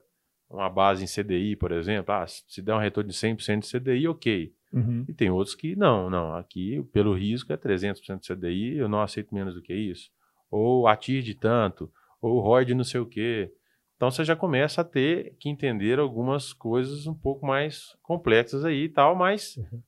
uma 0.51 0.69
base 0.69 1.05
em 1.05 1.07
CDI, 1.07 1.57
por 1.57 1.73
exemplo, 1.73 2.15
ah, 2.15 2.27
se 2.27 2.63
der 2.63 2.75
um 2.75 2.79
retorno 2.79 3.11
de 3.11 3.17
100% 3.17 3.61
de 3.61 3.79
CDI, 3.79 4.09
ok. 4.09 4.53
Uhum. 4.73 5.05
E 5.09 5.15
tem 5.15 5.31
outros 5.31 5.55
que 5.55 5.77
não, 5.77 6.11
não, 6.11 6.35
aqui 6.35 6.83
pelo 6.93 7.15
risco 7.15 7.53
é 7.53 7.57
300% 7.57 8.21
de 8.21 8.35
CDI, 8.35 8.77
eu 8.77 8.89
não 8.89 9.01
aceito 9.01 9.35
menos 9.35 9.55
do 9.55 9.63
que 9.63 9.75
isso. 9.75 10.11
Ou 10.51 10.87
ATIR 10.87 11.23
de 11.23 11.35
tanto, 11.35 11.91
ou 12.21 12.41
ROI 12.41 12.65
de 12.65 12.75
não 12.75 12.85
sei 12.85 13.01
o 13.01 13.07
quê. 13.07 13.53
Então 13.97 14.11
você 14.11 14.25
já 14.25 14.35
começa 14.35 14.81
a 14.81 14.85
ter 14.85 15.37
que 15.39 15.49
entender 15.49 15.99
algumas 15.99 16.53
coisas 16.53 17.07
um 17.07 17.15
pouco 17.15 17.47
mais 17.47 17.97
complexas 18.03 18.65
aí 18.65 18.85
e 18.85 18.89
tal, 18.89 19.15
mas 19.15 19.57
uhum. 19.57 19.83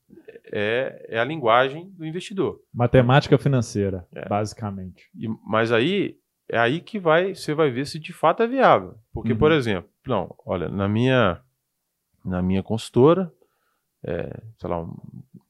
é, 0.52 1.06
é 1.08 1.18
a 1.18 1.24
linguagem 1.24 1.90
do 1.90 2.06
investidor. 2.06 2.60
Matemática 2.72 3.36
financeira, 3.36 4.06
é. 4.14 4.28
basicamente. 4.28 5.10
E, 5.14 5.26
mas 5.44 5.72
aí 5.72 6.16
é 6.48 6.58
aí 6.58 6.80
que 6.80 6.98
vai, 6.98 7.34
você 7.34 7.54
vai 7.54 7.70
ver 7.70 7.86
se 7.86 7.98
de 7.98 8.12
fato 8.12 8.42
é 8.42 8.46
viável. 8.46 8.96
Porque, 9.12 9.32
uhum. 9.32 9.38
por 9.38 9.52
exemplo, 9.52 9.90
não, 10.06 10.34
olha, 10.44 10.68
na 10.68 10.88
minha, 10.88 11.40
na 12.24 12.40
minha 12.40 12.62
consultora, 12.62 13.32
é, 14.04 14.40
sei 14.58 14.70
lá, 14.70 14.82
um, 14.82 14.96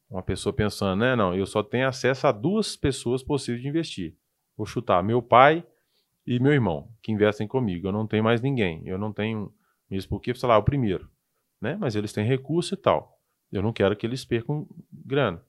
uma 0.08 0.22
pessoa 0.22 0.52
pensando, 0.52 1.00
né? 1.00 1.14
Não, 1.14 1.34
eu 1.34 1.46
só 1.46 1.62
tenho 1.62 1.86
acesso 1.86 2.26
a 2.26 2.32
duas 2.32 2.76
pessoas 2.76 3.22
possíveis 3.22 3.62
de 3.62 3.68
investir. 3.68 4.16
Vou 4.56 4.66
chutar 4.66 5.02
meu 5.02 5.20
pai 5.20 5.64
e 6.26 6.40
meu 6.40 6.52
irmão, 6.52 6.88
que 7.02 7.12
investem 7.12 7.46
comigo. 7.46 7.88
Eu 7.88 7.92
não 7.92 8.06
tenho 8.06 8.24
mais 8.24 8.40
ninguém. 8.40 8.82
Eu 8.86 8.98
não 8.98 9.12
tenho, 9.12 9.52
mesmo 9.90 10.08
porque, 10.08 10.34
sei 10.34 10.48
lá, 10.48 10.54
é 10.54 10.58
o 10.58 10.62
primeiro. 10.62 11.10
Né? 11.60 11.76
Mas 11.78 11.94
eles 11.94 12.12
têm 12.12 12.24
recurso 12.24 12.74
e 12.74 12.76
tal. 12.76 13.20
Eu 13.52 13.62
não 13.62 13.72
quero 13.72 13.94
que 13.94 14.06
eles 14.06 14.24
percam 14.24 14.66
grana. 14.90 15.42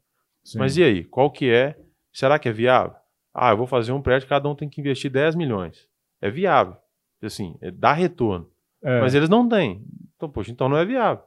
Sim. 0.43 0.59
Mas 0.59 0.75
e 0.77 0.83
aí? 0.83 1.03
Qual 1.03 1.31
que 1.31 1.49
é? 1.49 1.79
Será 2.11 2.37
que 2.37 2.49
é 2.49 2.51
viável? 2.51 2.95
Ah, 3.39 3.51
eu 3.51 3.57
vou 3.57 3.67
fazer 3.67 3.91
um 3.91 4.01
prédio, 4.01 4.27
cada 4.27 4.49
um 4.49 4.55
tem 4.55 4.67
que 4.67 4.81
investir 4.81 5.11
10 5.11 5.35
milhões. 5.35 5.87
É 6.19 6.29
viável. 6.31 6.75
Assim, 7.21 7.55
é, 7.61 7.69
dá 7.69 7.93
retorno. 7.93 8.49
É. 8.83 8.99
Mas 8.99 9.13
eles 9.13 9.29
não 9.29 9.47
têm. 9.47 9.85
Então, 10.15 10.27
poxa, 10.27 10.51
então 10.51 10.67
não 10.67 10.77
é 10.77 10.83
viável. 10.83 11.23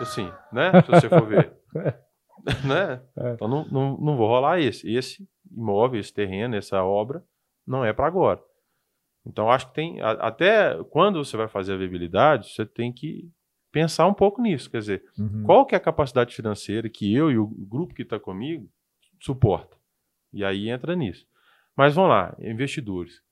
Assim, 0.00 0.28
né? 0.52 0.72
Se 0.82 0.90
você 0.90 1.08
for 1.08 1.26
ver. 1.26 1.52
né? 2.66 3.00
É. 3.16 3.32
Então 3.34 3.46
não, 3.46 3.64
não, 3.66 3.96
não 3.98 4.16
vou 4.16 4.26
rolar 4.26 4.60
esse. 4.60 4.92
Esse 4.92 5.28
imóvel, 5.50 6.00
esse 6.00 6.12
terreno, 6.12 6.56
essa 6.56 6.82
obra, 6.82 7.24
não 7.64 7.84
é 7.84 7.92
para 7.92 8.06
agora. 8.06 8.42
Então 9.24 9.48
acho 9.48 9.68
que 9.68 9.74
tem. 9.74 10.00
Até 10.02 10.76
quando 10.90 11.24
você 11.24 11.36
vai 11.36 11.46
fazer 11.46 11.74
a 11.74 11.76
viabilidade, 11.76 12.52
você 12.52 12.66
tem 12.66 12.92
que 12.92 13.30
pensar 13.70 14.06
um 14.06 14.14
pouco 14.14 14.42
nisso. 14.42 14.70
Quer 14.70 14.78
dizer, 14.78 15.04
uhum. 15.18 15.44
qual 15.44 15.64
que 15.64 15.74
é 15.74 15.78
a 15.78 15.80
capacidade 15.80 16.34
financeira 16.34 16.88
que 16.88 17.14
eu 17.14 17.30
e 17.30 17.38
o 17.38 17.46
grupo 17.46 17.94
que 17.94 18.02
está 18.02 18.18
comigo 18.18 18.68
suporta? 19.20 19.76
E 20.32 20.44
aí 20.44 20.68
entra 20.68 20.96
nisso. 20.96 21.26
Mas 21.76 21.94
vamos 21.94 22.10
lá, 22.10 22.36
investidores. 22.38 23.22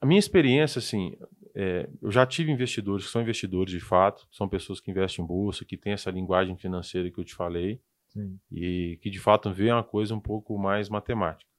A 0.00 0.06
minha 0.06 0.18
experiência, 0.18 0.78
assim, 0.78 1.16
é, 1.54 1.88
eu 2.02 2.10
já 2.10 2.26
tive 2.26 2.50
investidores 2.50 3.06
que 3.06 3.12
são 3.12 3.22
investidores 3.22 3.72
de 3.72 3.80
fato, 3.80 4.26
são 4.30 4.48
pessoas 4.48 4.80
que 4.80 4.90
investem 4.90 5.24
em 5.24 5.28
bolsa, 5.28 5.64
que 5.64 5.76
têm 5.76 5.92
essa 5.92 6.10
linguagem 6.10 6.56
financeira 6.56 7.10
que 7.10 7.18
eu 7.18 7.24
te 7.24 7.34
falei, 7.34 7.80
Sim. 8.08 8.38
e 8.50 8.98
que 9.00 9.08
de 9.08 9.18
fato 9.20 9.52
vê 9.52 9.70
uma 9.70 9.84
coisa 9.84 10.14
um 10.14 10.20
pouco 10.20 10.58
mais 10.58 10.88
matemática. 10.88 11.50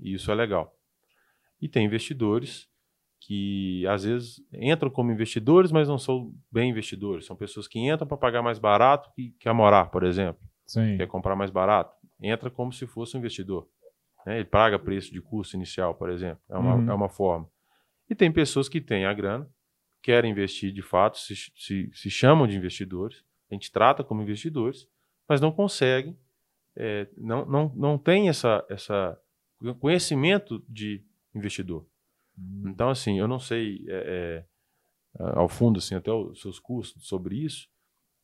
E 0.00 0.14
isso 0.14 0.30
é 0.30 0.34
legal. 0.34 0.74
E 1.60 1.68
tem 1.68 1.86
investidores 1.86 2.68
que 3.20 3.86
às 3.86 4.02
vezes 4.04 4.42
entram 4.52 4.90
como 4.90 5.12
investidores, 5.12 5.70
mas 5.70 5.86
não 5.86 5.98
são 5.98 6.34
bem 6.50 6.70
investidores. 6.70 7.24
São 7.26 7.36
pessoas 7.36 7.68
que 7.68 7.78
entram 7.78 8.06
para 8.06 8.16
pagar 8.16 8.42
mais 8.42 8.58
barato 8.58 9.12
que 9.14 9.30
quer 9.38 9.52
morar, 9.52 9.90
por 9.90 10.02
exemplo. 10.02 10.42
Sim. 10.66 10.96
Quer 10.96 11.06
comprar 11.06 11.36
mais 11.36 11.50
barato. 11.50 11.94
Entra 12.20 12.50
como 12.50 12.72
se 12.72 12.86
fosse 12.86 13.16
um 13.16 13.20
investidor. 13.20 13.68
Né? 14.26 14.36
Ele 14.36 14.44
paga 14.44 14.78
preço 14.78 15.12
de 15.12 15.20
custo 15.20 15.56
inicial, 15.56 15.94
por 15.94 16.10
exemplo. 16.10 16.40
É 16.48 16.56
uma, 16.56 16.74
uhum. 16.74 16.90
é 16.90 16.94
uma 16.94 17.08
forma. 17.08 17.48
E 18.08 18.14
tem 18.14 18.30
pessoas 18.30 18.68
que 18.68 18.80
têm 18.80 19.06
a 19.06 19.12
grana, 19.12 19.48
querem 20.02 20.30
investir 20.30 20.72
de 20.72 20.82
fato, 20.82 21.18
se, 21.18 21.34
se, 21.34 21.90
se 21.92 22.10
chamam 22.10 22.46
de 22.46 22.56
investidores, 22.56 23.24
a 23.50 23.54
gente 23.54 23.70
trata 23.70 24.02
como 24.02 24.22
investidores, 24.22 24.88
mas 25.28 25.40
não 25.40 25.52
conseguem, 25.52 26.18
é, 26.76 27.06
não, 27.16 27.44
não, 27.44 27.72
não 27.74 27.98
tem 27.98 28.28
essa, 28.28 28.64
essa 28.68 29.18
conhecimento 29.78 30.64
de 30.68 31.04
investidor. 31.34 31.86
Uhum. 32.36 32.70
Então, 32.70 32.88
assim, 32.88 33.18
eu 33.18 33.28
não 33.28 33.38
sei 33.38 33.84
é, 33.88 34.44
é, 35.18 35.24
ao 35.34 35.48
fundo 35.48 35.78
assim, 35.78 35.94
até 35.94 36.10
os 36.10 36.40
seus 36.40 36.58
cursos 36.58 37.06
sobre 37.06 37.36
isso, 37.36 37.68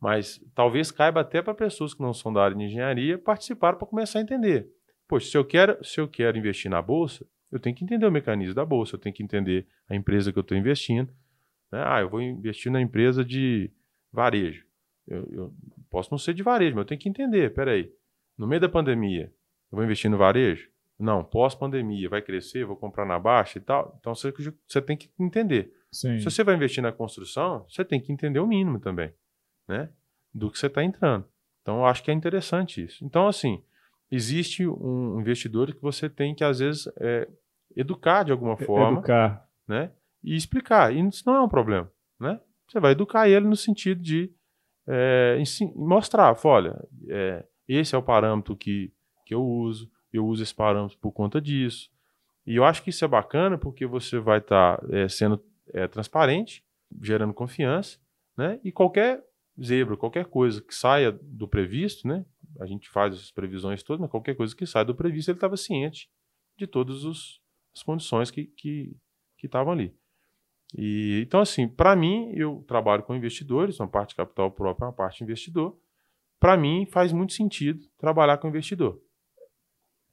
mas 0.01 0.41
talvez 0.55 0.91
caiba 0.91 1.21
até 1.21 1.43
para 1.43 1.55
pessoas 1.55 1.93
que 1.93 2.03
não 2.03 2.15
são 2.15 2.33
da 2.33 2.43
área 2.43 2.57
de 2.57 2.65
engenharia 2.65 3.19
participar 3.19 3.75
para 3.75 3.87
começar 3.87 4.19
a 4.19 4.23
entender. 4.23 4.71
Poxa, 5.09 5.31
se 5.31 5.37
eu 5.39 5.45
quero, 5.45 5.83
se 5.83 5.99
eu 5.99 6.07
quero 6.07 6.37
investir 6.37 6.71
na 6.71 6.83
bolsa, 6.83 7.27
eu 7.51 7.59
tenho 7.59 7.75
que 7.75 7.83
entender 7.83 8.07
o 8.07 8.13
mecanismo 8.13 8.55
da 8.55 8.65
bolsa, 8.65 8.95
eu 8.95 9.01
tenho 9.01 9.15
que 9.15 9.23
entender 9.23 9.67
a 9.89 9.97
empresa 9.97 10.31
que 10.31 10.39
eu 10.39 10.43
estou 10.43 10.57
investindo. 10.57 11.11
Né? 11.73 11.83
Ah, 11.85 12.01
eu 12.01 12.11
vou 12.11 12.21
investir 12.21 12.71
na 12.71 12.81
empresa 12.81 13.25
de 13.25 13.71
varejo. 14.13 14.67
Eu, 15.07 15.27
eu, 15.33 15.55
posso 15.91 16.11
não 16.11 16.19
ser 16.19 16.35
de 16.35 16.43
varejo, 16.43 16.75
mas 16.77 16.83
eu 16.83 16.89
tenho 16.89 17.01
que 17.01 17.09
entender. 17.09 17.55
Peraí, 17.55 17.91
no 18.37 18.47
meio 18.47 18.61
da 18.61 18.69
pandemia, 18.69 19.33
eu 19.73 19.77
vou 19.77 19.83
investir 19.83 20.11
no 20.11 20.19
varejo? 20.19 20.71
Não, 20.99 21.25
pós-pandemia, 21.25 22.09
vai 22.09 22.21
crescer, 22.21 22.67
vou 22.67 22.77
comprar 22.77 23.07
na 23.07 23.19
baixa 23.19 23.59
e 23.59 23.63
tal. 23.63 23.97
Então 23.99 24.15
você, 24.15 24.33
você 24.67 24.83
tem 24.83 24.97
que 24.97 25.11
entender. 25.19 25.73
Sim. 25.91 26.19
Se 26.19 26.25
você 26.25 26.45
vai 26.45 26.55
investir 26.55 26.83
na 26.83 26.93
construção, 26.93 27.65
você 27.69 27.83
tem 27.85 28.01
que 28.01 28.13
entender 28.13 28.41
o 28.41 28.47
mínimo 28.47 28.79
também, 28.79 29.15
né? 29.67 29.89
Do 30.35 30.51
que 30.51 30.59
você 30.59 30.67
está 30.67 30.85
entrando. 30.85 31.27
Então 31.63 31.79
eu 31.79 31.87
acho 31.87 32.03
que 32.03 32.11
é 32.11 32.15
interessante 32.15 32.85
isso. 32.85 33.05
Então, 33.05 33.27
assim, 33.27 33.63
existe 34.11 34.67
um 34.67 35.21
investidor 35.21 35.73
que 35.75 35.83
você 35.83 36.09
tem 36.09 36.35
que, 36.35 36.45
às 36.45 36.59
vezes, 36.59 36.89
é, 36.99 37.29
educar 37.77 38.25
de 38.25 38.33
alguma 38.33 38.57
forma, 38.57 38.99
Educar. 38.99 39.47
né? 39.67 39.93
E 40.23 40.35
explicar. 40.35 40.95
E 40.95 41.01
isso 41.07 41.23
não 41.27 41.37
é 41.37 41.43
um 41.43 41.49
problema, 41.49 41.91
né? 42.19 42.41
Você 42.67 42.81
vai 42.81 42.93
educar 42.93 43.29
ele 43.29 43.47
no 43.47 43.57
sentido 43.57 44.03
de 44.03 44.31
é, 44.87 45.43
mostrar, 45.75 46.37
olha, 46.45 46.77
é, 47.09 47.45
esse 47.67 47.95
é 47.95 47.99
o 47.99 48.03
parâmetro 48.03 48.57
que, 48.57 48.93
que 49.25 49.35
eu 49.35 49.43
uso, 49.43 49.91
eu 50.13 50.27
uso 50.27 50.43
esse 50.43 50.55
parâmetro 50.55 50.99
por 50.99 51.13
conta 51.13 51.41
disso. 51.41 51.91
E 52.47 52.57
eu 52.57 52.65
acho 52.65 52.83
que 52.83 52.91
isso 52.91 53.05
é 53.05 53.09
bacana 53.09 53.59
porque 53.59 53.87
você 53.87 54.19
vai 54.19 54.39
estar 54.39 54.81
sendo 55.11 55.43
é, 55.73 55.87
transparente, 55.87 56.65
gerando 57.03 57.35
confiança, 57.35 57.99
né? 58.37 58.59
E 58.65 58.73
qualquer 58.73 59.23
zebra, 59.63 59.97
qualquer 59.97 60.27
coisa 60.27 60.63
que 60.63 60.75
saia 60.75 61.13
do 61.13 61.47
previsto, 61.47 62.07
né? 62.07 62.25
A 62.59 62.67
gente 62.67 62.89
faz 62.89 63.15
as 63.15 63.31
previsões 63.31 63.83
todas, 63.83 64.01
mas 64.01 64.11
qualquer 64.11 64.35
coisa 64.35 64.55
que 64.55 64.67
saia 64.67 64.85
do 64.85 64.95
previsto, 64.95 65.31
ele 65.31 65.37
estava 65.37 65.57
ciente 65.57 66.09
de 66.57 66.67
todas 66.67 67.05
os- 67.05 67.41
as 67.75 67.83
condições 67.83 68.31
que 68.31 68.45
que 68.47 68.97
que 69.37 69.47
estavam 69.47 69.73
ali. 69.73 69.95
E 70.77 71.23
então 71.25 71.41
assim, 71.41 71.69
para 71.69 71.95
mim, 71.97 72.33
eu 72.35 72.65
trabalho 72.67 73.03
com 73.05 73.15
investidores, 73.15 73.79
uma 73.81 73.89
parte 73.89 74.15
capital 74.17 74.51
própria, 74.51 74.87
uma 74.89 74.93
parte 74.93 75.23
investidor. 75.23 75.79
Para 76.41 76.57
mim 76.57 76.87
faz 76.87 77.13
muito 77.13 77.33
sentido 77.33 77.87
trabalhar 77.97 78.39
com 78.39 78.49
investidor. 78.49 79.01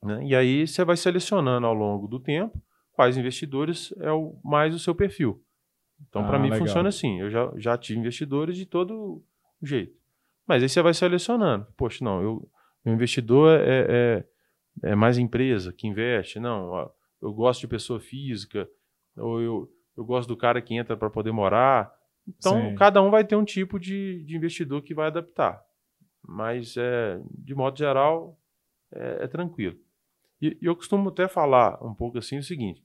né? 0.03 0.23
E 0.27 0.35
aí 0.35 0.67
você 0.67 0.83
vai 0.85 0.95
selecionando 0.95 1.65
ao 1.65 1.73
longo 1.73 2.07
do 2.07 2.19
tempo 2.19 2.61
quais 2.91 3.17
investidores 3.17 3.91
é 3.97 4.11
o 4.11 4.39
mais 4.43 4.73
o 4.75 4.79
seu 4.79 4.93
perfil. 4.93 5.43
Então, 6.07 6.21
Ah, 6.23 6.27
para 6.27 6.37
mim, 6.37 6.49
legal. 6.49 6.59
funciona 6.67 6.89
assim. 6.89 7.19
Eu 7.19 7.29
já, 7.31 7.51
já 7.57 7.77
tive 7.77 7.99
investidores 7.99 8.55
de 8.55 8.65
todo 8.65 9.23
jeito. 9.63 9.97
Mas 10.47 10.61
aí 10.61 10.69
você 10.69 10.81
vai 10.81 10.93
selecionando. 10.93 11.67
Poxa, 11.77 12.03
não, 12.03 12.21
eu, 12.21 12.49
meu 12.83 12.93
investidor 12.93 13.59
é, 13.59 14.23
é, 14.83 14.91
é 14.91 14.95
mais 14.95 15.17
empresa 15.17 15.73
que 15.73 15.87
investe. 15.87 16.39
Não, 16.39 16.69
ó, 16.69 16.89
eu 17.21 17.33
gosto 17.33 17.61
de 17.61 17.67
pessoa 17.67 17.99
física. 17.99 18.69
Ou 19.17 19.41
eu, 19.41 19.69
eu 19.97 20.05
gosto 20.05 20.27
do 20.27 20.37
cara 20.37 20.61
que 20.61 20.75
entra 20.75 20.95
para 20.95 21.09
poder 21.09 21.31
morar. 21.31 21.91
Então, 22.27 22.69
Sim. 22.69 22.75
cada 22.75 23.01
um 23.01 23.09
vai 23.09 23.23
ter 23.23 23.35
um 23.35 23.45
tipo 23.45 23.79
de, 23.79 24.23
de 24.25 24.35
investidor 24.35 24.81
que 24.81 24.93
vai 24.93 25.07
adaptar. 25.07 25.63
Mas, 26.27 26.75
é, 26.77 27.19
de 27.31 27.53
modo 27.53 27.77
geral, 27.77 28.39
é, 28.93 29.23
é 29.23 29.27
tranquilo. 29.27 29.77
E, 30.41 30.57
e 30.61 30.65
eu 30.65 30.75
costumo 30.75 31.09
até 31.09 31.27
falar 31.27 31.83
um 31.83 31.93
pouco 31.93 32.17
assim 32.17 32.37
o 32.37 32.43
seguinte: 32.43 32.83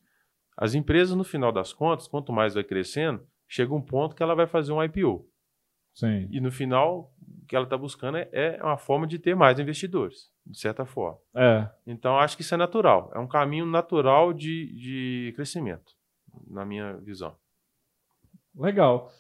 as 0.57 0.75
empresas, 0.75 1.17
no 1.17 1.25
final 1.25 1.53
das 1.53 1.73
contas, 1.73 2.07
quanto 2.07 2.33
mais 2.33 2.55
vai 2.55 2.65
crescendo, 2.65 3.27
chega 3.49 3.75
um 3.75 3.83
ponto 3.83 4.15
que 4.15 4.23
ela 4.23 4.35
vai 4.35 4.47
fazer 4.47 4.73
um 4.73 4.83
IPO. 4.83 5.27
Sim. 5.95 6.29
E 6.31 6.41
no 6.41 6.53
final, 6.53 7.13
o 7.20 7.20
que 7.51 7.57
ela 7.57 7.65
está 7.65 7.77
buscando 7.77 8.17
é, 8.17 8.29
é 8.33 8.63
uma 8.63 8.79
forma 8.79 9.09
de 9.09 9.19
ter 9.19 9.35
mais 9.35 9.59
investidores, 9.59 10.31
de 10.47 10.57
certa 10.57 10.87
forma. 10.87 11.19
É. 11.35 11.69
Então, 11.85 12.17
acho 12.17 12.37
que 12.37 12.43
isso 12.43 12.55
é 12.55 12.57
natural. 12.57 13.11
É 13.13 13.19
um 13.19 13.27
caminho 13.27 13.67
natural 13.67 14.33
de, 14.33 14.73
de 14.77 15.33
crescimento, 15.35 15.97
na 16.47 16.65
minha 16.65 16.93
visão. 16.99 17.35
Legal. 18.55 19.11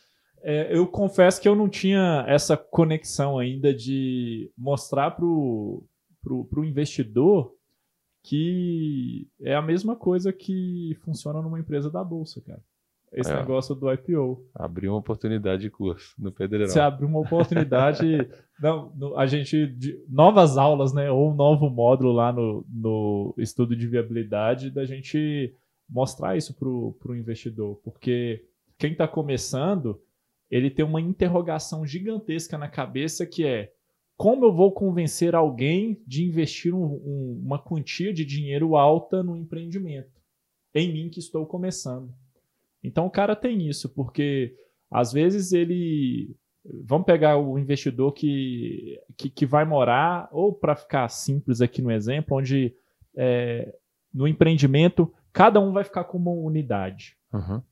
É, 0.43 0.73
eu 0.73 0.87
confesso 0.87 1.43
que 1.43 1.49
eu 1.49 1.57
não 1.57 1.69
tinha 1.69 2.25
essa 2.29 2.57
conexão 2.57 3.37
ainda 3.37 3.75
de 3.75 4.49
mostrar 4.57 5.11
para 5.11 5.25
o 5.25 5.85
investidor 6.65 7.53
que 8.23 9.27
é 9.41 9.57
a 9.57 9.63
mesma 9.63 9.97
coisa 9.97 10.33
que 10.33 10.97
funciona 11.01 11.43
numa 11.43 11.59
empresa 11.59 11.91
da 11.91 12.05
Bolsa, 12.05 12.41
cara. 12.43 12.63
Esse 13.13 13.33
É. 13.33 13.37
negócio 13.37 13.75
do 13.75 13.93
IPO. 13.93 14.47
Abriu 14.55 14.93
uma 14.93 14.99
oportunidade 15.01 15.63
de 15.63 15.71
curso 15.71 16.15
no 16.19 16.31
Pedreirão. 16.31 16.69
Você 16.69 16.79
abre 16.79 17.05
uma 17.05 17.19
oportunidade. 17.19 18.01
não, 18.63 18.93
no- 18.95 19.17
a 19.19 19.27
gente. 19.27 19.67
de- 19.67 19.99
novas 20.09 20.57
aulas, 20.57 20.93
né? 20.95 21.11
Ou 21.11 21.31
um 21.33 21.35
novo 21.35 21.69
módulo 21.69 22.13
lá 22.13 22.33
no, 22.33 22.65
no 22.73 23.35
estudo 23.37 23.75
de 23.75 23.87
viabilidade 23.89 24.71
da 24.71 24.85
gente 24.85 25.53
mostrar 25.89 26.37
isso 26.37 26.55
para 26.55 26.69
o 26.69 27.17
investidor. 27.17 27.81
Porque 27.83 28.45
quem 28.79 28.93
está 28.93 29.09
começando, 29.09 30.01
ele 30.49 30.71
tem 30.71 30.85
uma 30.85 31.01
interrogação 31.01 31.85
gigantesca 31.85 32.57
na 32.57 32.69
cabeça 32.69 33.27
que 33.27 33.45
é 33.45 33.73
como 34.17 34.45
eu 34.45 34.53
vou 34.53 34.71
convencer 34.71 35.35
alguém 35.35 36.01
de 36.07 36.23
investir 36.25 36.73
um- 36.75 36.85
um- 36.85 37.43
uma 37.45 37.59
quantia 37.59 38.13
de 38.13 38.25
dinheiro 38.25 38.77
alta 38.77 39.21
no 39.23 39.37
empreendimento? 39.37 40.13
Em 40.75 40.93
mim 40.93 41.09
que 41.09 41.19
estou 41.19 41.45
começando. 41.47 42.13
Então 42.83 43.07
o 43.07 43.11
cara 43.11 43.37
tem 43.37 43.69
isso, 43.69 43.89
porque 43.89 44.55
às 44.91 45.13
vezes 45.13 45.53
ele. 45.53 46.37
Vamos 46.85 47.07
pegar 47.07 47.39
o 47.39 47.59
investidor 47.59 48.13
que, 48.13 49.01
que, 49.17 49.31
que 49.31 49.47
vai 49.47 49.65
morar, 49.65 50.29
ou 50.31 50.53
para 50.53 50.77
ficar 50.77 51.09
simples 51.09 51.63
aqui 51.63 51.81
no 51.81 51.91
exemplo, 51.91 52.37
onde 52.37 52.75
é, 53.17 53.75
no 54.13 54.29
empreendimento 54.29 55.11
cada 55.33 55.59
um 55.61 55.73
vai 55.73 55.85
ficar 55.85 56.05
com 56.05 56.19
uma 56.19 56.33
unidade. 56.33 57.17
Uhum. 57.33 57.63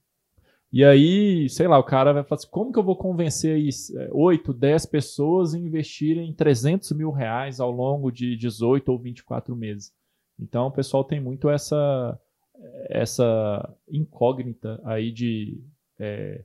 E 0.71 0.85
aí, 0.85 1.49
sei 1.49 1.67
lá, 1.67 1.79
o 1.79 1.85
cara 1.85 2.13
vai 2.13 2.23
falar 2.23 2.39
assim: 2.39 2.51
como 2.51 2.73
que 2.73 2.79
eu 2.79 2.85
vou 2.85 2.97
convencer 2.97 3.57
aí, 3.57 3.71
é, 3.97 4.09
8, 4.13 4.53
10 4.53 4.87
pessoas 4.87 5.55
a 5.55 5.59
investirem 5.59 6.33
300 6.33 6.93
mil 6.93 7.11
reais 7.11 7.59
ao 7.59 7.71
longo 7.71 8.11
de 8.11 8.37
18 8.37 8.89
ou 8.91 8.99
24 8.99 9.57
meses? 9.57 9.93
Então, 10.39 10.67
o 10.67 10.73
pessoal 10.73 11.03
tem 11.03 11.21
muito 11.21 11.49
essa, 11.49 12.19
essa 12.89 13.75
incógnita 13.89 14.81
aí 14.85 15.11
de. 15.13 15.61
é, 15.99 16.45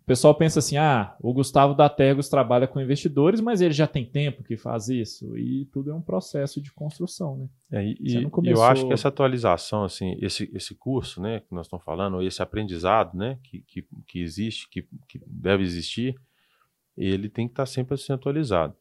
o 0.00 0.04
pessoal 0.08 0.34
pensa 0.34 0.58
assim: 0.58 0.76
ah, 0.78 1.14
o 1.20 1.32
Gustavo 1.34 1.74
da 1.74 1.88
Tegos 1.88 2.28
trabalha 2.30 2.66
com 2.66 2.80
investidores, 2.80 3.40
mas 3.40 3.60
ele 3.60 3.74
já 3.74 3.86
tem 3.86 4.06
tempo 4.06 4.42
que 4.42 4.56
faz 4.56 4.88
isso. 4.88 5.36
E 5.36 5.66
tudo 5.66 5.90
é 5.90 5.94
um 5.94 6.00
processo 6.00 6.62
de 6.62 6.72
construção, 6.72 7.36
né? 7.36 7.48
É, 7.70 7.84
e, 7.84 8.30
começou- 8.30 8.56
eu 8.56 8.62
acho 8.62 8.86
que 8.86 8.92
essa 8.94 9.08
atualização, 9.08 9.84
assim, 9.84 10.16
esse, 10.20 10.50
esse 10.54 10.74
curso, 10.74 11.20
né, 11.20 11.40
que 11.40 11.54
nós 11.54 11.66
estamos 11.66 11.84
falando, 11.84 12.22
esse 12.22 12.42
aprendizado, 12.42 13.16
né, 13.18 13.38
que, 13.42 13.60
que, 13.60 13.86
que 14.06 14.20
existe, 14.20 14.66
que, 14.70 14.88
que 15.06 15.20
deve 15.26 15.62
existir, 15.62 16.14
ele 16.96 17.28
tem 17.28 17.46
que 17.46 17.52
estar 17.52 17.66
sempre 17.66 17.94
assim 17.94 18.12
atualizado. 18.12 18.74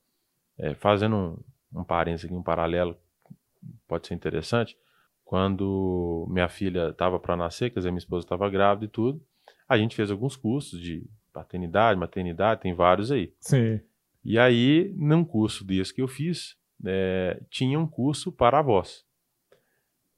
É, 0.57 0.74
fazendo 0.76 1.15
um, 1.74 1.80
um 1.82 1.84
parênteses 1.84 2.26
aqui, 2.26 2.34
um 2.34 2.41
paralelo, 2.41 2.95
pode 3.86 4.07
ser 4.07 4.13
interessante. 4.13 4.78
Quando 5.28 6.25
minha 6.30 6.47
filha 6.47 6.91
estava 6.91 7.19
para 7.19 7.36
nascer, 7.36 7.69
quer 7.69 7.82
dizer, 7.82 7.91
minha 7.91 7.99
esposa 7.99 8.25
estava 8.25 8.49
grávida 8.49 8.86
e 8.86 8.88
tudo, 8.88 9.21
a 9.67 9.78
gente 9.78 9.93
fez 9.93 10.09
alguns 10.09 10.38
cursos 10.38 10.80
de 10.80 11.05
paternidade, 11.34 11.99
maternidade, 11.99 12.61
tem 12.61 12.73
vários 12.73 13.11
aí. 13.11 13.34
Sim. 13.41 13.82
E 14.23 14.39
aí, 14.39 14.93
num 14.95 15.25
curso 15.25 15.65
desse 15.65 15.93
que 15.93 16.01
eu 16.01 16.07
fiz, 16.07 16.55
é, 16.86 17.41
tinha 17.49 17.78
um 17.78 17.86
curso 17.86 18.32
para 18.32 18.59
avós. 18.59 19.05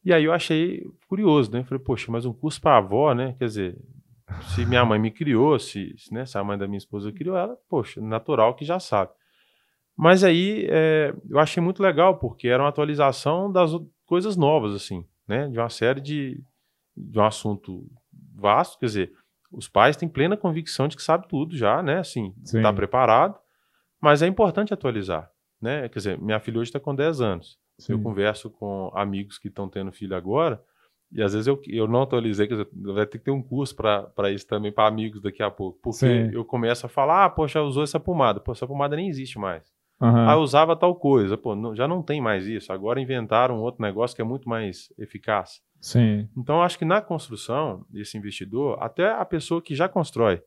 E 0.05 0.13
aí 0.13 0.25
eu 0.25 0.31
achei 0.31 0.85
curioso, 1.07 1.51
né? 1.51 1.63
Falei, 1.63 1.83
poxa, 1.83 2.11
mas 2.11 2.23
um 2.23 2.31
curso 2.31 2.61
para 2.61 2.77
avó, 2.77 3.11
né? 3.15 3.35
Quer 3.39 3.45
dizer, 3.45 3.77
se 4.53 4.63
minha 4.63 4.85
mãe 4.85 4.99
me 4.99 5.09
criou, 5.09 5.57
se, 5.57 5.95
né, 6.11 6.23
se 6.23 6.37
a 6.37 6.43
mãe 6.43 6.55
da 6.55 6.67
minha 6.67 6.77
esposa 6.77 7.11
criou 7.11 7.35
ela, 7.35 7.57
poxa, 7.67 7.99
natural 7.99 8.53
que 8.53 8.63
já 8.63 8.79
sabe. 8.79 9.11
Mas 9.97 10.23
aí 10.23 10.67
é, 10.69 11.15
eu 11.27 11.39
achei 11.39 11.63
muito 11.63 11.81
legal, 11.81 12.19
porque 12.19 12.47
era 12.47 12.61
uma 12.61 12.69
atualização 12.69 13.51
das 13.51 13.71
coisas 14.09 14.35
novas, 14.35 14.73
assim, 14.73 15.05
né? 15.27 15.47
De 15.47 15.59
uma 15.59 15.69
série 15.69 16.01
de, 16.01 16.43
de 16.97 17.19
um 17.19 17.23
assunto 17.23 17.85
vasto, 18.33 18.79
quer 18.79 18.87
dizer, 18.87 19.13
os 19.51 19.69
pais 19.69 19.95
têm 19.95 20.09
plena 20.09 20.35
convicção 20.35 20.87
de 20.87 20.97
que 20.97 21.03
sabe 21.03 21.27
tudo 21.27 21.55
já, 21.55 21.83
né? 21.83 21.99
Assim, 21.99 22.33
Sim. 22.43 22.57
está 22.57 22.73
preparado, 22.73 23.39
mas 24.01 24.23
é 24.23 24.27
importante 24.27 24.73
atualizar, 24.73 25.31
né? 25.61 25.87
Quer 25.89 25.99
dizer, 25.99 26.19
minha 26.19 26.39
filha 26.39 26.59
hoje 26.59 26.69
está 26.69 26.79
com 26.79 26.95
10 26.95 27.21
anos. 27.21 27.59
Eu 27.87 27.97
Sim. 27.97 28.03
converso 28.03 28.49
com 28.49 28.91
amigos 28.95 29.37
que 29.37 29.47
estão 29.47 29.69
tendo 29.69 29.91
filho 29.91 30.15
agora, 30.15 30.59
e 31.11 31.21
às 31.21 31.33
vezes 31.33 31.47
eu, 31.47 31.61
eu 31.67 31.87
não 31.87 32.01
atualizei, 32.01 32.47
quer 32.47 32.55
dizer, 32.55 32.69
vai 32.73 33.05
ter 33.05 33.19
que 33.19 33.25
ter 33.25 33.31
um 33.31 33.43
curso 33.43 33.75
para 33.75 34.31
isso 34.31 34.47
também, 34.47 34.71
para 34.71 34.87
amigos 34.87 35.21
daqui 35.21 35.43
a 35.43 35.51
pouco. 35.51 35.79
Porque 35.83 35.97
Sim. 35.99 36.31
eu 36.33 36.43
começo 36.43 36.85
a 36.85 36.89
falar, 36.89 37.25
ah, 37.25 37.29
poxa, 37.29 37.61
usou 37.61 37.83
essa 37.83 37.99
pomada. 37.99 38.39
Pô, 38.39 38.51
essa 38.51 38.67
pomada 38.67 38.95
nem 38.95 39.07
existe 39.07 39.37
mais. 39.39 39.71
Aham. 40.01 40.29
Ah, 40.29 40.33
eu 40.33 40.39
usava 40.39 40.75
tal 40.75 40.95
coisa. 40.95 41.37
Pô, 41.37 41.55
não- 41.55 41.75
já 41.75 41.87
não 41.87 42.01
tem 42.01 42.21
mais 42.21 42.47
isso. 42.47 42.71
Agora 42.71 43.01
inventaram 43.01 43.59
outro 43.59 43.81
negócio 43.81 44.15
que 44.15 44.21
é 44.21 44.25
muito 44.25 44.47
mais 44.47 44.91
eficaz. 44.97 45.61
Sim. 45.81 46.27
Então, 46.37 46.61
acho 46.61 46.77
que 46.77 46.85
na 46.85 47.01
construção, 47.01 47.85
esse 47.93 48.17
investidor, 48.17 48.77
até 48.81 49.11
a 49.11 49.25
pessoa 49.25 49.61
que 49.61 49.75
já 49.75 49.87
constrói, 49.89 50.41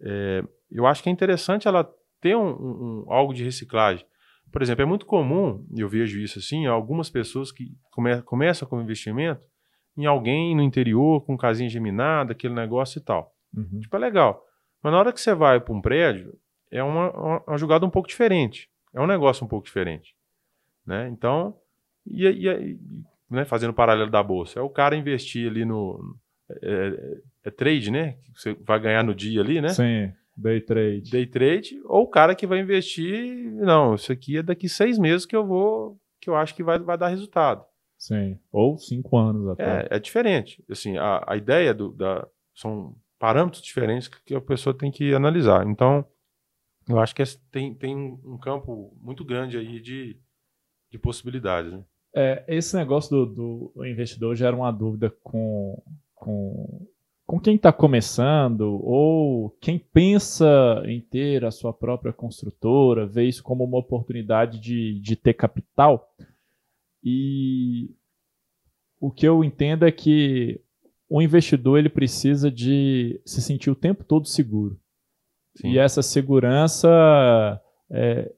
é, 0.00 0.42
eu 0.70 0.86
acho 0.86 1.02
que 1.02 1.08
é 1.08 1.12
interessante 1.12 1.66
ela 1.68 1.88
ter 2.20 2.36
um, 2.36 2.48
um- 2.48 3.04
algo 3.08 3.32
de 3.34 3.44
reciclagem. 3.44 4.04
Por 4.52 4.62
exemplo, 4.62 4.82
é 4.82 4.86
muito 4.86 5.06
comum, 5.06 5.64
eu 5.76 5.88
vejo 5.88 6.18
isso 6.18 6.38
assim, 6.38 6.66
algumas 6.66 7.08
pessoas 7.08 7.52
que 7.52 7.72
come, 7.90 8.20
começam 8.22 8.66
com 8.68 8.80
investimento 8.80 9.46
em 9.96 10.06
alguém 10.06 10.56
no 10.56 10.62
interior, 10.62 11.24
com 11.24 11.36
casinha 11.36 11.68
geminada, 11.68 12.32
aquele 12.32 12.54
negócio 12.54 12.98
e 12.98 13.02
tal. 13.02 13.32
Uhum. 13.54 13.80
Tipo, 13.80 13.96
é 13.96 13.98
legal. 13.98 14.42
Mas 14.82 14.92
na 14.92 14.98
hora 14.98 15.12
que 15.12 15.20
você 15.20 15.34
vai 15.34 15.60
para 15.60 15.74
um 15.74 15.80
prédio, 15.80 16.32
é 16.70 16.82
uma, 16.82 17.10
uma, 17.12 17.42
uma 17.46 17.58
jogada 17.58 17.84
um 17.84 17.90
pouco 17.90 18.08
diferente. 18.08 18.69
É 18.94 19.00
um 19.00 19.06
negócio 19.06 19.44
um 19.44 19.48
pouco 19.48 19.66
diferente. 19.66 20.14
Né? 20.86 21.08
Então, 21.08 21.56
e, 22.06 22.26
e- 22.26 22.78
né, 23.30 23.44
fazendo 23.44 23.70
o 23.70 23.74
paralelo 23.74 24.10
da 24.10 24.22
bolsa, 24.22 24.58
é 24.58 24.62
o 24.62 24.70
cara 24.70 24.96
investir 24.96 25.48
ali 25.48 25.64
no. 25.64 26.16
É, 26.62 27.18
é 27.44 27.50
trade, 27.50 27.90
né? 27.90 28.16
Você 28.34 28.54
vai 28.54 28.80
ganhar 28.80 29.04
no 29.04 29.14
dia 29.14 29.40
ali, 29.40 29.60
né? 29.60 29.68
Sim. 29.68 30.12
Day 30.36 30.60
trade. 30.60 31.10
Day 31.10 31.26
trade, 31.26 31.80
ou 31.84 32.02
o 32.04 32.08
cara 32.08 32.34
que 32.34 32.46
vai 32.46 32.58
investir. 32.60 33.52
Não, 33.52 33.94
isso 33.94 34.10
aqui 34.10 34.38
é 34.38 34.42
daqui 34.42 34.68
seis 34.68 34.98
meses 34.98 35.24
que 35.26 35.36
eu 35.36 35.46
vou. 35.46 35.96
que 36.20 36.28
eu 36.28 36.34
acho 36.34 36.54
que 36.54 36.62
vai, 36.62 36.78
vai 36.78 36.98
dar 36.98 37.08
resultado. 37.08 37.64
Sim. 37.98 38.38
Ou 38.50 38.78
cinco 38.78 39.16
anos 39.18 39.46
até. 39.50 39.82
É, 39.90 39.96
é 39.96 39.98
diferente. 39.98 40.64
Assim, 40.68 40.96
a, 40.96 41.22
a 41.26 41.36
ideia 41.36 41.72
do, 41.74 41.92
da. 41.92 42.26
São 42.54 42.96
parâmetros 43.18 43.62
diferentes 43.62 44.08
que 44.08 44.34
a 44.34 44.40
pessoa 44.40 44.76
tem 44.76 44.90
que 44.90 45.14
analisar. 45.14 45.66
Então, 45.66 46.04
eu 46.90 46.98
acho 46.98 47.14
que 47.14 47.22
tem, 47.50 47.74
tem 47.74 47.96
um 47.96 48.38
campo 48.38 48.96
muito 49.00 49.24
grande 49.24 49.56
aí 49.56 49.80
de, 49.80 50.16
de 50.90 50.98
possibilidades. 50.98 51.72
Né? 51.72 51.84
É, 52.14 52.44
esse 52.48 52.76
negócio 52.76 53.24
do, 53.24 53.72
do 53.74 53.86
investidor 53.86 54.34
gera 54.34 54.56
uma 54.56 54.72
dúvida 54.72 55.10
com, 55.22 55.80
com, 56.14 56.86
com 57.26 57.40
quem 57.40 57.54
está 57.54 57.72
começando 57.72 58.80
ou 58.82 59.50
quem 59.60 59.78
pensa 59.78 60.82
em 60.86 61.00
ter 61.00 61.44
a 61.44 61.50
sua 61.50 61.72
própria 61.72 62.12
construtora, 62.12 63.06
vê 63.06 63.24
isso 63.24 63.42
como 63.42 63.64
uma 63.64 63.78
oportunidade 63.78 64.58
de, 64.58 64.98
de 65.00 65.14
ter 65.16 65.34
capital. 65.34 66.12
E 67.02 67.90
o 69.00 69.10
que 69.10 69.26
eu 69.26 69.44
entendo 69.44 69.86
é 69.86 69.92
que 69.92 70.60
o 71.08 71.22
investidor 71.22 71.78
ele 71.78 71.88
precisa 71.88 72.50
de 72.50 73.20
se 73.24 73.40
sentir 73.40 73.70
o 73.70 73.74
tempo 73.74 74.04
todo 74.04 74.28
seguro. 74.28 74.78
Sim. 75.56 75.70
E 75.70 75.78
essa 75.78 76.02
segurança, 76.02 76.88
é, 77.90 78.32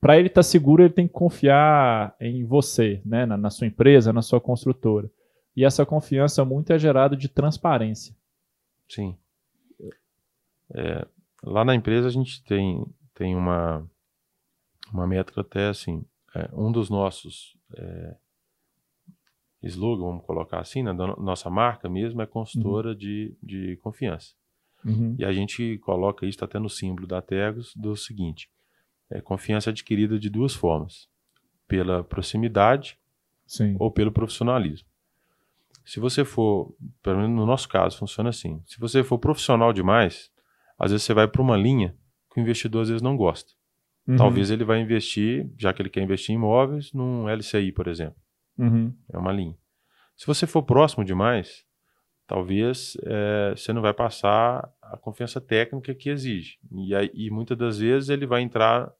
para 0.00 0.18
ele 0.18 0.28
estar 0.28 0.40
tá 0.40 0.42
seguro, 0.42 0.82
ele 0.82 0.92
tem 0.92 1.06
que 1.06 1.12
confiar 1.12 2.14
em 2.20 2.44
você, 2.44 3.02
né? 3.04 3.26
na, 3.26 3.36
na 3.36 3.50
sua 3.50 3.66
empresa, 3.66 4.12
na 4.12 4.22
sua 4.22 4.40
construtora. 4.40 5.10
E 5.56 5.64
essa 5.64 5.84
confiança 5.84 6.44
muito 6.44 6.72
é 6.72 6.78
gerada 6.78 7.16
de 7.16 7.28
transparência. 7.28 8.14
Sim. 8.88 9.16
É, 10.72 11.06
lá 11.42 11.64
na 11.64 11.74
empresa 11.74 12.06
a 12.06 12.12
gente 12.12 12.44
tem, 12.44 12.86
tem 13.14 13.34
uma, 13.34 13.84
uma 14.92 15.06
métrica 15.06 15.40
até 15.40 15.68
assim. 15.68 16.04
É, 16.34 16.48
um 16.52 16.70
dos 16.70 16.88
nossos 16.88 17.56
é, 17.74 18.16
slogan, 19.62 20.04
vamos 20.04 20.24
colocar 20.24 20.60
assim, 20.60 20.82
né, 20.82 20.94
da 20.94 21.08
nossa 21.16 21.50
marca 21.50 21.88
mesmo, 21.88 22.22
é 22.22 22.26
consultora 22.26 22.90
uhum. 22.90 22.94
de, 22.94 23.36
de 23.42 23.76
confiança. 23.78 24.34
Uhum. 24.84 25.16
E 25.18 25.24
a 25.24 25.32
gente 25.32 25.78
coloca 25.78 26.24
isso 26.26 26.44
até 26.44 26.58
no 26.58 26.68
símbolo 26.68 27.06
da 27.06 27.20
Tegos 27.20 27.74
do 27.74 27.96
seguinte: 27.96 28.48
é 29.10 29.20
confiança 29.20 29.70
adquirida 29.70 30.18
de 30.18 30.30
duas 30.30 30.54
formas, 30.54 31.08
pela 31.66 32.04
proximidade 32.04 32.98
Sim. 33.46 33.76
ou 33.78 33.90
pelo 33.90 34.12
profissionalismo. 34.12 34.88
Se 35.84 35.98
você 35.98 36.24
for, 36.24 36.74
pelo 37.02 37.18
menos 37.18 37.34
no 37.34 37.46
nosso 37.46 37.68
caso, 37.68 37.96
funciona 37.96 38.28
assim. 38.28 38.62
Se 38.66 38.78
você 38.78 39.02
for 39.02 39.18
profissional 39.18 39.72
demais, 39.72 40.30
às 40.78 40.90
vezes 40.90 41.04
você 41.04 41.14
vai 41.14 41.26
para 41.26 41.40
uma 41.40 41.56
linha 41.56 41.96
que 42.30 42.38
o 42.38 42.42
investidor 42.42 42.82
às 42.82 42.88
vezes 42.88 43.02
não 43.02 43.16
gosta. 43.16 43.52
Uhum. 44.06 44.16
Talvez 44.16 44.50
ele 44.50 44.64
vai 44.64 44.80
investir, 44.80 45.50
já 45.56 45.72
que 45.72 45.80
ele 45.80 45.88
quer 45.88 46.02
investir 46.02 46.34
em 46.34 46.36
imóveis, 46.36 46.92
num 46.92 47.26
LCI, 47.28 47.72
por 47.72 47.88
exemplo. 47.88 48.16
Uhum. 48.58 48.94
É 49.10 49.16
uma 49.16 49.32
linha. 49.32 49.56
Se 50.16 50.26
você 50.26 50.46
for 50.46 50.62
próximo 50.62 51.04
demais, 51.04 51.64
talvez 52.28 52.94
é, 53.04 53.54
você 53.56 53.72
não 53.72 53.80
vai 53.80 53.94
passar 53.94 54.70
a 54.82 54.96
confiança 54.98 55.40
técnica 55.40 55.94
que 55.94 56.10
exige. 56.10 56.58
E, 56.70 56.94
aí, 56.94 57.10
e 57.14 57.30
muitas 57.30 57.56
das 57.56 57.78
vezes 57.78 58.10
ele 58.10 58.26
vai 58.26 58.42
entrar 58.42 58.92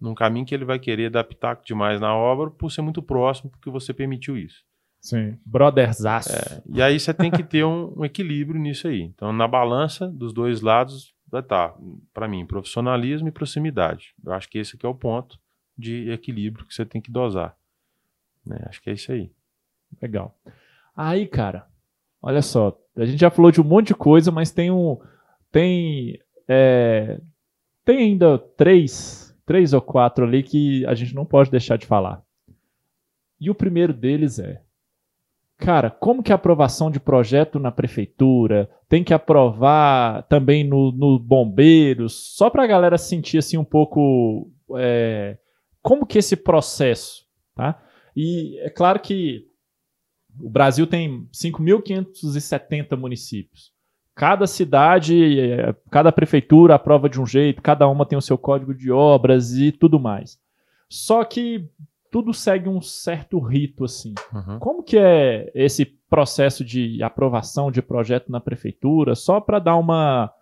num 0.00 0.14
caminho 0.14 0.46
que 0.46 0.54
ele 0.54 0.64
vai 0.64 0.78
querer 0.78 1.06
adaptar 1.06 1.60
demais 1.64 2.00
na 2.00 2.14
obra 2.14 2.48
por 2.48 2.70
ser 2.70 2.82
muito 2.82 3.02
próximo, 3.02 3.50
porque 3.50 3.68
você 3.68 3.92
permitiu 3.92 4.38
isso. 4.38 4.64
Sim, 5.00 5.36
brotherzaço. 5.44 6.32
É, 6.32 6.62
e 6.66 6.80
aí 6.80 6.98
você 6.98 7.12
tem 7.12 7.30
que 7.30 7.42
ter 7.42 7.64
um, 7.64 7.92
um, 7.98 8.04
equilíbrio 8.04 8.60
nisso 8.60 8.86
aí. 8.86 9.02
Então, 9.02 9.32
na 9.32 9.48
balança 9.48 10.08
dos 10.08 10.32
dois 10.32 10.60
lados, 10.60 11.12
vai 11.28 11.40
estar, 11.40 11.70
tá, 11.70 11.78
para 12.14 12.28
mim, 12.28 12.46
profissionalismo 12.46 13.26
e 13.26 13.32
proximidade. 13.32 14.14
Eu 14.24 14.32
acho 14.32 14.48
que 14.48 14.58
esse 14.58 14.76
aqui 14.76 14.86
é 14.86 14.88
o 14.88 14.94
ponto 14.94 15.38
de 15.76 16.08
equilíbrio 16.10 16.64
que 16.64 16.74
você 16.74 16.84
tem 16.84 17.00
que 17.00 17.10
dosar. 17.10 17.56
Né? 18.44 18.60
Acho 18.68 18.80
que 18.80 18.90
é 18.90 18.92
isso 18.92 19.10
aí. 19.10 19.30
Legal. 20.00 20.36
Aí, 20.96 21.26
cara, 21.26 21.66
olha 22.26 22.42
só, 22.42 22.76
a 22.96 23.04
gente 23.04 23.20
já 23.20 23.30
falou 23.30 23.52
de 23.52 23.60
um 23.60 23.64
monte 23.64 23.88
de 23.88 23.94
coisa, 23.94 24.32
mas 24.32 24.50
tem 24.50 24.70
um. 24.70 24.98
Tem. 25.52 26.18
É, 26.48 27.20
tem 27.84 27.98
ainda 27.98 28.36
três, 28.36 29.34
três 29.46 29.72
ou 29.72 29.80
quatro 29.80 30.24
ali 30.24 30.42
que 30.42 30.84
a 30.86 30.94
gente 30.94 31.14
não 31.14 31.24
pode 31.24 31.50
deixar 31.50 31.78
de 31.78 31.86
falar. 31.86 32.20
E 33.40 33.48
o 33.48 33.54
primeiro 33.54 33.92
deles 33.92 34.40
é. 34.40 34.60
Cara, 35.56 35.88
como 35.88 36.22
que 36.22 36.32
a 36.32 36.34
aprovação 36.34 36.90
de 36.90 37.00
projeto 37.00 37.58
na 37.58 37.70
prefeitura 37.70 38.68
tem 38.88 39.02
que 39.02 39.14
aprovar 39.14 40.24
também 40.24 40.62
no, 40.64 40.92
no 40.92 41.18
bombeiros, 41.18 42.34
só 42.36 42.50
para 42.50 42.64
a 42.64 42.66
galera 42.66 42.98
sentir 42.98 43.38
assim 43.38 43.56
um 43.56 43.64
pouco 43.64 44.50
é, 44.76 45.38
como 45.80 46.04
que 46.04 46.18
esse 46.18 46.36
processo, 46.36 47.24
tá? 47.54 47.80
E 48.14 48.58
é 48.60 48.68
claro 48.68 49.00
que 49.00 49.45
o 50.40 50.50
Brasil 50.50 50.86
tem 50.86 51.28
5.570 51.32 52.96
municípios. 52.96 53.72
Cada 54.14 54.46
cidade, 54.46 55.38
é, 55.38 55.74
cada 55.90 56.10
prefeitura 56.10 56.74
aprova 56.74 57.08
de 57.08 57.20
um 57.20 57.26
jeito, 57.26 57.60
cada 57.60 57.86
uma 57.86 58.06
tem 58.06 58.16
o 58.16 58.22
seu 58.22 58.38
código 58.38 58.74
de 58.74 58.90
obras 58.90 59.52
e 59.52 59.70
tudo 59.70 60.00
mais. 60.00 60.38
Só 60.88 61.22
que 61.24 61.68
tudo 62.10 62.32
segue 62.32 62.68
um 62.68 62.80
certo 62.80 63.38
rito 63.38 63.84
assim. 63.84 64.14
Uhum. 64.32 64.58
Como 64.58 64.82
que 64.82 64.96
é 64.96 65.50
esse 65.54 65.84
processo 65.84 66.64
de 66.64 67.02
aprovação 67.02 67.70
de 67.70 67.82
projeto 67.82 68.32
na 68.32 68.40
prefeitura? 68.40 69.14
Só 69.14 69.40
para 69.40 69.58
dar 69.58 69.76
uma 69.76 70.32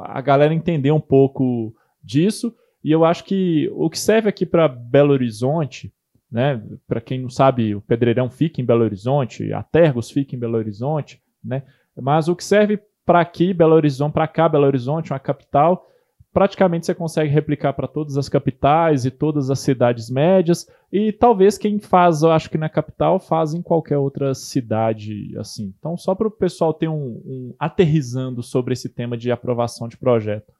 a 0.00 0.20
galera 0.20 0.54
entender 0.54 0.90
um 0.90 1.00
pouco 1.00 1.74
disso. 2.02 2.54
E 2.82 2.90
eu 2.90 3.04
acho 3.04 3.24
que 3.24 3.70
o 3.74 3.88
que 3.88 3.98
serve 3.98 4.28
aqui 4.28 4.44
para 4.44 4.66
Belo 4.66 5.12
Horizonte 5.12 5.92
né? 6.32 6.60
Para 6.88 7.00
quem 7.00 7.20
não 7.20 7.28
sabe, 7.28 7.74
o 7.74 7.82
Pedreirão 7.82 8.30
fica 8.30 8.60
em 8.60 8.64
Belo 8.64 8.82
Horizonte, 8.82 9.52
a 9.52 9.62
Tergos 9.62 10.10
fica 10.10 10.34
em 10.34 10.38
Belo 10.38 10.56
Horizonte, 10.56 11.22
né? 11.44 11.62
Mas 11.94 12.26
o 12.26 12.34
que 12.34 12.42
serve 12.42 12.80
para 13.04 13.20
aqui, 13.20 13.52
Belo 13.52 13.74
Horizonte, 13.74 14.14
para 14.14 14.26
cá, 14.26 14.48
Belo 14.48 14.64
Horizonte, 14.64 15.12
uma 15.12 15.18
capital, 15.18 15.86
praticamente 16.32 16.86
você 16.86 16.94
consegue 16.94 17.30
replicar 17.30 17.74
para 17.74 17.86
todas 17.86 18.16
as 18.16 18.28
capitais 18.28 19.04
e 19.04 19.10
todas 19.10 19.50
as 19.50 19.60
cidades 19.60 20.08
médias 20.08 20.66
e 20.90 21.12
talvez 21.12 21.58
quem 21.58 21.78
faz, 21.78 22.22
eu 22.22 22.30
acho 22.32 22.48
que 22.48 22.56
na 22.56 22.70
capital, 22.70 23.20
faz 23.20 23.52
em 23.52 23.60
qualquer 23.60 23.98
outra 23.98 24.34
cidade 24.34 25.36
assim. 25.38 25.74
Então, 25.78 25.96
só 25.98 26.14
para 26.14 26.28
o 26.28 26.30
pessoal 26.30 26.72
ter 26.72 26.88
um, 26.88 27.20
um 27.26 27.54
aterrizando 27.58 28.42
sobre 28.42 28.72
esse 28.72 28.88
tema 28.88 29.16
de 29.16 29.30
aprovação 29.30 29.86
de 29.86 29.98
projeto. 29.98 30.50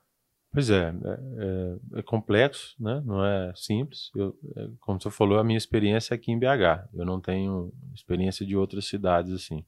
Pois 0.52 0.68
é, 0.68 0.88
é, 0.88 1.96
é, 1.96 1.98
é, 2.00 2.02
complexo, 2.02 2.74
né? 2.78 3.02
não 3.06 3.24
é 3.24 3.52
simples. 3.56 4.10
Eu, 4.14 4.36
é, 4.54 4.68
como 4.80 5.00
você 5.00 5.10
falou, 5.10 5.38
a 5.38 5.44
minha 5.44 5.56
experiência 5.56 6.12
é 6.12 6.16
aqui 6.16 6.30
em 6.30 6.38
BH. 6.38 6.88
Eu 6.92 7.06
não 7.06 7.20
tenho 7.20 7.72
experiência 7.94 8.44
de 8.44 8.54
outras 8.54 8.84
cidades 8.86 9.32
assim. 9.32 9.64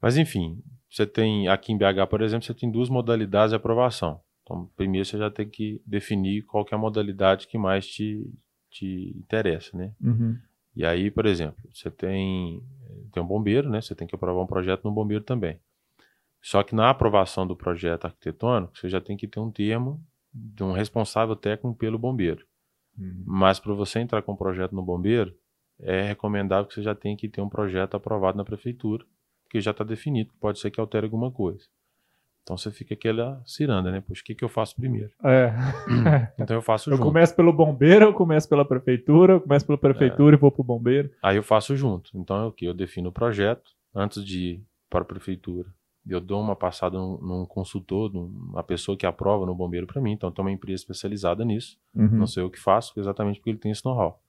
Mas 0.00 0.18
enfim, 0.18 0.62
você 0.90 1.06
tem 1.06 1.48
aqui 1.48 1.72
em 1.72 1.78
BH, 1.78 2.06
por 2.10 2.20
exemplo, 2.20 2.44
você 2.44 2.52
tem 2.52 2.70
duas 2.70 2.90
modalidades 2.90 3.50
de 3.50 3.56
aprovação. 3.56 4.20
Então, 4.42 4.70
primeiro 4.76 5.06
você 5.06 5.16
já 5.16 5.30
tem 5.30 5.48
que 5.48 5.80
definir 5.86 6.42
qual 6.42 6.66
que 6.66 6.74
é 6.74 6.76
a 6.76 6.80
modalidade 6.80 7.46
que 7.46 7.56
mais 7.56 7.86
te, 7.86 8.30
te 8.70 9.16
interessa, 9.16 9.76
né? 9.76 9.92
Uhum. 10.00 10.38
E 10.76 10.84
aí, 10.84 11.10
por 11.10 11.24
exemplo, 11.24 11.56
você 11.72 11.90
tem, 11.90 12.62
tem 13.10 13.22
um 13.22 13.26
bombeiro, 13.26 13.70
né? 13.70 13.80
Você 13.80 13.94
tem 13.94 14.06
que 14.06 14.14
aprovar 14.14 14.42
um 14.42 14.46
projeto 14.46 14.84
no 14.84 14.92
bombeiro 14.92 15.24
também. 15.24 15.58
Só 16.42 16.62
que 16.62 16.74
na 16.74 16.90
aprovação 16.90 17.46
do 17.46 17.56
projeto 17.56 18.04
arquitetônico, 18.04 18.78
você 18.78 18.88
já 18.90 19.00
tem 19.00 19.16
que 19.16 19.26
ter 19.26 19.40
um 19.40 19.50
termo 19.50 20.00
de 20.36 20.62
um 20.62 20.72
responsável 20.72 21.34
técnico 21.34 21.76
pelo 21.76 21.98
bombeiro. 21.98 22.44
Uhum. 22.98 23.22
Mas 23.26 23.58
para 23.58 23.72
você 23.72 24.00
entrar 24.00 24.22
com 24.22 24.32
um 24.32 24.36
projeto 24.36 24.74
no 24.74 24.82
bombeiro, 24.82 25.34
é 25.80 26.02
recomendável 26.02 26.66
que 26.66 26.74
você 26.74 26.82
já 26.82 26.94
tenha 26.94 27.16
que 27.16 27.28
ter 27.28 27.40
um 27.40 27.48
projeto 27.48 27.96
aprovado 27.96 28.36
na 28.36 28.44
prefeitura, 28.44 29.04
porque 29.44 29.60
já 29.60 29.70
está 29.70 29.84
definido, 29.84 30.32
pode 30.40 30.58
ser 30.58 30.70
que 30.70 30.80
altere 30.80 31.06
alguma 31.06 31.30
coisa. 31.30 31.64
Então 32.42 32.56
você 32.56 32.70
fica 32.70 32.94
aquela 32.94 33.42
ciranda, 33.44 33.90
né? 33.90 34.00
Poxa, 34.00 34.22
o 34.22 34.24
que, 34.24 34.34
que 34.34 34.44
eu 34.44 34.48
faço 34.48 34.76
primeiro? 34.76 35.10
É. 35.24 35.52
então 36.38 36.54
eu 36.54 36.62
faço 36.62 36.88
eu 36.88 36.96
junto. 36.96 37.06
Eu 37.06 37.12
começo 37.12 37.34
pelo 37.34 37.52
bombeiro, 37.52 38.04
eu 38.04 38.14
começo 38.14 38.48
pela 38.48 38.64
prefeitura, 38.64 39.32
eu 39.34 39.40
começo 39.40 39.66
pela 39.66 39.78
prefeitura 39.78 40.36
é. 40.36 40.38
e 40.38 40.40
vou 40.40 40.52
para 40.52 40.60
o 40.60 40.64
bombeiro. 40.64 41.10
Aí 41.20 41.36
eu 41.36 41.42
faço 41.42 41.76
junto. 41.76 42.10
Então 42.14 42.36
é 42.36 42.46
o 42.46 42.52
que? 42.52 42.64
Eu 42.64 42.74
defino 42.74 43.08
o 43.08 43.12
projeto 43.12 43.72
antes 43.92 44.24
de 44.24 44.38
ir 44.38 44.64
para 44.88 45.02
a 45.02 45.04
prefeitura 45.04 45.68
eu 46.08 46.20
dou 46.20 46.40
uma 46.40 46.54
passada 46.54 46.96
num, 46.96 47.18
num 47.18 47.46
consultor, 47.46 48.12
numa 48.12 48.62
pessoa 48.62 48.96
que 48.96 49.06
aprova 49.06 49.44
no 49.44 49.54
bombeiro 49.54 49.86
para 49.86 50.00
mim. 50.00 50.12
Então, 50.12 50.30
tem 50.30 50.44
uma 50.44 50.52
empresa 50.52 50.82
especializada 50.82 51.44
nisso. 51.44 51.78
Uhum. 51.94 52.08
Não 52.08 52.26
sei 52.26 52.42
o 52.42 52.50
que 52.50 52.60
faço, 52.60 52.98
exatamente 52.98 53.38
porque 53.40 53.50
ele 53.50 53.58
tem 53.58 53.72
esse 53.72 53.84
know-how. 53.84 54.20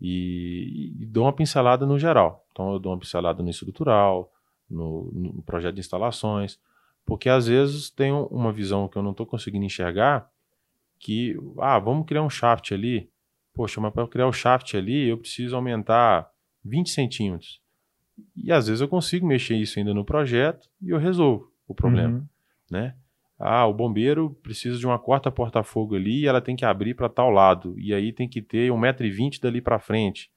E, 0.00 0.92
e, 1.00 1.06
dou 1.06 1.24
uma 1.24 1.32
pincelada 1.32 1.86
no 1.86 1.98
geral. 1.98 2.44
Então, 2.52 2.72
eu 2.72 2.78
dou 2.78 2.92
uma 2.92 2.98
pincelada 2.98 3.42
no 3.42 3.48
estrutural, 3.48 4.30
no, 4.68 5.10
no 5.12 5.42
projeto 5.42 5.74
de 5.74 5.80
instalações, 5.80 6.58
porque 7.06 7.28
às 7.28 7.46
vezes 7.46 7.88
tem 7.88 8.12
uma 8.12 8.52
visão 8.52 8.86
que 8.86 8.98
eu 8.98 9.02
não 9.02 9.12
estou 9.12 9.24
conseguindo 9.24 9.64
enxergar, 9.64 10.30
que, 10.98 11.38
ah, 11.58 11.78
vamos 11.78 12.06
criar 12.06 12.22
um 12.22 12.30
shaft 12.30 12.72
ali. 12.72 13.10
Poxa, 13.54 13.80
mas 13.80 13.92
para 13.92 14.06
criar 14.08 14.26
o 14.26 14.32
shaft 14.32 14.74
ali, 14.74 15.08
eu 15.08 15.16
preciso 15.16 15.56
aumentar 15.56 16.30
20 16.64 16.90
centímetros. 16.90 17.61
E 18.36 18.52
às 18.52 18.66
vezes 18.66 18.80
eu 18.80 18.88
consigo 18.88 19.26
mexer 19.26 19.56
isso 19.56 19.78
ainda 19.78 19.94
no 19.94 20.04
projeto 20.04 20.68
e 20.80 20.90
eu 20.90 20.98
resolvo 20.98 21.50
o 21.66 21.74
problema, 21.74 22.18
uhum. 22.18 22.26
né? 22.70 22.94
Ah, 23.38 23.66
o 23.66 23.74
bombeiro 23.74 24.38
precisa 24.42 24.78
de 24.78 24.86
uma 24.86 24.98
quarta 24.98 25.30
porta-fogo 25.30 25.96
ali 25.96 26.20
e 26.20 26.26
ela 26.28 26.40
tem 26.40 26.54
que 26.54 26.64
abrir 26.64 26.94
para 26.94 27.08
tal 27.08 27.28
lado. 27.28 27.74
E 27.76 27.92
aí 27.92 28.12
tem 28.12 28.28
que 28.28 28.40
ter 28.40 28.70
1,20m 28.70 29.40
dali 29.40 29.60
para 29.60 29.80
frente. 29.80 30.30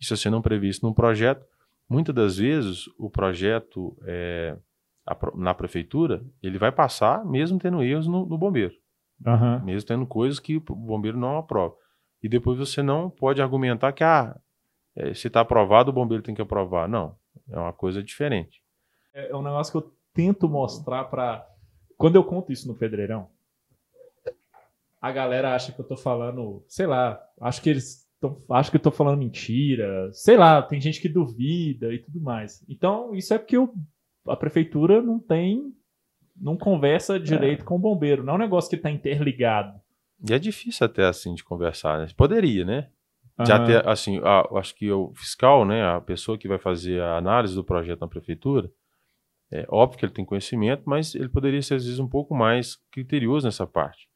Isso 0.00 0.16
você 0.16 0.28
não 0.28 0.42
previsto 0.42 0.84
no 0.84 0.92
projeto, 0.92 1.44
muitas 1.88 2.14
das 2.14 2.38
vezes 2.38 2.86
o 2.98 3.08
projeto 3.08 3.96
é, 4.04 4.56
na 5.34 5.54
prefeitura 5.54 6.24
ele 6.42 6.58
vai 6.58 6.70
passar 6.70 7.24
mesmo 7.24 7.58
tendo 7.58 7.82
erros 7.82 8.06
no, 8.06 8.26
no 8.26 8.36
bombeiro, 8.36 8.74
uhum. 9.24 9.64
mesmo 9.64 9.86
tendo 9.86 10.06
coisas 10.06 10.38
que 10.38 10.56
o 10.56 10.60
bombeiro 10.60 11.18
não 11.18 11.38
aprova. 11.38 11.74
E 12.22 12.28
depois 12.28 12.58
você 12.58 12.82
não 12.82 13.08
pode 13.08 13.40
argumentar 13.40 13.92
que 13.92 14.02
ah, 14.02 14.36
é, 14.98 15.14
se 15.14 15.28
está 15.28 15.40
aprovado 15.40 15.90
o 15.90 15.94
bombeiro 15.94 16.24
tem 16.24 16.34
que 16.34 16.42
aprovar. 16.42 16.88
Não, 16.88 17.16
é 17.48 17.56
uma 17.56 17.72
coisa 17.72 18.02
diferente. 18.02 18.60
É, 19.14 19.30
é 19.30 19.36
um 19.36 19.42
negócio 19.42 19.70
que 19.70 19.78
eu 19.78 19.94
tento 20.12 20.48
mostrar 20.48 21.04
para 21.04 21.46
quando 21.96 22.16
eu 22.16 22.24
conto 22.24 22.52
isso 22.52 22.66
no 22.66 22.74
Pedreirão, 22.74 23.28
a 25.00 25.12
galera 25.12 25.54
acha 25.54 25.72
que 25.72 25.80
eu 25.80 25.86
tô 25.86 25.96
falando, 25.96 26.64
sei 26.68 26.86
lá, 26.86 27.20
acho 27.40 27.62
que 27.62 27.70
eles 27.70 28.08
tão, 28.20 28.42
acho 28.50 28.70
que 28.70 28.76
eu 28.76 28.82
tô 28.82 28.90
falando 28.90 29.18
mentira, 29.18 30.10
sei 30.12 30.36
lá, 30.36 30.60
tem 30.60 30.80
gente 30.80 31.00
que 31.00 31.08
duvida 31.08 31.92
e 31.94 31.98
tudo 31.98 32.20
mais. 32.20 32.64
Então, 32.68 33.14
isso 33.14 33.32
é 33.32 33.38
porque 33.38 33.56
eu, 33.56 33.72
a 34.26 34.36
prefeitura 34.36 35.00
não 35.00 35.20
tem, 35.20 35.72
não 36.36 36.56
conversa 36.56 37.18
direito 37.18 37.62
é. 37.62 37.64
com 37.64 37.76
o 37.76 37.80
bombeiro, 37.80 38.24
não 38.24 38.32
é 38.32 38.36
um 38.36 38.40
negócio 38.40 38.68
que 38.68 38.76
tá 38.76 38.90
interligado. 38.90 39.80
E 40.28 40.32
é 40.32 40.38
difícil 40.38 40.84
até 40.84 41.04
assim 41.04 41.34
de 41.34 41.44
conversar, 41.44 42.00
né? 42.00 42.08
Poderia, 42.16 42.64
né? 42.64 42.90
Já 43.46 43.64
ter, 43.64 43.88
assim, 43.88 44.20
a, 44.24 44.58
acho 44.58 44.74
que 44.74 44.90
o 44.90 45.12
fiscal, 45.14 45.64
né, 45.64 45.84
a 45.84 46.00
pessoa 46.00 46.36
que 46.36 46.48
vai 46.48 46.58
fazer 46.58 47.00
a 47.00 47.16
análise 47.16 47.54
do 47.54 47.62
projeto 47.62 48.00
na 48.00 48.08
prefeitura, 48.08 48.70
é 49.50 49.64
óbvio 49.68 49.98
que 49.98 50.04
ele 50.04 50.12
tem 50.12 50.24
conhecimento, 50.24 50.82
mas 50.84 51.14
ele 51.14 51.28
poderia 51.28 51.62
ser 51.62 51.74
às 51.74 51.84
vezes 51.84 51.98
um 51.98 52.08
pouco 52.08 52.34
mais 52.34 52.76
criterioso 52.90 53.46
nessa 53.46 53.66
parte. 53.66 54.08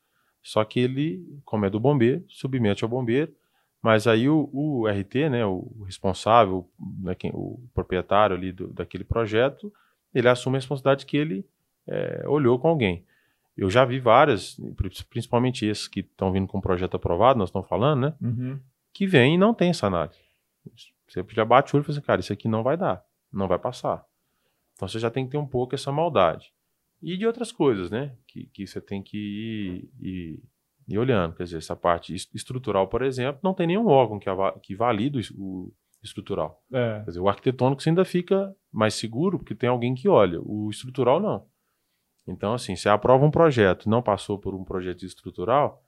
Só 0.43 0.65
que 0.65 0.81
ele, 0.81 1.23
como 1.45 1.65
é 1.65 1.71
do 1.71 1.79
bombeiro, 1.79 2.25
submete 2.29 2.85
ao 2.85 2.91
bombeiro, 2.91 3.33
mas 3.81 4.07
aí 4.07 4.29
o, 4.29 4.51
o 4.53 4.87
RT, 4.87 5.31
né, 5.31 5.47
o 5.47 5.83
responsável, 5.87 6.69
né, 7.01 7.15
quem, 7.15 7.31
o 7.33 7.61
proprietário 7.73 8.37
ali 8.37 8.53
do, 8.53 8.73
daquele 8.73 9.05
projeto, 9.05 9.73
ele 10.15 10.29
assume 10.29 10.57
a 10.57 10.59
responsabilidade 10.59 11.07
que 11.07 11.17
ele 11.17 11.47
é, 11.87 12.25
olhou 12.27 12.59
com 12.59 12.69
alguém. 12.69 13.05
Eu 13.57 13.69
já 13.71 13.85
vi 13.85 13.99
várias, 13.99 14.59
principalmente 15.11 15.67
esses 15.67 15.87
que 15.87 16.01
estão 16.01 16.33
vindo 16.33 16.47
com 16.47 16.59
o 16.59 16.63
projeto 16.63 16.97
aprovado, 16.97 17.39
nós 17.39 17.49
estamos 17.49 17.69
falando, 17.69 18.01
né? 18.01 18.15
Uhum. 18.21 18.61
Que 18.93 19.07
vem 19.07 19.35
e 19.35 19.39
não 19.39 19.55
tem 19.55 19.71
essa 19.71 19.87
análise. 19.87 20.21
Você 21.09 21.25
já 21.31 21.45
bate 21.45 21.75
o 21.75 21.77
olho 21.77 21.83
e 21.83 21.87
fala 21.87 21.99
assim, 21.99 22.07
cara, 22.07 22.21
isso 22.21 22.33
aqui 22.33 22.49
não 22.49 22.63
vai 22.63 22.77
dar, 22.77 23.05
não 23.33 23.49
vai 23.49 23.59
passar. 23.59 24.05
Então 24.75 24.89
você 24.89 24.99
já 24.99 25.11
tem 25.11 25.25
que 25.25 25.33
ter 25.33 25.39
um 25.39 25.47
pouco 25.47 25.75
essa 25.75 25.93
maldade. 25.93 26.53
E 27.03 27.17
de 27.17 27.27
outras 27.27 27.51
coisas, 27.51 27.91
né? 27.91 28.17
Que, 28.27 28.47
que 28.47 28.67
você 28.67 28.81
tem 28.81 29.03
que 29.03 29.19
ir, 29.19 29.91
ir, 30.01 30.43
ir 30.89 30.99
olhando. 30.99 31.35
Quer 31.35 31.45
dizer, 31.45 31.59
essa 31.59 31.75
parte 31.75 32.15
estrutural, 32.15 32.89
por 32.89 33.03
exemplo, 33.03 33.41
não 33.43 33.55
tem 33.55 33.67
nenhum 33.67 33.87
órgão 33.87 34.19
que, 34.19 34.29
que 34.63 34.75
valida 34.75 35.19
o 35.37 35.73
estrutural. 36.03 36.63
É. 36.73 37.01
Quer 37.01 37.07
dizer, 37.07 37.21
o 37.21 37.29
arquitetônico 37.29 37.83
você 37.83 37.91
ainda 37.91 38.05
fica 38.05 38.55
mais 38.73 38.95
seguro, 38.95 39.39
porque 39.39 39.55
tem 39.55 39.69
alguém 39.69 39.95
que 39.95 40.09
olha. 40.09 40.41
O 40.43 40.71
estrutural, 40.71 41.21
não. 41.21 41.47
Então, 42.27 42.55
assim, 42.55 42.77
se 42.77 42.89
aprova 42.89 43.25
um 43.25 43.31
projeto 43.31 43.89
não 43.89 44.03
passou 44.03 44.39
por 44.39 44.55
um 44.55 44.65
projeto 44.65 45.05
estrutural, 45.05 45.83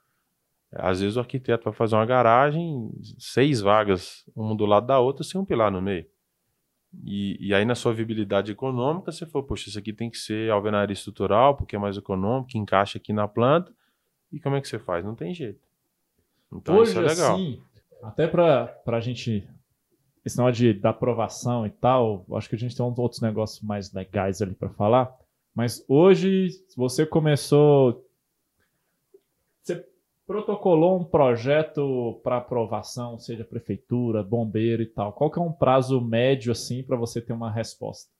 às 0.76 1.00
vezes 1.00 1.16
o 1.16 1.20
arquiteto 1.20 1.64
vai 1.64 1.72
fazer 1.72 1.94
uma 1.94 2.06
garagem, 2.06 2.90
seis 3.18 3.60
vagas, 3.60 4.24
uma 4.34 4.54
do 4.54 4.66
lado 4.66 4.86
da 4.86 4.98
outra, 4.98 5.24
sem 5.24 5.40
um 5.40 5.44
pilar 5.44 5.70
no 5.70 5.80
meio. 5.80 6.06
E, 7.02 7.48
e, 7.48 7.54
aí, 7.54 7.64
na 7.64 7.74
sua 7.74 7.92
viabilidade 7.92 8.52
econômica, 8.52 9.10
você 9.10 9.26
falou, 9.26 9.46
poxa, 9.46 9.68
isso 9.68 9.78
aqui 9.78 9.92
tem 9.92 10.08
que 10.08 10.18
ser 10.18 10.50
alvenaria 10.50 10.92
estrutural, 10.92 11.56
porque 11.56 11.74
é 11.74 11.78
mais 11.78 11.96
econômico, 11.96 12.48
que 12.48 12.58
encaixa 12.58 12.98
aqui 12.98 13.12
na 13.12 13.26
planta. 13.26 13.72
E 14.32 14.38
como 14.38 14.56
é 14.56 14.60
que 14.60 14.68
você 14.68 14.78
faz? 14.78 15.04
Não 15.04 15.14
tem 15.14 15.34
jeito. 15.34 15.60
Então, 16.52 16.76
Hoje, 16.76 16.90
isso 16.90 17.00
é 17.00 17.02
legal. 17.02 17.34
Assim, 17.34 17.60
até 18.02 18.26
para 18.26 18.76
a 18.86 19.00
gente. 19.00 19.48
Esse 20.24 20.38
negócio 20.38 20.54
de, 20.54 20.80
da 20.80 20.90
aprovação 20.90 21.66
e 21.66 21.70
tal, 21.70 22.24
acho 22.32 22.48
que 22.48 22.54
a 22.54 22.58
gente 22.58 22.74
tem 22.74 22.84
uns 22.84 22.98
outros 22.98 23.20
negócios 23.20 23.60
mais 23.60 23.92
legais 23.92 24.40
ali 24.40 24.54
para 24.54 24.70
falar. 24.70 25.14
Mas 25.54 25.84
hoje, 25.88 26.48
você 26.76 27.04
começou. 27.04 28.03
Protocolou 30.26 30.98
um 30.98 31.04
projeto 31.04 32.20
para 32.24 32.38
aprovação, 32.38 33.18
seja 33.18 33.44
prefeitura, 33.44 34.22
bombeiro 34.22 34.82
e 34.82 34.86
tal, 34.86 35.12
qual 35.12 35.30
que 35.30 35.38
é 35.38 35.42
um 35.42 35.52
prazo 35.52 36.00
médio 36.00 36.50
assim 36.50 36.82
para 36.82 36.96
você 36.96 37.20
ter 37.20 37.32
uma 37.32 37.50
resposta? 37.50 38.10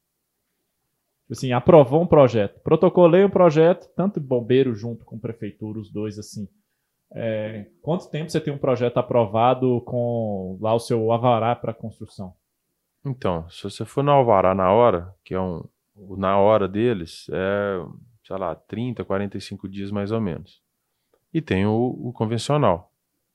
Assim, 1.31 1.53
aprovou 1.53 2.03
um 2.03 2.07
projeto, 2.07 2.61
protocolei 2.61 3.25
um 3.25 3.31
projeto, 3.31 3.89
tanto 3.97 4.21
bombeiro 4.21 4.75
junto 4.75 5.05
com 5.07 5.19
prefeitura, 5.19 5.79
os 5.79 5.91
dois 5.91 6.19
assim. 6.19 6.47
É, 7.13 7.71
quanto 7.81 8.11
tempo 8.11 8.31
você 8.31 8.41
tem 8.41 8.53
um 8.53 8.59
projeto 8.59 8.99
aprovado 8.99 9.81
com 9.83 10.59
lá 10.61 10.75
o 10.75 10.81
seu 10.81 11.11
alvará 11.11 11.57
para 11.57 11.73
construção? 11.73 12.35
Então, 13.05 13.49
se 13.49 13.63
você 13.63 13.85
for 13.85 14.03
no 14.03 14.11
alvará 14.11 14.55
na 14.55 14.71
hora, 14.71 15.15
que 15.25 15.35
é 15.35 15.41
um 15.41 15.65
na 16.17 16.39
hora 16.39 16.67
deles, 16.67 17.27
é, 17.31 17.79
sei 18.27 18.37
lá, 18.37 18.55
30, 18.55 19.05
45 19.05 19.69
dias 19.69 19.91
mais 19.91 20.11
ou 20.11 20.21
menos. 20.21 20.64
E 21.35 21.43
tem 21.43 21.67
o, 21.67 21.99
o, 22.01 22.13
convencional, 22.13 22.93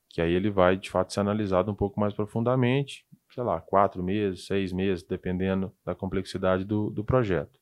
que 0.08 0.22
aí 0.22 0.32
ele 0.32 0.48
vai 0.48 0.74
de 0.74 0.88
fato 0.88 1.12
ser 1.12 1.20
analisado 1.20 1.70
um 1.70 1.74
pouco 1.74 2.00
mais 2.00 2.14
profundamente, 2.14 3.04
sei 3.34 3.42
lá, 3.42 3.60
quatro 3.60 4.02
meses, 4.02 4.46
seis 4.46 4.72
meses, 4.72 5.04
dependendo 5.04 5.70
da 5.84 5.94
complexidade 5.94 6.64
do, 6.64 6.88
do 6.88 7.04
projeto. 7.04 7.60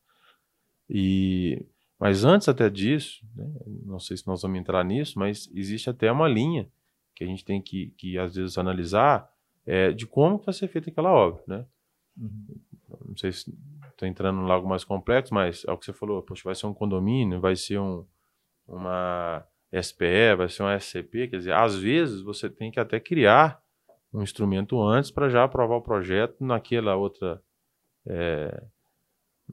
E, 0.88 1.66
mas 1.98 2.24
antes 2.24 2.48
até 2.48 2.70
disso, 2.70 3.26
né, 3.34 3.50
não 3.84 3.98
sei 3.98 4.16
se 4.16 4.28
nós 4.28 4.40
vamos 4.40 4.60
entrar 4.60 4.84
nisso, 4.84 5.18
mas 5.18 5.50
existe 5.52 5.90
até 5.90 6.10
uma 6.10 6.28
linha 6.28 6.68
que 7.16 7.24
a 7.24 7.26
gente 7.26 7.44
tem 7.44 7.60
que, 7.60 7.88
que 7.98 8.16
às 8.16 8.36
vezes 8.36 8.56
analisar 8.56 9.28
é, 9.66 9.90
de 9.90 10.06
como 10.06 10.38
vai 10.38 10.54
ser 10.54 10.68
feita 10.68 10.88
aquela 10.88 11.10
obra, 11.10 11.42
né? 11.48 11.66
Uhum. 12.16 12.60
Não 13.06 13.16
sei 13.16 13.32
se 13.32 13.52
estou 13.90 14.06
entrando 14.06 14.40
em 14.40 14.50
algo 14.50 14.68
mais 14.68 14.84
complexo, 14.84 15.34
mas 15.34 15.64
é 15.66 15.72
o 15.72 15.76
que 15.76 15.84
você 15.84 15.92
falou, 15.92 16.22
poxa, 16.22 16.42
vai 16.44 16.54
ser 16.54 16.66
um 16.66 16.72
condomínio, 16.72 17.40
vai 17.40 17.56
ser 17.56 17.80
um, 17.80 18.06
uma 18.68 19.44
SPE, 19.72 20.34
vai 20.36 20.48
ser 20.48 20.62
um 20.62 20.78
SCP, 20.78 21.28
quer 21.28 21.36
dizer, 21.38 21.52
às 21.52 21.76
vezes 21.76 22.22
você 22.22 22.48
tem 22.48 22.70
que 22.70 22.80
até 22.80 22.98
criar 22.98 23.60
um 24.12 24.22
instrumento 24.22 24.80
antes 24.82 25.10
para 25.10 25.28
já 25.28 25.44
aprovar 25.44 25.76
o 25.76 25.82
projeto 25.82 26.42
naquela 26.42 26.96
outra, 26.96 27.42
é, 28.06 28.62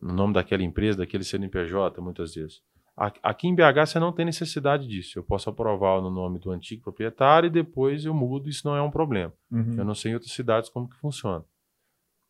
no 0.02 0.14
nome 0.14 0.34
daquela 0.34 0.64
empresa, 0.64 1.00
daquele 1.00 1.24
CNPJ, 1.24 2.02
muitas 2.02 2.36
vezes. 2.36 2.62
Aqui 2.98 3.48
em 3.48 3.54
BH 3.54 3.88
você 3.88 4.00
não 4.00 4.14
tem 4.14 4.24
necessidade 4.24 4.88
disso. 4.88 5.20
Eu 5.20 5.24
posso 5.24 5.50
aprovar 5.50 6.02
no 6.02 6.10
nome 6.10 6.40
do 6.40 6.50
antigo 6.50 6.82
proprietário 6.82 7.48
e 7.48 7.50
depois 7.50 8.06
eu 8.06 8.14
mudo, 8.14 8.48
isso 8.48 8.66
não 8.66 8.74
é 8.74 8.82
um 8.82 8.90
problema. 8.90 9.34
Uhum. 9.52 9.76
Eu 9.78 9.84
não 9.84 9.94
sei 9.94 10.12
em 10.12 10.14
outras 10.14 10.32
cidades 10.32 10.70
como 10.70 10.88
que 10.88 10.96
funciona. 10.96 11.44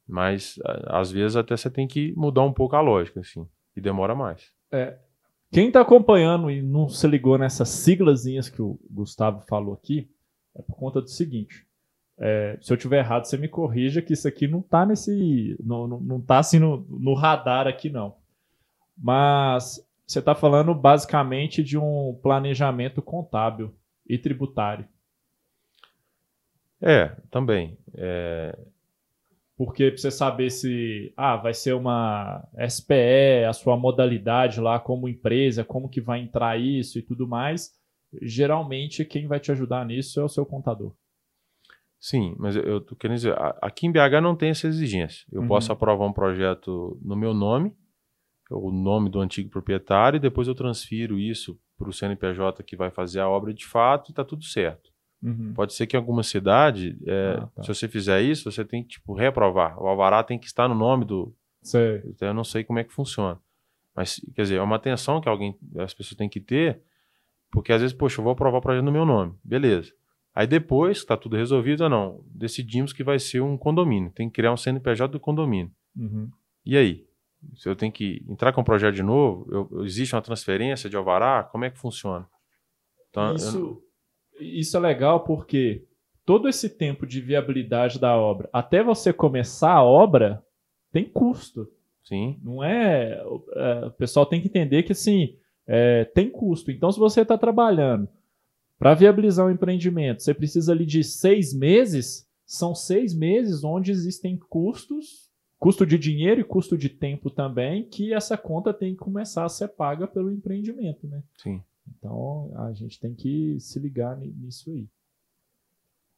Mas 0.08 0.56
às 0.88 1.12
vezes 1.12 1.36
até 1.36 1.56
você 1.56 1.70
tem 1.70 1.88
que 1.88 2.14
mudar 2.16 2.42
um 2.42 2.54
pouco 2.54 2.76
a 2.76 2.82
lógica, 2.82 3.20
assim, 3.20 3.48
e 3.76 3.82
demora 3.82 4.16
mais. 4.16 4.52
É, 4.72 4.98
quem 5.56 5.68
está 5.68 5.80
acompanhando 5.80 6.52
e 6.52 6.62
não 6.62 6.90
se 6.90 7.08
ligou 7.08 7.38
nessas 7.38 7.70
siglazinhas 7.70 8.50
que 8.50 8.62
o 8.62 8.78
Gustavo 8.92 9.40
falou 9.48 9.74
aqui, 9.74 10.12
é 10.54 10.62
por 10.62 10.76
conta 10.76 11.00
do 11.00 11.08
seguinte. 11.08 11.66
É, 12.18 12.58
se 12.62 12.74
eu 12.74 12.76
tiver 12.76 13.00
errado, 13.00 13.24
você 13.24 13.38
me 13.38 13.48
corrija 13.48 14.02
que 14.02 14.12
isso 14.12 14.28
aqui 14.28 14.50
não 14.50 14.60
está 14.60 14.86
nesse. 14.86 15.56
Não, 15.64 15.88
não, 15.88 16.02
não 16.02 16.20
tá 16.20 16.40
assim 16.40 16.60
no, 16.60 16.86
no 16.90 17.14
radar 17.14 17.68
aqui, 17.68 17.90
não. 17.90 18.18
Mas 18.98 19.80
você 20.06 20.20
está 20.20 20.36
falando 20.36 20.76
basicamente 20.76 21.64
de 21.64 21.78
um 21.78 22.20
planejamento 22.22 23.02
contábil 23.02 23.74
e 24.06 24.18
tributário. 24.18 24.86
É, 26.82 27.16
também. 27.32 27.78
É, 27.94 28.60
porque 29.58 29.90
para 29.90 29.98
você 29.98 30.12
saber 30.12 30.50
se 30.50 31.14
ah, 31.16 31.38
vai 31.38 31.54
ser 31.54 31.74
uma 31.74 32.46
SPE, 32.68 33.46
a 33.48 33.54
sua 33.54 33.78
modalidade 33.78 34.60
lá 34.60 34.80
como 34.80 35.08
empresa, 35.08 35.64
como 35.64 35.90
que 35.90 36.02
vai 36.02 36.20
entrar 36.20 36.60
isso 36.60 37.00
e 37.00 37.02
tudo 37.02 37.28
mais, 37.28 37.72
geralmente 38.22 39.06
quem 39.06 39.28
vai 39.28 39.40
te 39.40 39.52
ajudar 39.52 39.86
nisso 39.86 40.20
é 40.20 40.24
o 40.24 40.30
seu 40.30 40.46
contador. 40.46 40.94
Sim, 42.00 42.36
mas 42.38 42.56
eu 42.56 42.82
tô 42.82 42.96
querendo 42.96 43.18
dizer, 43.18 43.36
aqui 43.62 43.88
em 43.88 43.92
BH 43.92 44.22
não 44.22 44.36
tem 44.36 44.50
essa 44.50 44.68
exigência. 44.68 45.26
Eu 45.32 45.42
uhum. 45.42 45.48
posso 45.48 45.72
aprovar 45.72 46.06
um 46.06 46.14
projeto 46.14 47.00
no 47.02 47.16
meu 47.16 47.34
nome, 47.34 47.74
o 48.52 48.72
nome 48.72 49.10
do 49.10 49.20
antigo 49.20 49.50
proprietário, 49.50 50.18
e 50.18 50.20
depois 50.20 50.48
eu 50.48 50.54
transfiro 50.54 51.18
isso 51.18 51.60
para 51.78 51.90
o 51.90 51.94
CNPJ 51.94 52.62
que 52.64 52.76
vai 52.76 52.92
fazer 52.92 53.22
a 53.22 53.30
obra 53.30 53.54
de 53.54 53.66
fato 53.66 54.10
e 54.10 54.12
está 54.12 54.24
tudo 54.24 54.44
certo. 54.44 54.92
Uhum. 55.26 55.54
Pode 55.56 55.74
ser 55.74 55.88
que 55.88 55.98
em 55.98 56.00
alguma 56.00 56.22
cidade, 56.22 56.96
é, 57.06 57.40
ah, 57.40 57.48
tá. 57.56 57.64
se 57.64 57.68
você 57.70 57.88
fizer 57.88 58.22
isso, 58.22 58.52
você 58.52 58.64
tem 58.64 58.84
que 58.84 58.90
tipo, 58.90 59.14
reprovar. 59.16 59.82
O 59.82 59.88
alvará 59.88 60.24
tem 60.24 60.38
que 60.38 60.46
estar 60.46 60.68
no 60.68 60.76
nome 60.76 61.04
do. 61.04 61.34
Sei. 61.64 62.04
Então, 62.06 62.28
eu 62.28 62.34
não 62.34 62.44
sei 62.44 62.64
como 62.64 62.78
é 62.78 62.84
que 62.84 62.94
funciona. 62.94 63.40
Mas, 63.96 64.22
quer 64.36 64.44
dizer, 64.44 64.58
é 64.58 64.62
uma 64.62 64.76
atenção 64.76 65.20
que 65.20 65.28
alguém, 65.28 65.58
as 65.78 65.96
pessoas 65.96 66.16
têm 66.16 66.30
que 66.30 66.40
ter, 66.40 66.80
porque 67.50 67.74
às 67.74 67.82
vezes, 67.82 67.96
poxa, 67.96 68.20
eu 68.20 68.24
vou 68.24 68.34
aprovar 68.34 68.60
o 68.60 68.62
projeto 68.62 68.86
no 68.86 68.92
meu 68.92 69.06
nome. 69.06 69.34
Beleza. 69.44 69.92
Aí 70.34 70.46
depois, 70.46 70.98
está 70.98 71.16
tudo 71.16 71.38
resolvido 71.38 71.86
ou 71.86 71.90
não, 71.90 72.24
decidimos 72.28 72.92
que 72.92 73.04
vai 73.04 73.18
ser 73.18 73.42
um 73.42 73.58
condomínio. 73.58 74.12
Tem 74.12 74.28
que 74.28 74.36
criar 74.36 74.52
um 74.52 74.58
CNPJ 74.58 75.12
do 75.14 75.20
condomínio. 75.20 75.72
Uhum. 75.96 76.30
E 76.66 76.78
aí? 76.78 77.06
Se 77.56 77.70
eu 77.70 77.76
tenho 77.76 77.92
que 77.92 78.24
entrar 78.28 78.52
com 78.52 78.62
o 78.62 78.66
projeto 78.66 78.96
de 78.96 79.04
novo, 79.04 79.48
eu, 79.50 79.86
existe 79.86 80.14
uma 80.14 80.22
transferência 80.22 80.90
de 80.90 80.98
alvará? 80.98 81.44
Como 81.44 81.64
é 81.64 81.70
que 81.70 81.78
funciona? 81.78 82.28
Então, 83.10 83.34
Isso, 83.34 83.58
eu, 83.58 83.84
isso 84.40 84.76
é 84.78 84.80
legal 84.80 85.24
porque 85.24 85.86
todo 86.26 86.50
esse 86.50 86.70
tempo 86.70 87.06
de 87.06 87.22
viabilidade 87.22 88.00
da 88.00 88.18
obra, 88.18 88.50
até 88.52 88.84
você 88.84 89.14
começar 89.14 89.74
a 89.74 89.84
obra, 89.84 90.44
tem 90.92 91.06
custo. 91.06 91.68
Sim. 92.04 92.40
Não 92.44 92.64
é, 92.64 93.22
é. 93.56 93.86
O 93.86 93.92
pessoal 93.92 94.26
tem 94.26 94.42
que 94.42 94.48
entender 94.48 94.84
que 94.84 94.92
assim 94.92 95.36
é, 95.68 96.06
tem 96.06 96.30
custo. 96.30 96.72
Então, 96.72 96.92
se 96.92 97.00
você 97.00 97.22
está 97.22 97.38
trabalhando 97.38 98.08
para 98.78 98.94
viabilizar 98.94 99.48
um 99.48 99.52
empreendimento, 99.52 100.22
você 100.22 100.34
precisa 100.34 100.72
ali 100.72 100.86
de 100.86 101.04
seis 101.04 101.54
meses. 101.54 102.26
São 102.46 102.76
seis 102.76 103.16
meses 103.16 103.64
onde 103.64 103.90
existem 103.90 104.38
custos, 104.38 105.32
custo 105.58 105.84
de 105.84 105.98
dinheiro 105.98 106.42
e 106.42 106.44
custo 106.44 106.78
de 106.78 106.90
tempo 106.90 107.32
também, 107.32 107.90
que 107.90 108.14
essa 108.14 108.38
conta 108.38 108.72
tem 108.72 108.94
que 108.94 109.00
começar 109.00 109.46
a 109.46 109.50
ser 109.50 109.70
paga 109.70 110.06
pelo 110.06 110.32
empreendimento, 110.32 111.08
né? 111.08 111.24
Sim. 111.42 111.64
Então 111.88 112.52
a 112.56 112.74
gente 112.74 113.00
tem 113.00 113.14
que 113.14 113.60
se 113.60 113.80
ligar 113.80 114.18
nisso 114.18 114.72
aí. 114.72 114.88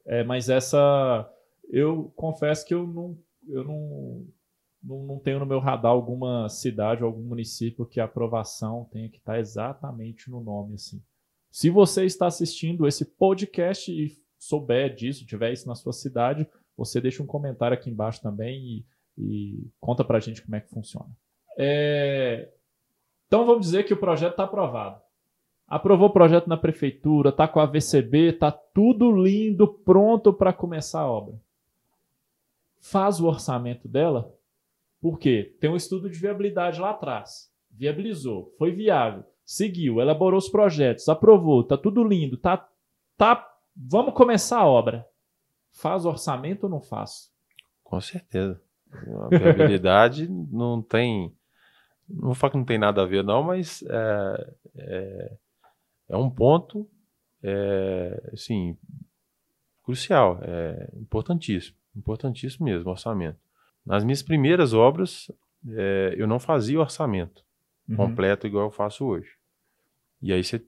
É, 0.05 0.23
mas 0.23 0.49
essa, 0.49 1.29
eu 1.69 2.11
confesso 2.15 2.65
que 2.65 2.73
eu 2.73 2.87
não, 2.87 3.17
eu 3.47 3.63
não 3.63 4.27
não, 4.81 5.03
não 5.03 5.19
tenho 5.19 5.39
no 5.39 5.45
meu 5.45 5.59
radar 5.59 5.91
alguma 5.91 6.47
cidade 6.49 7.03
ou 7.03 7.09
algum 7.09 7.23
município 7.23 7.85
que 7.85 7.99
a 7.99 8.05
aprovação 8.05 8.87
tenha 8.91 9.09
que 9.09 9.17
estar 9.17 9.39
exatamente 9.39 10.29
no 10.29 10.39
nome 10.41 10.75
assim. 10.75 11.01
Se 11.51 11.69
você 11.69 12.05
está 12.05 12.27
assistindo 12.27 12.87
esse 12.87 13.03
podcast 13.03 13.91
e 13.91 14.15
souber 14.37 14.93
disso, 14.93 15.25
tiver 15.25 15.51
isso 15.51 15.67
na 15.67 15.75
sua 15.75 15.93
cidade, 15.93 16.47
você 16.75 17.01
deixa 17.01 17.23
um 17.23 17.27
comentário 17.27 17.75
aqui 17.75 17.89
embaixo 17.89 18.21
também 18.21 18.61
e, 18.61 18.85
e 19.17 19.71
conta 19.79 20.03
pra 20.03 20.19
gente 20.19 20.41
como 20.41 20.55
é 20.55 20.61
que 20.61 20.69
funciona. 20.69 21.09
É... 21.57 22.51
Então 23.25 23.45
vamos 23.45 23.65
dizer 23.65 23.83
que 23.83 23.93
o 23.93 23.99
projeto 23.99 24.31
está 24.31 24.43
aprovado. 24.43 25.01
Aprovou 25.67 26.07
o 26.07 26.13
projeto 26.13 26.47
na 26.47 26.55
prefeitura, 26.55 27.29
está 27.29 27.47
com 27.47 27.59
a 27.59 27.65
VCB, 27.65 28.29
está 28.29 28.51
tudo 28.51 29.11
lindo, 29.11 29.67
pronto 29.67 30.31
para 30.31 30.53
começar 30.53 31.01
a 31.01 31.11
obra. 31.11 31.35
Faz 32.79 33.19
o 33.19 33.27
orçamento 33.27 33.87
dela, 33.87 34.33
por 35.01 35.19
quê? 35.19 35.55
Tem 35.59 35.69
um 35.69 35.75
estudo 35.75 36.09
de 36.09 36.17
viabilidade 36.17 36.79
lá 36.79 36.91
atrás. 36.91 37.51
Viabilizou, 37.69 38.53
foi 38.57 38.71
viável, 38.71 39.23
seguiu, 39.45 39.99
elaborou 39.99 40.37
os 40.37 40.49
projetos, 40.49 41.07
aprovou, 41.09 41.63
tá 41.63 41.77
tudo 41.77 42.03
lindo, 42.03 42.37
tá, 42.37 42.67
tá. 43.17 43.47
Vamos 43.75 44.13
começar 44.13 44.59
a 44.59 44.67
obra. 44.67 45.05
Faz 45.71 46.05
orçamento 46.05 46.63
ou 46.63 46.69
não 46.69 46.81
faz? 46.81 47.31
Com 47.83 48.01
certeza. 48.01 48.59
A 48.91 49.37
viabilidade 49.37 50.27
não 50.51 50.81
tem. 50.81 51.31
Não 52.09 52.27
vou 52.27 52.35
falar 52.35 52.51
que 52.51 52.57
não 52.57 52.65
tem 52.65 52.79
nada 52.79 53.03
a 53.03 53.05
ver, 53.05 53.23
não, 53.23 53.43
mas 53.43 53.83
é, 53.83 54.53
é, 54.77 55.37
é 56.09 56.17
um 56.17 56.29
ponto 56.29 56.87
é, 57.43 58.29
assim, 58.33 58.77
crucial, 59.83 60.39
é 60.41 60.89
importantíssimo. 60.95 61.75
Importantíssimo 61.95 62.65
mesmo, 62.65 62.89
orçamento. 62.91 63.39
Nas 63.85 64.03
minhas 64.03 64.21
primeiras 64.21 64.73
obras, 64.73 65.31
é, 65.67 66.13
eu 66.17 66.27
não 66.27 66.39
fazia 66.39 66.79
orçamento 66.79 67.43
uhum. 67.89 67.95
completo 67.95 68.45
igual 68.45 68.65
eu 68.65 68.71
faço 68.71 69.05
hoje. 69.05 69.31
E 70.21 70.33
aí 70.33 70.43
cê, 70.43 70.63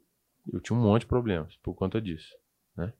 eu 0.51 0.59
tinha 0.59 0.77
um 0.77 0.81
monte 0.81 1.01
de 1.01 1.07
problemas 1.07 1.55
por 1.57 1.73
conta 1.73 2.01
disso, 2.01 2.35
né? 2.75 2.93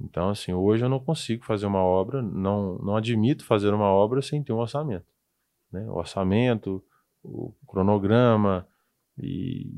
Então, 0.00 0.28
assim, 0.28 0.52
hoje 0.52 0.84
eu 0.84 0.88
não 0.88 1.00
consigo 1.00 1.44
fazer 1.44 1.66
uma 1.66 1.82
obra, 1.82 2.22
não, 2.22 2.78
não 2.78 2.96
admito 2.96 3.44
fazer 3.44 3.74
uma 3.74 3.88
obra 3.88 4.22
sem 4.22 4.42
ter 4.42 4.52
um 4.52 4.58
orçamento. 4.58 5.06
Né? 5.72 5.82
O 5.88 5.94
orçamento, 5.96 6.84
o 7.22 7.52
cronograma 7.66 8.67
e 9.20 9.70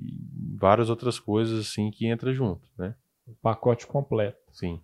várias 0.56 0.90
outras 0.90 1.18
coisas 1.18 1.60
assim 1.60 1.90
que 1.90 2.06
entra 2.06 2.32
junto, 2.32 2.60
né? 2.78 2.94
O 3.26 3.34
pacote 3.42 3.86
completo. 3.86 4.38
Sim. 4.52 4.80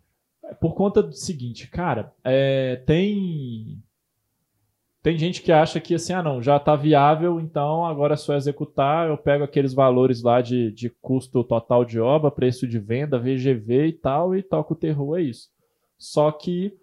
Por 0.60 0.74
conta 0.74 1.02
do 1.02 1.12
seguinte, 1.12 1.68
cara, 1.68 2.12
é, 2.24 2.76
tem 2.86 3.82
tem 5.06 5.16
gente 5.16 5.40
que 5.40 5.52
acha 5.52 5.78
que 5.80 5.94
assim, 5.94 6.12
ah 6.12 6.22
não, 6.22 6.42
já 6.42 6.56
está 6.56 6.74
viável, 6.74 7.38
então 7.38 7.86
agora 7.86 8.14
é 8.14 8.16
só 8.16 8.34
executar, 8.34 9.08
eu 9.08 9.16
pego 9.16 9.44
aqueles 9.44 9.72
valores 9.72 10.20
lá 10.20 10.40
de, 10.40 10.72
de 10.72 10.90
custo 11.00 11.44
total 11.44 11.84
de 11.84 12.00
obra, 12.00 12.28
preço 12.28 12.66
de 12.66 12.80
venda, 12.80 13.16
VGV 13.16 13.86
e 13.86 13.92
tal, 13.92 14.34
e 14.34 14.42
toco 14.42 14.74
o 14.74 14.76
terror, 14.76 15.16
é 15.16 15.22
isso. 15.22 15.48
Só 15.96 16.32
que 16.32 16.76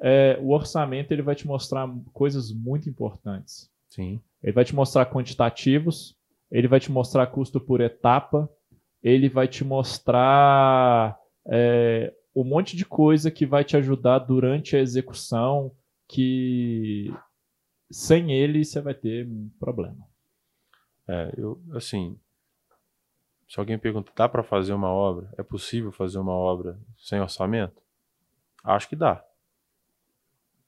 é, 0.00 0.38
o 0.40 0.50
orçamento 0.50 1.12
ele 1.12 1.20
vai 1.20 1.34
te 1.34 1.46
mostrar 1.46 1.86
coisas 2.14 2.50
muito 2.50 2.88
importantes. 2.88 3.70
Sim. 3.90 4.18
Ele 4.42 4.52
vai 4.52 4.64
te 4.64 4.74
mostrar 4.74 5.04
quantitativos, 5.04 6.16
ele 6.50 6.68
vai 6.68 6.80
te 6.80 6.90
mostrar 6.90 7.26
custo 7.26 7.60
por 7.60 7.80
etapa, 7.80 8.48
ele 9.02 9.28
vai 9.28 9.46
te 9.46 9.64
mostrar 9.64 11.18
é, 11.46 12.12
um 12.34 12.44
monte 12.44 12.76
de 12.76 12.84
coisa 12.84 13.30
que 13.30 13.46
vai 13.46 13.64
te 13.64 13.76
ajudar 13.76 14.20
durante 14.20 14.76
a 14.76 14.80
execução, 14.80 15.72
que 16.08 17.12
sem 17.90 18.32
ele 18.32 18.64
você 18.64 18.80
vai 18.80 18.94
ter 18.94 19.26
um 19.26 19.50
problema. 19.58 20.06
É, 21.06 21.32
eu, 21.36 21.60
assim, 21.74 22.18
se 23.48 23.58
alguém 23.58 23.78
pergunta, 23.78 24.12
dá 24.14 24.28
para 24.28 24.42
fazer 24.42 24.74
uma 24.74 24.90
obra? 24.90 25.32
É 25.38 25.42
possível 25.42 25.90
fazer 25.90 26.18
uma 26.18 26.32
obra 26.34 26.78
sem 26.98 27.20
orçamento? 27.20 27.82
Acho 28.62 28.88
que 28.88 28.96
dá. 28.96 29.24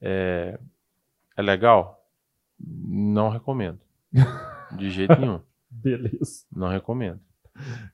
É, 0.00 0.58
é 1.36 1.42
legal? 1.42 2.08
Não 2.58 3.28
recomendo. 3.28 3.80
De 4.72 4.88
jeito 4.90 5.14
nenhum. 5.20 5.42
Beleza. 5.70 6.44
Não 6.50 6.68
recomendo. 6.68 7.20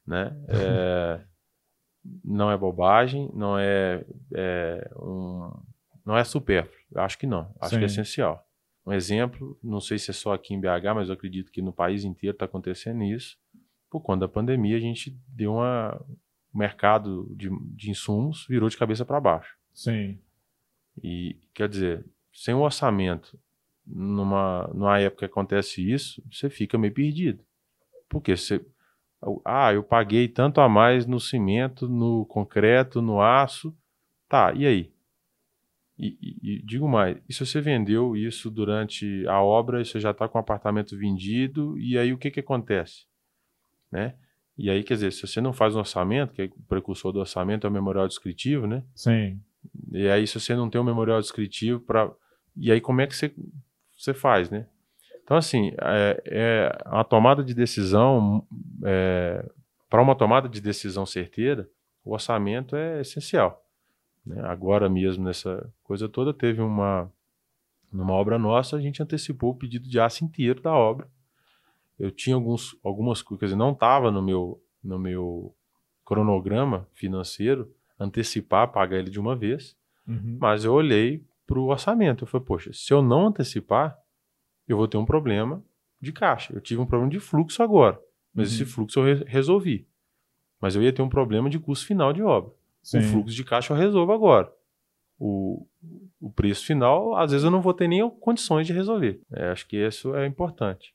Né? 0.06 0.36
É, 0.48 1.24
não 2.24 2.50
é 2.50 2.56
bobagem, 2.56 3.30
não 3.34 3.58
é, 3.58 4.04
é 4.32 4.90
um, 4.96 5.50
não 6.04 6.16
é 6.16 6.24
supérfluo. 6.24 6.76
Acho 6.94 7.18
que 7.18 7.26
não. 7.26 7.52
Acho 7.60 7.70
Sim. 7.70 7.78
que 7.78 7.84
é 7.84 7.86
essencial. 7.86 8.46
Um 8.86 8.92
exemplo, 8.92 9.58
não 9.62 9.80
sei 9.80 9.98
se 9.98 10.10
é 10.10 10.14
só 10.14 10.32
aqui 10.32 10.54
em 10.54 10.60
BH, 10.60 10.94
mas 10.94 11.08
eu 11.08 11.14
acredito 11.14 11.50
que 11.50 11.60
no 11.60 11.72
país 11.72 12.04
inteiro 12.04 12.34
está 12.34 12.44
acontecendo 12.44 13.02
isso. 13.02 13.36
Por 13.90 14.00
conta 14.00 14.20
da 14.20 14.28
pandemia, 14.28 14.76
a 14.76 14.80
gente 14.80 15.18
deu 15.28 15.54
uma. 15.54 16.00
O 16.54 16.58
mercado 16.58 17.28
de, 17.36 17.50
de 17.74 17.90
insumos 17.90 18.46
virou 18.48 18.68
de 18.68 18.78
cabeça 18.78 19.04
para 19.04 19.20
baixo. 19.20 19.58
Sim. 19.74 20.18
E, 21.02 21.36
quer 21.52 21.68
dizer, 21.68 22.06
sem 22.32 22.54
um 22.54 22.62
orçamento, 22.62 23.38
numa, 23.86 24.68
numa 24.72 24.98
época 24.98 25.26
que 25.26 25.32
acontece 25.32 25.86
isso, 25.86 26.22
você 26.30 26.48
fica 26.48 26.78
meio 26.78 26.94
perdido. 26.94 27.44
Porque 28.08 28.36
você. 28.36 28.64
Ah, 29.44 29.72
eu 29.72 29.82
paguei 29.82 30.28
tanto 30.28 30.60
a 30.60 30.68
mais 30.68 31.06
no 31.06 31.18
cimento, 31.18 31.88
no 31.88 32.24
concreto, 32.26 33.02
no 33.02 33.20
aço. 33.20 33.76
Tá, 34.28 34.52
e 34.54 34.66
aí? 34.66 34.92
E, 35.98 36.08
e, 36.20 36.56
e, 36.56 36.62
digo 36.62 36.86
mais, 36.86 37.16
e 37.26 37.32
se 37.32 37.44
você 37.44 37.60
vendeu 37.60 38.14
isso 38.14 38.50
durante 38.50 39.26
a 39.26 39.42
obra, 39.42 39.82
você 39.82 39.98
já 39.98 40.10
está 40.10 40.28
com 40.28 40.36
o 40.36 40.40
apartamento 40.40 40.96
vendido, 40.96 41.78
e 41.78 41.96
aí 41.96 42.12
o 42.12 42.18
que, 42.18 42.30
que 42.30 42.40
acontece? 42.40 43.06
Né? 43.90 44.14
E 44.58 44.70
aí, 44.70 44.82
quer 44.82 44.94
dizer, 44.94 45.12
se 45.12 45.26
você 45.26 45.40
não 45.40 45.52
faz 45.52 45.74
um 45.74 45.78
orçamento, 45.78 46.34
que 46.34 46.42
é 46.42 46.44
o 46.46 46.62
precursor 46.68 47.12
do 47.12 47.20
orçamento 47.20 47.66
é 47.66 47.70
o 47.70 47.72
memorial 47.72 48.08
descritivo, 48.08 48.66
né? 48.66 48.82
Sim. 48.94 49.40
E 49.92 50.08
aí, 50.08 50.26
se 50.26 50.38
você 50.38 50.54
não 50.54 50.70
tem 50.70 50.80
um 50.80 50.84
memorial 50.84 51.20
descritivo, 51.20 51.80
para 51.80 52.10
e 52.56 52.72
aí 52.72 52.80
como 52.80 53.02
é 53.02 53.06
que 53.06 53.14
você, 53.14 53.34
você 53.94 54.14
faz, 54.14 54.50
né? 54.50 54.66
Então, 55.26 55.36
assim, 55.36 55.72
é, 55.82 56.22
é 56.24 56.78
a 56.84 57.02
tomada 57.02 57.42
de 57.42 57.52
decisão, 57.52 58.46
é, 58.84 59.44
para 59.90 60.00
uma 60.00 60.14
tomada 60.14 60.48
de 60.48 60.60
decisão 60.60 61.04
certeira, 61.04 61.68
o 62.04 62.12
orçamento 62.12 62.76
é 62.76 63.00
essencial. 63.00 63.60
Né? 64.24 64.40
Agora 64.44 64.88
mesmo, 64.88 65.24
nessa 65.24 65.68
coisa 65.82 66.08
toda, 66.08 66.32
teve 66.32 66.62
uma. 66.62 67.10
Numa 67.92 68.12
obra 68.12 68.38
nossa, 68.38 68.76
a 68.76 68.80
gente 68.80 69.02
antecipou 69.02 69.50
o 69.50 69.54
pedido 69.56 69.88
de 69.88 69.98
aço 69.98 70.24
inteiro 70.24 70.62
da 70.62 70.72
obra. 70.72 71.08
Eu 71.98 72.12
tinha 72.12 72.36
alguns, 72.36 72.78
algumas 72.84 73.20
coisas, 73.20 73.40
quer 73.40 73.46
dizer, 73.46 73.56
não 73.56 73.72
estava 73.72 74.12
no 74.12 74.22
meu, 74.22 74.62
no 74.82 74.96
meu 74.96 75.52
cronograma 76.04 76.86
financeiro 76.92 77.68
antecipar, 77.98 78.70
pagar 78.70 78.98
ele 78.98 79.10
de 79.10 79.18
uma 79.18 79.34
vez, 79.34 79.76
uhum. 80.06 80.38
mas 80.40 80.64
eu 80.64 80.72
olhei 80.72 81.24
para 81.48 81.58
o 81.58 81.66
orçamento. 81.66 82.22
Eu 82.22 82.28
falei, 82.28 82.46
poxa, 82.46 82.70
se 82.72 82.92
eu 82.92 83.02
não 83.02 83.26
antecipar, 83.26 83.98
eu 84.68 84.76
vou 84.76 84.88
ter 84.88 84.96
um 84.96 85.04
problema 85.04 85.62
de 86.00 86.12
caixa. 86.12 86.52
Eu 86.52 86.60
tive 86.60 86.80
um 86.80 86.86
problema 86.86 87.10
de 87.10 87.20
fluxo 87.20 87.62
agora, 87.62 88.00
mas 88.34 88.48
uhum. 88.48 88.54
esse 88.54 88.64
fluxo 88.64 89.00
eu 89.00 89.04
re 89.04 89.24
resolvi. 89.26 89.86
Mas 90.60 90.74
eu 90.74 90.82
ia 90.82 90.92
ter 90.92 91.02
um 91.02 91.08
problema 91.08 91.50
de 91.50 91.58
custo 91.58 91.86
final 91.86 92.12
de 92.12 92.22
obra. 92.22 92.52
Sim. 92.82 92.98
O 92.98 93.02
fluxo 93.02 93.34
de 93.34 93.44
caixa 93.44 93.72
eu 93.72 93.76
resolvo 93.76 94.12
agora. 94.12 94.52
O, 95.18 95.66
o 96.20 96.30
preço 96.30 96.64
final, 96.66 97.16
às 97.16 97.30
vezes 97.30 97.44
eu 97.44 97.50
não 97.50 97.60
vou 97.60 97.74
ter 97.74 97.88
nem 97.88 98.08
condições 98.08 98.66
de 98.66 98.72
resolver. 98.72 99.20
É, 99.32 99.48
acho 99.48 99.66
que 99.66 99.76
isso 99.76 100.14
é 100.14 100.26
importante. 100.26 100.94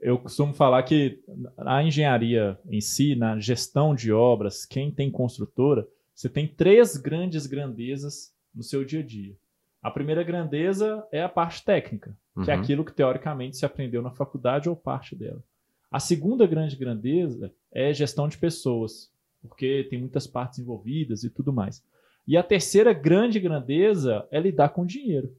Eu 0.00 0.18
costumo 0.18 0.54
falar 0.54 0.82
que 0.82 1.22
a 1.58 1.82
engenharia 1.82 2.58
em 2.68 2.80
si, 2.80 3.14
na 3.14 3.38
gestão 3.38 3.94
de 3.94 4.10
obras, 4.10 4.64
quem 4.64 4.90
tem 4.90 5.10
construtora, 5.10 5.86
você 6.14 6.28
tem 6.28 6.46
três 6.46 6.96
grandes 6.96 7.46
grandezas 7.46 8.34
no 8.54 8.62
seu 8.62 8.84
dia 8.84 9.00
a 9.00 9.02
dia. 9.02 9.36
A 9.82 9.90
primeira 9.90 10.22
grandeza 10.22 11.06
é 11.10 11.22
a 11.22 11.28
parte 11.28 11.64
técnica, 11.64 12.16
uhum. 12.40 12.44
que 12.44 12.50
é 12.50 12.54
uhum. 12.54 12.60
aquilo 12.60 12.84
que 12.84 12.92
teoricamente 12.92 13.56
se 13.56 13.64
aprendeu 13.64 14.02
na 14.02 14.10
faculdade 14.10 14.68
ou 14.68 14.76
parte 14.76 15.14
dela. 15.14 15.42
A 15.90 15.98
segunda 15.98 16.46
grande 16.46 16.76
grandeza 16.76 17.52
é 17.72 17.92
gestão 17.92 18.28
de 18.28 18.38
pessoas, 18.38 19.12
porque 19.42 19.86
tem 19.90 19.98
muitas 19.98 20.26
partes 20.26 20.58
envolvidas 20.58 21.24
e 21.24 21.30
tudo 21.30 21.52
mais. 21.52 21.82
E 22.26 22.36
a 22.36 22.42
terceira 22.42 22.92
grande 22.92 23.40
grandeza 23.40 24.26
é 24.30 24.38
lidar 24.38 24.68
com 24.70 24.86
dinheiro. 24.86 25.34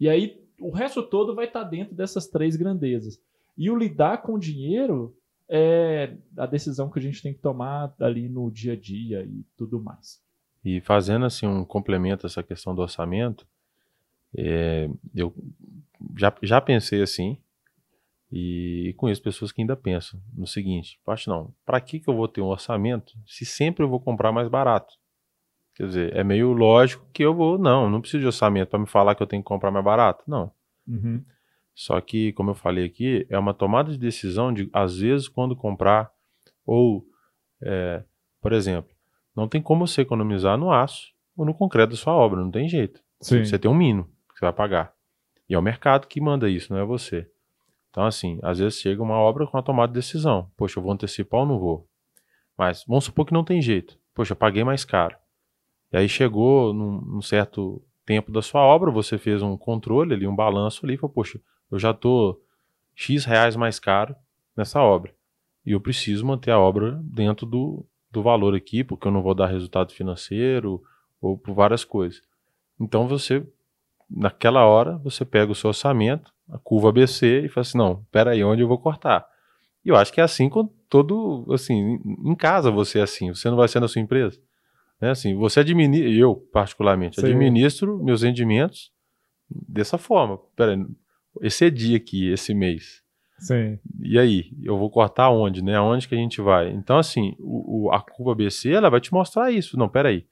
E 0.00 0.08
aí 0.08 0.42
o 0.60 0.70
resto 0.70 1.02
todo 1.02 1.34
vai 1.34 1.46
estar 1.46 1.64
tá 1.64 1.70
dentro 1.70 1.94
dessas 1.94 2.26
três 2.26 2.56
grandezas. 2.56 3.20
E 3.56 3.70
o 3.70 3.76
lidar 3.76 4.22
com 4.22 4.38
dinheiro 4.38 5.16
é 5.48 6.14
a 6.36 6.46
decisão 6.46 6.90
que 6.90 6.98
a 6.98 7.02
gente 7.02 7.22
tem 7.22 7.32
que 7.32 7.40
tomar 7.40 7.94
ali 8.00 8.28
no 8.28 8.50
dia 8.50 8.72
a 8.72 8.76
dia 8.76 9.22
e 9.22 9.44
tudo 9.56 9.80
mais. 9.80 10.20
E 10.64 10.80
fazendo 10.80 11.24
assim 11.24 11.46
um 11.46 11.64
complemento 11.64 12.26
a 12.26 12.28
essa 12.28 12.42
questão 12.42 12.74
do 12.74 12.82
orçamento, 12.82 13.46
é, 14.36 14.88
eu 15.14 15.34
já, 16.16 16.34
já 16.42 16.60
pensei 16.60 17.02
assim, 17.02 17.38
e 18.30 18.94
conheço 18.96 19.22
pessoas 19.22 19.50
que 19.50 19.62
ainda 19.62 19.76
pensam 19.76 20.20
no 20.36 20.46
seguinte: 20.46 21.00
acho 21.06 21.30
não, 21.30 21.52
para 21.64 21.80
que, 21.80 21.98
que 21.98 22.08
eu 22.08 22.14
vou 22.14 22.28
ter 22.28 22.40
um 22.40 22.48
orçamento 22.48 23.14
se 23.26 23.44
sempre 23.44 23.82
eu 23.82 23.88
vou 23.88 24.00
comprar 24.00 24.32
mais 24.32 24.48
barato? 24.48 24.94
Quer 25.74 25.86
dizer, 25.86 26.16
é 26.16 26.24
meio 26.24 26.52
lógico 26.52 27.06
que 27.12 27.22
eu 27.22 27.32
vou, 27.32 27.56
não, 27.56 27.88
não 27.88 28.00
preciso 28.00 28.20
de 28.20 28.26
orçamento 28.26 28.68
para 28.68 28.80
me 28.80 28.86
falar 28.86 29.14
que 29.14 29.22
eu 29.22 29.26
tenho 29.26 29.42
que 29.42 29.48
comprar 29.48 29.70
mais 29.70 29.84
barato. 29.84 30.24
Não. 30.26 30.50
Uhum. 30.86 31.24
Só 31.72 32.00
que, 32.00 32.32
como 32.32 32.50
eu 32.50 32.54
falei 32.56 32.84
aqui, 32.84 33.24
é 33.30 33.38
uma 33.38 33.54
tomada 33.54 33.92
de 33.92 33.98
decisão 33.98 34.52
de, 34.52 34.68
às 34.72 34.98
vezes, 34.98 35.28
quando 35.28 35.54
comprar, 35.54 36.10
ou, 36.66 37.06
é, 37.62 38.02
por 38.40 38.52
exemplo, 38.52 38.90
não 39.36 39.46
tem 39.46 39.62
como 39.62 39.86
você 39.86 40.00
economizar 40.00 40.58
no 40.58 40.72
aço 40.72 41.12
ou 41.36 41.46
no 41.46 41.54
concreto 41.54 41.90
da 41.90 41.96
sua 41.96 42.12
obra, 42.12 42.40
não 42.40 42.50
tem 42.50 42.68
jeito. 42.68 43.00
Sim. 43.20 43.44
Você 43.44 43.56
tem 43.56 43.70
um 43.70 43.74
mínimo 43.74 44.10
que 44.38 44.40
você 44.40 44.44
vai 44.44 44.52
pagar. 44.52 44.94
E 45.48 45.54
é 45.54 45.58
o 45.58 45.62
mercado 45.62 46.06
que 46.06 46.20
manda 46.20 46.48
isso, 46.48 46.72
não 46.72 46.80
é 46.80 46.84
você. 46.84 47.28
Então, 47.90 48.04
assim, 48.04 48.38
às 48.42 48.58
vezes 48.58 48.80
chega 48.80 49.02
uma 49.02 49.16
obra 49.16 49.46
com 49.46 49.58
a 49.58 49.62
tomada 49.62 49.92
de 49.92 49.98
decisão. 49.98 50.48
Poxa, 50.56 50.78
eu 50.78 50.82
vou 50.82 50.92
antecipar 50.92 51.40
ou 51.40 51.46
não 51.46 51.58
vou? 51.58 51.88
Mas 52.56 52.84
vamos 52.86 53.04
supor 53.04 53.26
que 53.26 53.32
não 53.32 53.42
tem 53.42 53.60
jeito. 53.60 53.98
Poxa, 54.14 54.32
eu 54.32 54.36
paguei 54.36 54.62
mais 54.62 54.84
caro. 54.84 55.16
E 55.92 55.96
aí 55.96 56.08
chegou 56.08 56.72
num, 56.72 57.00
num 57.00 57.22
certo 57.22 57.82
tempo 58.06 58.30
da 58.30 58.40
sua 58.40 58.60
obra, 58.60 58.90
você 58.90 59.18
fez 59.18 59.42
um 59.42 59.56
controle 59.56 60.14
ali, 60.14 60.26
um 60.26 60.36
balanço 60.36 60.84
ali, 60.84 60.94
e 60.94 60.96
falou, 60.96 61.12
poxa, 61.12 61.40
eu 61.70 61.78
já 61.78 61.90
estou 61.90 62.40
X 62.94 63.24
reais 63.24 63.56
mais 63.56 63.80
caro 63.80 64.14
nessa 64.56 64.80
obra. 64.80 65.14
E 65.64 65.72
eu 65.72 65.80
preciso 65.80 66.24
manter 66.24 66.50
a 66.50 66.58
obra 66.58 67.00
dentro 67.02 67.44
do, 67.44 67.84
do 68.10 68.22
valor 68.22 68.54
aqui, 68.54 68.84
porque 68.84 69.08
eu 69.08 69.12
não 69.12 69.22
vou 69.22 69.34
dar 69.34 69.46
resultado 69.46 69.92
financeiro 69.92 70.82
ou 71.20 71.36
por 71.36 71.54
várias 71.54 71.84
coisas. 71.84 72.22
Então 72.80 73.08
você, 73.08 73.44
naquela 74.10 74.64
hora, 74.64 74.98
você 74.98 75.24
pega 75.24 75.52
o 75.52 75.54
seu 75.54 75.68
orçamento, 75.68 76.32
a 76.50 76.58
curva 76.58 76.88
ABC 76.88 77.42
e 77.44 77.48
fala 77.48 77.62
assim, 77.62 77.78
não, 77.78 78.00
espera 78.02 78.30
aí, 78.32 78.42
onde 78.42 78.62
eu 78.62 78.68
vou 78.68 78.78
cortar? 78.78 79.26
E 79.84 79.88
eu 79.88 79.96
acho 79.96 80.12
que 80.12 80.20
é 80.20 80.24
assim 80.24 80.48
com 80.48 80.66
todo, 80.88 81.46
assim, 81.52 81.98
em 82.24 82.34
casa 82.34 82.70
você 82.70 82.98
é 82.98 83.02
assim, 83.02 83.32
você 83.32 83.48
não 83.50 83.56
vai 83.56 83.68
ser 83.68 83.80
na 83.80 83.88
sua 83.88 84.00
empresa. 84.00 84.38
Né? 85.00 85.10
Assim, 85.10 85.34
você 85.34 85.60
administra, 85.60 86.10
eu 86.10 86.36
particularmente, 86.52 87.20
Sim. 87.20 87.26
administro 87.26 88.02
meus 88.02 88.22
rendimentos 88.22 88.90
dessa 89.50 89.98
forma. 89.98 90.38
Pera 90.56 90.74
aí, 90.74 90.86
excedi 91.42 91.94
aqui 91.94 92.30
esse 92.30 92.54
mês. 92.54 93.02
Sim. 93.38 93.78
E 94.02 94.18
aí, 94.18 94.50
eu 94.62 94.76
vou 94.76 94.90
cortar 94.90 95.30
onde, 95.30 95.62
né? 95.62 95.76
Aonde 95.76 96.08
que 96.08 96.14
a 96.14 96.18
gente 96.18 96.40
vai? 96.40 96.70
Então, 96.70 96.98
assim, 96.98 97.36
o, 97.38 97.86
o, 97.86 97.92
a 97.92 98.00
curva 98.00 98.34
BC, 98.34 98.72
ela 98.72 98.90
vai 98.90 99.00
te 99.00 99.12
mostrar 99.12 99.52
isso. 99.52 99.78
Não, 99.78 99.88
peraí. 99.88 100.26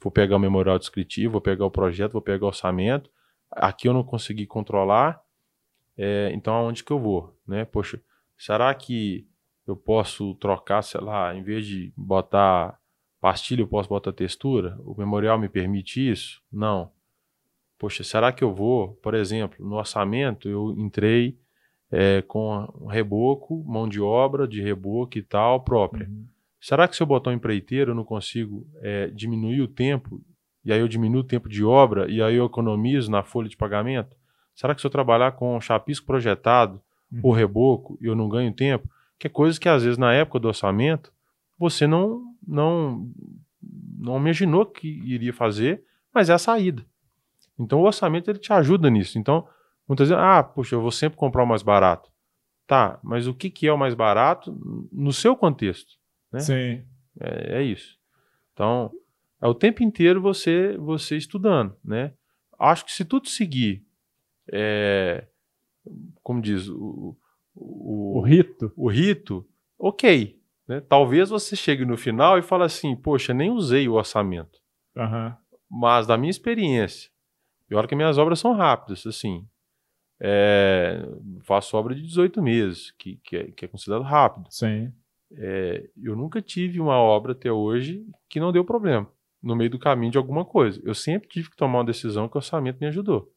Vou 0.00 0.10
pegar 0.10 0.36
o 0.36 0.40
memorial 0.40 0.78
descritivo, 0.78 1.32
vou 1.32 1.40
pegar 1.40 1.64
o 1.64 1.70
projeto, 1.70 2.12
vou 2.12 2.22
pegar 2.22 2.44
o 2.44 2.48
orçamento. 2.48 3.10
Aqui 3.50 3.88
eu 3.88 3.92
não 3.92 4.02
consegui 4.02 4.46
controlar. 4.46 5.22
É, 5.96 6.30
então, 6.32 6.54
aonde 6.54 6.82
que 6.82 6.90
eu 6.90 6.98
vou? 6.98 7.36
Né? 7.46 7.64
Poxa, 7.64 8.00
será 8.38 8.74
que 8.74 9.26
eu 9.66 9.76
posso 9.76 10.34
trocar, 10.36 10.82
sei 10.82 11.00
lá, 11.00 11.34
em 11.34 11.42
vez 11.42 11.66
de 11.66 11.92
botar 11.96 12.78
pastilha, 13.20 13.62
eu 13.62 13.68
posso 13.68 13.88
botar 13.88 14.12
textura? 14.12 14.78
O 14.84 14.94
memorial 14.96 15.38
me 15.38 15.48
permite 15.48 16.10
isso? 16.10 16.42
Não. 16.50 16.90
Poxa, 17.78 18.02
será 18.02 18.32
que 18.32 18.42
eu 18.42 18.54
vou, 18.54 18.94
por 19.02 19.14
exemplo, 19.14 19.64
no 19.66 19.76
orçamento 19.76 20.48
eu 20.48 20.74
entrei 20.78 21.38
é, 21.90 22.22
com 22.22 22.86
reboco, 22.88 23.64
mão 23.66 23.88
de 23.88 24.00
obra 24.00 24.46
de 24.46 24.62
reboco 24.62 25.18
e 25.18 25.22
tal 25.22 25.60
própria. 25.60 26.06
Uhum. 26.06 26.24
Será 26.60 26.86
que 26.86 26.94
se 26.94 27.02
eu 27.02 27.06
botar 27.06 27.30
um 27.30 27.34
empreiteiro 27.34 27.92
eu 27.92 27.94
não 27.94 28.04
consigo 28.04 28.66
é, 28.82 29.06
diminuir 29.08 29.62
o 29.62 29.68
tempo 29.68 30.20
e 30.64 30.72
aí 30.72 30.80
eu 30.80 30.88
diminuo 30.88 31.20
o 31.20 31.24
tempo 31.24 31.48
de 31.48 31.64
obra 31.64 32.10
e 32.10 32.22
aí 32.22 32.36
eu 32.36 32.44
economizo 32.44 33.10
na 33.10 33.22
folha 33.22 33.48
de 33.48 33.56
pagamento? 33.56 34.16
Será 34.54 34.74
que 34.74 34.80
se 34.80 34.86
eu 34.86 34.90
trabalhar 34.90 35.32
com 35.32 35.58
chapisco 35.60 36.06
projetado 36.06 36.80
uhum. 37.10 37.20
ou 37.22 37.32
reboco 37.32 37.98
eu 38.00 38.14
não 38.14 38.28
ganho 38.28 38.52
tempo? 38.52 38.88
Que 39.18 39.26
é 39.26 39.30
coisa 39.30 39.58
que 39.58 39.68
às 39.68 39.82
vezes 39.82 39.96
na 39.96 40.12
época 40.12 40.38
do 40.38 40.48
orçamento 40.48 41.12
você 41.58 41.86
não 41.86 42.22
não 42.46 43.10
não 43.98 44.16
imaginou 44.18 44.66
que 44.66 44.88
iria 44.88 45.32
fazer, 45.32 45.82
mas 46.12 46.28
é 46.30 46.34
a 46.34 46.38
saída. 46.38 46.84
Então 47.58 47.80
o 47.80 47.84
orçamento 47.84 48.30
ele 48.30 48.38
te 48.38 48.52
ajuda 48.52 48.88
nisso. 48.88 49.18
Então, 49.18 49.46
muitas 49.86 50.08
vezes, 50.08 50.22
ah, 50.22 50.42
puxa, 50.42 50.74
eu 50.74 50.80
vou 50.80 50.90
sempre 50.90 51.18
comprar 51.18 51.42
o 51.42 51.46
mais 51.46 51.62
barato. 51.62 52.10
Tá, 52.66 52.98
mas 53.02 53.26
o 53.26 53.34
que, 53.34 53.50
que 53.50 53.66
é 53.66 53.72
o 53.72 53.78
mais 53.78 53.94
barato 53.94 54.56
no 54.90 55.12
seu 55.12 55.36
contexto? 55.36 55.99
Né? 56.32 56.40
Sim. 56.40 56.84
É, 57.20 57.58
é 57.58 57.62
isso. 57.62 57.98
Então, 58.52 58.90
é 59.40 59.46
o 59.46 59.54
tempo 59.54 59.82
inteiro 59.82 60.20
você 60.20 60.76
você 60.76 61.16
estudando, 61.16 61.76
né? 61.84 62.12
Acho 62.58 62.84
que 62.84 62.92
se 62.92 63.04
tudo 63.04 63.28
seguir, 63.28 63.84
é, 64.52 65.26
como 66.22 66.42
diz 66.42 66.68
o, 66.68 67.16
o, 67.54 68.18
o 68.18 68.20
rito, 68.20 68.72
o 68.76 68.88
rito, 68.88 69.48
ok. 69.78 70.38
Né? 70.68 70.80
Talvez 70.80 71.30
você 71.30 71.56
chegue 71.56 71.84
no 71.84 71.96
final 71.96 72.38
e 72.38 72.42
fale 72.42 72.64
assim, 72.64 72.94
poxa, 72.94 73.32
nem 73.32 73.50
usei 73.50 73.88
o 73.88 73.94
orçamento. 73.94 74.60
Uhum. 74.94 75.32
Mas 75.70 76.06
da 76.06 76.18
minha 76.18 76.30
experiência, 76.30 77.10
e 77.70 77.74
olha 77.74 77.88
que 77.88 77.94
minhas 77.94 78.18
obras 78.18 78.38
são 78.40 78.52
rápidas, 78.52 79.06
assim. 79.06 79.46
É, 80.20 81.02
faço 81.42 81.76
obra 81.76 81.94
de 81.94 82.02
18 82.02 82.42
meses, 82.42 82.90
que, 82.98 83.16
que, 83.24 83.36
é, 83.36 83.50
que 83.52 83.64
é 83.64 83.68
considerado 83.68 84.02
rápido. 84.02 84.46
Sim. 84.50 84.92
É, 85.36 85.88
eu 86.02 86.16
nunca 86.16 86.42
tive 86.42 86.80
uma 86.80 86.98
obra 86.98 87.32
até 87.32 87.50
hoje 87.52 88.04
que 88.28 88.40
não 88.40 88.52
deu 88.52 88.64
problema 88.64 89.10
no 89.42 89.56
meio 89.56 89.70
do 89.70 89.78
caminho 89.78 90.12
de 90.12 90.18
alguma 90.18 90.44
coisa. 90.44 90.80
Eu 90.84 90.94
sempre 90.94 91.28
tive 91.28 91.50
que 91.50 91.56
tomar 91.56 91.78
uma 91.78 91.84
decisão 91.84 92.28
que 92.28 92.36
o 92.36 92.38
orçamento 92.38 92.78
me 92.80 92.86
ajudou. 92.86 93.32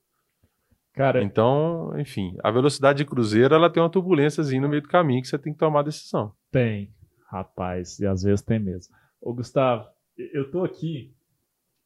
Cara, 0.93 1.23
então, 1.23 1.91
enfim, 1.99 2.35
a 2.43 2.51
velocidade 2.51 2.99
de 2.99 3.05
cruzeiro 3.05 3.55
ela 3.55 3.69
tem 3.69 3.81
uma 3.81 3.89
turbulênciazinha 3.89 4.61
no 4.61 4.69
meio 4.69 4.81
do 4.81 4.87
caminho 4.87 5.21
que 5.21 5.27
você 5.27 5.39
tem 5.39 5.53
que 5.53 5.59
tomar 5.59 5.79
a 5.79 5.83
decisão. 5.83 6.33
Tem, 6.51 6.93
rapaz, 7.29 7.99
e 7.99 8.05
às 8.05 8.21
vezes 8.21 8.43
tem 8.43 8.59
mesmo. 8.59 8.93
Ô, 9.19 9.33
Gustavo, 9.33 9.87
eu 10.17 10.51
tô 10.51 10.63
aqui 10.63 11.15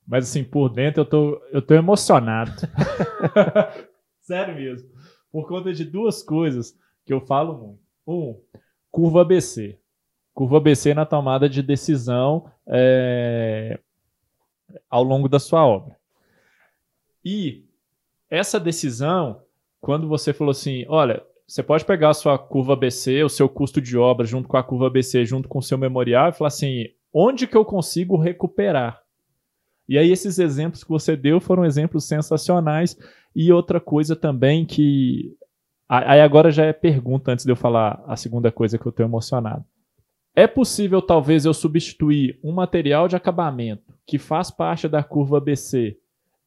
mas 0.08 0.30
assim, 0.30 0.44
por 0.44 0.70
dentro 0.70 1.02
eu 1.02 1.06
tô, 1.06 1.42
eu 1.52 1.62
tô 1.62 1.74
emocionado. 1.74 2.52
Sério 4.22 4.56
mesmo. 4.56 4.90
Por 5.30 5.48
conta 5.48 5.74
de 5.74 5.84
duas 5.84 6.24
coisas 6.24 6.74
que 7.06 7.14
eu 7.14 7.20
falo 7.20 7.58
muito. 7.58 7.82
Um, 8.08 8.42
curva 8.90 9.22
ABC. 9.22 9.78
Curva 10.38 10.58
ABC 10.58 10.94
na 10.94 11.04
tomada 11.04 11.50
de 11.50 11.64
decisão 11.64 12.46
é, 12.68 13.80
ao 14.88 15.02
longo 15.02 15.28
da 15.28 15.40
sua 15.40 15.66
obra. 15.66 15.98
E 17.26 17.66
essa 18.30 18.60
decisão, 18.60 19.42
quando 19.82 20.08
você 20.08 20.32
falou 20.34 20.52
assim, 20.52 20.86
olha, 20.90 21.24
você 21.48 21.64
pode 21.64 21.84
pegar 21.86 22.12
a 22.12 22.14
sua 22.14 22.38
curva 22.38 22.74
ABC, 22.74 23.24
o 23.24 23.30
seu 23.30 23.50
custo 23.50 23.82
de 23.82 23.98
obra 23.98 24.28
junto 24.28 24.48
com 24.48 24.58
a 24.58 24.64
curva 24.64 24.86
ABC, 24.86 25.26
junto 25.26 25.50
com 25.50 25.58
o 25.58 25.64
seu 25.64 25.76
memorial 25.76 26.30
e 26.30 26.34
falar 26.34 26.50
assim, 26.50 26.86
onde 27.12 27.48
que 27.48 27.58
eu 27.58 27.66
consigo 27.66 28.16
recuperar? 28.16 29.02
E 29.90 29.98
aí 29.98 30.12
esses 30.12 30.38
exemplos 30.38 30.84
que 30.84 30.92
você 30.92 31.16
deu 31.16 31.40
foram 31.40 31.66
exemplos 31.66 32.06
sensacionais. 32.06 32.96
E 33.36 33.52
outra 33.52 33.80
coisa 33.80 34.16
também 34.16 34.68
que. 34.68 35.36
Aí 35.90 36.22
agora 36.22 36.52
já 36.52 36.64
é 36.64 36.74
pergunta 36.74 37.32
antes 37.32 37.44
de 37.44 37.52
eu 37.52 37.56
falar 37.56 38.04
a 38.06 38.16
segunda 38.16 38.52
coisa 38.52 38.78
que 38.78 38.86
eu 38.86 38.92
estou 38.92 39.04
emocionado. 39.04 39.66
É 40.38 40.46
possível 40.46 41.02
talvez 41.02 41.46
eu 41.46 41.54
substituir 41.54 42.40
um 42.44 42.52
material 42.52 43.08
de 43.08 43.16
acabamento 43.16 43.92
que 44.06 44.20
faz 44.20 44.52
parte 44.52 44.88
da 44.88 45.02
curva 45.04 45.40
BC 45.40 45.98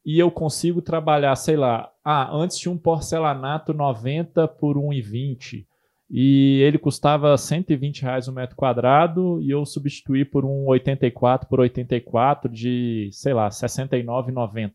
e 0.07 0.17
eu 0.17 0.31
consigo 0.31 0.81
trabalhar, 0.81 1.35
sei 1.35 1.57
lá, 1.57 1.93
ah, 2.05 2.33
antes 2.33 2.57
tinha 2.57 2.71
um 2.71 2.79
porcelanato 2.79 3.75
90 3.75 4.47
por 4.47 4.77
1,20 4.77 5.67
e 6.09 6.61
ele 6.63 6.79
custava 6.79 7.37
120 7.37 8.03
reais 8.03 8.29
o 8.29 8.31
um 8.31 8.35
metro 8.35 8.55
quadrado 8.55 9.43
e 9.43 9.51
eu 9.51 9.67
substituí 9.67 10.25
por 10.25 10.45
um 10.45 10.69
84 10.69 11.49
por 11.49 11.59
84 11.59 12.49
de, 12.49 13.11
sei 13.11 13.35
lá, 13.35 13.49
69,90. 13.49 14.73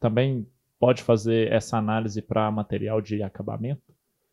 Também 0.00 0.48
pode 0.80 1.02
fazer 1.02 1.52
essa 1.52 1.76
análise 1.76 2.22
para 2.22 2.50
material 2.50 3.02
de 3.02 3.22
acabamento 3.22 3.82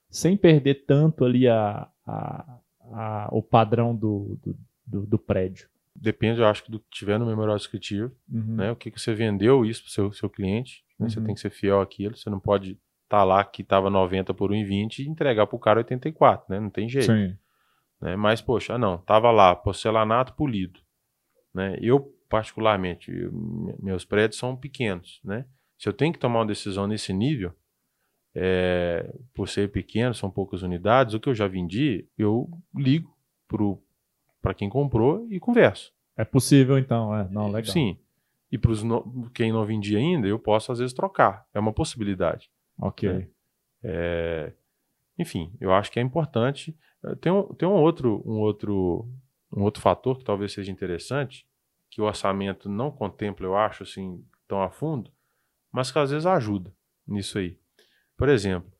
sem 0.10 0.38
perder 0.38 0.86
tanto 0.86 1.26
ali 1.26 1.46
a, 1.50 1.89
a, 2.08 2.58
a 2.94 3.30
o 3.32 3.42
padrão 3.42 3.96
do, 3.96 4.38
do, 4.42 4.58
do, 4.86 5.06
do, 5.06 5.20
prédio. 5.20 5.70
Depende, 5.96 6.39
eu 6.39 6.48
acho, 6.48 6.70
do 6.72 6.80
que 6.80 6.89
tiver 6.89 7.20
no 7.20 7.26
memorial 7.26 7.58
descritivo, 7.58 8.12
uhum. 8.32 8.56
né? 8.56 8.72
O 8.72 8.76
que, 8.76 8.89
que 8.89 9.00
você 9.00 9.14
vendeu 9.14 9.66
isso 9.66 9.84
para 9.84 9.89
o 9.89 9.92
seu, 9.92 10.14
seu 10.14 10.30
cliente. 10.30 10.84
Né? 10.98 11.06
Uhum. 11.06 11.10
Você 11.10 11.22
tem 11.22 11.34
que 11.34 11.42
ser 11.42 11.50
fiel 11.50 11.82
àquilo, 11.82 12.16
você 12.16 12.30
não 12.30 12.39
pode 12.39 12.80
tá 13.12 13.26
lá 13.26 13.44
que 13.44 13.62
estava 13.62 13.89
90 13.89 14.34
por 14.34 14.52
1,20 14.52 15.00
e 15.00 15.10
entregar 15.10 15.46
para 15.46 15.56
o 15.58 15.60
cara 15.60 15.80
84, 15.80 16.46
né? 16.48 16.62
Não 16.62 16.70
tem 16.70 16.88
jeito. 16.88 17.08
Sim. 17.12 17.38
Né? 18.00 18.16
Mas, 18.16 18.42
poxa, 18.42 18.78
não, 18.78 18.98
tava 19.00 19.30
lá, 19.32 19.54
porcelanato 19.54 20.34
polido. 20.34 20.80
Né? 21.54 21.78
Eu, 21.82 22.16
particularmente, 22.30 23.12
eu, 23.12 23.30
meus 23.82 24.06
prédios 24.06 24.39
são 24.39 24.56
pequenos, 24.56 25.20
né? 25.26 25.46
Se 25.78 25.89
eu 25.89 25.94
tenho 25.94 26.14
que 26.14 26.20
tomar 26.20 26.39
uma 26.39 26.46
decisão 26.46 26.88
nesse 26.88 27.12
nível, 27.12 27.54
é, 28.34 29.13
por 29.34 29.47
ser 29.47 29.71
pequeno, 29.71 30.13
são 30.13 30.29
poucas 30.29 30.61
unidades, 30.61 31.13
o 31.13 31.19
que 31.19 31.29
eu 31.29 31.36
já 31.36 31.47
vendi, 31.47 32.07
eu 32.17 32.49
ligo 32.75 33.15
para 34.41 34.53
quem 34.53 34.69
comprou 34.69 35.27
e 35.29 35.39
converso. 35.39 35.93
É 36.15 36.23
possível, 36.23 36.77
então, 36.77 37.15
é. 37.15 37.27
Não, 37.29 37.51
legal. 37.51 37.71
Sim. 37.71 37.97
E 38.51 38.57
para 38.57 38.71
quem 39.34 39.51
não 39.51 39.65
vendia 39.65 39.97
ainda, 39.97 40.27
eu 40.27 40.38
posso, 40.38 40.71
às 40.71 40.79
vezes, 40.79 40.93
trocar. 40.93 41.45
É 41.53 41.59
uma 41.59 41.71
possibilidade. 41.71 42.49
Ok. 42.77 43.09
Né? 43.09 43.27
É... 43.84 44.53
Enfim, 45.17 45.53
eu 45.59 45.73
acho 45.73 45.91
que 45.91 45.99
é 45.99 46.01
importante. 46.01 46.75
Tem 47.19 47.32
um, 47.32 47.43
tem 47.53 47.67
um 47.67 47.73
outro, 47.73 48.21
um 48.25 48.39
outro, 48.39 49.07
um 49.55 49.63
outro 49.63 49.82
fator 49.82 50.17
que 50.17 50.23
talvez 50.23 50.51
seja 50.51 50.71
interessante, 50.71 51.45
que 51.89 52.01
o 52.01 52.05
orçamento 52.05 52.69
não 52.69 52.91
contempla, 52.91 53.45
eu 53.45 53.55
acho, 53.55 53.84
assim, 53.84 54.23
tão 54.47 54.61
a 54.61 54.69
fundo, 54.69 55.11
mas 55.71 55.91
que 55.91 55.99
às 55.99 56.11
vezes 56.11 56.25
ajuda 56.25 56.73
nisso 57.07 57.38
aí. 57.38 57.57
Por 58.22 58.30
exemplo, 58.30 58.72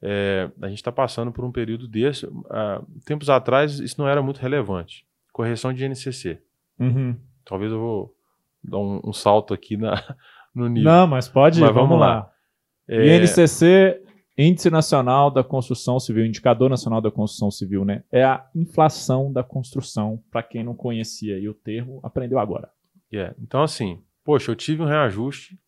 é, 0.00 0.50
a 0.62 0.68
gente 0.68 0.78
está 0.78 0.90
passando 0.90 1.30
por 1.30 1.44
um 1.44 1.52
período 1.52 1.86
desse. 1.86 2.24
Uh, 2.24 3.02
tempos 3.04 3.28
atrás, 3.28 3.78
isso 3.78 4.00
não 4.00 4.08
era 4.08 4.22
muito 4.22 4.38
relevante. 4.38 5.06
Correção 5.34 5.70
de 5.70 5.86
NCC. 5.86 6.40
Uhum. 6.80 7.14
Talvez 7.44 7.70
eu 7.70 7.78
vou 7.78 8.14
dar 8.64 8.78
um, 8.78 9.02
um, 9.04 9.12
salto 9.12 9.52
aqui 9.52 9.76
na, 9.76 10.02
no 10.54 10.66
nível. 10.66 10.90
Não, 10.90 11.06
mas 11.06 11.28
pode 11.28 11.58
ir, 11.58 11.60
mas 11.60 11.74
vamos, 11.74 11.90
vamos 11.90 12.00
lá. 12.00 12.14
lá. 12.20 12.32
É... 12.88 13.18
INCC, 13.18 14.02
Índice 14.38 14.70
Nacional 14.70 15.30
da 15.30 15.44
Construção 15.44 16.00
Civil, 16.00 16.24
Indicador 16.24 16.70
Nacional 16.70 17.02
da 17.02 17.10
Construção 17.10 17.50
Civil, 17.50 17.84
né? 17.84 18.02
É 18.10 18.24
a 18.24 18.48
inflação 18.54 19.30
da 19.30 19.44
construção. 19.44 20.24
Para 20.30 20.42
quem 20.42 20.64
não 20.64 20.74
conhecia 20.74 21.36
aí 21.36 21.46
o 21.46 21.52
termo, 21.52 22.00
aprendeu 22.02 22.38
agora. 22.38 22.70
Yeah. 23.12 23.36
Então, 23.42 23.62
assim, 23.62 24.02
poxa, 24.24 24.50
eu 24.50 24.56
tive 24.56 24.80
um 24.80 24.86
reajuste 24.86 25.60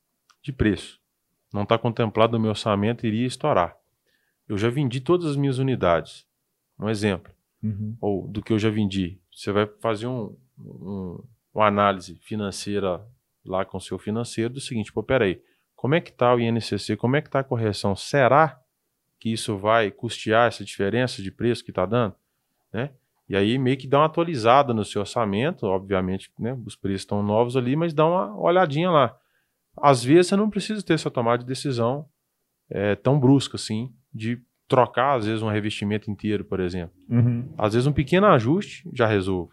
de 0.42 0.50
preço. 0.50 0.98
Não 1.52 1.62
está 1.62 1.78
contemplado 1.78 2.32
no 2.32 2.40
meu 2.40 2.50
orçamento, 2.50 3.06
iria 3.06 3.26
estourar. 3.26 3.76
Eu 4.48 4.56
já 4.56 4.68
vendi 4.70 5.00
todas 5.00 5.26
as 5.26 5.36
minhas 5.36 5.58
unidades. 5.58 6.26
Um 6.78 6.88
exemplo. 6.88 7.32
Uhum. 7.62 7.96
Ou 8.00 8.28
do 8.28 8.42
que 8.42 8.52
eu 8.52 8.58
já 8.58 8.70
vendi. 8.70 9.20
Você 9.32 9.52
vai 9.52 9.66
fazer 9.80 10.06
um, 10.06 10.36
um, 10.58 11.22
uma 11.54 11.66
análise 11.66 12.16
financeira 12.22 13.04
lá 13.44 13.64
com 13.64 13.78
o 13.78 13.80
seu 13.80 13.98
financeiro 13.98 14.54
do 14.54 14.60
seguinte, 14.60 14.92
pô, 14.92 15.02
peraí, 15.02 15.40
como 15.74 15.94
é 15.94 16.00
que 16.00 16.10
está 16.10 16.34
o 16.34 16.40
INCC, 16.40 16.96
como 16.96 17.16
é 17.16 17.22
que 17.22 17.28
está 17.28 17.40
a 17.40 17.44
correção? 17.44 17.96
Será 17.96 18.60
que 19.18 19.32
isso 19.32 19.56
vai 19.56 19.90
custear 19.90 20.48
essa 20.48 20.64
diferença 20.64 21.22
de 21.22 21.30
preço 21.30 21.64
que 21.64 21.70
está 21.70 21.86
dando? 21.86 22.14
Né? 22.72 22.90
E 23.28 23.36
aí 23.36 23.58
meio 23.58 23.76
que 23.76 23.86
dá 23.86 23.98
uma 23.98 24.06
atualizada 24.06 24.72
no 24.72 24.84
seu 24.84 25.00
orçamento, 25.00 25.66
obviamente, 25.66 26.30
né, 26.38 26.56
os 26.64 26.74
preços 26.74 27.02
estão 27.02 27.22
novos 27.22 27.56
ali, 27.56 27.76
mas 27.76 27.92
dá 27.92 28.06
uma 28.06 28.38
olhadinha 28.40 28.90
lá. 28.90 29.18
Às 29.82 30.02
vezes 30.02 30.28
você 30.28 30.36
não 30.36 30.50
precisa 30.50 30.82
ter 30.82 30.94
essa 30.94 31.10
tomada 31.10 31.38
de 31.38 31.46
decisão 31.46 32.06
é, 32.70 32.94
tão 32.94 33.18
brusca 33.18 33.56
assim, 33.56 33.92
de 34.12 34.40
trocar 34.66 35.16
às 35.16 35.24
vezes 35.24 35.42
um 35.42 35.48
revestimento 35.48 36.10
inteiro, 36.10 36.44
por 36.44 36.60
exemplo. 36.60 36.94
Uhum. 37.08 37.48
Às 37.56 37.72
vezes 37.72 37.86
um 37.86 37.92
pequeno 37.92 38.26
ajuste 38.26 38.88
já 38.92 39.06
resolve. 39.06 39.52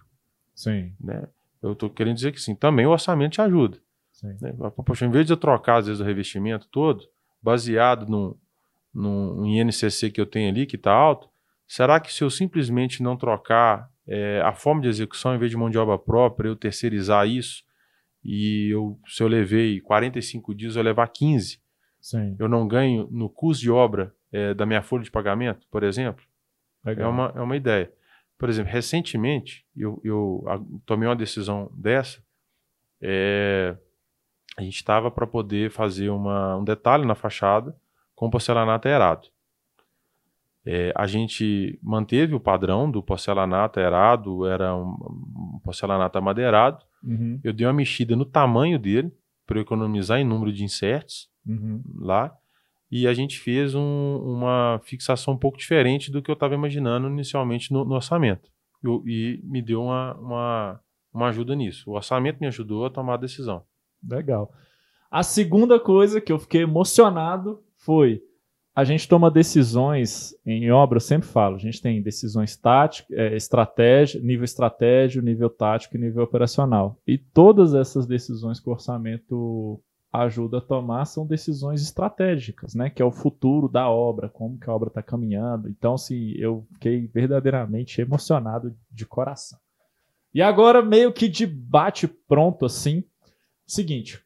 Sim. 0.54 0.94
Né? 1.00 1.28
Eu 1.64 1.74
estou 1.74 1.90
querendo 1.90 2.16
dizer 2.16 2.32
que 2.32 2.42
sim, 2.42 2.54
também 2.54 2.86
o 2.86 2.92
orçamento 2.92 3.34
te 3.34 3.42
ajuda. 3.42 3.78
Né? 4.24 4.54
Poxa, 4.86 5.06
em 5.06 5.12
vez 5.12 5.26
de 5.26 5.34
eu 5.34 5.38
trocar, 5.38 5.78
às 5.78 5.88
vezes, 5.88 6.02
o 6.02 6.04
revestimento 6.04 6.68
todo, 6.70 7.04
baseado 7.42 8.08
num, 8.08 8.36
num 8.94 9.46
INCC 9.46 10.10
que 10.12 10.22
eu 10.22 10.26
tenho 10.26 10.50
ali, 10.50 10.66
que 10.66 10.76
está 10.76 10.92
alto, 10.92 11.30
será 11.68 12.00
que 12.00 12.14
se 12.14 12.24
eu 12.24 12.30
simplesmente 12.30 13.04
não 13.04 13.18
trocar 13.18 13.90
é, 14.08 14.42
a 14.42 14.54
forma 14.54 14.82
de 14.82 14.88
execução, 14.88 15.36
em 15.36 15.38
vez 15.38 15.52
de 15.52 15.58
mão 15.58 15.70
de 15.70 15.78
obra 15.78 15.98
própria, 15.98 16.48
eu 16.48 16.56
terceirizar 16.56 17.28
isso, 17.28 17.64
e 18.26 18.70
eu, 18.72 19.00
se 19.08 19.22
eu 19.22 19.28
levei 19.28 19.80
45 19.80 20.56
dias, 20.56 20.76
eu 20.76 20.82
levar 20.82 21.08
15, 21.08 21.60
Sim. 22.02 22.36
eu 22.40 22.50
não 22.50 22.68
ganho 22.68 23.08
no 23.12 23.30
custo 23.30 23.62
de 23.62 23.70
obra 23.70 24.14
é, 24.32 24.52
da 24.54 24.66
minha 24.66 24.82
folha 24.82 25.04
de 25.04 25.12
pagamento, 25.12 25.68
por 25.70 25.84
exemplo? 25.84 26.26
Legal. 26.84 27.06
É 27.06 27.14
uma, 27.14 27.34
é 27.36 27.42
uma 27.42 27.56
ideia. 27.56 27.92
Por 28.38 28.50
exemplo, 28.50 28.72
recentemente, 28.72 29.64
eu, 29.78 30.02
eu 30.04 30.44
tomei 30.86 31.08
uma 31.08 31.16
decisão 31.16 31.72
dessa, 31.78 32.20
é, 33.00 33.78
a 34.58 34.62
gente 34.64 34.76
estava 34.76 35.12
para 35.12 35.28
poder 35.28 35.70
fazer 35.70 36.10
uma, 36.10 36.58
um 36.58 36.64
detalhe 36.64 37.06
na 37.06 37.14
fachada 37.14 37.76
com 38.16 38.30
porcelanato 38.30 38.88
aerado. 38.88 39.28
É, 40.66 40.92
a 40.96 41.06
gente 41.06 41.78
manteve 41.84 42.34
o 42.34 42.40
padrão 42.40 42.90
do 42.90 43.04
porcelanato 43.04 43.80
aerado, 43.80 44.48
era 44.48 44.76
um, 44.76 44.96
um 45.56 45.60
porcelanato 45.64 46.18
amadeirado. 46.18 46.84
Uhum. 47.06 47.40
Eu 47.44 47.54
dei 47.54 47.66
uma 47.68 47.74
mexida 47.74 48.16
no 48.16 48.26
tamanho 48.26 48.80
dele 48.80 49.12
para 49.46 49.62
economizar 49.62 50.20
em 50.20 50.24
número 50.24 50.52
de 50.52 50.64
inserts 50.64 51.28
uhum. 51.46 51.82
lá. 52.00 52.36
E 52.92 53.08
a 53.08 53.14
gente 53.14 53.40
fez 53.40 53.76
um, 53.76 54.18
uma 54.18 54.80
fixação 54.84 55.34
um 55.34 55.38
pouco 55.38 55.58
diferente 55.58 56.12
do 56.12 56.22
que 56.22 56.30
eu 56.30 56.34
estava 56.34 56.54
imaginando 56.54 57.08
inicialmente 57.08 57.72
no, 57.72 57.84
no 57.84 57.96
orçamento. 57.96 58.50
Eu, 58.84 59.04
e 59.06 59.40
me 59.44 59.62
deu 59.62 59.84
uma, 59.84 60.14
uma, 60.16 60.80
uma 61.14 61.28
ajuda 61.28 61.56
nisso. 61.56 61.90
O 61.90 61.94
orçamento 61.94 62.40
me 62.40 62.48
ajudou 62.48 62.86
a 62.86 62.90
tomar 62.90 63.16
a 63.16 63.18
decisão. 63.18 63.64
Legal. 64.08 64.52
A 65.10 65.24
segunda 65.24 65.80
coisa 65.80 66.22
que 66.22 66.32
eu 66.32 66.40
fiquei 66.40 66.62
emocionado 66.62 67.64
foi 67.78 68.22
a 68.76 68.84
gente 68.84 69.08
toma 69.08 69.32
decisões 69.32 70.36
em 70.46 70.70
obra, 70.72 70.98
eu 70.98 71.02
sempre 71.02 71.28
falo, 71.28 71.56
a 71.56 71.60
gente 71.60 71.82
tem 71.82 72.02
decisões 72.02 72.58
táticas, 72.58 73.18
é, 73.18 73.36
estratégia, 73.36 74.20
nível 74.22 74.44
estratégia, 74.44 75.22
nível 75.22 75.50
tático 75.50 75.96
e 75.96 76.00
nível 76.00 76.24
operacional. 76.24 77.00
E 77.08 77.18
todas 77.18 77.74
essas 77.74 78.06
decisões 78.06 78.60
que 78.60 78.70
o 78.70 78.74
orçamento 78.74 79.82
ajuda 80.12 80.58
a 80.60 80.62
tomar 80.62 81.06
são 81.06 81.26
decisões 81.26 81.82
estratégicas, 81.82 82.76
né? 82.76 82.90
Que 82.90 83.02
é 83.02 83.06
o 83.06 83.12
futuro 83.12 83.68
da 83.68 83.90
obra, 83.90 84.30
como 84.30 84.60
que 84.60 84.70
a 84.70 84.74
obra 84.74 84.90
está 84.90 85.02
caminhando. 85.02 85.70
Então, 85.70 85.94
assim, 85.94 86.34
eu 86.38 86.66
fiquei 86.74 87.08
verdadeiramente 87.08 88.02
emocionado 88.02 88.76
de 88.92 89.06
coração. 89.06 89.60
E 90.34 90.42
agora, 90.42 90.82
meio 90.82 91.14
que 91.14 91.28
de 91.30 91.46
bate 91.46 92.08
pronto, 92.08 92.66
assim, 92.66 93.04
Seguinte, 93.66 94.24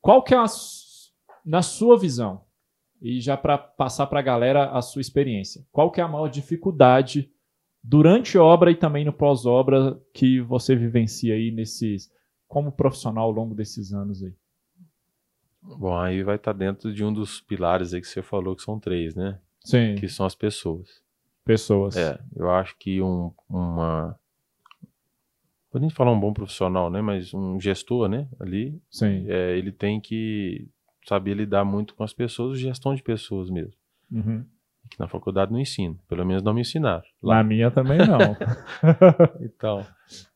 qual 0.00 0.22
que 0.22 0.34
é 0.34 0.38
a, 0.38 0.46
na 1.44 1.60
sua 1.60 1.98
visão 1.98 2.46
e 3.00 3.20
já 3.20 3.36
para 3.36 3.56
passar 3.56 4.06
para 4.06 4.20
a 4.20 4.22
galera 4.22 4.70
a 4.70 4.82
sua 4.82 5.00
experiência, 5.00 5.64
qual 5.72 5.90
que 5.90 6.00
é 6.00 6.04
a 6.04 6.08
maior 6.08 6.28
dificuldade 6.28 7.30
durante 7.82 8.36
obra 8.36 8.70
e 8.70 8.76
também 8.76 9.04
no 9.04 9.12
pós-obra 9.12 10.00
que 10.12 10.40
você 10.40 10.76
vivencia 10.76 11.34
aí 11.34 11.50
nesses 11.50 12.10
como 12.46 12.72
profissional 12.72 13.24
ao 13.24 13.30
longo 13.30 13.54
desses 13.54 13.92
anos 13.92 14.22
aí? 14.22 14.34
Bom, 15.62 15.96
aí 15.96 16.22
vai 16.22 16.36
estar 16.36 16.52
tá 16.52 16.58
dentro 16.58 16.92
de 16.92 17.04
um 17.04 17.12
dos 17.12 17.40
pilares 17.40 17.94
aí 17.94 18.00
que 18.00 18.08
você 18.08 18.22
falou 18.22 18.56
que 18.56 18.62
são 18.62 18.78
três, 18.78 19.14
né? 19.14 19.38
Sim. 19.64 19.94
Que 19.94 20.08
são 20.08 20.26
as 20.26 20.34
pessoas. 20.34 21.02
Pessoas. 21.44 21.96
É, 21.96 22.18
eu 22.34 22.50
acho 22.50 22.76
que 22.78 23.00
um, 23.00 23.32
uma 23.48 24.18
Podemos 25.70 25.94
falar 25.94 26.10
um 26.10 26.18
bom 26.18 26.32
profissional, 26.32 26.90
né? 26.90 27.00
Mas 27.00 27.32
um 27.32 27.60
gestor, 27.60 28.08
né? 28.08 28.28
Ali, 28.40 28.80
Sim. 28.90 29.24
É, 29.28 29.56
ele 29.56 29.70
tem 29.70 30.00
que 30.00 30.68
saber 31.06 31.34
lidar 31.34 31.64
muito 31.64 31.94
com 31.94 32.04
as 32.04 32.12
pessoas, 32.12 32.58
gestão 32.58 32.94
de 32.94 33.02
pessoas 33.02 33.50
mesmo. 33.50 33.74
Uhum. 34.10 34.44
Que 34.90 34.98
na 34.98 35.06
faculdade 35.06 35.52
não 35.52 35.60
ensino, 35.60 35.98
pelo 36.08 36.24
menos 36.24 36.42
não 36.42 36.52
me 36.52 36.62
ensinaram. 36.62 37.04
Lá. 37.22 37.36
Na 37.36 37.44
minha 37.44 37.70
também 37.70 37.98
não. 37.98 38.36
então, 39.40 39.86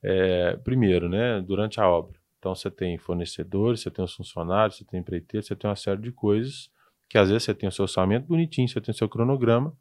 é, 0.03 0.57
primeiro, 0.59 1.09
né? 1.09 1.41
Durante 1.41 1.81
a 1.81 1.89
obra. 1.89 2.19
Então 2.39 2.55
você 2.55 2.70
tem 2.70 2.99
fornecedores, 2.99 3.81
você 3.81 3.91
tem 3.91 4.05
os 4.05 4.15
funcionários, 4.15 4.77
você 4.77 4.85
tem 4.85 5.01
empreiteiros, 5.01 5.49
você 5.49 5.57
tem 5.57 5.69
uma 5.69 5.77
série 5.77 6.01
de 6.01 6.12
coisas 6.12 6.70
que 7.09 7.19
às 7.19 7.28
vezes 7.28 7.45
você 7.45 7.55
tem 7.55 7.69
o 7.69 7.73
seu 7.73 7.85
orçamento 7.85 8.27
bonitinho, 8.27 8.69
você 8.69 8.81
tem 8.81 8.93
o 8.93 8.97
seu 8.97 9.09
cronograma, 9.09 9.73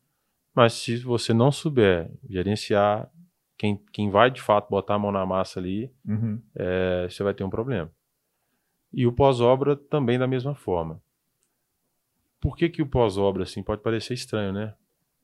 mas 0.53 0.73
se 0.73 0.97
você 0.97 1.33
não 1.33 1.51
souber 1.51 2.11
gerenciar 2.29 3.09
quem, 3.57 3.83
quem 3.91 4.09
vai 4.09 4.29
de 4.29 4.41
fato 4.41 4.69
botar 4.69 4.95
a 4.95 4.99
mão 4.99 5.11
na 5.11 5.25
massa 5.25 5.59
ali, 5.59 5.91
uhum. 6.05 6.41
é, 6.55 7.07
você 7.09 7.23
vai 7.23 7.33
ter 7.33 7.43
um 7.43 7.49
problema. 7.49 7.91
E 8.93 9.07
o 9.07 9.11
pós-obra 9.11 9.75
também 9.75 10.19
da 10.19 10.27
mesma 10.27 10.53
forma. 10.53 11.01
Por 12.39 12.55
que, 12.55 12.69
que 12.69 12.81
o 12.81 12.85
pós-obra, 12.85 13.43
assim, 13.43 13.63
pode 13.63 13.81
parecer 13.81 14.13
estranho, 14.13 14.51
né? 14.51 14.73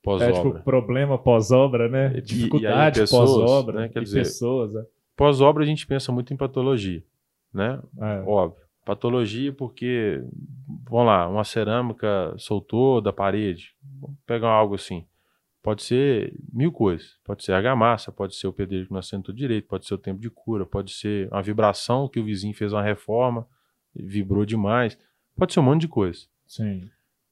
Pós-obra. 0.02 0.36
É, 0.36 0.41
tipo, 0.41 0.64
problema 0.64 1.18
pós-obra, 1.18 1.90
né? 1.90 2.10
Dificuldade 2.22 3.02
pós-obra. 3.10 3.82
Né? 3.82 3.90
Quer 3.90 4.04
dizer, 4.04 4.20
pessoas, 4.20 4.74
é. 4.76 4.86
pós-obra 5.16 5.64
a 5.64 5.68
gente 5.68 5.86
pensa 5.86 6.12
muito 6.12 6.34
em 6.34 6.38
patologia, 6.38 7.04
né? 7.54 7.82
É. 8.00 8.24
Óbvio. 8.26 8.64
Patologia 8.86 9.54
porque, 9.54 10.24
vamos 10.90 11.08
lá, 11.08 11.28
uma 11.28 11.44
cerâmica 11.44 12.34
soltou 12.38 13.02
da 13.02 13.14
parede, 13.14 13.76
vamos 14.00 14.18
pegar 14.26 14.50
algo 14.50 14.76
assim. 14.76 15.06
Pode 15.62 15.84
ser 15.84 16.34
mil 16.52 16.72
coisas. 16.72 17.18
Pode 17.24 17.44
ser 17.44 17.52
argamassa, 17.52 18.12
pode 18.12 18.36
ser 18.36 18.48
o 18.48 18.54
pedreiro 18.54 18.88
que 18.88 18.91
não 18.94 19.00
assentou 19.00 19.36
direito, 19.36 19.68
pode 19.68 19.86
ser 19.86 19.94
o 19.94 19.98
tempo 19.98 20.20
de 20.20 20.30
cura, 20.30 20.66
pode 20.66 20.94
ser 20.94 21.28
uma 21.32 21.44
vibração 21.44 22.08
que 22.08 22.20
o 22.20 22.24
vizinho 22.24 22.56
fez 22.56 22.72
uma 22.72 22.82
reforma, 22.82 23.46
vibrou 23.95 24.45
demais. 24.45 24.98
Pode 25.36 25.53
ser 25.53 25.60
um 25.60 25.64
monte 25.64 25.82
de 25.82 25.88
coisa. 25.88 26.26
Sim. 26.45 26.90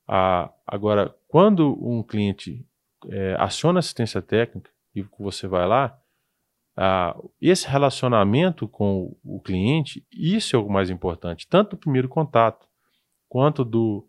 Ah, 0.08 0.52
agora, 0.66 1.14
quando 1.28 1.78
um 1.86 2.02
cliente 2.02 2.66
é, 3.10 3.36
aciona 3.40 3.80
assistência 3.80 4.22
técnica 4.22 4.70
e 4.96 5.06
você 5.20 5.48
vai 5.48 5.68
lá, 5.68 6.00
ah, 6.76 7.18
esse 7.42 7.68
relacionamento 7.68 8.68
com 8.68 9.16
o 9.24 9.40
cliente, 9.42 10.06
isso 10.12 10.56
é 10.56 10.60
o 10.60 10.70
mais 10.70 10.90
importante, 10.90 11.48
tanto 11.48 11.72
do 11.72 11.78
primeiro 11.78 12.08
contato 12.08 12.68
quanto 13.28 13.66
do, 13.66 14.08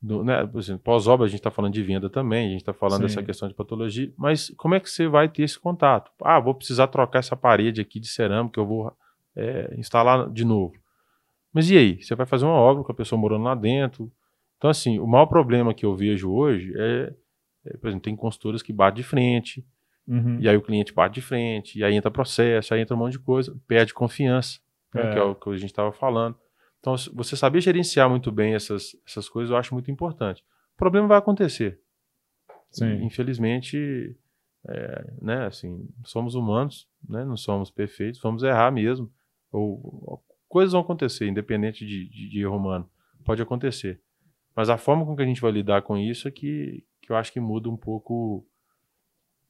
do, 0.00 0.22
né, 0.22 0.46
por 0.46 0.60
exemplo, 0.60 0.82
pós-obra 0.82 1.26
a 1.26 1.28
gente 1.28 1.40
está 1.40 1.50
falando 1.50 1.72
de 1.72 1.82
venda 1.82 2.08
também, 2.08 2.46
a 2.46 2.50
gente 2.50 2.60
está 2.60 2.72
falando 2.72 3.00
Sim. 3.00 3.06
dessa 3.08 3.22
questão 3.22 3.48
de 3.48 3.54
patologia, 3.54 4.12
mas 4.16 4.50
como 4.56 4.74
é 4.74 4.80
que 4.80 4.88
você 4.88 5.08
vai 5.08 5.28
ter 5.28 5.42
esse 5.42 5.58
contato? 5.58 6.10
Ah, 6.22 6.38
vou 6.38 6.54
precisar 6.54 6.86
trocar 6.86 7.18
essa 7.18 7.36
parede 7.36 7.80
aqui 7.80 7.98
de 7.98 8.08
cerâmica, 8.08 8.60
eu 8.60 8.66
vou 8.66 8.96
é, 9.34 9.74
instalar 9.76 10.30
de 10.30 10.44
novo. 10.44 10.74
Mas 11.52 11.68
e 11.70 11.76
aí? 11.76 12.02
Você 12.02 12.14
vai 12.14 12.26
fazer 12.26 12.44
uma 12.44 12.54
obra 12.54 12.82
com 12.84 12.92
a 12.92 12.94
pessoa 12.94 13.20
morando 13.20 13.44
lá 13.44 13.54
dentro. 13.54 14.10
Então, 14.56 14.70
assim, 14.70 14.98
o 14.98 15.06
maior 15.06 15.26
problema 15.26 15.74
que 15.74 15.84
eu 15.84 15.94
vejo 15.96 16.30
hoje 16.32 16.72
é, 16.76 17.12
é, 17.66 17.76
por 17.78 17.88
exemplo, 17.88 18.04
tem 18.04 18.14
consultoras 18.16 18.62
que 18.62 18.72
batem 18.72 19.02
de 19.02 19.08
frente, 19.08 19.66
Uhum. 20.08 20.38
e 20.40 20.48
aí 20.48 20.56
o 20.56 20.62
cliente 20.62 20.92
bate 20.92 21.14
de 21.14 21.20
frente, 21.20 21.78
e 21.78 21.84
aí 21.84 21.94
entra 21.94 22.10
processo, 22.10 22.74
aí 22.74 22.80
entra 22.80 22.96
um 22.96 22.98
monte 22.98 23.12
de 23.12 23.20
coisa, 23.20 23.56
perde 23.68 23.94
confiança, 23.94 24.58
né, 24.94 25.02
É. 25.02 25.12
que 25.12 25.18
é 25.18 25.22
o 25.22 25.34
que 25.36 25.48
a 25.50 25.56
gente 25.56 25.70
estava 25.70 25.92
falando. 25.92 26.36
Então, 26.80 26.96
você 27.14 27.36
saber 27.36 27.60
gerenciar 27.60 28.08
muito 28.10 28.32
bem 28.32 28.54
essas, 28.54 28.96
essas 29.06 29.28
coisas, 29.28 29.50
eu 29.50 29.56
acho 29.56 29.72
muito 29.74 29.90
importante. 29.90 30.42
O 30.74 30.76
problema 30.78 31.06
vai 31.06 31.18
acontecer. 31.18 31.80
Sim. 32.70 33.02
Infelizmente, 33.04 34.16
é, 34.68 35.12
né, 35.22 35.46
assim, 35.46 35.88
somos 36.04 36.34
humanos, 36.34 36.88
né, 37.08 37.24
não 37.24 37.36
somos 37.36 37.70
perfeitos, 37.70 38.20
vamos 38.20 38.42
errar 38.42 38.70
mesmo. 38.72 39.10
Ou 39.52 40.22
coisas 40.50 40.72
vão 40.72 40.82
acontecer, 40.82 41.28
independente 41.28 41.86
de, 41.86 42.06
de, 42.08 42.28
de 42.28 42.40
erro 42.40 42.56
humano. 42.56 42.90
Pode 43.24 43.40
acontecer. 43.40 44.02
Mas 44.54 44.68
a 44.68 44.76
forma 44.76 45.06
com 45.06 45.16
que 45.16 45.22
a 45.22 45.26
gente 45.26 45.40
vai 45.40 45.52
lidar 45.52 45.82
com 45.82 45.96
isso 45.96 46.26
é 46.26 46.30
que, 46.30 46.84
que 47.00 47.10
eu 47.10 47.16
acho 47.16 47.32
que 47.32 47.38
muda 47.40 47.70
um 47.70 47.76
pouco 47.76 48.44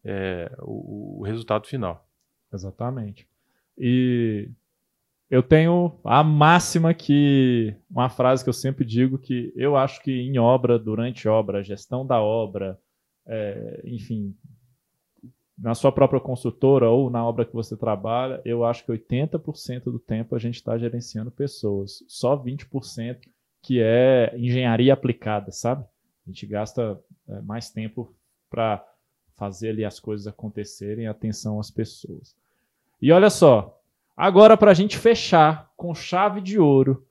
é, 0.05 0.55
o, 0.61 1.21
o 1.21 1.23
resultado 1.25 1.67
final. 1.67 2.07
Exatamente. 2.53 3.27
E 3.79 4.51
eu 5.31 5.43
tenho 5.43 5.99
a 6.05 6.23
máxima 6.23 6.93
que. 6.93 7.75
Uma 7.91 8.11
frase 8.11 8.45
que 8.45 8.51
eu 8.51 8.55
sempre 8.55 8.85
digo 8.85 9.19
que 9.19 9.53
eu 9.57 9.77
acho 9.77 10.03
que 10.03 10.13
em 10.13 10.39
obra, 10.39 10.79
durante 10.79 11.27
obra, 11.27 11.65
gestão 11.65 12.07
da 12.07 12.21
obra, 12.21 12.79
é, 13.27 13.81
enfim, 13.85 14.37
na 15.61 15.75
sua 15.75 15.93
própria 15.93 16.21
construtora 16.21 16.89
ou 16.89 17.11
na 17.11 17.25
obra 17.25 17.45
que 17.45 17.53
você 17.53 17.77
trabalha, 17.77 18.41
eu 18.45 18.65
acho 18.65 18.85
que 18.85 18.93
80% 18.93 19.85
do 19.85 19.99
tempo 19.99 20.35
a 20.35 20.39
gente 20.39 20.55
está 20.55 20.79
gerenciando 20.79 21.31
pessoas. 21.31 22.03
Só 22.09 22.35
20% 22.35 23.19
que 23.63 23.81
é 23.83 24.33
engenharia 24.37 24.95
aplicada, 24.95 25.53
sabe? 25.53 25.85
A 26.27 26.31
gente 26.31 26.47
gasta 26.47 26.99
é, 27.29 27.43
mais 27.43 27.69
tempo 27.69 28.15
para 28.49 28.83
fazer 29.37 29.71
ali 29.71 29.85
as 29.85 30.01
coisas 30.01 30.27
acontecerem, 30.27 31.07
atenção 31.07 31.61
às 31.61 31.71
pessoas. 31.71 32.35
E 33.01 33.13
olha 33.13 33.29
só, 33.29 33.79
agora 34.17 34.57
para 34.57 34.71
a 34.71 34.75
gente 34.75 34.97
fechar 34.97 35.71
com 35.77 35.95
chave 35.95 36.41
de 36.41 36.59
ouro, 36.59 37.07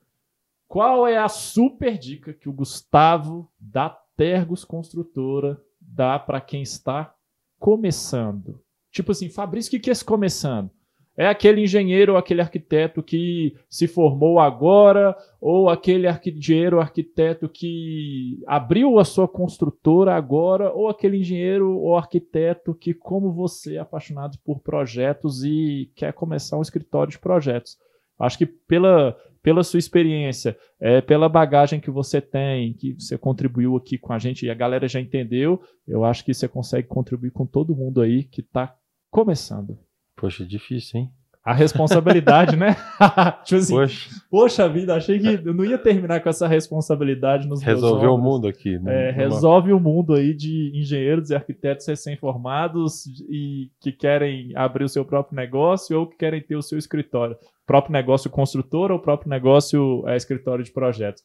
qual 0.68 1.08
é 1.08 1.18
a 1.18 1.30
super 1.30 1.98
dica 1.98 2.34
que 2.34 2.50
o 2.50 2.54
Gustavo 2.54 3.48
da 3.60 3.90
Tergos 4.18 4.66
Construtora 4.66 5.62
dá 5.80 6.18
para 6.18 6.42
quem 6.42 6.62
está 6.62 7.14
começando? 7.60 8.60
Tipo 8.92 9.12
assim, 9.12 9.30
Fabrício, 9.30 9.78
o 9.78 9.82
que 9.82 9.90
é 9.90 9.94
esse 9.94 10.04
começando? 10.04 10.72
É 11.20 11.28
aquele 11.28 11.62
engenheiro 11.62 12.14
ou 12.14 12.18
aquele 12.18 12.40
arquiteto 12.40 13.04
que 13.04 13.54
se 13.70 13.90
formou 13.90 14.40
agora, 14.40 15.14
ou 15.42 15.70
aquele 15.70 16.08
engenheiro 16.08 16.78
ou 16.78 16.82
arquiteto 16.82 17.50
que 17.50 18.42
abriu 18.48 18.98
a 18.98 19.04
sua 19.04 19.28
construtora 19.28 20.16
agora, 20.16 20.72
ou 20.72 20.88
aquele 20.88 21.18
engenheiro 21.18 21.78
ou 21.78 21.98
arquiteto 21.98 22.74
que, 22.74 22.94
como 22.94 23.34
você, 23.34 23.76
é 23.76 23.80
apaixonado 23.80 24.38
por 24.46 24.62
projetos 24.62 25.44
e 25.44 25.92
quer 25.94 26.14
começar 26.14 26.58
um 26.58 26.62
escritório 26.62 27.12
de 27.12 27.20
projetos. 27.20 27.78
Acho 28.18 28.38
que 28.38 28.46
pela, 28.46 29.18
pela 29.42 29.64
sua 29.64 29.80
experiência, 29.80 30.58
é, 30.80 31.02
pela 31.02 31.30
bagagem 31.30 31.80
que 31.80 31.90
você 31.90 32.22
tem, 32.22 32.74
que 32.74 32.94
você 32.94 33.18
contribuiu 33.18 33.76
aqui 33.76 33.98
com 33.98 34.14
a 34.14 34.20
gente 34.20 34.46
e 34.46 34.50
a 34.50 34.56
galera 34.56 34.88
já 34.88 35.00
entendeu, 35.00 35.62
eu 35.88 36.04
acho 36.04 36.24
que 36.24 36.34
você 36.34 36.48
consegue 36.48 36.88
contribuir 36.88 37.32
com 37.32 37.46
todo 37.46 37.76
mundo 37.76 38.02
aí 38.02 38.24
que 38.24 38.42
está 38.42 38.76
começando. 39.10 39.78
Poxa, 40.16 40.46
difícil, 40.46 41.02
hein? 41.02 41.12
A 41.50 41.54
responsabilidade, 41.54 42.56
né? 42.56 42.76
tipo 43.44 43.60
assim, 43.60 43.74
Poxa, 43.74 44.10
poxa 44.30 44.70
vida, 44.70 44.96
achei 44.96 45.18
que 45.18 45.48
eu 45.48 45.54
não 45.54 45.66
ia 45.66 45.80
terminar 45.80 46.22
com 46.22 46.30
essa 46.30 46.48
responsabilidade 46.48 47.48
nos 47.48 47.64
resolveu 47.64 48.14
o 48.14 48.18
mundo 48.18 48.48
aqui. 48.48 48.78
né? 48.78 49.10
É, 49.10 49.12
resolve 49.12 49.74
o 49.74 49.80
mundo 49.80 50.14
aí 50.14 50.34
de 50.34 50.72
engenheiros 50.76 51.32
e 51.32 51.36
arquitetos 51.36 51.88
recém-formados 51.88 53.08
e 53.28 53.72
que 53.80 53.92
querem 53.92 54.52
abrir 54.56 54.84
o 54.84 54.90
seu 54.90 55.04
próprio 55.04 55.36
negócio 55.36 56.00
ou 56.00 56.06
que 56.06 56.18
querem 56.18 56.42
ter 56.42 56.56
o 56.56 56.62
seu 56.62 56.78
escritório. 56.78 57.36
Próprio 57.66 57.94
negócio 57.94 58.30
construtor 58.30 58.92
ou 58.92 59.00
próprio 59.00 59.30
negócio 59.30 60.08
é, 60.08 60.16
escritório 60.16 60.64
de 60.64 60.72
projetos. 60.72 61.24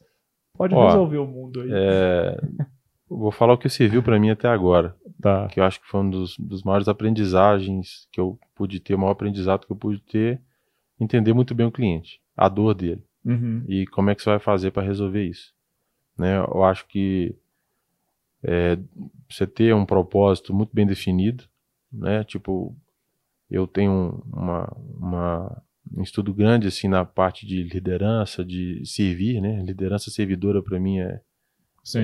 Pode 0.57 0.73
Ó, 0.73 0.87
resolver 0.87 1.17
o 1.17 1.27
mundo 1.27 1.61
aí. 1.61 1.69
É, 1.71 2.37
vou 3.07 3.31
falar 3.31 3.53
o 3.53 3.57
que 3.57 3.69
serviu 3.69 4.01
para 4.03 4.19
mim 4.19 4.29
até 4.29 4.47
agora. 4.47 4.95
Tá. 5.21 5.47
que 5.47 5.59
eu 5.59 5.63
acho 5.63 5.79
que 5.81 5.87
foi 5.87 6.01
um 6.01 6.09
dos, 6.09 6.37
dos 6.37 6.61
maiores 6.63 6.87
aprendizagens 6.87 8.07
que 8.11 8.19
eu 8.19 8.37
pude 8.53 8.79
ter, 8.79 8.93
o 8.95 8.99
maior 8.99 9.11
aprendizado 9.11 9.65
que 9.65 9.71
eu 9.71 9.75
pude 9.75 9.99
ter, 10.01 10.39
entender 10.99 11.33
muito 11.33 11.55
bem 11.55 11.65
o 11.65 11.71
cliente, 11.71 12.21
a 12.37 12.47
dor 12.49 12.73
dele 12.73 13.03
Uhum. 13.23 13.63
e 13.67 13.87
como 13.87 14.09
é 14.11 14.15
que 14.15 14.21
você 14.21 14.29
vai 14.29 14.39
fazer 14.39 14.69
para 14.71 14.83
resolver 14.85 15.23
isso. 15.23 15.51
Né? 16.17 16.37
Eu 16.37 16.63
acho 16.63 16.85
que 16.87 17.35
é, 18.43 18.77
você 19.29 19.47
ter 19.47 19.73
um 19.73 19.85
propósito 19.85 20.53
muito 20.53 20.69
bem 20.73 20.85
definido, 20.85 21.43
né? 21.91 22.23
Tipo, 22.23 22.75
eu 23.49 23.65
tenho 23.65 24.23
uma, 24.31 24.71
uma- 24.99 25.63
um 25.95 26.01
estudo 26.03 26.33
grande 26.33 26.67
assim 26.67 26.87
na 26.87 27.03
parte 27.05 27.45
de 27.47 27.63
liderança, 27.63 28.43
de 28.45 28.85
servir, 28.85 29.41
né? 29.41 29.61
Liderança 29.63 30.11
servidora 30.11 30.61
para 30.61 30.79
mim 30.79 30.99
é, 30.99 31.21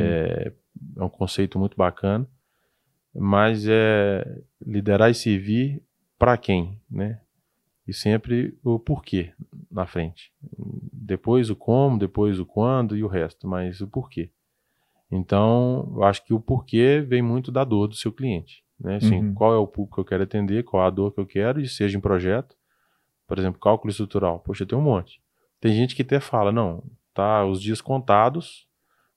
é, 0.02 0.54
é 0.98 1.04
um 1.04 1.10
conceito 1.10 1.60
muito 1.60 1.76
bacana, 1.78 2.28
mas 3.14 3.66
é 3.68 4.42
liderar 4.66 5.10
e 5.10 5.16
servir 5.16 5.82
para 6.18 6.38
quem, 6.38 6.80
né? 6.90 7.20
E 7.88 7.94
sempre 7.94 8.58
o 8.64 8.80
porquê 8.80 9.34
na 9.70 9.86
frente. 9.86 10.32
Depois 10.94 11.50
o 11.50 11.56
como, 11.56 11.98
depois 11.98 12.40
o 12.40 12.46
quando 12.46 12.96
e 12.96 13.04
o 13.04 13.08
resto, 13.08 13.48
mas 13.48 13.82
o 13.82 13.88
porquê. 13.88 14.30
Então, 15.12 15.92
eu 15.96 16.04
acho 16.04 16.24
que 16.24 16.34
o 16.34 16.40
porquê 16.40 17.04
vem 17.06 17.22
muito 17.22 17.52
da 17.52 17.64
dor 17.66 17.88
do 17.88 17.96
seu 17.96 18.14
cliente, 18.14 18.64
né? 18.80 18.96
Assim, 18.96 19.26
Uhum. 19.26 19.34
qual 19.34 19.54
é 19.54 19.58
o 19.58 19.68
público 19.68 19.96
que 19.96 20.00
eu 20.02 20.06
quero 20.06 20.24
atender, 20.24 20.64
qual 20.64 20.86
a 20.86 20.90
dor 20.90 21.12
que 21.14 21.20
eu 21.20 21.26
quero, 21.26 21.60
e 21.60 21.68
seja 21.68 21.98
em 21.98 22.02
projeto, 22.02 22.56
por 23.28 23.38
exemplo, 23.38 23.60
cálculo 23.60 23.92
estrutural. 23.92 24.40
Poxa, 24.40 24.66
tem 24.66 24.78
um 24.78 24.82
monte. 24.82 25.22
Tem 25.60 25.74
gente 25.74 25.96
que 25.96 26.02
até 26.02 26.20
fala, 26.20 26.52
não, 26.52 26.84
tá 27.14 27.46
os 27.46 27.62
dias 27.62 27.82
contados, 27.82 28.68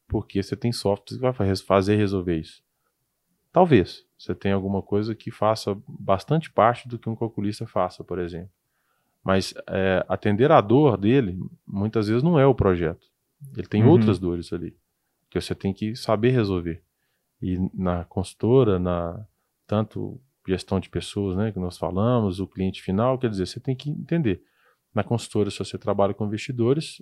porque 0.09 0.43
você 0.43 0.57
tem 0.57 0.73
software 0.73 1.17
que 1.17 1.21
vai 1.23 1.33
fa- 1.33 1.57
fazer 1.67 1.97
resolver 1.97 2.39
isso. 2.39 2.63
Talvez 3.53 4.05
você 4.19 4.35
tenha 4.35 4.55
alguma 4.55 4.83
coisa 4.83 5.15
que 5.15 5.31
faça 5.31 5.77
bastante 5.87 6.51
parte 6.51 6.89
do 6.89 6.99
que 6.99 7.09
um 7.09 7.17
calculista 7.17 7.67
faça, 7.67 8.03
por 8.03 8.19
exemplo. 8.19 8.51
Mas 9.23 9.55
é, 9.69 10.05
atender 10.09 10.51
a 10.51 10.61
dor 10.61 10.97
dele, 10.97 11.39
muitas 11.67 12.09
vezes 12.09 12.23
não 12.23 12.39
é 12.39 12.47
o 12.47 12.55
projeto. 12.55 13.07
Ele 13.57 13.67
tem 13.67 13.83
Uhum. 13.85 13.91
outras 13.91 14.19
dores 14.19 14.53
ali, 14.53 14.77
que 15.31 15.41
você 15.41 15.55
tem 15.55 15.73
que 15.73 15.95
saber 15.95 16.31
resolver. 16.31 16.83
E 17.41 17.59
na 17.73 18.05
consultora, 18.05 18.79
na 18.79 19.25
tanto 19.67 20.21
gestão 20.47 20.79
de 20.79 20.91
pessoas, 20.91 21.37
né, 21.37 21.53
que 21.53 21.59
nós 21.59 21.79
falamos, 21.79 22.39
o 22.41 22.47
cliente 22.47 22.83
final, 22.83 23.19
quer 23.19 23.31
dizer, 23.31 23.47
você 23.47 23.61
tem 23.61 23.75
que 23.75 23.89
entender. 23.91 24.43
Na 24.95 25.03
consultora, 25.03 25.51
se 25.51 25.59
você 25.59 25.79
trabalha 25.79 26.13
com 26.13 26.27
investidores, 26.27 27.01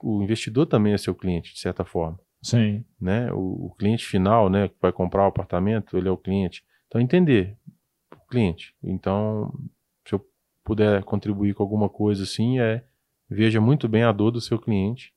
o 0.00 0.22
investidor 0.22 0.66
também 0.66 0.92
é 0.92 0.98
seu 0.98 1.14
cliente, 1.14 1.52
de 1.54 1.58
certa 1.60 1.84
forma 1.84 2.18
Sim. 2.42 2.84
né? 3.00 3.32
O, 3.32 3.66
o 3.66 3.74
cliente 3.78 4.06
final, 4.06 4.48
né, 4.48 4.68
que 4.68 4.76
vai 4.80 4.92
comprar 4.92 5.24
o 5.24 5.28
apartamento, 5.28 5.96
ele 5.96 6.08
é 6.08 6.10
o 6.10 6.16
cliente. 6.16 6.64
Então 6.86 7.00
entender 7.00 7.56
o 8.12 8.28
cliente. 8.28 8.74
Então, 8.82 9.52
se 10.06 10.14
eu 10.14 10.24
puder 10.64 11.02
contribuir 11.04 11.54
com 11.54 11.62
alguma 11.62 11.88
coisa 11.88 12.22
assim, 12.22 12.58
é 12.60 12.84
veja 13.28 13.60
muito 13.60 13.88
bem 13.88 14.04
a 14.04 14.12
dor 14.12 14.30
do 14.30 14.40
seu 14.40 14.58
cliente, 14.58 15.12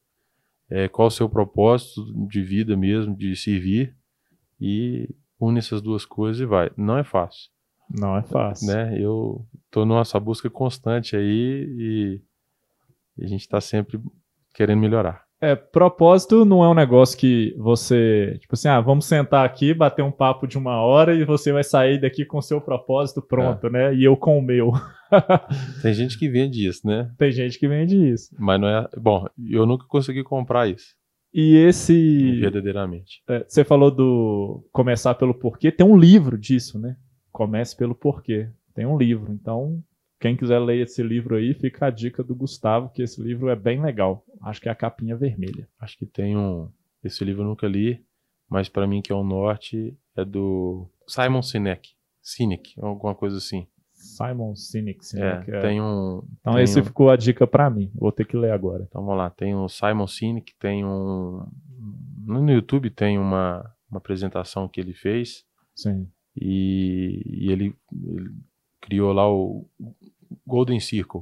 é, 0.70 0.88
qual 0.88 1.08
o 1.08 1.12
seu 1.12 1.30
propósito 1.30 2.02
de 2.28 2.42
vida 2.42 2.76
mesmo, 2.76 3.16
de 3.16 3.36
servir 3.36 3.96
e 4.60 5.10
une 5.40 5.60
essas 5.60 5.82
duas 5.82 6.06
coisas 6.06 6.42
e 6.42 6.46
vai. 6.46 6.72
Não 6.78 6.98
é 6.98 7.04
fácil, 7.04 7.50
Não 7.90 8.18
é 8.18 8.22
fácil. 8.22 8.68
né? 8.68 8.98
Eu 9.00 9.46
tô 9.70 9.86
nessa 9.86 10.20
busca 10.20 10.50
constante 10.50 11.16
aí 11.16 12.22
e 13.18 13.24
a 13.24 13.28
gente 13.28 13.42
está 13.42 13.60
sempre 13.62 14.00
querendo 14.54 14.80
melhorar. 14.80 15.26
É, 15.42 15.56
propósito 15.56 16.46
não 16.46 16.64
é 16.64 16.70
um 16.70 16.74
negócio 16.76 17.18
que 17.18 17.56
você, 17.58 18.38
tipo 18.40 18.54
assim, 18.54 18.68
ah, 18.68 18.80
vamos 18.80 19.06
sentar 19.06 19.44
aqui, 19.44 19.74
bater 19.74 20.04
um 20.04 20.12
papo 20.12 20.46
de 20.46 20.56
uma 20.56 20.80
hora 20.82 21.16
e 21.16 21.26
você 21.26 21.52
vai 21.52 21.64
sair 21.64 22.00
daqui 22.00 22.24
com 22.24 22.38
o 22.38 22.42
seu 22.44 22.62
propósito 22.62 23.24
pronto, 23.24 23.68
né? 23.68 23.92
E 23.96 24.04
eu 24.04 24.16
com 24.16 24.38
o 24.38 24.42
meu. 24.42 24.72
Tem 25.82 25.94
gente 25.96 26.18
que 26.20 26.30
vende 26.30 26.68
isso, 26.68 26.86
né? 26.86 27.12
Tem 27.18 27.32
gente 27.32 27.58
que 27.58 27.68
vende 27.68 27.98
isso. 27.98 28.30
Mas 28.38 28.62
não 28.62 28.68
é. 28.68 28.88
Bom, 28.96 29.26
eu 29.50 29.66
nunca 29.66 29.86
consegui 29.88 30.24
comprar 30.24 30.68
isso, 30.70 30.94
E 31.34 31.56
esse. 31.58 32.40
verdadeiramente. 32.40 33.24
é, 33.28 33.44
você 33.48 33.64
falou 33.64 33.90
do 33.90 34.64
começar 34.72 35.16
pelo 35.16 35.34
porquê. 35.34 35.72
Tem 35.72 35.86
um 35.86 35.98
livro 35.98 36.38
disso, 36.38 36.80
né? 36.80 36.96
Comece 37.32 37.76
pelo 37.76 37.96
porquê. 37.96 38.48
Tem 38.76 38.86
um 38.86 38.98
livro. 38.98 39.34
Então, 39.34 39.82
quem 40.22 40.38
quiser 40.38 40.60
ler 40.60 40.82
esse 40.84 41.02
livro 41.02 41.36
aí, 41.36 41.54
fica 41.56 41.88
a 41.88 41.90
dica 41.90 42.24
do 42.24 42.36
Gustavo, 42.36 42.90
que 42.90 43.02
esse 43.02 43.22
livro 43.22 43.50
é 43.50 43.56
bem 43.56 43.82
legal. 43.82 44.24
Acho 44.44 44.62
que 44.62 44.70
é 44.70 44.72
a 44.72 44.76
capinha 44.76 45.18
vermelha. 45.18 45.68
Acho 45.80 45.98
que 45.98 46.06
tem 46.06 46.38
um, 46.38 46.70
Esse 47.04 47.26
livro 47.26 47.42
eu 47.42 47.48
nunca 47.48 47.68
li, 47.68 48.06
mas 48.48 48.70
para 48.70 48.86
mim 48.88 49.02
que 49.02 49.12
é 49.12 49.16
o 49.16 49.24
norte 49.24 49.98
é 50.16 50.24
do 50.24 50.88
Simon 51.08 51.42
Sinek, 51.42 51.90
Sinek, 52.22 52.74
alguma 52.80 53.16
coisa 53.16 53.38
assim. 53.38 53.66
Simon 53.94 54.56
Sinek. 54.56 55.00
É, 55.00 55.04
Sinek, 55.04 55.52
é. 55.52 55.62
tem 55.62 55.82
um. 55.82 56.24
Então 56.40 56.54
tem 56.54 56.64
esse 56.64 56.80
um- 56.80 56.84
ficou 56.84 57.10
a 57.10 57.16
dica 57.16 57.48
pra 57.48 57.70
mim. 57.70 57.92
Vou 57.96 58.12
ter 58.12 58.26
que 58.26 58.38
ler 58.38 58.52
agora. 58.52 58.86
Então 58.88 59.02
vamos 59.04 59.18
lá, 59.18 59.30
tem 59.32 59.56
o 59.56 59.68
Simon 59.68 60.08
Sinek, 60.08 60.54
tem 60.60 60.86
um. 60.86 61.44
No 62.26 62.50
YouTube 62.52 62.90
tem 62.92 63.18
uma, 63.18 63.68
uma 63.90 63.98
apresentação 63.98 64.68
que 64.68 64.80
ele 64.80 64.94
fez 64.94 65.44
Sim. 65.76 66.08
e, 66.36 67.22
e 67.26 67.52
ele, 67.52 67.76
ele 67.92 68.30
criou 68.80 69.12
lá 69.14 69.32
o 69.32 69.68
Golden 70.52 70.80
Circle, 70.80 71.22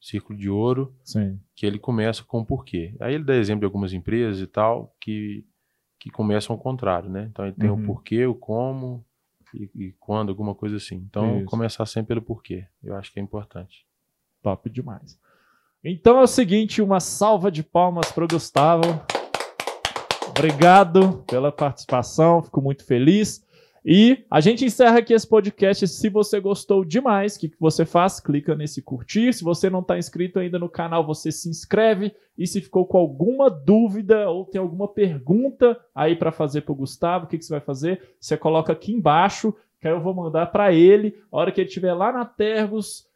Círculo 0.00 0.38
de 0.38 0.48
Ouro, 0.50 0.94
Sim. 1.04 1.38
que 1.54 1.64
ele 1.66 1.78
começa 1.78 2.24
com 2.24 2.40
o 2.40 2.44
porquê. 2.46 2.94
Aí 3.00 3.14
ele 3.14 3.24
dá 3.24 3.34
exemplo 3.36 3.60
de 3.60 3.66
algumas 3.66 3.92
empresas 3.92 4.40
e 4.40 4.46
tal 4.46 4.94
que, 5.00 5.44
que 6.00 6.10
começam 6.10 6.54
ao 6.56 6.60
contrário, 6.60 7.08
né? 7.10 7.28
Então 7.30 7.44
ele 7.46 7.54
tem 7.54 7.70
Uhum. 7.70 7.82
o 7.82 7.86
porquê, 7.86 8.26
o 8.26 8.34
como 8.34 9.04
e, 9.54 9.70
e 9.74 9.92
quando, 10.00 10.30
alguma 10.30 10.54
coisa 10.54 10.76
assim. 10.76 10.96
Então 10.96 11.38
Isso. 11.38 11.46
começar 11.46 11.86
sempre 11.86 12.08
pelo 12.08 12.22
porquê, 12.22 12.66
eu 12.82 12.94
acho 12.96 13.12
que 13.12 13.20
é 13.20 13.22
importante. 13.22 13.86
Top 14.42 14.68
demais. 14.68 15.18
Então 15.82 16.18
é 16.18 16.22
o 16.22 16.26
seguinte, 16.26 16.80
uma 16.82 16.98
salva 17.00 17.50
de 17.50 17.62
palmas 17.62 18.10
para 18.10 18.24
o 18.24 18.28
Gustavo. 18.28 18.82
Obrigado 20.28 21.22
pela 21.26 21.52
participação, 21.52 22.42
fico 22.42 22.60
muito 22.60 22.84
feliz. 22.84 23.44
E 23.86 24.24
a 24.30 24.40
gente 24.40 24.64
encerra 24.64 24.98
aqui 24.98 25.12
esse 25.12 25.28
podcast. 25.28 25.86
Se 25.86 26.08
você 26.08 26.40
gostou 26.40 26.84
demais, 26.84 27.36
o 27.36 27.40
que, 27.40 27.50
que 27.50 27.60
você 27.60 27.84
faz? 27.84 28.18
Clica 28.18 28.54
nesse 28.54 28.80
curtir. 28.80 29.32
Se 29.34 29.44
você 29.44 29.68
não 29.68 29.80
está 29.80 29.98
inscrito 29.98 30.38
ainda 30.38 30.58
no 30.58 30.70
canal, 30.70 31.04
você 31.06 31.30
se 31.30 31.50
inscreve. 31.50 32.14
E 32.38 32.46
se 32.46 32.62
ficou 32.62 32.86
com 32.86 32.96
alguma 32.96 33.50
dúvida 33.50 34.28
ou 34.30 34.46
tem 34.46 34.58
alguma 34.60 34.88
pergunta 34.88 35.78
aí 35.94 36.16
para 36.16 36.32
fazer 36.32 36.62
para 36.62 36.72
o 36.72 36.76
Gustavo, 36.76 37.26
o 37.26 37.28
que, 37.28 37.36
que 37.36 37.44
você 37.44 37.52
vai 37.52 37.60
fazer? 37.60 38.00
Você 38.18 38.36
coloca 38.38 38.72
aqui 38.72 38.90
embaixo, 38.92 39.54
que 39.80 39.86
aí 39.86 39.92
eu 39.92 40.00
vou 40.00 40.14
mandar 40.14 40.46
para 40.46 40.72
ele. 40.72 41.20
A 41.30 41.36
hora 41.36 41.52
que 41.52 41.60
ele 41.60 41.68
estiver 41.68 41.92
lá 41.92 42.10
na 42.10 42.24
Tergos, 42.24 43.06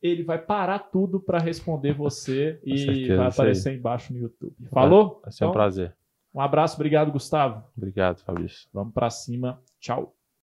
ele 0.00 0.22
vai 0.24 0.38
parar 0.38 0.78
tudo 0.78 1.20
para 1.20 1.38
responder 1.38 1.92
você 1.92 2.58
e 2.64 2.78
certeza, 2.78 3.16
vai 3.16 3.28
isso 3.28 3.42
aí. 3.42 3.44
aparecer 3.44 3.74
embaixo 3.76 4.12
no 4.14 4.18
YouTube. 4.20 4.54
Falou? 4.72 5.20
Vai 5.22 5.30
ser 5.30 5.44
um 5.44 5.48
Então, 5.48 5.52
prazer. 5.52 5.94
um 6.34 6.40
abraço, 6.40 6.74
obrigado, 6.76 7.12
Gustavo. 7.12 7.62
Obrigado, 7.76 8.20
Fabrício. 8.20 8.66
Vamos 8.72 8.94
para 8.94 9.10
cima. 9.10 9.60
Ciao. 9.80 10.15